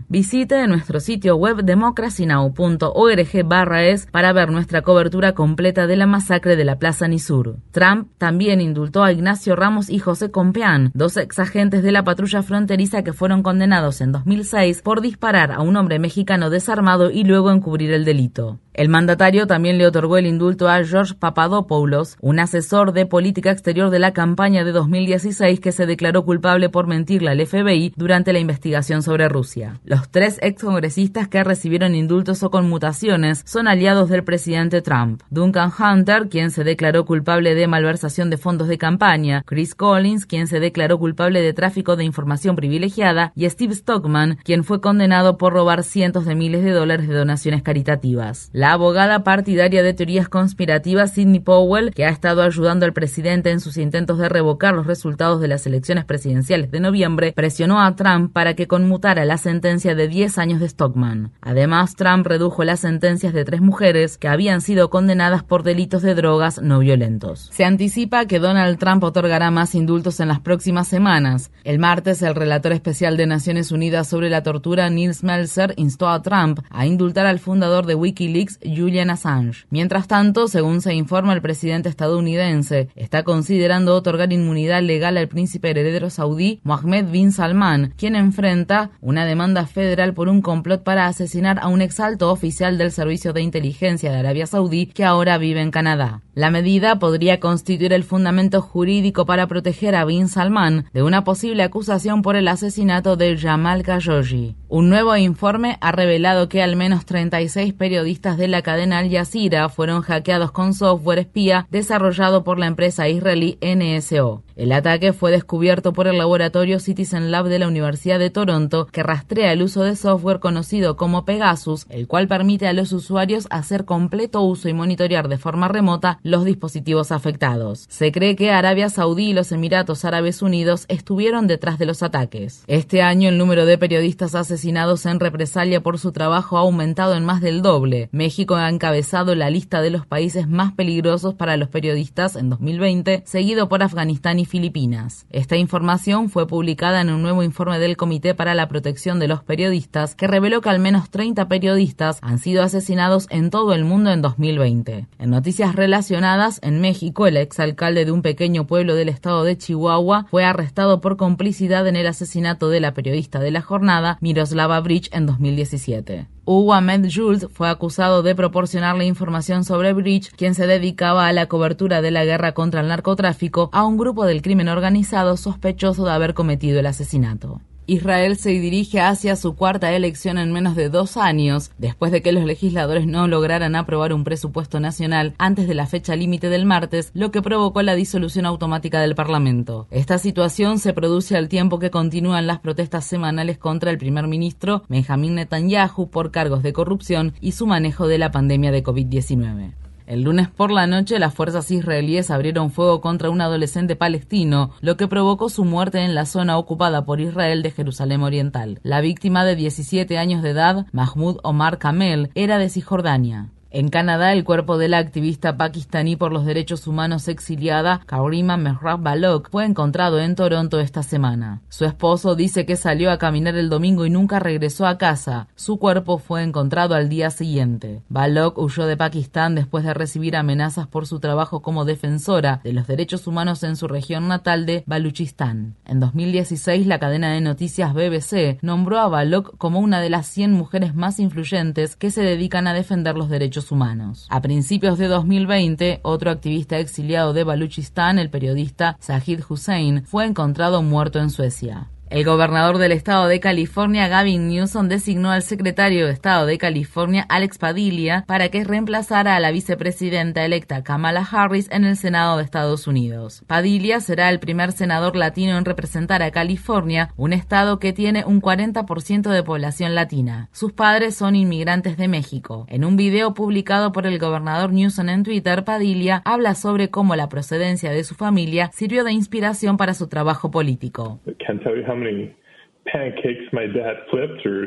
Visite 0.09 0.67
nuestro 0.67 1.01
sitio 1.01 1.37
web 1.37 1.65
democracynow.org 1.65 3.45
barra 3.45 3.85
es 3.85 4.07
para 4.07 4.33
ver 4.33 4.51
nuestra 4.51 4.83
cobertura 4.83 5.33
completa 5.33 5.87
de 5.87 5.97
la 5.97 6.07
masacre 6.07 6.57
de 6.57 6.65
la 6.65 6.79
Plaza 6.79 7.09
Nisur. 7.09 7.57
Trump 7.71 8.09
también 8.19 8.61
indultó 8.61 9.03
a 9.03 9.13
Ignacio 9.13 9.57
Ramos 9.57 9.89
y 9.89 9.99
José 9.99 10.31
Compeán, 10.31 10.91
dos 10.95 11.17
ex 11.17 11.39
agentes 11.39 11.83
de 11.83 11.93
la 11.93 12.05
patrulla 12.05 12.43
fronteriza 12.43 13.03
que 13.03 13.13
fueron 13.13 13.43
condenados 13.43 14.01
en 14.01 14.13
2006 14.13 14.83
por 14.83 15.01
disparar 15.01 15.53
a 15.53 15.61
un 15.61 15.77
hombre 15.77 15.99
mexicano 15.99 16.51
desarmado 16.51 17.11
y 17.11 17.25
luego 17.25 17.51
encubrir 17.51 17.93
el 17.93 18.05
delito. 18.05 18.59
El 18.77 18.91
mandatario 18.91 19.47
también 19.47 19.79
le 19.79 19.87
otorgó 19.87 20.19
el 20.19 20.27
indulto 20.27 20.69
a 20.69 20.85
George 20.85 21.15
Papadopoulos, 21.15 22.19
un 22.21 22.39
asesor 22.39 22.93
de 22.93 23.07
política 23.07 23.51
exterior 23.51 23.89
de 23.89 23.99
la 23.99 24.13
campaña 24.13 24.65
de 24.65 24.73
2016 24.73 25.61
que 25.61 25.73
se 25.73 25.87
declaró 25.87 26.27
culpable 26.27 26.69
por 26.69 26.87
mentirle 26.87 27.31
al 27.31 27.47
FBI 27.47 27.95
durante 27.97 28.35
la 28.35 28.39
investigación 28.39 29.03
sobre 29.03 29.31
Rusia. 29.31 29.81
Los 29.83 30.11
tres 30.11 30.39
excongresistas 30.43 31.27
que 31.27 31.43
recibieron 31.43 31.95
indultos 31.95 32.43
o 32.43 32.51
conmutaciones 32.51 33.41
son 33.47 33.67
aliados 33.67 34.11
del 34.11 34.25
presidente 34.25 34.83
Trump. 34.83 35.23
Duncan 35.31 35.73
Hunter, 35.73 36.29
quien 36.29 36.51
se 36.51 36.63
declaró 36.63 37.07
culpable 37.07 37.55
de 37.55 37.69
malversación 37.69 38.29
de 38.29 38.37
fondos 38.37 38.69
de 38.69 38.77
campaña, 38.77 39.43
Chris 39.47 39.75
Collins, 39.75 40.27
quien 40.27 40.49
se 40.49 40.61
declaró 40.61 40.99
culpable 40.99 41.41
de 41.41 41.55
tráfico 41.55 41.97
de 41.97 42.05
información 42.05 42.57
privilegiada, 42.57 43.33
y 43.35 43.49
Steve 43.49 43.75
Stockman, 43.75 44.37
quien 44.45 44.65
fue 44.65 44.83
condenado 44.83 45.39
por 45.39 45.55
robar 45.55 45.83
cientos 45.83 46.27
de 46.27 46.35
miles 46.35 46.63
de 46.63 46.73
dólares 46.73 47.09
de 47.09 47.15
donaciones 47.15 47.63
caritativas. 47.63 48.51
Abogada 48.73 49.25
partidaria 49.25 49.83
de 49.83 49.95
teorías 49.95 50.29
conspirativas 50.29 51.13
Sidney 51.13 51.41
Powell, 51.41 51.93
que 51.93 52.05
ha 52.05 52.11
estado 52.11 52.43
ayudando 52.43 52.87
al 52.87 52.93
presidente 52.93 53.51
en 53.51 53.61
sus 53.61 53.77
intentos 53.77 54.19
de 54.19 54.29
revocar 54.29 54.75
los 54.75 54.87
resultados 54.87 55.41
de 55.41 55.49
las 55.49 55.67
elecciones 55.67 56.05
presidenciales 56.05 56.71
de 56.71 56.81
noviembre, 56.81 57.33
presionó 57.33 57.83
a 57.83 57.95
Trump 57.97 58.33
para 58.33 58.55
que 58.55 58.67
conmutara 58.67 59.25
la 59.25 59.39
sentencia 59.39 59.95
de 59.95 60.09
10 60.09 60.39
años 60.39 60.61
de 60.61 60.69
Stockman. 60.69 61.33
Además, 61.41 61.97
Trump 61.97 62.27
redujo 62.27 62.65
las 62.65 62.81
sentencias 62.81 63.33
de 63.33 63.45
tres 63.45 63.61
mujeres 63.61 64.19
que 64.19 64.29
habían 64.29 64.61
sido 64.61 64.91
condenadas 64.91 65.43
por 65.43 65.63
delitos 65.63 66.03
de 66.03 66.15
drogas 66.15 66.61
no 66.61 66.79
violentos. 66.79 67.49
Se 67.53 67.65
anticipa 67.65 68.27
que 68.27 68.39
Donald 68.39 68.79
Trump 68.79 69.03
otorgará 69.05 69.51
más 69.51 69.75
indultos 69.75 70.21
en 70.21 70.29
las 70.29 70.41
próximas 70.41 70.89
semanas. 70.89 71.51
El 71.65 71.79
martes, 71.79 72.23
el 72.23 72.35
relator 72.35 72.73
especial 72.73 73.17
de 73.17 73.27
Naciones 73.27 73.73
Unidas 73.73 74.09
sobre 74.09 74.31
la 74.31 74.43
tortura, 74.43 74.91
Nils 74.91 75.23
Melzer, 75.23 75.75
instó 75.77 76.09
a 76.09 76.23
Trump 76.23 76.61
a 76.71 76.87
indultar 76.87 77.27
al 77.27 77.39
fundador 77.39 77.87
de 77.87 77.95
Wikileaks, 77.95 78.56
Julian 78.63 79.11
Assange. 79.11 79.67
Mientras 79.71 80.09
tanto, 80.09 80.49
según 80.49 80.81
se 80.81 80.95
informa, 80.95 81.33
el 81.33 81.43
presidente 81.43 81.89
estadounidense 81.89 82.89
está 82.97 83.23
considerando 83.23 83.95
otorgar 83.95 84.33
inmunidad 84.33 84.83
legal 84.83 85.17
al 85.17 85.29
príncipe 85.29 85.71
heredero 85.71 86.11
saudí 86.11 86.61
Mohammed 86.65 87.07
bin 87.07 87.33
Salman, 87.33 87.95
quien 87.97 88.17
enfrenta 88.17 88.91
una 89.01 89.25
demanda 89.25 89.67
federal 89.67 90.15
por 90.15 90.29
un 90.29 90.43
complot 90.43 90.83
para 90.83 91.07
asesinar 91.07 91.59
a 91.61 91.69
un 91.69 91.83
exalto 91.83 92.31
oficial 92.31 92.79
del 92.79 92.93
Servicio 92.93 93.33
de 93.33 93.43
Inteligencia 93.43 94.11
de 94.11 94.19
Arabia 94.19 94.47
Saudí 94.47 94.87
que 94.87 95.05
ahora 95.05 95.39
vive 95.39 95.61
en 95.61 95.71
Canadá. 95.71 96.23
La 96.37 96.51
medida 96.51 96.99
podría 96.99 97.41
constituir 97.41 97.95
el 97.95 98.05
fundamento 98.05 98.61
jurídico 98.61 99.25
para 99.25 99.47
proteger 99.47 99.95
a 99.95 100.05
bin 100.05 100.29
Salman 100.29 100.85
de 100.93 101.03
una 101.03 101.25
posible 101.25 101.63
acusación 101.63 102.21
por 102.21 102.37
el 102.37 102.47
asesinato 102.47 103.17
de 103.17 103.39
Jamal 103.39 103.83
Khashoggi. 103.83 104.55
Un 104.69 104.91
nuevo 104.91 105.17
informe 105.17 105.79
ha 105.81 105.93
revelado 105.93 106.51
que 106.51 106.63
al 106.63 106.77
menos 106.77 107.07
36 107.07 107.73
periodistas 107.73 108.37
de 108.37 108.49
la 108.49 108.61
cadena 108.61 108.99
Al 108.99 109.11
Jazeera 109.11 109.71
fueron 109.71 110.03
hackeados 110.03 110.53
con 110.53 110.75
software 110.75 111.21
espía 111.21 111.69
desarrollado 111.71 112.45
por 112.45 112.59
la 112.59 112.67
empresa 112.67 113.09
israelí 113.09 113.59
NSO. 113.63 114.43
El 114.57 114.73
ataque 114.73 115.13
fue 115.13 115.33
descubierto 115.33 115.93
por 115.93 116.09
el 116.09 116.17
laboratorio 116.17 116.81
Citizen 116.81 117.31
Lab 117.31 117.49
de 117.49 117.59
la 117.59 117.69
Universidad 117.69 118.19
de 118.19 118.31
Toronto, 118.31 118.87
que 118.87 119.03
rastrea 119.03 119.53
el 119.53 119.61
uso 119.61 119.83
de 119.83 119.97
software 119.97 120.41
conocido 120.41 120.97
como 120.97 121.27
Pegasus, 121.27 121.85
el 121.91 122.07
cual 122.07 122.27
permite 122.27 122.67
a 122.67 122.73
los 122.73 122.91
usuarios 122.95 123.47
hacer 123.51 123.85
completo 123.85 124.41
uso 124.41 124.71
y 124.71 124.73
monitorear 124.73 125.29
de 125.29 125.37
forma 125.37 125.69
remota 125.69 126.21
los 126.23 126.47
dispositivos 126.47 127.13
afectados. 127.13 127.85
Se 127.91 128.13
cree 128.13 128.35
que 128.35 128.51
Arabia 128.51 128.89
Saudí 128.89 129.29
y 129.29 129.33
los 129.35 129.53
Emiratos 129.53 130.07
Árabes 130.07 130.41
Unidos 130.41 130.87
estuvieron 130.89 131.47
detrás 131.49 131.79
de 131.79 131.85
los 131.85 132.03
ataques. 132.03 132.65
Este 132.67 133.03
año 133.03 133.29
el 133.29 133.37
número 133.37 133.67
de 133.67 133.77
periodistas 133.77 134.35
asesinados 134.35 135.05
en 135.05 135.21
represalia 135.21 135.83
por 135.83 135.99
su 135.99 136.13
trabajo 136.13 136.57
ha 136.57 136.61
aumentado 136.61 137.15
en 137.15 137.27
más 137.27 137.43
del 137.43 137.61
doble. 137.61 138.09
México 138.11 138.55
ha 138.55 138.71
encabezado 138.71 139.35
la 139.35 139.51
lista 139.51 139.83
de 139.83 139.91
los 139.91 140.07
países 140.07 140.49
más 140.49 140.73
peligrosos 140.73 141.35
para 141.35 141.59
los 141.59 141.69
periodistas 141.69 142.37
en 142.37 142.49
2020, 142.49 143.23
seguido 143.27 143.69
por 143.69 143.83
Afganistán 143.83 144.39
y 144.39 144.46
Filipinas. 144.47 145.27
Esta 145.31 145.57
información 145.57 146.31
fue 146.31 146.47
publicada 146.47 147.01
en 147.01 147.11
un 147.11 147.23
nuevo 147.23 147.43
informe 147.43 147.79
del 147.79 147.97
Comité 147.97 148.35
para 148.35 148.55
la 148.55 148.69
Protección 148.69 149.19
de 149.19 149.29
los 149.29 149.43
Periodistas 149.43 150.15
que 150.15 150.27
reveló 150.27 150.61
que 150.61 150.71
al 150.71 150.79
menos 150.79 151.11
30 151.11 151.49
periodistas 151.49 152.19
han 152.23 152.39
sido 152.39 152.63
asesinados 152.63 153.27
en 153.31 153.51
todo 153.51 153.75
el 153.75 153.85
mundo 153.85 154.11
en 154.11 154.23
2020. 154.23 155.07
En 155.19 155.31
noticias 155.31 155.75
relacionadas, 155.75 156.61
en 156.63 156.81
México, 156.81 157.27
el 157.27 157.37
exalcalde 157.37 158.05
de 158.05 158.13
un 158.13 158.23
pequeño 158.23 158.67
pueblo 158.67 158.95
del 158.95 159.09
estado 159.09 159.45
de 159.45 159.59
Chihuahua 159.59 160.27
fue 160.31 160.45
arrestado 160.45 161.01
por 161.01 161.17
complicidad 161.17 161.87
en 161.87 161.97
el 161.97 162.07
asesinato 162.07 162.69
de 162.69 162.81
la 162.81 162.95
periodista 162.95 163.41
de 163.41 163.51
la 163.51 163.63
jornada, 163.63 164.19
Miroslava 164.21 164.81
Bridge, 164.81 165.11
en 165.13 165.27
2017. 165.27 166.36
Hugo 166.49 166.75
Ahmed 166.75 167.09
Jules 167.13 167.49
fue 167.53 167.69
acusado 167.69 168.23
de 168.23 168.37
proporcionarle 168.37 169.05
información 169.05 169.65
sobre 169.65 169.93
Bridge, 169.93 170.31
quien 170.31 170.55
se 170.55 170.69
dedicaba 170.69 171.27
a 171.27 171.33
la 171.33 171.49
cobertura 171.49 172.03
de 172.03 172.13
la 172.13 172.25
guerra 172.25 172.55
contra 172.55 172.83
el 172.83 172.87
narcotráfico, 172.87 173.69
a 173.73 173.85
un 173.85 173.97
grupo 173.97 174.25
del 174.25 174.43
crimen 174.43 174.69
organizado 174.69 175.37
sospechoso 175.37 176.05
de 176.05 176.13
haber 176.13 176.35
cometido 176.35 176.79
el 176.79 176.87
asesinato. 176.87 177.61
Israel 177.89 178.37
se 178.37 178.51
dirige 178.51 179.01
hacia 179.01 179.37
su 179.37 179.55
cuarta 179.55 179.93
elección 179.93 180.39
en 180.39 180.53
menos 180.53 180.75
de 180.75 180.89
dos 180.89 181.17
años, 181.17 181.71
después 181.79 182.11
de 182.11 182.21
que 182.21 182.33
los 182.33 182.45
legisladores 182.45 183.07
no 183.07 183.29
lograran 183.29 183.77
aprobar 183.77 184.13
un 184.13 184.25
presupuesto 184.25 184.81
nacional 184.81 185.35
antes 185.39 185.69
de 185.69 185.75
la 185.75 185.87
fecha 185.87 186.17
límite 186.17 186.49
del 186.49 186.67
martes, 186.67 187.13
lo 187.15 187.31
que 187.31 187.43
provocó 187.43 187.83
la 187.83 187.95
disolución 187.95 188.45
automática 188.45 189.01
del 189.01 189.15
Parlamento. 189.15 189.87
Esta 189.93 190.19
situación 190.19 190.81
se 190.81 190.95
produce 190.95 191.37
al 191.37 191.49
tiempo 191.49 191.79
que 191.79 191.93
continúan 191.93 192.49
las 192.49 192.59
protestas 192.59 193.05
semanales 193.05 193.57
contra 193.57 193.93
el 193.93 193.99
primer 193.99 194.27
ministro 194.27 194.83
Benjamin 194.89 195.37
Netanyahu 195.37 196.11
por 196.11 196.33
cargos 196.33 196.65
de 196.65 196.73
corrupción 196.73 197.35
y 197.41 197.53
su 197.53 197.67
manejo 197.69 198.09
de 198.09 198.19
la 198.19 198.33
pandemia 198.33 198.73
de 198.73 198.83
COVID-19. 198.83 199.86
El 200.07 200.23
lunes 200.23 200.49
por 200.49 200.71
la 200.71 200.87
noche, 200.87 201.19
las 201.19 201.35
fuerzas 201.35 201.69
israelíes 201.71 202.31
abrieron 202.31 202.71
fuego 202.71 203.01
contra 203.01 203.29
un 203.29 203.41
adolescente 203.41 203.97
palestino, 203.97 204.71
lo 204.81 204.97
que 204.97 205.09
provocó 205.09 205.49
su 205.49 205.65
muerte 205.65 206.01
en 206.01 206.15
la 206.15 206.27
zona 206.27 206.59
ocupada 206.59 207.05
por 207.05 207.21
Israel 207.21 207.63
de 207.63 207.73
Jerusalén 207.73 208.23
Oriental. 208.23 208.79
La 208.85 209.01
víctima 209.01 209.45
de 209.45 209.57
17 209.57 210.17
años 210.17 210.43
de 210.43 210.51
edad, 210.51 210.87
Mahmoud 210.93 211.39
Omar 211.43 211.79
Kamel, 211.79 212.31
era 212.35 212.59
de 212.59 212.69
Cisjordania. 212.69 213.51
En 213.71 213.89
Canadá, 213.89 214.33
el 214.33 214.45
cuerpo 214.45 214.79
de 214.79 214.89
la 214.89 214.99
activista 214.99 215.57
pakistaní 215.57 216.15
por 216.15 216.33
los 216.33 216.47
derechos 216.47 216.87
humanos 216.87 217.27
exiliada 217.27 218.01
Karima 218.07 218.57
Mehrab 218.57 219.03
Balok 219.03 219.51
fue 219.51 219.65
encontrado 219.65 220.21
en 220.21 220.37
Toronto 220.37 220.79
esta 220.79 221.03
semana. 221.03 221.63
Su 221.69 221.85
esposo 221.85 222.37
dice 222.37 222.65
que 222.65 222.77
salió 222.77 223.11
a 223.11 223.19
caminar 223.19 223.57
el 223.57 223.69
domingo 223.69 224.07
y 224.07 224.11
nunca 224.11 224.39
regresó 224.39 224.87
a 224.87 224.99
casa. 224.99 225.49
Su 225.57 225.79
cuerpo 225.79 226.19
fue 226.19 226.45
encontrado 226.45 226.95
al 226.95 227.09
día 227.09 227.31
siguiente. 227.31 228.03
Balok 228.09 228.57
huyó 228.57 228.87
de 228.87 228.97
Pakistán 228.97 229.57
después 229.57 229.85
de 229.85 229.95
recibir 229.95 230.37
amenazas 230.37 230.87
por 230.87 231.09
su 231.09 231.19
trabajo 231.19 231.61
como 231.61 231.85
defensora 231.85 232.61
de 232.63 232.73
los 232.73 232.87
derechos 232.87 233.27
humanos 233.27 233.65
en 233.65 233.75
su 233.75 233.89
región 233.89 234.29
natal 234.29 234.65
de 234.65 234.85
Baluchistán. 234.87 235.75
En 235.85 235.99
2016, 235.99 236.87
la 236.87 237.01
cadena 237.01 237.33
de 237.33 237.41
noticias 237.41 237.93
BBC 237.95 238.63
nombró 238.63 239.01
a 239.01 239.09
Balok 239.09 239.59
como 239.59 239.81
una 239.81 240.01
de 240.01 240.11
las 240.11 240.29
100 240.29 240.53
mujeres 240.53 240.95
más 240.95 241.19
influyentes 241.19 241.97
que 241.97 242.13
se 242.13 242.23
dedican 242.23 242.69
a 242.69 242.75
defender 242.75 243.17
los 243.17 243.29
derechos 243.29 243.56
humanos. 243.71 244.27
A 244.31 244.41
principios 244.41 244.99
de 244.99 245.09
2020, 245.09 246.01
otro 246.03 246.31
activista 246.31 246.79
exiliado 246.79 247.33
de 247.33 247.45
Baluchistán, 247.45 248.19
el 248.19 248.31
periodista 248.31 248.97
Zahid 249.03 249.41
Hussein, 249.49 250.05
fue 250.05 250.25
encontrado 250.25 250.83
muerto 250.83 251.19
en 251.19 251.31
Suecia. 251.31 251.91
El 252.09 252.25
gobernador 252.25 252.79
del 252.79 252.93
estado 252.93 253.27
de 253.27 253.41
California, 253.41 254.07
Gavin 254.07 254.47
Newsom, 254.47 254.87
designó 254.87 255.33
al 255.33 255.43
secretario 255.43 256.07
de 256.07 256.13
Estado 256.13 256.47
de 256.47 256.57
California, 256.57 257.27
Alex 257.29 257.59
Padilla, 257.59 258.25
para 258.29 258.49
que 258.49 258.63
reemplazara 258.63 259.35
a 259.35 259.41
la 259.41 259.51
vicepresidenta 259.51 260.45
electa 260.45 260.85
Kamala 260.85 261.27
Harris 261.29 261.69
en 261.73 261.85
el 261.85 261.97
Senado 261.97 262.37
de 262.37 262.45
Estados 262.45 262.87
Unidos. 262.87 263.43
Padilla 263.49 263.99
será 263.99 264.31
el 264.31 264.39
primer 264.39 264.71
senador 264.71 265.17
latino 265.17 265.59
en 265.59 265.65
representar 265.65 266.23
a 266.23 266.31
California, 266.31 267.11
un 267.17 267.33
estado 267.33 267.81
que 267.81 267.93
tiene 267.93 268.25
un 268.25 268.41
40% 268.41 269.29
de 269.29 269.43
población 269.43 269.97
latina. 269.97 270.49
Sus 270.53 270.73
padres 270.73 271.17
son 271.17 271.35
inmigrantes 271.35 271.97
de 271.97 272.07
México. 272.07 272.67
En 272.69 272.85
un 272.85 272.97
video 272.97 273.35
publicado 273.35 273.91
por 273.91 274.07
el 274.07 274.21
gobernador 274.21 274.73
Newsom 274.73 275.09
en 275.09 275.25
Twitter, 275.25 275.65
Padilla 275.65 276.23
habla 276.25 276.55
sobre 276.55 276.89
cómo 276.89 277.17
la 277.17 277.29
procedencia 277.29 277.91
de 277.91 278.05
su 278.05 278.15
familia 278.15 278.71
sirvió 278.73 279.03
de 279.03 279.13
inspiración 279.13 279.77
para 279.77 279.93
su 279.93 280.07
trabajo 280.07 280.53
político. 280.53 281.19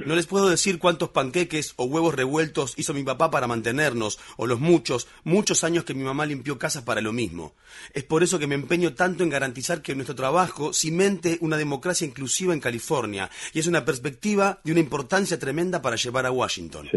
No 0.06 0.16
les 0.16 0.28
puedo 0.28 0.50
decir 0.50 0.78
cuántos 0.78 1.10
panqueques 1.10 1.74
o 1.78 1.86
huevos 1.86 2.14
revueltos 2.16 2.78
hizo 2.78 2.94
mi 2.94 3.04
papá 3.04 3.32
para 3.32 3.48
mantenernos, 3.48 4.20
o 4.38 4.46
los 4.46 4.60
muchos, 4.60 5.08
muchos 5.24 5.64
años 5.64 5.86
que 5.86 5.94
mi 5.94 6.04
mamá 6.04 6.26
limpió 6.26 6.58
casas 6.58 6.84
para 6.84 7.02
lo 7.02 7.14
mismo. 7.14 7.54
Es 7.94 8.04
por 8.04 8.24
eso 8.24 8.38
que 8.38 8.48
me 8.48 8.56
empeño 8.56 8.94
tanto 8.94 9.24
en 9.24 9.30
garantizar 9.30 9.82
que 9.82 9.96
nuestro 9.96 10.16
trabajo 10.16 10.74
cimente 10.74 11.38
una 11.42 11.58
democracia 11.58 12.06
inclusiva 12.06 12.54
en 12.54 12.60
California, 12.60 13.30
y 13.54 13.60
es 13.60 13.68
una 13.68 13.86
perspectiva 13.86 14.60
de 14.64 14.74
una 14.74 14.82
importancia 14.82 15.40
tremenda 15.40 15.82
para 15.82 15.96
llevar 15.96 16.26
a 16.26 16.32
Washington. 16.32 16.90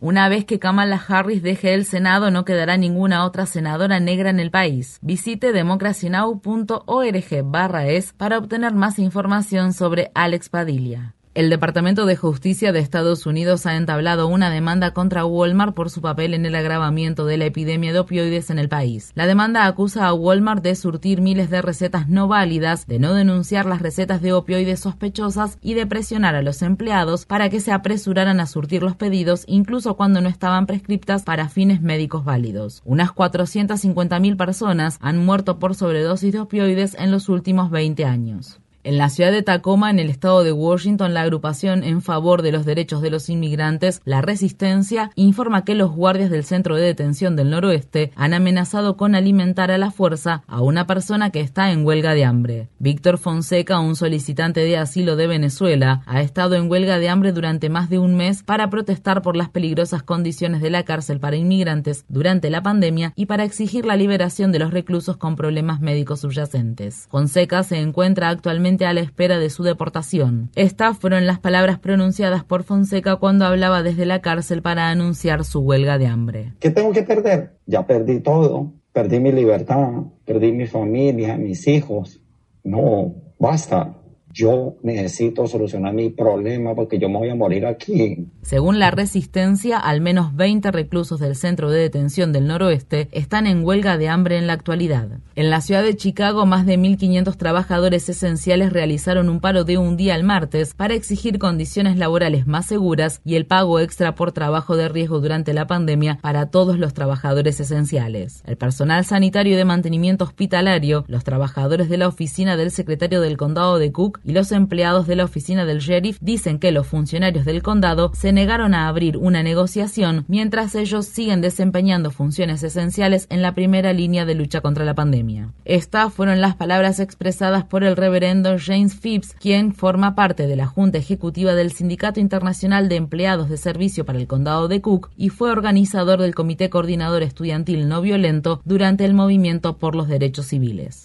Una 0.00 0.28
vez 0.28 0.44
que 0.44 0.58
Kamala 0.58 1.00
Harris 1.08 1.42
deje 1.42 1.72
el 1.72 1.84
Senado, 1.84 2.30
no 2.30 2.44
quedará 2.44 2.76
ninguna 2.76 3.24
otra 3.24 3.46
senadora 3.46 4.00
negra 4.00 4.30
en 4.30 4.40
el 4.40 4.50
país. 4.50 4.98
Visite 5.02 5.52
democracynow.org 5.52 7.42
barra 7.44 7.86
es 7.86 8.12
para 8.12 8.38
obtener 8.38 8.74
más 8.74 8.98
información 8.98 9.72
sobre 9.72 10.10
Alex 10.14 10.48
Padilla. 10.48 11.14
El 11.34 11.50
Departamento 11.50 12.06
de 12.06 12.14
Justicia 12.14 12.70
de 12.70 12.78
Estados 12.78 13.26
Unidos 13.26 13.66
ha 13.66 13.74
entablado 13.74 14.28
una 14.28 14.50
demanda 14.50 14.92
contra 14.92 15.24
Walmart 15.24 15.74
por 15.74 15.90
su 15.90 16.00
papel 16.00 16.32
en 16.32 16.46
el 16.46 16.54
agravamiento 16.54 17.26
de 17.26 17.36
la 17.36 17.46
epidemia 17.46 17.92
de 17.92 17.98
opioides 17.98 18.50
en 18.50 18.60
el 18.60 18.68
país. 18.68 19.10
La 19.16 19.26
demanda 19.26 19.66
acusa 19.66 20.06
a 20.06 20.14
Walmart 20.14 20.62
de 20.62 20.76
surtir 20.76 21.20
miles 21.20 21.50
de 21.50 21.60
recetas 21.60 22.08
no 22.08 22.28
válidas, 22.28 22.86
de 22.86 23.00
no 23.00 23.14
denunciar 23.14 23.66
las 23.66 23.82
recetas 23.82 24.22
de 24.22 24.32
opioides 24.32 24.78
sospechosas 24.78 25.58
y 25.60 25.74
de 25.74 25.88
presionar 25.88 26.36
a 26.36 26.42
los 26.42 26.62
empleados 26.62 27.26
para 27.26 27.48
que 27.48 27.58
se 27.58 27.72
apresuraran 27.72 28.38
a 28.38 28.46
surtir 28.46 28.84
los 28.84 28.94
pedidos 28.94 29.42
incluso 29.48 29.96
cuando 29.96 30.20
no 30.20 30.28
estaban 30.28 30.66
prescriptas 30.66 31.24
para 31.24 31.48
fines 31.48 31.82
médicos 31.82 32.24
válidos. 32.24 32.80
Unas 32.84 33.10
450.000 33.10 34.36
personas 34.36 34.98
han 35.00 35.18
muerto 35.18 35.58
por 35.58 35.74
sobredosis 35.74 36.32
de 36.32 36.38
opioides 36.38 36.94
en 36.94 37.10
los 37.10 37.28
últimos 37.28 37.72
20 37.72 38.04
años. 38.04 38.60
En 38.84 38.98
la 38.98 39.08
ciudad 39.08 39.32
de 39.32 39.42
Tacoma, 39.42 39.88
en 39.88 39.98
el 39.98 40.10
estado 40.10 40.44
de 40.44 40.52
Washington, 40.52 41.14
la 41.14 41.22
agrupación 41.22 41.84
en 41.84 42.02
favor 42.02 42.42
de 42.42 42.52
los 42.52 42.66
derechos 42.66 43.00
de 43.00 43.08
los 43.08 43.30
inmigrantes, 43.30 44.02
La 44.04 44.20
Resistencia, 44.20 45.10
informa 45.14 45.64
que 45.64 45.74
los 45.74 45.90
guardias 45.90 46.28
del 46.28 46.44
centro 46.44 46.76
de 46.76 46.82
detención 46.82 47.34
del 47.34 47.48
noroeste 47.48 48.12
han 48.14 48.34
amenazado 48.34 48.98
con 48.98 49.14
alimentar 49.14 49.70
a 49.70 49.78
la 49.78 49.90
fuerza 49.90 50.42
a 50.46 50.60
una 50.60 50.86
persona 50.86 51.30
que 51.30 51.40
está 51.40 51.72
en 51.72 51.86
huelga 51.86 52.12
de 52.12 52.26
hambre. 52.26 52.68
Víctor 52.78 53.16
Fonseca, 53.16 53.80
un 53.80 53.96
solicitante 53.96 54.60
de 54.60 54.76
asilo 54.76 55.16
de 55.16 55.28
Venezuela, 55.28 56.02
ha 56.04 56.20
estado 56.20 56.54
en 56.54 56.70
huelga 56.70 56.98
de 56.98 57.08
hambre 57.08 57.32
durante 57.32 57.70
más 57.70 57.88
de 57.88 57.98
un 57.98 58.16
mes 58.16 58.42
para 58.42 58.68
protestar 58.68 59.22
por 59.22 59.34
las 59.34 59.48
peligrosas 59.48 60.02
condiciones 60.02 60.60
de 60.60 60.68
la 60.68 60.82
cárcel 60.82 61.20
para 61.20 61.36
inmigrantes 61.36 62.04
durante 62.10 62.50
la 62.50 62.62
pandemia 62.62 63.14
y 63.16 63.24
para 63.24 63.44
exigir 63.44 63.86
la 63.86 63.96
liberación 63.96 64.52
de 64.52 64.58
los 64.58 64.72
reclusos 64.74 65.16
con 65.16 65.36
problemas 65.36 65.80
médicos 65.80 66.20
subyacentes. 66.20 67.06
Fonseca 67.10 67.62
se 67.62 67.78
encuentra 67.78 68.28
actualmente 68.28 68.73
a 68.82 68.92
la 68.92 69.00
espera 69.00 69.38
de 69.38 69.50
su 69.50 69.62
deportación. 69.62 70.50
Estas 70.56 70.98
fueron 70.98 71.26
las 71.26 71.38
palabras 71.38 71.78
pronunciadas 71.78 72.44
por 72.44 72.64
Fonseca 72.64 73.16
cuando 73.16 73.44
hablaba 73.44 73.82
desde 73.82 74.06
la 74.06 74.20
cárcel 74.20 74.62
para 74.62 74.88
anunciar 74.88 75.44
su 75.44 75.60
huelga 75.60 75.98
de 75.98 76.06
hambre. 76.06 76.54
¿Qué 76.58 76.70
tengo 76.70 76.92
que 76.92 77.02
perder? 77.02 77.58
Ya 77.66 77.86
perdí 77.86 78.20
todo. 78.20 78.72
Perdí 78.92 79.18
mi 79.18 79.32
libertad, 79.32 79.90
perdí 80.24 80.52
mi 80.52 80.66
familia, 80.66 81.36
mis 81.36 81.66
hijos. 81.66 82.20
No, 82.62 83.14
basta. 83.40 83.94
Yo 84.34 84.74
necesito 84.82 85.46
solucionar 85.46 85.94
mi 85.94 86.10
problema 86.10 86.74
porque 86.74 86.98
yo 86.98 87.08
me 87.08 87.18
voy 87.18 87.28
a 87.28 87.36
morir 87.36 87.64
aquí. 87.66 88.26
Según 88.42 88.80
la 88.80 88.90
resistencia, 88.90 89.78
al 89.78 90.00
menos 90.00 90.34
20 90.34 90.72
reclusos 90.72 91.20
del 91.20 91.36
centro 91.36 91.70
de 91.70 91.80
detención 91.80 92.32
del 92.32 92.48
noroeste 92.48 93.08
están 93.12 93.46
en 93.46 93.64
huelga 93.64 93.96
de 93.96 94.08
hambre 94.08 94.36
en 94.36 94.48
la 94.48 94.54
actualidad. 94.54 95.08
En 95.36 95.50
la 95.50 95.60
ciudad 95.60 95.84
de 95.84 95.96
Chicago, 95.96 96.46
más 96.46 96.66
de 96.66 96.76
1.500 96.76 97.36
trabajadores 97.36 98.08
esenciales 98.08 98.72
realizaron 98.72 99.28
un 99.28 99.38
paro 99.38 99.62
de 99.62 99.78
un 99.78 99.96
día 99.96 100.16
el 100.16 100.24
martes 100.24 100.74
para 100.74 100.94
exigir 100.94 101.38
condiciones 101.38 101.96
laborales 101.96 102.48
más 102.48 102.66
seguras 102.66 103.20
y 103.24 103.36
el 103.36 103.46
pago 103.46 103.78
extra 103.78 104.16
por 104.16 104.32
trabajo 104.32 104.76
de 104.76 104.88
riesgo 104.88 105.20
durante 105.20 105.54
la 105.54 105.68
pandemia 105.68 106.18
para 106.20 106.50
todos 106.50 106.78
los 106.80 106.92
trabajadores 106.92 107.60
esenciales. 107.60 108.42
El 108.46 108.56
personal 108.56 109.04
sanitario 109.04 109.56
de 109.56 109.64
mantenimiento 109.64 110.24
hospitalario, 110.24 111.04
los 111.06 111.22
trabajadores 111.22 111.88
de 111.88 111.98
la 111.98 112.08
oficina 112.08 112.56
del 112.56 112.72
secretario 112.72 113.20
del 113.20 113.36
condado 113.36 113.78
de 113.78 113.92
Cook 113.92 114.23
y 114.24 114.32
los 114.32 114.52
empleados 114.52 115.06
de 115.06 115.16
la 115.16 115.24
oficina 115.24 115.64
del 115.64 115.78
sheriff 115.78 116.18
dicen 116.20 116.58
que 116.58 116.72
los 116.72 116.86
funcionarios 116.86 117.44
del 117.44 117.62
condado 117.62 118.10
se 118.14 118.32
negaron 118.32 118.74
a 118.74 118.88
abrir 118.88 119.16
una 119.16 119.42
negociación 119.42 120.24
mientras 120.28 120.74
ellos 120.74 121.06
siguen 121.06 121.40
desempeñando 121.40 122.10
funciones 122.10 122.62
esenciales 122.62 123.26
en 123.30 123.42
la 123.42 123.54
primera 123.54 123.92
línea 123.92 124.24
de 124.24 124.34
lucha 124.34 124.60
contra 124.60 124.84
la 124.84 124.94
pandemia. 124.94 125.52
Estas 125.64 126.12
fueron 126.12 126.40
las 126.40 126.56
palabras 126.56 127.00
expresadas 127.00 127.64
por 127.64 127.84
el 127.84 127.96
reverendo 127.96 128.56
James 128.58 128.94
Phipps, 128.94 129.34
quien 129.34 129.74
forma 129.74 130.14
parte 130.14 130.46
de 130.46 130.56
la 130.56 130.66
Junta 130.66 130.98
Ejecutiva 130.98 131.54
del 131.54 131.72
Sindicato 131.72 132.20
Internacional 132.20 132.88
de 132.88 132.96
Empleados 132.96 133.48
de 133.48 133.56
Servicio 133.56 134.04
para 134.04 134.18
el 134.18 134.26
Condado 134.26 134.68
de 134.68 134.80
Cook 134.80 135.10
y 135.16 135.28
fue 135.28 135.50
organizador 135.50 136.20
del 136.20 136.34
Comité 136.34 136.70
Coordinador 136.70 137.22
Estudiantil 137.22 137.88
No 137.88 138.00
Violento 138.00 138.60
durante 138.64 139.04
el 139.04 139.14
movimiento 139.14 139.78
por 139.78 139.94
los 139.94 140.08
derechos 140.08 140.46
civiles. 140.46 141.04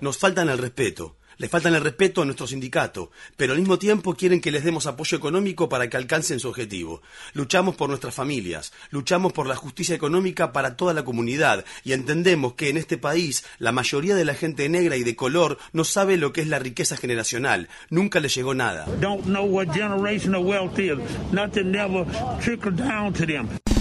Nos 0.00 0.18
faltan 0.18 0.48
el 0.48 0.58
respeto. 0.58 1.19
Le 1.40 1.48
faltan 1.48 1.74
el 1.74 1.80
respeto 1.80 2.20
a 2.20 2.26
nuestro 2.26 2.46
sindicato, 2.46 3.10
pero 3.34 3.54
al 3.54 3.58
mismo 3.60 3.78
tiempo 3.78 4.12
quieren 4.12 4.42
que 4.42 4.50
les 4.50 4.62
demos 4.62 4.86
apoyo 4.86 5.16
económico 5.16 5.70
para 5.70 5.88
que 5.88 5.96
alcancen 5.96 6.38
su 6.38 6.50
objetivo. 6.50 7.00
Luchamos 7.32 7.76
por 7.76 7.88
nuestras 7.88 8.14
familias, 8.14 8.74
luchamos 8.90 9.32
por 9.32 9.46
la 9.46 9.56
justicia 9.56 9.94
económica 9.94 10.52
para 10.52 10.76
toda 10.76 10.92
la 10.92 11.02
comunidad 11.02 11.64
y 11.82 11.94
entendemos 11.94 12.52
que 12.52 12.68
en 12.68 12.76
este 12.76 12.98
país 12.98 13.42
la 13.58 13.72
mayoría 13.72 14.14
de 14.16 14.26
la 14.26 14.34
gente 14.34 14.68
negra 14.68 14.98
y 14.98 15.02
de 15.02 15.16
color 15.16 15.56
no 15.72 15.84
sabe 15.84 16.18
lo 16.18 16.34
que 16.34 16.42
es 16.42 16.46
la 16.46 16.58
riqueza 16.58 16.98
generacional. 16.98 17.70
Nunca 17.88 18.20
les 18.20 18.34
llegó 18.34 18.52
nada. 18.52 18.86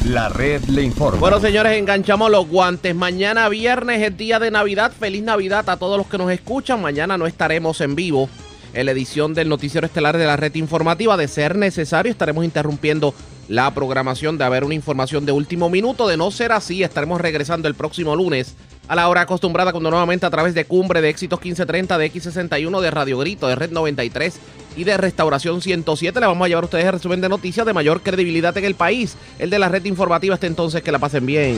La 0.08 0.30
red 0.30 0.64
le 0.70 0.82
informa. 0.82 1.20
Bueno, 1.20 1.42
señores, 1.42 1.78
enganchamos 1.78 2.32
los 2.32 2.48
guantes. 2.48 2.96
Mañana 2.96 3.50
viernes 3.50 4.02
es 4.02 4.18
día 4.18 4.40
de 4.40 4.50
Navidad. 4.50 4.94
Feliz 4.98 5.22
Navidad 5.22 5.70
a 5.70 5.76
todos 5.76 5.98
los 5.98 6.08
que 6.08 6.18
nos 6.18 6.32
escuchan. 6.32 6.82
Mañana 6.82 7.18
no 7.18 7.28
estaremos 7.50 7.82
en 7.82 7.96
vivo 7.96 8.30
en 8.76 8.86
la 8.86 8.92
edición 8.92 9.34
del 9.34 9.50
noticiero 9.50 9.88
estelar 9.88 10.16
de 10.20 10.28
la 10.28 10.38
red 10.38 10.54
informativa. 10.54 11.18
De 11.18 11.28
ser 11.28 11.56
necesario, 11.56 12.12
estaremos 12.12 12.46
interrumpiendo 12.46 13.16
la 13.48 13.74
programación 13.74 14.38
de 14.38 14.44
haber 14.44 14.64
una 14.64 14.76
información 14.76 15.26
de 15.26 15.32
último 15.32 15.68
minuto. 15.68 16.08
De 16.08 16.16
no 16.16 16.30
ser 16.30 16.52
así, 16.52 16.84
estaremos 16.84 17.20
regresando 17.20 17.68
el 17.68 17.74
próximo 17.74 18.16
lunes 18.16 18.54
a 18.88 18.96
la 18.96 19.10
hora 19.10 19.22
acostumbrada 19.22 19.72
cuando 19.72 19.90
nuevamente 19.90 20.28
a 20.28 20.30
través 20.30 20.54
de 20.54 20.66
Cumbre 20.66 21.02
de 21.02 21.10
Éxitos 21.10 21.40
1530, 21.40 21.98
de 21.98 22.14
X61, 22.14 22.82
de 22.82 22.92
Radio 22.92 23.18
Grito, 23.18 23.48
de 23.48 23.56
Red 23.56 23.72
93 23.72 24.40
y 24.78 24.84
de 24.84 24.98
Restauración 24.98 25.64
107 25.64 26.20
le 26.20 26.28
vamos 26.28 26.46
a 26.46 26.50
llevar 26.50 26.66
a 26.66 26.66
ustedes 26.66 26.86
el 26.86 26.92
resumen 26.92 27.20
de 27.20 27.30
noticias 27.30 27.66
de 27.66 27.74
mayor 27.74 28.02
credibilidad 28.04 28.56
en 28.60 28.66
el 28.66 28.76
país, 28.76 29.18
el 29.40 29.50
de 29.50 29.58
la 29.58 29.70
red 29.70 29.86
informativa. 29.86 30.36
Hasta 30.36 30.46
entonces 30.46 30.84
que 30.84 30.92
la 30.92 31.00
pasen 31.00 31.26
bien. 31.26 31.58